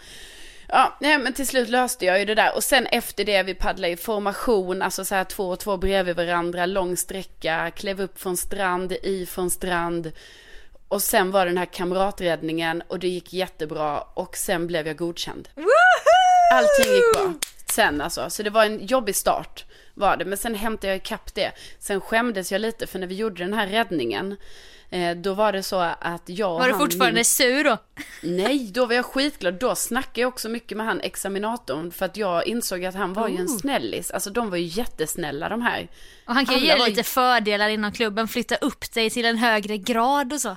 Ja, 0.72 0.96
nej, 1.00 1.18
men 1.18 1.32
till 1.32 1.46
slut 1.46 1.68
löste 1.68 2.06
jag 2.06 2.18
ju 2.18 2.24
det 2.24 2.34
där. 2.34 2.54
Och 2.54 2.64
sen 2.64 2.86
efter 2.86 3.24
det, 3.24 3.42
vi 3.42 3.54
paddlade 3.54 3.92
i 3.92 3.96
formation, 3.96 4.82
alltså 4.82 5.04
så 5.04 5.14
här 5.14 5.24
två 5.24 5.48
och 5.48 5.58
två 5.58 5.76
bredvid 5.76 6.16
varandra, 6.16 6.66
lång 6.66 6.96
sträcka, 6.96 7.70
klev 7.70 8.00
upp 8.00 8.20
från 8.20 8.36
strand, 8.36 8.92
i 8.92 9.26
från 9.26 9.50
strand. 9.50 10.12
Och 10.88 11.02
sen 11.02 11.30
var 11.30 11.44
det 11.44 11.50
den 11.50 11.58
här 11.58 11.66
kamraträddningen 11.66 12.82
och 12.88 12.98
det 12.98 13.08
gick 13.08 13.32
jättebra 13.32 14.00
och 14.00 14.36
sen 14.36 14.66
blev 14.66 14.86
jag 14.86 14.96
godkänd. 14.96 15.48
Allting 16.52 16.94
gick 16.94 17.12
bra. 17.14 17.32
Sen 17.70 18.00
alltså. 18.00 18.30
Så 18.30 18.42
det 18.42 18.50
var 18.50 18.64
en 18.64 18.86
jobbig 18.86 19.16
start 19.16 19.64
var 19.94 20.16
det. 20.16 20.24
Men 20.24 20.38
sen 20.38 20.54
hämtade 20.54 20.86
jag 20.86 20.96
ikapp 20.96 21.34
det. 21.34 21.52
Sen 21.78 22.00
skämdes 22.00 22.52
jag 22.52 22.60
lite 22.60 22.86
för 22.86 22.98
när 22.98 23.06
vi 23.06 23.14
gjorde 23.14 23.44
den 23.44 23.52
här 23.54 23.66
räddningen. 23.66 24.36
Eh, 24.92 25.16
då 25.16 25.34
var 25.34 25.52
det 25.52 25.62
så 25.62 25.80
att 26.00 26.22
jag 26.26 26.58
Var 26.58 26.68
du 26.68 26.74
fortfarande 26.78 27.14
min- 27.18 27.24
sur 27.24 27.64
då? 27.64 27.76
Nej, 28.22 28.70
då 28.74 28.86
var 28.86 28.94
jag 28.94 29.04
skitglad. 29.04 29.54
Då 29.54 29.74
snackade 29.74 30.20
jag 30.20 30.28
också 30.28 30.48
mycket 30.48 30.76
med 30.76 30.86
han 30.86 31.00
examinatorn. 31.00 31.92
För 31.92 32.06
att 32.06 32.16
jag 32.16 32.46
insåg 32.46 32.84
att 32.84 32.94
han 32.94 33.12
var 33.12 33.28
ju 33.28 33.36
en 33.36 33.46
Oh. 33.46 33.58
snällis. 33.58 34.10
Alltså 34.10 34.30
de 34.30 34.50
var 34.50 34.56
ju 34.56 34.64
jättesnälla 34.64 35.48
de 35.48 35.62
här. 35.62 35.88
Och 36.26 36.34
han 36.34 36.46
kan 36.46 36.54
ju 36.54 36.60
ge 36.60 36.70
dig 36.70 36.78
var 36.78 36.86
ju- 36.86 36.90
lite 36.90 37.02
fördelar 37.02 37.68
inom 37.68 37.92
klubben, 37.92 38.28
flytta 38.28 38.56
upp 38.56 38.92
dig 38.92 39.10
till 39.10 39.24
en 39.24 39.36
högre 39.36 39.76
grad 39.78 40.32
och 40.32 40.40
så. 40.40 40.56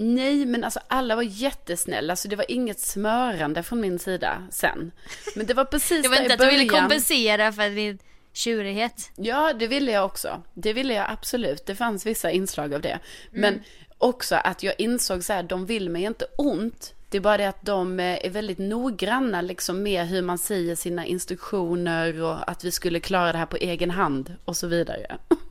Nej, 0.00 0.46
men 0.46 0.64
alltså 0.64 0.80
alla 0.88 1.16
var 1.16 1.22
jättesnälla. 1.22 2.16
Så 2.16 2.28
det 2.28 2.36
var 2.36 2.50
inget 2.50 2.80
smörande 2.80 3.62
från 3.62 3.80
min 3.80 3.98
sida 3.98 4.42
sen. 4.50 4.90
Men 5.36 5.46
det 5.46 5.54
var 5.54 5.64
precis 5.64 6.02
Det 6.02 6.08
var 6.08 6.16
där 6.16 6.22
inte 6.22 6.32
i 6.32 6.34
att 6.34 6.40
du 6.40 6.46
ville 6.58 6.66
början. 6.70 6.82
kompensera 6.82 7.52
för 7.52 7.68
din 7.70 7.98
tjurighet. 8.32 9.10
Ja, 9.16 9.52
det 9.52 9.66
ville 9.66 9.92
jag 9.92 10.04
också. 10.04 10.42
Det 10.54 10.72
ville 10.72 10.94
jag 10.94 11.10
absolut. 11.10 11.66
Det 11.66 11.74
fanns 11.74 12.06
vissa 12.06 12.30
inslag 12.30 12.74
av 12.74 12.80
det. 12.80 12.98
Men 13.30 13.54
Mm. 13.54 13.64
också 13.98 14.34
att 14.34 14.62
jag 14.62 14.74
insåg 14.78 15.24
så 15.24 15.32
här, 15.32 15.42
de 15.42 15.66
vill 15.66 15.90
mig 15.90 16.02
inte 16.02 16.24
ont. 16.38 16.94
Det 17.10 17.16
är 17.16 17.20
bara 17.20 17.36
det 17.36 17.48
att 17.48 17.62
de 17.66 18.00
eh, 18.00 18.24
är 18.26 18.30
väldigt 18.30 18.58
noggranna 18.58 19.40
liksom 19.40 19.82
med 19.82 20.06
hur 20.08 20.22
man 20.22 20.38
säger 20.38 20.74
sina 20.74 21.06
instruktioner 21.06 22.22
och 22.22 22.50
att 22.50 22.64
vi 22.64 22.70
skulle 22.70 23.00
klara 23.00 23.32
det 23.32 23.38
här 23.38 23.46
på 23.46 23.56
egen 23.56 23.90
hand 23.90 24.34
och 24.44 24.56
så 24.56 24.66
vidare. 24.66 25.16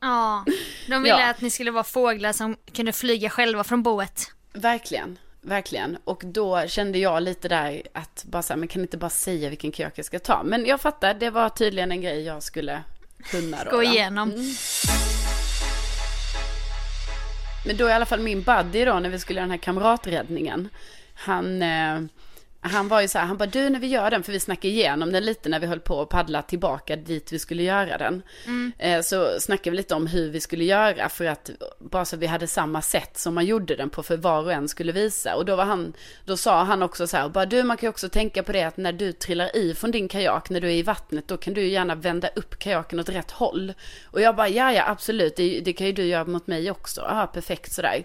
Ja, 0.00 0.44
de 0.88 1.02
ville 1.02 1.20
Ja. 1.20 1.30
att 1.30 1.40
ni 1.40 1.50
skulle 1.50 1.70
vara 1.70 1.84
fåglar 1.84 2.32
som 2.32 2.56
kunde 2.72 2.92
flyga 2.92 3.30
själva 3.30 3.64
från 3.64 3.82
boet. 3.82 4.30
Verkligen, 4.52 5.18
verkligen. 5.40 5.96
Och 6.04 6.22
då 6.24 6.66
kände 6.66 6.98
jag 6.98 7.22
lite 7.22 7.48
där 7.48 7.82
att 7.94 8.24
bara 8.28 8.42
så 8.42 8.52
här, 8.52 8.58
men 8.58 8.68
kan 8.68 8.82
inte 8.82 8.96
bara 8.98 9.10
säga 9.10 9.48
vilken 9.48 9.72
kök 9.72 9.98
jag 9.98 10.06
ska 10.06 10.18
ta? 10.18 10.42
Men 10.42 10.66
jag 10.66 10.80
fattar, 10.80 11.14
det 11.14 11.30
var 11.30 11.48
tydligen 11.48 11.92
en 11.92 12.00
grej 12.00 12.22
jag 12.22 12.42
skulle 12.42 12.82
kunna 13.30 13.64
då. 13.64 13.70
Gå 13.70 13.82
igenom. 13.82 14.32
Men 17.66 17.76
då 17.76 17.88
i 17.88 17.92
alla 17.92 18.06
fall 18.06 18.20
min 18.20 18.42
buddy 18.42 18.84
då 18.84 18.94
när 18.98 19.08
vi 19.08 19.18
skulle 19.18 19.36
göra 19.36 19.44
den 19.44 19.50
här 19.50 19.58
kamraträddningen. 19.58 20.68
Han, 21.14 21.62
eh, 21.62 22.00
han 22.62 22.88
var 22.88 23.00
ju 23.00 23.08
så 23.08 23.18
här, 23.18 23.26
han 23.26 23.36
bara 23.36 23.46
du 23.46 23.70
när 23.70 23.80
vi 23.80 23.86
gör 23.86 24.10
den, 24.10 24.22
för 24.22 24.32
vi 24.32 24.40
snackade 24.40 24.68
igenom 24.68 25.12
den 25.12 25.24
lite 25.24 25.48
när 25.48 25.60
vi 25.60 25.66
höll 25.66 25.80
på 25.80 26.02
att 26.02 26.08
paddla 26.08 26.42
tillbaka 26.42 26.96
dit 26.96 27.32
vi 27.32 27.38
skulle 27.38 27.62
göra 27.62 27.98
den. 27.98 28.22
Eh, 28.78 29.00
så 29.02 29.40
snackade 29.40 29.70
vi 29.70 29.76
lite 29.76 29.94
om 29.94 30.06
hur 30.06 30.30
vi 30.30 30.40
skulle 30.40 30.64
göra 30.64 31.08
för 31.08 31.24
att, 31.24 31.50
bara 31.78 32.04
så 32.04 32.16
vi 32.16 32.26
hade 32.26 32.46
samma 32.46 32.82
sätt 32.82 33.18
som 33.18 33.34
man 33.34 33.46
gjorde 33.46 33.76
den 33.76 33.90
på 33.90 34.02
för 34.02 34.16
var 34.16 34.42
och 34.42 34.52
en 34.52 34.68
skulle 34.68 34.92
visa. 34.92 35.36
Och 35.36 35.44
då 35.44 35.56
var 35.56 35.64
han, 35.64 35.92
då 36.24 36.36
sa 36.36 36.64
han 36.64 36.82
också 36.82 37.06
så 37.06 37.16
här, 37.16 37.28
bara 37.28 37.46
du 37.46 37.62
man 37.62 37.76
kan 37.76 37.86
ju 37.86 37.90
också 37.90 38.08
tänka 38.08 38.42
på 38.42 38.52
det 38.52 38.62
att 38.62 38.76
när 38.76 38.92
du 38.92 39.12
trillar 39.12 39.56
i 39.56 39.74
från 39.74 39.90
din 39.90 40.08
kajak, 40.08 40.50
när 40.50 40.60
du 40.60 40.68
är 40.68 40.74
i 40.74 40.82
vattnet, 40.82 41.28
då 41.28 41.36
kan 41.36 41.54
du 41.54 41.60
ju 41.60 41.68
gärna 41.68 41.94
vända 41.94 42.28
upp 42.28 42.58
kajaken 42.58 43.00
åt 43.00 43.08
rätt 43.08 43.30
håll. 43.30 43.72
Och 44.04 44.20
jag 44.20 44.36
bara, 44.36 44.48
ja 44.48 44.72
ja 44.72 44.84
absolut, 44.86 45.36
det, 45.36 45.60
det 45.60 45.72
kan 45.72 45.86
ju 45.86 45.92
du 45.92 46.04
göra 46.04 46.24
mot 46.24 46.46
mig 46.46 46.70
också. 46.70 47.00
Ja, 47.00 47.26
perfekt 47.26 47.72
sådär. 47.72 48.04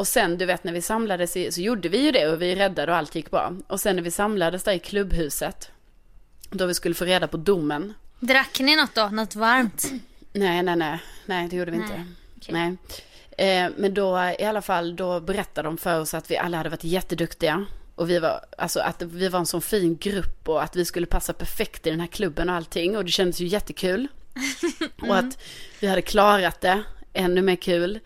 Och 0.00 0.08
sen 0.08 0.38
du 0.38 0.46
vet 0.46 0.64
när 0.64 0.72
vi 0.72 0.82
samlades 0.82 1.36
i, 1.36 1.52
så 1.52 1.60
gjorde 1.60 1.88
vi 1.88 1.98
ju 1.98 2.12
det 2.12 2.28
och 2.28 2.42
vi 2.42 2.54
räddade 2.54 2.92
och 2.92 2.98
allt 2.98 3.14
gick 3.14 3.30
bra. 3.30 3.52
Och 3.66 3.80
sen 3.80 3.96
när 3.96 4.02
vi 4.02 4.10
samlades 4.10 4.62
där 4.62 4.72
i 4.72 4.78
klubbhuset, 4.78 5.70
då 6.50 6.66
vi 6.66 6.74
skulle 6.74 6.94
få 6.94 7.04
reda 7.04 7.26
på 7.26 7.36
domen. 7.36 7.94
Drack 8.20 8.60
ni 8.60 8.76
något 8.76 8.94
då? 8.94 9.08
Något 9.08 9.34
varmt? 9.34 9.90
Nej, 10.32 10.62
nej, 10.62 10.76
nej, 10.76 10.98
nej 11.26 11.48
det 11.48 11.56
gjorde 11.56 11.70
vi 11.70 11.78
Nej, 11.78 11.86
inte. 11.86 12.04
okej. 12.36 12.54
Nej. 12.54 12.76
Eh, 13.64 13.70
men 13.76 13.94
då 13.94 14.34
i 14.38 14.44
alla 14.44 14.62
fall, 14.62 14.96
då 14.96 15.20
berättade 15.20 15.68
de 15.68 15.76
för 15.76 16.00
oss 16.00 16.14
att 16.14 16.30
vi 16.30 16.36
alla 16.36 16.56
hade 16.56 16.68
varit 16.68 16.84
jätteduktiga. 16.84 17.66
Och 17.94 18.10
vi 18.10 18.18
var, 18.18 18.40
alltså 18.58 18.80
att 18.80 19.02
vi 19.02 19.28
var 19.28 19.38
en 19.38 19.46
sån 19.46 19.62
fin 19.62 19.96
grupp 19.96 20.48
och 20.48 20.62
att 20.62 20.76
vi 20.76 20.84
skulle 20.84 21.06
passa 21.06 21.32
perfekt 21.32 21.86
i 21.86 21.90
den 21.90 22.00
här 22.00 22.06
klubben 22.06 22.48
och 22.48 22.54
allting. 22.54 22.96
Och 22.96 23.04
det 23.04 23.10
kändes 23.10 23.40
ju 23.40 23.46
jättekul. 23.46 24.08
Och 25.08 25.16
att 25.16 25.42
vi 25.80 25.86
hade 25.86 26.02
klarat 26.02 26.60
det, 26.60 26.82
ännu 27.12 27.42
mer 27.42 27.56
kul. 27.56 28.00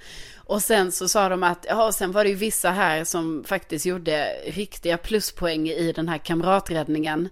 Och 0.47 0.63
sen 0.63 0.93
så 0.93 1.09
sa 1.09 1.29
de 1.29 1.43
att, 1.43 1.67
ja, 1.69 1.93
sen 1.93 2.13
var 2.13 2.25
det 2.25 2.31
ju 2.31 2.37
vissa 2.37 2.71
här 2.71 3.05
som 3.05 3.45
faktiskt 3.47 3.87
gjorde 3.87 4.37
riktiga 4.47 4.97
pluspoäng 4.97 5.69
i 5.69 5.93
den 5.93 6.09
här 6.09 6.19
kamraträddningen. 6.19 7.29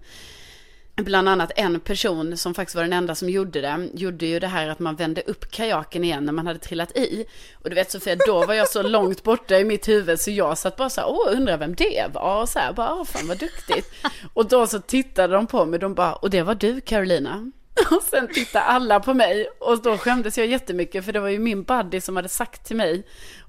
Bland 0.95 1.29
annat 1.29 1.51
en 1.55 1.79
person 1.79 2.37
som 2.37 2.53
faktiskt 2.53 2.75
var 2.75 2.83
den 2.83 2.93
enda 2.93 3.15
som 3.15 3.29
gjorde 3.29 3.61
det, 3.61 3.89
gjorde 3.93 4.25
ju 4.25 4.39
det 4.39 4.47
här 4.47 4.67
att 4.67 4.79
man 4.79 4.95
vände 4.95 5.21
upp 5.21 5.51
kajaken 5.51 6.03
igen 6.03 6.25
när 6.25 6.33
man 6.33 6.47
hade 6.47 6.59
trillat 6.59 6.97
i. 6.97 7.25
Och 7.63 7.69
du 7.69 7.75
vet 7.75 7.91
Sofia, 7.91 8.15
då 8.27 8.45
var 8.45 8.53
jag 8.53 8.69
så 8.69 8.83
långt 8.87 9.23
borta 9.23 9.59
i 9.59 9.63
mitt 9.63 9.87
huvud 9.87 10.19
så 10.19 10.31
jag 10.31 10.57
satt 10.57 10.75
bara 10.75 10.89
så 10.89 11.01
här, 11.01 11.09
åh 11.09 11.37
undrar 11.37 11.57
vem 11.57 11.75
det 11.75 12.05
var 12.13 12.41
och 12.41 12.49
så 12.49 12.59
här, 12.59 12.73
bara, 12.73 12.93
åh 12.93 13.03
fan 13.03 13.27
vad 13.27 13.39
duktigt. 13.39 13.93
Och 14.33 14.47
då 14.47 14.67
så 14.67 14.79
tittade 14.79 15.33
de 15.33 15.47
på 15.47 15.65
mig, 15.65 15.79
de 15.79 15.93
bara, 15.93 16.13
och 16.13 16.29
det 16.29 16.41
var 16.41 16.55
du 16.55 16.81
Carolina. 16.81 17.51
Och 17.91 18.03
sen 18.03 18.27
tittade 18.33 18.65
alla 18.65 18.99
på 18.99 19.13
mig 19.13 19.47
och 19.59 19.81
då 19.81 19.97
skämdes 19.97 20.37
jag 20.37 20.47
jättemycket 20.47 21.05
för 21.05 21.13
det 21.13 21.19
var 21.19 21.29
ju 21.29 21.39
min 21.39 21.63
buddy 21.63 22.01
som 22.01 22.15
hade 22.15 22.29
sagt 22.29 22.65
till 22.67 22.75
mig 22.75 23.03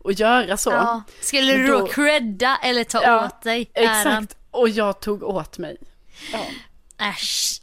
att 0.04 0.18
göra 0.18 0.56
så. 0.56 0.70
Ja. 0.70 1.02
Skulle 1.20 1.52
du 1.56 1.66
Då- 1.66 1.78
då 1.78 1.86
credda 1.86 2.58
eller 2.62 2.84
ta 2.84 3.02
Ja, 3.02 3.26
åt 3.26 3.42
dig 3.42 3.70
äran? 3.74 3.96
Exakt, 3.96 4.36
och 4.50 4.68
jag 4.68 5.00
tog 5.00 5.22
åt 5.22 5.58
mig. 5.58 5.76
Ja. 6.32 6.46
Äsch. 7.06 7.60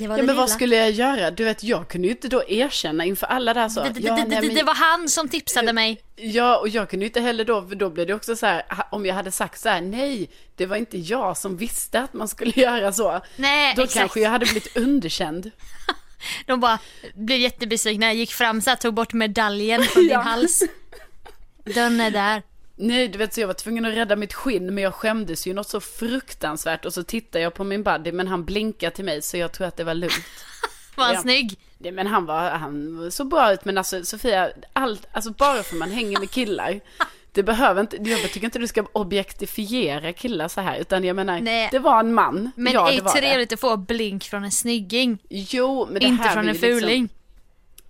Ja 0.00 0.08
men 0.08 0.26
vad 0.26 0.26
lilla. 0.26 0.46
skulle 0.46 0.76
jag 0.76 0.90
göra? 0.90 1.30
Du 1.30 1.44
vet 1.44 1.64
jag 1.64 1.88
kunde 1.88 2.08
ju 2.08 2.14
inte 2.14 2.28
då 2.28 2.42
erkänna 2.48 3.04
inför 3.04 3.26
alla 3.26 3.54
där 3.54 3.68
så. 3.68 3.82
Det, 3.82 3.88
det, 3.90 4.00
ja, 4.00 4.16
det, 4.16 4.24
nej, 4.24 4.40
men- 4.42 4.54
det 4.54 4.62
var 4.62 4.74
han 4.74 5.08
som 5.08 5.28
tipsade 5.28 5.72
mig. 5.72 6.00
Ja 6.16 6.58
och 6.58 6.68
jag 6.68 6.90
kunde 6.90 7.04
ju 7.04 7.08
inte 7.08 7.20
heller 7.20 7.44
då, 7.44 7.62
för 7.68 7.74
då 7.74 7.90
blev 7.90 8.06
det 8.06 8.14
också 8.14 8.36
så 8.36 8.46
här, 8.46 8.62
om 8.90 9.06
jag 9.06 9.14
hade 9.14 9.30
sagt 9.32 9.60
så 9.60 9.68
här, 9.68 9.80
nej, 9.80 10.30
det 10.56 10.66
var 10.66 10.76
inte 10.76 10.98
jag 10.98 11.36
som 11.36 11.56
visste 11.56 12.00
att 12.00 12.12
man 12.14 12.28
skulle 12.28 12.52
göra 12.56 12.92
så. 12.92 13.20
Nej, 13.36 13.74
då 13.76 13.82
exakt. 13.82 13.98
kanske 13.98 14.20
jag 14.20 14.30
hade 14.30 14.44
blivit 14.46 14.76
underkänd. 14.76 15.50
De 16.46 16.60
bara 16.60 16.78
blev 17.14 17.38
jättebesvikna. 17.38 18.12
Gick 18.12 18.32
fram 18.32 18.60
så 18.60 18.70
här, 18.70 18.76
tog 18.76 18.94
bort 18.94 19.12
medaljen 19.12 19.82
från 19.82 20.06
Ja. 20.10 20.18
din 20.18 20.26
hals. 20.26 20.62
Dörren 21.64 22.00
är 22.00 22.10
där. 22.10 22.42
Nej, 22.80 23.08
du 23.08 23.18
vet 23.18 23.34
så 23.34 23.40
jag 23.40 23.46
var 23.46 23.54
tvungen 23.54 23.84
att 23.84 23.94
rädda 23.94 24.16
mitt 24.16 24.34
skinn, 24.34 24.74
men 24.74 24.84
jag 24.84 24.94
skämdes 24.94 25.46
ju 25.46 25.54
något 25.54 25.68
så 25.68 25.80
fruktansvärt 25.80 26.84
och 26.84 26.94
så 26.94 27.02
tittade 27.02 27.42
jag 27.44 27.54
på 27.54 27.64
min 27.64 27.82
buddy, 27.82 28.12
men 28.12 28.28
han 28.28 28.44
blinkade 28.44 28.96
till 28.96 29.04
mig 29.04 29.22
så 29.22 29.36
jag 29.36 29.52
tror 29.52 29.66
att 29.66 29.76
det 29.76 29.84
var 29.84 29.94
lugnt. 29.94 30.24
Var 30.96 31.04
han 31.04 31.14
Ja. 31.14 31.20
snygg? 31.22 31.58
Nej, 31.78 31.92
men 31.92 32.06
han 32.06 32.26
var, 32.26 32.50
han 32.50 33.08
såg 33.12 33.28
bra 33.28 33.52
ut, 33.52 33.64
men 33.64 33.78
alltså 33.78 34.04
Sofia, 34.04 34.50
allt, 34.72 35.06
alltså 35.12 35.30
bara 35.30 35.62
för 35.62 35.76
man 35.76 35.90
hänger 35.90 36.18
med 36.20 36.30
killar, 36.30 36.80
det 37.32 37.42
behöver 37.42 37.80
inte, 37.80 37.96
jag 37.96 38.20
tycker 38.32 38.44
inte 38.44 38.58
du 38.58 38.66
ska 38.66 38.84
objektifiera 38.92 40.12
killar 40.12 40.48
så 40.48 40.60
här, 40.60 40.78
utan 40.78 41.04
jag 41.04 41.16
menar, 41.16 41.40
Nej. 41.40 41.68
det 41.72 41.78
var 41.78 42.00
en 42.00 42.14
man. 42.14 42.50
Men 42.56 42.72
ja, 42.72 42.86
det 42.90 42.96
är 42.96 43.02
det. 43.02 43.08
trevligt 43.10 43.52
att 43.52 43.60
få 43.60 43.76
blink 43.76 44.24
från 44.24 44.44
en 44.44 44.52
snygging. 44.52 45.18
Jo, 45.28 45.86
men 45.90 46.00
det 46.00 46.06
Inte 46.06 46.22
här 46.22 46.30
från 46.32 46.48
en 46.48 46.52
liksom- 46.52 46.68
fuling. 46.80 47.08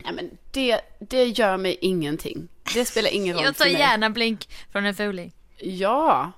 Ja, 0.04 0.12
men 0.12 0.30
det, 0.50 0.80
det 1.00 1.24
gör 1.24 1.56
mig 1.56 1.78
ingenting. 1.80 2.48
Det 2.74 2.84
spelar 2.84 3.10
ingen 3.10 3.34
roll 3.36 3.44
Jag 3.44 3.56
tar 3.56 3.64
för 3.64 3.72
mig. 3.72 3.80
gärna 3.80 4.10
blink 4.10 4.48
från 4.72 4.86
en 4.86 4.94
fuling. 4.94 5.32
Ja, 5.58 6.32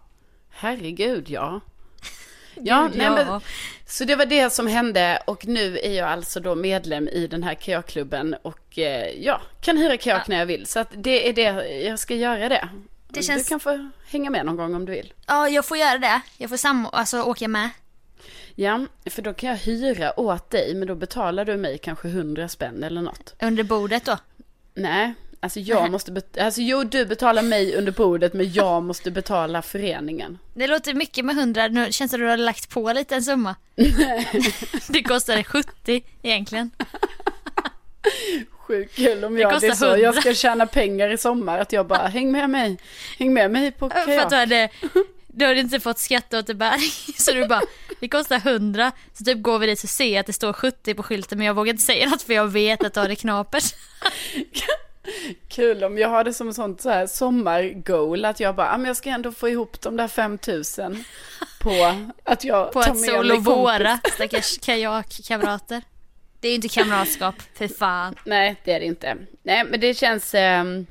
herregud 0.50 1.30
ja. 1.30 1.60
Ja, 2.54 2.88
Gud, 2.92 2.98
nej, 2.98 3.06
ja. 3.06 3.14
Men, 3.14 3.40
så 3.86 4.04
det 4.04 4.16
var 4.16 4.26
det 4.26 4.50
som 4.50 4.66
hände 4.66 5.22
och 5.26 5.46
nu 5.46 5.78
är 5.78 5.92
jag 5.92 6.08
alltså 6.08 6.40
då 6.40 6.54
medlem 6.54 7.08
i 7.08 7.26
den 7.26 7.42
här 7.42 7.54
kajakklubben 7.54 8.34
och 8.42 8.78
eh, 8.78 9.10
ja, 9.24 9.40
kan 9.60 9.76
hyra 9.76 9.96
kajak 9.96 10.28
när 10.28 10.38
jag 10.38 10.46
vill. 10.46 10.66
Så 10.66 10.80
att 10.80 10.88
det 10.96 11.28
är 11.28 11.32
det, 11.32 11.42
jag 11.80 11.98
ska 11.98 12.14
göra 12.14 12.48
det. 12.48 12.68
Det 13.08 13.22
känns- 13.22 13.44
Du 13.44 13.48
kan 13.48 13.60
få 13.60 13.90
hänga 14.06 14.30
med 14.30 14.46
någon 14.46 14.56
gång 14.56 14.74
om 14.74 14.84
du 14.86 14.92
vill. 14.92 15.12
Ja, 15.26 15.48
jag 15.48 15.64
får 15.64 15.76
göra 15.76 15.98
det. 15.98 16.20
Jag 16.38 16.50
får 16.50 16.56
sam 16.56 16.86
alltså, 16.92 17.22
åka 17.22 17.48
med. 17.48 17.70
Ja, 18.54 18.86
för 19.06 19.22
då 19.22 19.34
kan 19.34 19.48
jag 19.50 19.56
hyra 19.56 20.20
åt 20.20 20.50
dig, 20.50 20.74
men 20.74 20.88
då 20.88 20.94
betalar 20.94 21.44
du 21.44 21.56
mig 21.56 21.78
kanske 21.78 22.08
hundra 22.08 22.48
spänn 22.48 22.82
eller 22.84 23.02
något. 23.02 23.34
Under 23.42 23.62
bordet 23.62 24.04
då. 24.04 24.18
Nej, 24.74 25.14
alltså 25.41 25.61
jag 25.61 25.91
måste, 25.91 26.12
bet- 26.12 26.38
alltså 26.38 26.61
jo 26.61 26.84
du 26.84 27.07
betalar 27.07 27.43
mig 27.43 27.76
under 27.76 27.93
bordet, 27.93 28.34
men 28.34 28.53
jag 28.53 28.82
måste 28.82 29.11
betala 29.11 29.62
föreningen. 29.62 30.38
Det 30.55 30.66
låter 30.66 30.95
mycket 30.95 31.24
med 31.24 31.38
100. 31.38 31.68
Nu 31.68 31.93
känns 31.93 32.11
det 32.11 32.14
att 32.14 32.20
du 32.20 32.26
har 32.26 32.36
lagt 32.36 32.70
på 32.70 32.93
lite 32.93 33.14
en 33.14 33.22
summa. 33.22 33.57
det 34.88 35.03
kostade 35.03 35.45
70 35.45 36.03
egentligen. 36.22 36.70
Sjukt 38.51 38.95
kul 38.97 39.24
om 39.24 39.38
jag, 39.38 39.51
det, 39.51 39.55
kostar 39.55 39.68
är 39.68 39.74
så, 39.74 39.84
jag 39.84 39.99
100. 40.05 40.20
ska 40.20 40.34
tjäna 40.34 40.66
pengar 40.66 41.11
i 41.12 41.18
sommar, 41.18 41.59
att 41.59 41.72
jag 41.72 41.86
bara, 41.86 42.07
häng 42.09 42.32
med 42.32 42.51
mig, 42.51 42.78
häng 43.18 43.32
med 43.34 43.51
mig 43.51 43.70
på 43.72 43.91
För 43.91 43.99
att 43.99 44.07
kajak. 44.07 44.30
du 44.30 44.36
hade, 44.36 44.68
du 45.26 45.47
hade 45.47 45.61
inte 45.61 45.80
fått 45.80 45.99
skatteåterbäring. 45.99 46.91
Så 47.18 47.32
du 47.32 47.47
bara, 47.47 47.62
det 48.01 48.09
kostar 48.09 48.36
100. 48.36 48.93
Så 49.12 49.24
typ 49.24 49.43
går 49.43 49.59
vi 49.59 49.66
dit 49.66 49.82
och 49.82 49.88
ser 49.91 50.20
att 50.20 50.26
det 50.26 50.32
står 50.32 50.53
70 50.53 50.95
på 50.95 51.03
skylten 51.03 51.38
men 51.38 51.47
jag 51.47 51.55
vågar 51.55 51.70
inte 51.72 51.82
säga 51.82 52.09
något 52.09 52.22
för 52.22 52.32
jag 52.34 52.49
vet 52.49 52.84
att 52.84 52.95
du 52.95 53.01
har 53.01 53.09
det 53.09 53.16
knapert. 53.16 53.64
Kul 55.48 55.84
om 55.84 55.98
jag 55.98 56.08
har 56.08 56.24
det 56.24 56.34
som 56.34 56.48
ett 56.48 56.56
sånt 56.56 56.80
så 56.80 56.90
här 56.90 57.06
sommargoal, 57.06 58.24
att 58.24 58.40
jag 58.40 58.54
bara, 58.56 58.72
ah, 58.72 58.78
men 58.78 58.86
jag 58.86 58.96
ska 58.96 59.11
ändå 59.11 59.32
få 59.32 59.48
ihop 59.48 59.80
de 59.80 59.96
där 59.96 60.08
5000 60.08 61.04
på 61.62 61.94
att 62.24 62.44
jag 62.44 62.72
På 62.72 62.82
tar 62.82 62.90
att 62.90 62.96
med 63.00 63.11
sol 63.11 63.26
mig 63.26 63.38
och 63.38 63.44
kompis. 63.44 63.46
våra 63.46 64.00
stackars 64.14 64.58
kajakkamrater. 64.58 65.82
Det 66.40 66.48
är 66.48 66.52
ju 66.52 66.56
inte 66.56 66.68
kamratskap, 66.68 67.34
för 67.54 67.68
fan. 67.68 68.14
Nej, 68.24 68.56
det 68.64 68.72
är 68.72 68.80
det 68.80 68.86
inte. 68.86 69.16
Nej, 69.42 69.64
men 69.70 69.80
det 69.80 69.94
känns, 69.94 70.34
ehm, 70.34 70.86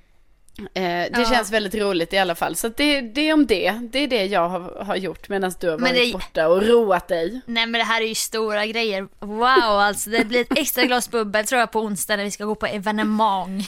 Eh, 0.74 0.82
det 0.84 1.10
Ja. 1.14 1.30
känns 1.30 1.52
väldigt 1.52 1.76
roligt 1.76 2.14
i 2.14 2.18
alla 2.18 2.36
fall. 2.36 2.56
Så 2.56 2.68
det, 2.68 3.02
det 3.02 3.30
är 3.30 3.34
om 3.34 3.46
det. 3.48 3.80
Det 3.92 4.00
är 4.00 4.08
det 4.08 4.26
jag 4.26 4.50
har, 4.50 4.84
har 4.86 4.96
gjort 4.96 5.30
medan 5.30 5.52
du 5.60 5.70
har 5.70 5.78
Men 5.78 5.94
varit 5.94 6.06
det- 6.08 6.14
borta 6.14 6.48
och 6.48 6.68
roat 6.68 7.08
dig. 7.08 7.42
Nej 7.46 7.66
men 7.66 7.80
det 7.80 7.86
här 7.86 8.02
är 8.02 8.06
ju 8.06 8.16
stora 8.16 8.66
grejer. 8.66 9.08
Wow 9.20 9.48
alltså 9.80 10.10
det 10.10 10.26
blir 10.26 10.42
ett 10.42 10.58
extra 10.58 10.84
glas 10.86 11.12
bubbel 11.12 11.46
tror 11.48 11.60
jag 11.60 11.72
på 11.72 11.80
onsdag 11.82 12.16
när 12.18 12.24
vi 12.24 12.32
ska 12.32 12.46
gå 12.46 12.56
på 12.56 12.66
evenemang. 12.66 13.68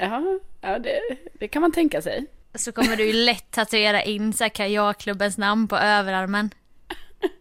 Ja, 0.00 0.38
ja 0.60 0.78
det, 0.78 1.00
det 1.32 1.48
kan 1.48 1.62
man 1.62 1.72
tänka 1.72 2.02
sig. 2.02 2.26
Så 2.54 2.72
kommer 2.72 2.96
du 2.96 3.04
ju 3.06 3.12
lätt 3.12 3.50
tatuera 3.50 4.02
in 4.02 4.32
så 4.32 4.50
kajakklubbens 4.50 5.38
namn 5.38 5.68
på 5.68 5.76
överarmen. 5.76 6.50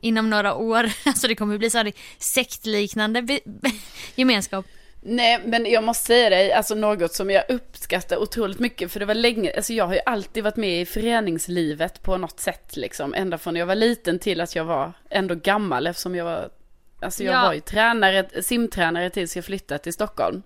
Inom 0.02 0.30
några 0.30 0.56
år. 0.56 0.90
Alltså 1.06 1.28
det 1.28 1.36
kommer 1.36 1.58
bli 1.58 1.70
så 1.70 1.78
här 1.78 1.92
sektliknande 2.18 3.40
gemenskap. 4.16 4.66
Nej, 5.04 5.40
men 5.46 5.66
jag 5.66 5.84
måste 5.84 6.06
säga 6.06 6.30
dig, 6.30 6.52
alltså 6.54 6.76
något 6.76 7.14
som 7.14 7.30
jag 7.30 7.44
uppskattar 7.50 8.18
otroligt 8.18 8.60
mycket, 8.60 8.92
för 8.92 9.00
det 9.00 9.06
var 9.06 9.16
länge, 9.16 9.54
alltså 9.56 9.74
jag 9.74 9.88
har 9.88 9.94
ju 9.94 10.00
alltid 10.06 10.44
varit 10.44 10.56
med 10.56 10.82
i 10.82 10.86
föreningslivet 10.86 12.04
på 12.04 12.18
något 12.18 12.40
sätt 12.40 12.78
liksom, 12.78 13.14
ända 13.14 13.38
från 13.38 13.56
jag 13.56 13.66
var 13.66 13.76
liten 13.76 14.20
till 14.20 14.42
att 14.42 14.56
jag 14.56 14.66
var 14.66 14.94
ändå 15.10 15.36
gammal 15.36 15.88
eftersom 15.88 16.16
jag 16.16 16.26
var, 16.26 16.50
alltså 17.02 17.24
jag 17.24 17.34
Ja. 17.36 17.42
var 17.42 17.54
ju 17.54 17.60
tränare, 17.60 18.44
simtränare 18.44 19.10
tills 19.10 19.36
jag 19.36 19.46
flyttade 19.46 19.84
till 19.84 19.94
Stockholm. 19.94 20.44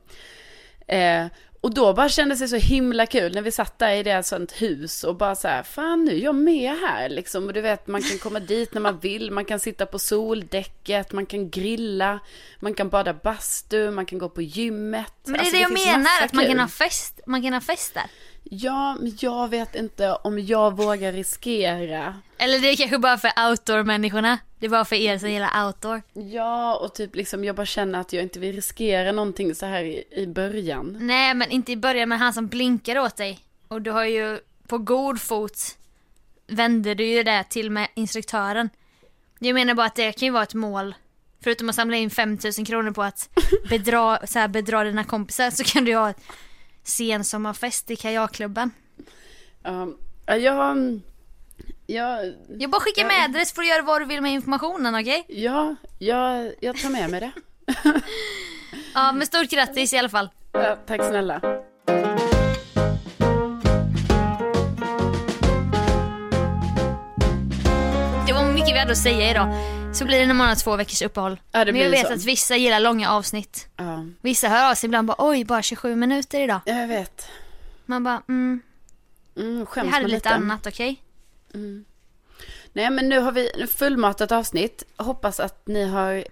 Eh, 0.87 1.25
och 1.65 1.73
då 1.73 1.93
bara 1.93 2.09
kändes 2.09 2.39
det 2.39 2.47
så 2.47 2.55
himla 2.55 3.05
kul 3.05 3.35
när 3.35 3.41
vi 3.41 3.51
satt 3.51 3.79
där 3.79 3.91
i 3.91 4.03
det 4.03 4.23
sånt 4.23 4.51
hus 4.61 5.03
och 5.03 5.15
bara 5.15 5.35
så 5.35 5.47
här, 5.47 5.63
fan 5.63 6.05
nu 6.05 6.11
är 6.15 6.19
jag 6.19 6.35
med 6.35 6.77
här 6.77 7.09
liksom. 7.09 7.47
Och 7.47 7.53
du 7.53 7.61
vet, 7.61 7.87
man 7.87 8.01
kan 8.01 8.17
komma 8.17 8.39
dit 8.39 8.73
när 8.73 8.81
man 8.81 8.99
vill, 8.99 9.31
man 9.31 9.45
kan 9.45 9.59
sitta 9.59 9.85
på 9.85 9.99
soldäcket, 9.99 11.11
man 11.11 11.25
kan 11.25 11.49
grilla, 11.49 12.19
man 12.59 12.73
kan 12.73 12.89
bada 12.89 13.13
bastu, 13.13 13.91
man 13.91 14.05
kan 14.05 14.19
gå 14.19 14.29
på 14.29 14.41
gymmet. 14.41 15.13
Men 15.23 15.33
det 15.33 15.37
är 15.37 15.39
Alltså, 15.39 15.55
det 15.55 15.61
jag 15.61 15.69
finns 15.69 15.85
menar, 15.85 16.09
att 16.23 16.33
man 16.33 16.45
kan, 16.45 16.59
ha 16.59 16.67
fest, 16.67 17.19
man 17.27 17.41
kan 17.43 17.53
ha 17.53 17.61
fest 17.61 17.93
där. 17.93 18.05
Ja, 18.49 18.97
men 18.99 19.17
jag 19.19 19.47
vet 19.47 19.75
inte 19.75 20.11
om 20.11 20.39
jag 20.39 20.77
vågar 20.77 21.11
riskera. 21.11 22.15
Eller 22.37 22.59
det 22.59 22.67
är 22.67 22.75
kanske 22.75 22.97
bara 22.97 23.17
för 23.17 23.31
outdoor-människorna. 23.49 24.37
Det 24.59 24.65
är 24.65 24.69
bara 24.69 24.85
för 24.85 24.95
er 24.95 25.17
som 25.17 25.31
gillar 25.31 25.65
outdoor. 25.65 26.01
Ja, 26.13 26.75
och 26.75 26.93
typ 26.93 27.15
liksom 27.15 27.43
jag 27.43 27.55
bara 27.55 27.65
känner 27.65 27.99
att 27.99 28.13
jag 28.13 28.23
inte 28.23 28.39
vill 28.39 28.55
riskera 28.55 29.11
någonting 29.11 29.55
så 29.55 29.65
här 29.65 29.83
i, 29.83 30.03
i 30.11 30.27
början. 30.27 30.97
Nej 31.01 31.33
men 31.33 31.51
inte 31.51 31.71
i 31.71 31.77
början 31.77 32.09
men 32.09 32.19
han 32.19 32.33
som 32.33 32.47
blinkar 32.47 32.99
åt 32.99 33.15
dig. 33.17 33.39
Och 33.67 33.81
du 33.81 33.91
har 33.91 34.05
ju 34.05 34.39
på 34.67 34.77
god 34.77 35.21
fot 35.21 35.77
vände 36.47 36.93
du 36.93 37.05
ju 37.05 37.23
det 37.23 37.43
till 37.49 37.71
med 37.71 37.87
instruktören. 37.93 38.69
Jag 39.39 39.53
menar 39.53 39.73
bara 39.73 39.85
att 39.85 39.95
det 39.95 40.11
kan 40.11 40.25
ju 40.25 40.31
vara 40.31 40.43
ett 40.43 40.53
mål. 40.53 40.95
Förutom 41.43 41.69
att 41.69 41.75
samla 41.75 41.97
in 41.97 42.09
5000 42.09 42.65
kronor 42.65 42.91
på 42.91 43.03
att 43.03 43.29
bedra, 43.69 44.27
så 44.27 44.39
här, 44.39 44.47
bedra 44.47 44.83
dina 44.83 45.03
kompisar 45.03 45.49
så 45.51 45.63
kan 45.63 45.85
du 45.85 45.95
ha 45.95 46.13
sensommarfest 46.85 47.91
i 47.91 47.95
kajakklubben. 47.95 48.71
Um, 49.63 49.97
ja, 50.25 50.35
jag... 50.35 50.99
Jag... 51.87 52.33
Jag 52.59 52.69
bara 52.69 52.81
skickar 52.81 53.01
Ja. 53.01 53.07
med 53.07 53.25
adress 53.25 53.53
för 53.53 53.61
att 53.61 53.67
göra 53.67 53.81
vad 53.81 54.01
du 54.01 54.05
vill 54.05 54.21
med 54.21 54.31
informationen 54.33 54.95
okej? 54.95 55.25
Ja, 55.27 55.75
jag, 55.99 56.53
jag 56.61 56.77
tar 56.77 56.89
med 56.89 57.09
mig 57.09 57.19
det. 57.19 57.31
Ja 58.93 59.11
men 59.11 59.27
stort 59.27 59.49
grattis 59.49 59.93
i 59.93 59.97
alla 59.97 60.09
fall. 60.09 60.29
Ja, 60.51 60.77
tack 60.87 61.03
snälla. 61.03 61.41
Det 68.27 68.33
var 68.33 68.53
mycket 68.53 68.73
vi 68.75 68.79
hade 68.79 68.91
att 68.91 68.97
säga 68.97 69.31
idag. 69.31 69.47
Så 69.95 70.05
blir 70.05 70.19
det 70.19 70.25
när 70.25 70.33
man 70.33 70.47
har 70.47 70.55
två 70.55 70.75
veckors 70.75 71.01
uppehåll. 71.01 71.39
Ja, 71.51 71.65
det 71.65 71.71
men 71.71 71.81
jag 71.81 71.89
vet 71.89 72.07
så. 72.07 72.13
att 72.13 72.23
vissa 72.23 72.55
gillar 72.55 72.79
långa 72.79 73.11
avsnitt. 73.11 73.67
Ja, 73.77 74.05
Vissa 74.21 74.47
hör 74.49 74.71
av 74.71 74.75
sig 74.75 74.87
ibland 74.87 75.07
bara 75.07 75.15
oj 75.19 75.43
bara 75.45 75.61
27 75.61 75.95
minuter 75.95 76.39
idag. 76.41 76.59
jag 76.65 76.87
vet. 76.87 77.27
Man 77.85 78.03
bara 78.03 78.21
mm, 78.29 78.61
Mm, 79.37 79.59
vi 79.59 79.65
skäms 79.65 79.91
hade 79.91 80.01
man 80.03 80.11
lite 80.11 80.15
lite. 80.15 80.29
annat 80.29 80.67
okej? 80.67 81.01
Nej, 82.73 82.89
men 82.89 83.09
nu 83.09 83.19
har 83.19 83.31
vi 83.31 83.67
fullmatat 83.71 84.31
avsnitt. 84.31 84.83
Hoppas 84.97 85.39
att 85.39 85.67
ni 85.67 85.85
har 85.87 86.23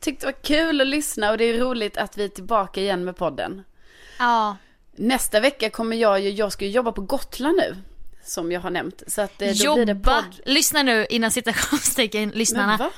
tyckt 0.00 0.20
det 0.20 0.26
var 0.26 0.32
kul 0.42 0.80
att 0.80 0.86
lyssna 0.86 1.30
och 1.30 1.38
det 1.38 1.44
är 1.44 1.58
roligt 1.58 1.96
att 1.96 2.16
vi 2.18 2.24
är 2.24 2.28
tillbaka 2.28 2.80
igen 2.80 3.04
med 3.04 3.16
podden. 3.16 3.62
Ja. 4.18 4.56
Nästa 4.96 5.40
vecka 5.40 5.70
kommer 5.70 5.96
jag 5.96 6.20
ju, 6.20 6.30
jag 6.30 6.52
ska 6.52 6.64
ju 6.64 6.70
jobba 6.70 6.92
på 6.92 7.00
Gotland 7.00 7.56
nu. 7.56 7.76
Som 8.24 8.52
jag 8.52 8.60
har 8.60 8.70
nämnt. 8.70 9.02
Så 9.06 9.20
att 9.22 9.42
eh, 9.42 9.48
då 9.64 9.74
blir 9.74 9.86
det 9.86 9.92
Jobba, 9.92 10.22
podd. 10.22 10.40
lyssna 10.44 10.82
nu 10.82 11.06
innan 11.10 11.30
citationstecken 11.30 12.28
Men 12.28 12.38
lyssnarna. 12.38 12.76
va? 12.76 12.90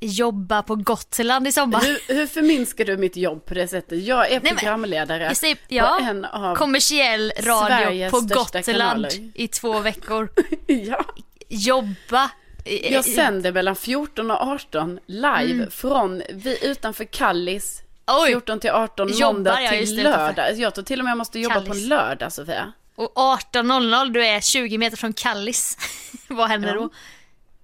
Jobba 0.00 0.62
på 0.62 0.74
Gotland 0.74 1.48
i 1.48 1.52
sommar. 1.52 1.80
Hur, 1.80 2.14
hur 2.14 2.26
förminskar 2.26 2.84
du 2.84 2.96
mitt 2.96 3.16
jobb 3.16 3.44
på 3.46 3.54
det 3.54 3.68
sättet? 3.68 4.02
Jag 4.04 4.26
är 4.26 4.30
Nej, 4.30 4.40
men- 4.42 4.56
programledare 4.56 5.24
Jag 5.24 5.36
säger, 5.36 5.54
på 5.54 5.60
ja, 5.68 5.98
en 6.00 6.24
av... 6.24 6.54
kommersiell 6.56 7.32
radio 7.40 7.66
Sveriges 7.68 8.10
på 8.10 8.20
Gotland 8.20 8.64
kanaler. 8.64 9.10
i 9.34 9.48
två 9.48 9.80
veckor. 9.80 10.28
ja. 10.66 11.04
Jobba. 11.48 12.30
Jag 12.90 13.04
sänder 13.04 13.52
mellan 13.52 13.76
14 13.76 14.30
och 14.30 14.40
18 14.42 14.98
live 15.06 15.70
från 15.70 16.22
vi 16.32 16.58
utanför 16.66 17.04
Kallis. 17.04 17.80
Mm. 18.08 18.20
Oj. 18.22 18.26
14 18.28 18.60
till 18.60 18.70
18 18.70 19.08
Jobbar 19.08 19.32
måndag 19.32 19.62
jag 19.62 19.70
till 19.86 20.02
lördag. 20.02 20.58
Jag 20.58 20.74
tror 20.74 20.84
till 20.84 20.98
och 21.00 21.04
med 21.04 21.10
jag 21.10 21.18
måste 21.18 21.38
jobba 21.40 21.54
på 21.54 21.66
Kallis. 21.66 21.82
en 21.82 21.88
lördag 21.88 22.32
Sofia. 22.32 22.72
Och 22.94 23.12
18.00 23.14 24.10
du 24.12 24.26
är 24.26 24.40
20 24.40 24.78
meter 24.78 24.96
från 24.96 25.12
Kallis. 25.12 25.78
vad 26.28 26.48
händer 26.48 26.68
Ja. 26.68 26.74
då? 26.74 26.90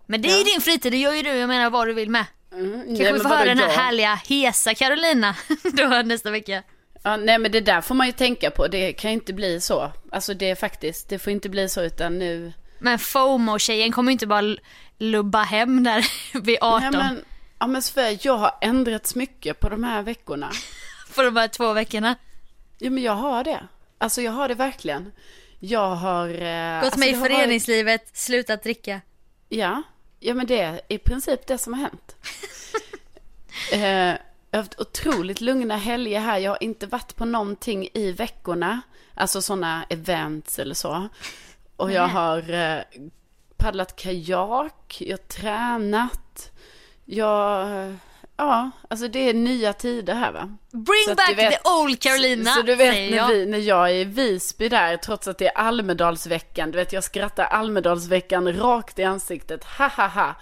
Men 0.07 0.23
det 0.23 0.29
är 0.33 0.39
ju 0.39 0.45
din 0.45 0.61
fritid, 0.61 0.93
det 0.93 0.99
gör 0.99 1.13
ju 1.13 1.23
du, 1.23 1.29
jag 1.29 1.49
menar 1.49 1.71
vad 1.71 1.87
du 1.89 1.93
vill 1.93 2.11
med. 2.11 2.25
Mm, 2.53 2.73
Kanske 2.87 3.03
nej, 3.05 3.13
vi 3.13 3.21
får 3.21 3.29
höra 3.29 3.45
den 3.45 3.59
här 3.59 3.67
jag? 3.69 3.73
härliga 3.75 4.15
hesa 4.29 4.75
Carolina 4.75 5.35
då 5.73 6.03
nästa 6.05 6.31
vecka. 6.31 6.63
Ja, 7.03 7.17
nej 7.17 7.39
men 7.39 7.53
det 7.53 7.61
där 7.61 7.81
får 7.81 7.95
man 7.95 8.07
ju 8.07 8.13
tänka 8.13 8.51
på. 8.51 8.67
Det 8.69 8.93
kan 8.93 9.11
ju 9.11 9.15
inte 9.15 9.33
bli 9.33 9.61
så. 9.61 9.93
Alltså 10.13 10.35
det 10.35 10.51
är 10.51 10.55
faktiskt, 10.55 11.09
det 11.09 11.19
får 11.19 11.33
inte 11.33 11.49
bli 11.49 11.69
så 11.69 11.83
utan 11.83 12.19
nu. 12.19 12.53
Men 12.79 12.99
FOMO-tjejen 12.99 13.93
kommer 13.93 14.11
ju 14.11 14.13
inte 14.13 14.27
bara 14.27 14.57
lubba 14.99 15.43
hem 15.43 15.85
där 15.85 16.07
vid 16.43 16.59
18 16.61 16.81
Nej 16.81 16.91
men, 16.91 17.25
ja 17.59 17.67
men 17.67 17.83
Sofia, 17.83 18.13
jag 18.23 18.37
har 18.37 18.51
ändrats 18.61 19.15
mycket 19.15 19.61
på 19.61 19.69
de 19.69 19.85
här 19.85 20.03
veckorna. 20.03 20.51
på 21.15 21.23
de 21.23 21.37
här 21.37 21.49
två 21.49 21.73
veckorna. 21.73 22.15
Ja 22.79 22.91
men 22.91 23.03
jag 23.03 23.13
har 23.17 23.45
det. 23.45 23.61
Alltså 23.99 24.23
jag 24.23 24.33
har 24.33 24.49
det 24.49 24.55
verkligen. 24.55 25.13
Jag 25.61 25.95
har... 25.95 26.29
Eh, 26.29 26.35
Gått 26.81 26.85
alltså, 26.85 27.01
med 27.01 27.09
i 27.09 27.13
har 27.13 27.21
varit- 27.21 27.33
föreningslivet, 27.37 28.17
slutat 28.17 28.63
dricka. 28.63 29.01
Ja, 29.49 29.83
ja 30.25 30.35
men 30.35 30.47
det 30.47 30.61
är 30.61 30.81
i 30.89 30.99
princip 30.99 31.47
det 31.47 31.59
som 31.59 31.75
har 31.75 31.81
hänt. 31.81 32.17
eh, 33.73 34.19
jag 34.51 34.59
har 34.59 34.63
haft 34.63 34.81
otroligt 34.81 35.41
lugna 35.41 35.77
helger 35.77 36.21
här. 36.21 36.39
Jag 36.39 36.51
har 36.51 36.63
inte 36.63 36.87
varit 36.87 37.17
på 37.17 37.25
någonting 37.25 37.89
i 37.95 38.13
veckorna. 38.13 38.81
Alltså 39.15 39.43
sådana 39.43 39.85
events 39.89 40.59
eller 40.59 40.75
så. 40.75 41.09
Och 41.77 41.93
jag 41.93 42.09
har 42.09 42.53
eh, 42.53 42.83
paddlat 43.57 43.97
kajak, 43.97 44.97
jag 45.01 45.13
har 45.13 45.23
tränat. 45.23 46.53
Jag, 47.05 47.71
eh, 47.87 47.95
ja, 48.37 48.71
alltså 48.91 49.09
det 49.09 49.29
är 49.29 49.35
nya 49.35 49.73
tider 49.73 50.15
här 50.15 50.33
va. 50.33 50.57
Bring 50.73 51.05
Så 51.09 51.15
back 51.15 51.29
du 51.29 51.35
vet- 51.35 51.53
the 51.65 51.69
old 51.71 52.01
Carolina, 52.01 52.51
Så, 52.51 52.61
så 52.61 52.67
du 52.67 52.75
vet 52.75 52.95
när, 53.11 53.17
jag. 53.17 53.29
vi, 53.29 53.47
när 53.47 53.59
jag 53.59 53.91
är 53.91 53.95
i 53.95 54.05
Visby 54.05 54.69
där, 54.69 54.97
trots 54.97 55.29
att 55.29 55.39
det 55.39 55.47
är 55.47 55.59
Almedalsveckan, 55.59 56.71
du 56.71 56.79
vet 56.79 56.93
jag 56.93 57.05
skrattar 57.05 57.45
Almedalsveckan 57.45 58.53
rakt 58.57 58.99
i 58.99 59.05
ansiktet, 59.05 59.65
ha 59.65 59.89
ha 59.89 60.07
ha. 60.09 60.35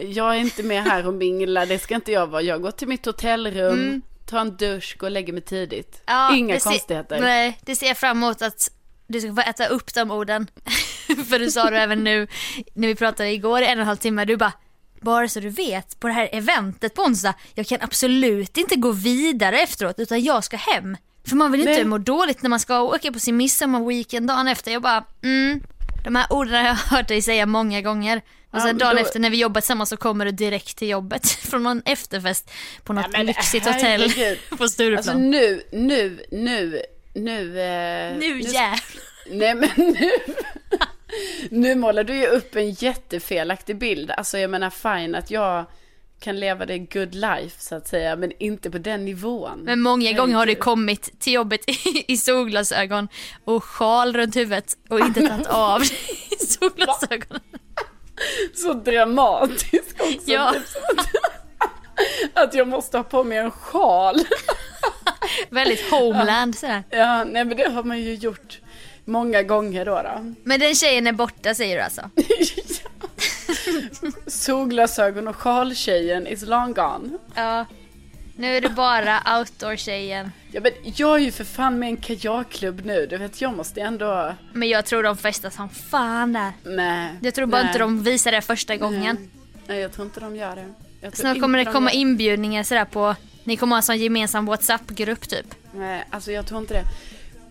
Jag 0.00 0.34
är 0.34 0.38
inte 0.38 0.62
med 0.62 0.82
här 0.84 1.06
och 1.06 1.14
minglar, 1.14 1.66
det 1.66 1.78
ska 1.78 1.94
inte 1.94 2.12
jag 2.12 2.26
vara. 2.26 2.42
Jag 2.42 2.62
går 2.62 2.70
till 2.70 2.88
mitt 2.88 3.06
hotellrum, 3.06 4.02
tar 4.26 4.38
en 4.40 4.56
dusch, 4.56 4.96
går 4.98 5.06
och 5.06 5.10
lägger 5.10 5.32
mig 5.32 5.42
tidigt. 5.42 6.02
Mm. 6.06 6.18
Ja, 6.20 6.36
Inga 6.36 6.54
det 6.54 6.60
ser- 6.60 6.70
konstigheter. 6.70 7.20
Nej, 7.20 7.58
det 7.62 7.76
ser 7.76 7.86
jag 7.86 7.96
fram 7.98 8.16
emot 8.16 8.42
att 8.42 8.70
du 9.06 9.20
ska 9.20 9.34
få 9.34 9.40
äta 9.40 9.66
upp 9.66 9.94
de 9.94 10.10
orden. 10.10 10.46
För 11.28 11.38
du 11.38 11.50
sa 11.50 11.70
det 11.70 11.78
även 11.78 12.04
nu 12.04 12.26
när 12.74 12.88
vi 12.88 12.94
pratade 12.94 13.30
igår 13.32 13.62
i 13.62 13.66
en 13.66 13.78
och 13.78 13.82
en 13.82 13.86
halv 13.86 13.96
timme. 13.96 14.24
Du 14.24 14.36
bara, 14.36 14.52
bara 15.04 15.28
så 15.28 15.40
du 15.40 15.48
vet, 15.48 16.00
på 16.00 16.06
det 16.06 16.12
här 16.12 16.28
eventet 16.32 16.94
på 16.94 17.02
onsdag, 17.02 17.34
jag 17.54 17.66
kan 17.66 17.78
absolut 17.82 18.56
inte 18.56 18.76
gå 18.76 18.92
vidare 18.92 19.60
efteråt 19.60 19.98
utan 19.98 20.22
jag 20.24 20.44
ska 20.44 20.56
hem. 20.56 20.96
För 21.28 21.36
man 21.36 21.52
vill 21.52 21.60
inte 21.60 21.72
Nej. 21.72 21.84
må 21.84 21.98
dåligt 21.98 22.42
när 22.42 22.50
man 22.50 22.60
ska 22.60 22.80
åka 22.80 23.12
på 23.12 23.18
sin 23.18 23.36
midsommarweekend 23.36 24.28
dagen 24.28 24.48
efter. 24.48 24.72
Jag 24.72 24.82
bara, 24.82 25.04
mm, 25.22 25.60
de 26.04 26.16
här 26.16 26.26
orden 26.32 26.54
har 26.54 26.66
jag 26.68 26.74
hört 26.96 27.08
dig 27.08 27.22
säga 27.22 27.46
många 27.46 27.80
gånger. 27.82 28.16
Och 28.16 28.22
Ja, 28.58 28.58
sen 28.58 28.66
men 28.66 28.78
dagen 28.78 28.96
då- 28.96 29.02
efter 29.02 29.20
när 29.20 29.30
vi 29.30 29.36
jobbar 29.40 29.60
tillsammans 29.60 29.88
så 29.90 29.96
kommer 29.96 30.24
du 30.24 30.30
direkt 30.30 30.76
till 30.78 30.88
jobbet 30.88 31.26
från 31.50 31.62
någon 31.62 31.82
efterfest 31.84 32.50
på 32.84 32.92
något 32.92 33.12
men 33.12 33.26
lyxigt 33.26 33.66
hotell 33.66 34.12
på 34.58 34.68
Stureplan. 34.68 34.98
Alltså 34.98 35.18
nu, 35.18 35.62
nu, 35.72 36.18
nu, 36.30 36.82
nu. 37.14 37.60
Eh, 37.60 38.16
nu 38.18 38.40
jävlar. 38.40 38.80
Nej 39.30 39.54
men 39.54 39.70
nu. 39.76 40.10
Nu 41.50 41.74
målar 41.74 42.04
du 42.04 42.16
ju 42.16 42.26
upp 42.26 42.56
en 42.56 42.70
jättefelaktig 42.70 43.78
bild. 43.78 44.10
Alltså 44.10 44.38
jag 44.38 44.50
menar 44.50 44.70
fine 44.70 45.14
att 45.14 45.30
jag 45.30 45.66
kan 46.20 46.40
leva 46.40 46.66
det 46.66 46.78
good 46.78 47.14
life 47.14 47.60
så 47.60 47.74
att 47.74 47.88
säga. 47.88 48.16
Men 48.16 48.32
inte 48.38 48.70
på 48.70 48.78
den 48.78 49.04
nivån. 49.04 49.60
Men 49.62 49.80
många 49.80 50.12
gånger 50.12 50.36
har 50.36 50.46
du 50.46 50.54
kommit 50.54 51.20
till 51.20 51.32
jobbet 51.32 51.60
i, 51.70 52.12
i 52.12 52.16
solglasögon 52.16 53.08
och 53.44 53.64
sjal 53.64 54.16
runt 54.16 54.36
huvudet 54.36 54.76
och 54.88 55.00
inte 55.00 55.28
tagit 55.28 55.46
av 55.46 55.80
solglasögonen. 56.38 57.42
Så 58.54 58.72
dramatisk 58.72 59.96
också. 60.00 60.32
Ja. 60.32 60.54
Att 62.34 62.54
jag 62.54 62.68
måste 62.68 62.96
ha 62.96 63.04
på 63.04 63.24
mig 63.24 63.38
en 63.38 63.50
sjal. 63.50 64.16
Väldigt 65.50 65.90
homeland 65.90 66.54
sådär. 66.54 66.82
Ja, 66.90 67.24
nej 67.24 67.44
men 67.44 67.56
det 67.56 67.70
har 67.70 67.84
man 67.84 67.98
ju 67.98 68.14
gjort 68.14 68.60
många 69.04 69.42
gånger 69.42 69.84
då. 69.84 70.02
då. 70.02 70.34
Men 70.44 70.60
den 70.60 70.74
tjejen 70.74 71.06
är 71.06 71.12
borta 71.12 71.54
säger 71.54 71.76
du 71.76 71.82
alltså? 71.82 72.10
Solglasögon 74.26 75.28
och 75.28 75.36
sjaltjejen 75.36 76.26
is 76.26 76.42
long 76.42 76.72
gone. 76.72 77.18
Ja. 77.34 77.66
Nu 78.36 78.56
är 78.56 78.60
det 78.60 78.68
bara 78.68 79.38
outdoor-tjejen. 79.38 80.32
Ja, 80.52 80.60
men 80.60 80.72
jag 80.82 81.14
är 81.14 81.18
ju 81.24 81.32
för 81.32 81.44
fan 81.44 81.78
med 81.78 81.88
en 81.88 81.96
kajakklubb 81.96 82.80
nu. 82.84 83.06
Du 83.06 83.16
vet, 83.16 83.40
jag 83.40 83.56
måste 83.56 83.80
ändå... 83.80 84.34
Men 84.52 84.68
jag 84.68 84.84
tror 84.84 85.02
de 85.02 85.16
festar 85.16 85.50
som 85.50 85.68
fan 85.68 86.32
där. 86.32 86.52
Nej. 86.64 87.08
Jag 87.22 87.34
tror 87.34 87.46
bara 87.46 87.62
nej, 87.62 87.66
inte 87.68 87.78
de 87.78 88.02
visar 88.02 88.32
det 88.32 88.40
första 88.40 88.76
gången. 88.76 89.16
Nej. 89.20 89.28
nej, 89.66 89.78
jag 89.80 89.92
tror 89.92 90.06
inte 90.06 90.20
de 90.20 90.36
gör 90.36 90.56
det. 90.56 90.66
Snart 91.16 91.40
kommer 91.40 91.58
det 91.58 91.64
de 91.64 91.72
komma 91.72 91.92
gör- 91.92 91.98
inbjudningar 92.00 92.62
sådär 92.62 92.84
på, 92.84 93.16
ni 93.44 93.56
kommer 93.56 93.76
ha 93.76 93.78
en 93.78 93.82
sån 93.82 93.98
gemensam 93.98 94.46
WhatsApp-grupp 94.46 95.28
typ. 95.28 95.46
Nej, 95.74 96.04
alltså 96.10 96.32
jag 96.32 96.46
tror 96.46 96.60
inte 96.60 96.74
det. 96.74 96.84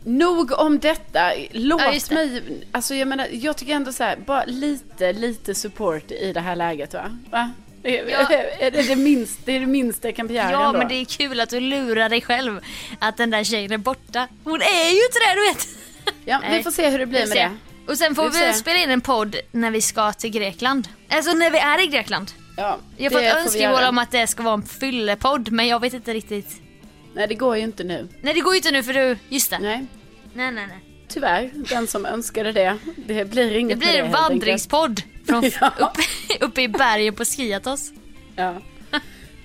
Nog 0.03 0.51
om 0.59 0.79
detta. 0.79 1.31
Låt 1.51 1.81
Ja, 1.81 1.91
det. 1.91 2.11
mig, 2.11 2.41
alltså 2.71 2.95
jag 2.95 3.07
menar, 3.07 3.27
jag 3.31 3.57
tycker 3.57 3.73
ändå 3.73 3.91
så 3.93 4.03
här, 4.03 4.17
bara 4.17 4.45
lite, 4.45 5.13
lite 5.13 5.55
support 5.55 6.11
i 6.11 6.33
det 6.33 6.39
här 6.39 6.55
läget 6.55 6.93
va? 6.93 7.17
va? 7.31 7.51
Det, 7.81 7.99
är- 7.99 8.09
Ja. 8.09 8.69
det, 8.87 8.95
minst, 8.95 9.39
det 9.45 9.51
är 9.55 9.59
det 9.59 9.65
minsta 9.65 10.07
jag 10.07 10.15
kan 10.15 10.27
begära 10.27 10.51
Ja 10.51 10.65
ändå. 10.67 10.79
men 10.79 10.87
det 10.87 10.95
är 10.95 11.05
kul 11.05 11.39
att 11.39 11.49
du 11.49 11.59
lurar 11.59 12.09
dig 12.09 12.21
själv 12.21 12.59
att 12.99 13.17
den 13.17 13.29
där 13.29 13.43
tjejen 13.43 13.71
är 13.71 13.77
borta. 13.77 14.27
Hon 14.43 14.61
är 14.61 14.89
ju 14.91 15.03
inte 15.05 15.19
det 15.27 15.35
du 15.35 15.47
vet. 15.53 15.67
Ja, 16.25 16.39
vi 16.43 16.49
Nej. 16.49 16.63
får 16.63 16.71
se 16.71 16.89
hur 16.89 16.99
det 16.99 17.05
blir 17.05 17.21
Vi 17.21 17.27
med 17.27 17.37
det. 17.37 17.51
Och 17.91 17.97
sen 17.97 18.15
får 18.15 18.29
Vi 18.29 18.47
vi, 18.47 18.53
spela 18.53 18.79
in 18.79 18.89
en 18.89 19.01
podd 19.01 19.35
när 19.51 19.71
vi 19.71 19.81
ska 19.81 20.13
till 20.13 20.29
Grekland. 20.29 20.87
Alltså 21.09 21.31
när 21.33 21.51
vi 21.51 21.57
är 21.57 21.83
i 21.83 21.87
Grekland. 21.87 22.31
Ja, 22.57 22.77
Jag 22.97 23.11
har 23.11 23.17
fått 23.19 23.21
vi 23.21 23.27
önskemål 23.63 23.83
om 23.89 23.97
att 23.97 24.11
det 24.11 24.27
ska 24.27 24.43
vara 24.43 24.53
en 24.53 24.63
fyllepodd 24.63 25.51
men 25.51 25.67
jag 25.67 25.79
vet 25.79 25.93
inte 25.93 26.13
riktigt. 26.13 26.61
Nej, 27.15 27.27
det 27.27 27.35
går 27.35 27.57
ju 27.57 27.63
inte 27.63 27.83
nu. 27.83 28.07
Nej 28.21 28.33
det 28.33 28.39
går 28.39 28.53
ju 28.53 28.57
inte 28.57 28.71
nu 28.71 28.83
för 28.83 28.93
du, 28.93 29.17
just 29.29 29.49
det. 29.49 29.59
Nej, 29.59 29.85
Nej 30.33 30.51
nej 30.51 30.67
nej. 30.67 30.79
tyvärr. 31.07 31.51
Den 31.53 31.87
som 31.87 32.05
önskade 32.05 32.51
det. 32.51 32.77
Det 32.95 33.25
blir 33.25 33.55
inget 33.55 33.79
Det 33.79 33.85
blir 33.85 33.99
en 33.99 34.05
enkelt. 34.05 34.21
vandringspodd 34.21 35.01
från 35.27 35.43
Ja. 35.61 35.71
uppe, 35.77 36.45
uppe 36.45 36.61
i 36.61 36.67
bergen 36.67 37.13
på 37.15 37.25
Skiatos. 37.25 37.91
Ja, 38.35 38.55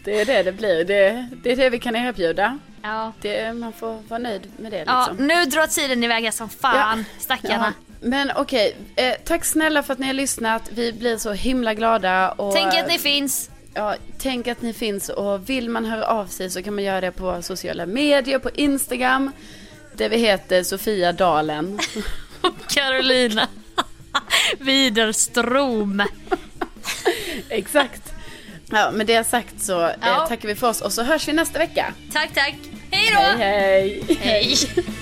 det 0.05 0.21
är 0.21 0.25
det 0.25 0.43
det 0.43 0.53
blir. 0.53 0.85
Det, 0.85 1.29
det 1.43 1.53
är 1.53 1.57
det 1.57 1.71
vi 1.71 1.79
kan 1.79 1.97
erbjuda. 1.97 2.59
Ja. 2.83 3.13
Det, 3.21 3.53
man 3.53 3.73
får 3.73 4.03
vara 4.09 4.19
nöjd 4.19 4.43
med 4.57 4.73
det 4.73 4.85
ja, 4.87 5.07
liksom. 5.11 5.27
nu 5.27 5.45
drar 5.45 5.67
tiden 5.67 6.05
iväg 6.05 6.25
här 6.25 6.31
som 6.31 6.49
fan, 6.49 6.99
Ja. 6.99 7.05
stackarna. 7.19 7.73
Ja, 7.79 7.97
men 8.01 8.31
okej, 8.37 8.77
eh, 8.97 9.15
tack 9.25 9.45
snälla 9.45 9.83
för 9.83 9.93
att 9.93 9.99
ni 9.99 10.07
har 10.07 10.15
lyssnat. 10.15 10.63
Vi 10.73 10.93
blir 10.93 11.17
så 11.19 11.33
himla 11.33 11.75
glada. 11.75 12.31
Och, 12.31 12.55
Tänk 12.55 12.75
att 12.75 12.89
ni 12.89 12.99
finns. 12.99 13.51
Ja, 13.79 13.97
tänk 14.19 14.49
att 14.49 14.63
ni 14.63 14.73
finns 14.73 15.09
och 15.09 15.51
vill 15.51 15.69
man 15.71 15.85
höra 15.85 16.07
av 16.07 16.27
sig 16.27 16.51
så 16.51 16.63
kan 16.63 16.75
man 16.75 16.85
göra 16.85 17.01
det 17.01 17.11
på 17.11 17.43
sociala 17.43 17.87
medier, 17.87 18.39
på 18.39 18.51
Instagram. 18.51 19.31
Där 19.95 20.09
vi 20.09 20.17
heter 20.17 20.63
Sofia 20.63 21.13
Dalen. 21.13 21.79
Carolina 22.69 23.49
Widerström. 24.59 26.03
Exakt. 27.49 28.13
Ja, 28.71 28.91
med 28.91 29.07
det 29.07 29.25
sagt 29.25 29.61
så 29.61 29.85
eh, 29.87 29.95
Ja. 30.01 30.27
tackar 30.29 30.49
vi 30.49 30.55
för 30.55 30.69
oss 30.69 30.81
och 30.81 30.93
så 30.93 31.03
hörs 31.03 31.29
vi 31.29 31.33
nästa 31.33 31.59
vecka. 31.59 31.95
Tack, 32.13 32.35
tack. 32.35 32.55
Hej 32.91 33.11
då! 33.15 33.21
Hej, 33.21 34.03
hej. 34.09 34.17
Hej. 34.21 34.57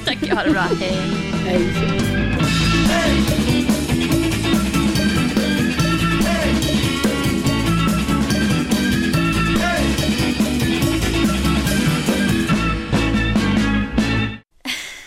Tack, 0.05 0.31
ha 0.31 0.45
det 0.45 0.51
bra. 0.51 0.67
Hej. 0.81 0.99
hej. 1.47 2.06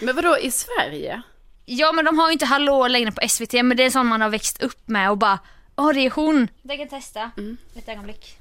Men 0.01 0.15
vadå 0.15 0.37
i 0.37 0.51
Sverige? 0.51 1.21
Ja, 1.65 1.91
men 1.91 2.05
de 2.05 2.19
har 2.19 2.27
ju 2.27 2.33
inte 2.33 2.45
Hallå 2.45 2.87
längre 2.87 3.11
på 3.11 3.27
SVT, 3.29 3.53
men 3.53 3.77
det 3.77 3.83
är 3.83 3.89
sånt 3.89 4.09
man 4.09 4.21
har 4.21 4.29
växt 4.29 4.61
upp 4.63 4.87
med 4.87 5.09
och 5.11 5.17
bara 5.17 5.39
Åh, 5.75 5.93
det 5.93 5.99
är 5.99 6.09
hon. 6.11 6.47
Jag 6.61 6.77
kan 6.77 6.87
testa. 6.87 7.31
Ett 7.75 7.89
ögonblick. 7.89 8.37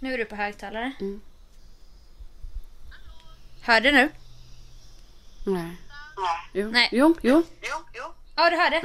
Nu 0.00 0.14
är 0.14 0.18
du 0.18 0.24
på 0.24 0.36
högtalare. 0.36 0.92
Hör 3.62 3.80
du 3.80 3.92
nu? 3.92 4.08
Nej. 5.46 5.76
Jo, 6.52 6.70
Nej. 6.70 6.88
jo, 6.92 7.14
jo. 7.22 7.42
Ja, 8.36 8.50
du 8.50 8.56
hörde? 8.56 8.82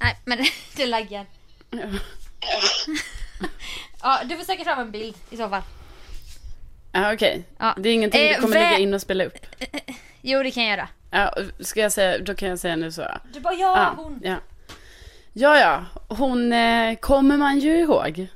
Nej, 0.00 0.16
men 0.24 0.38
det 0.76 0.86
laggar. 0.86 1.26
ja, 4.02 4.20
du 4.24 4.36
får 4.36 4.44
söka 4.44 4.64
fram 4.64 4.78
en 4.78 4.90
bild 4.90 5.16
i 5.30 5.36
så 5.36 5.48
fall. 5.48 5.62
Ja, 6.92 7.12
okej. 7.14 7.44
Ja. 7.58 7.74
Det 7.78 7.88
är 7.88 7.94
ingenting 7.94 8.20
Eh, 8.20 8.34
du 8.36 8.40
kommer 8.42 8.56
vä- 8.56 8.60
lägga 8.60 8.78
in 8.78 8.94
och 8.94 9.00
spela 9.02 9.24
upp? 9.24 9.46
Jo, 10.28 10.42
det 10.42 10.50
kan 10.50 10.64
jag 10.64 10.76
göra. 10.78 10.88
Ja, 11.10 11.34
ska 11.60 11.80
jag 11.80 11.92
säga, 11.92 12.18
då 12.18 12.34
kan 12.34 12.48
jag 12.48 12.58
säga 12.58 12.76
nu 12.76 12.92
så. 12.92 13.02
Du 13.32 13.40
bara, 13.40 13.54
ja, 13.54 13.76
Ja, 13.76 14.02
hon. 14.02 14.20
ja. 14.24 14.36
Ja, 15.32 15.58
ja. 15.60 15.84
Hon 16.16 16.52
eh, 16.52 16.96
kommer 16.96 17.36
man 17.36 17.58
ju 17.58 17.70
ihåg. 17.78 18.26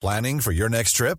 Planning 0.00 0.40
for 0.40 0.52
your 0.52 0.68
next 0.68 0.96
trip? 0.96 1.18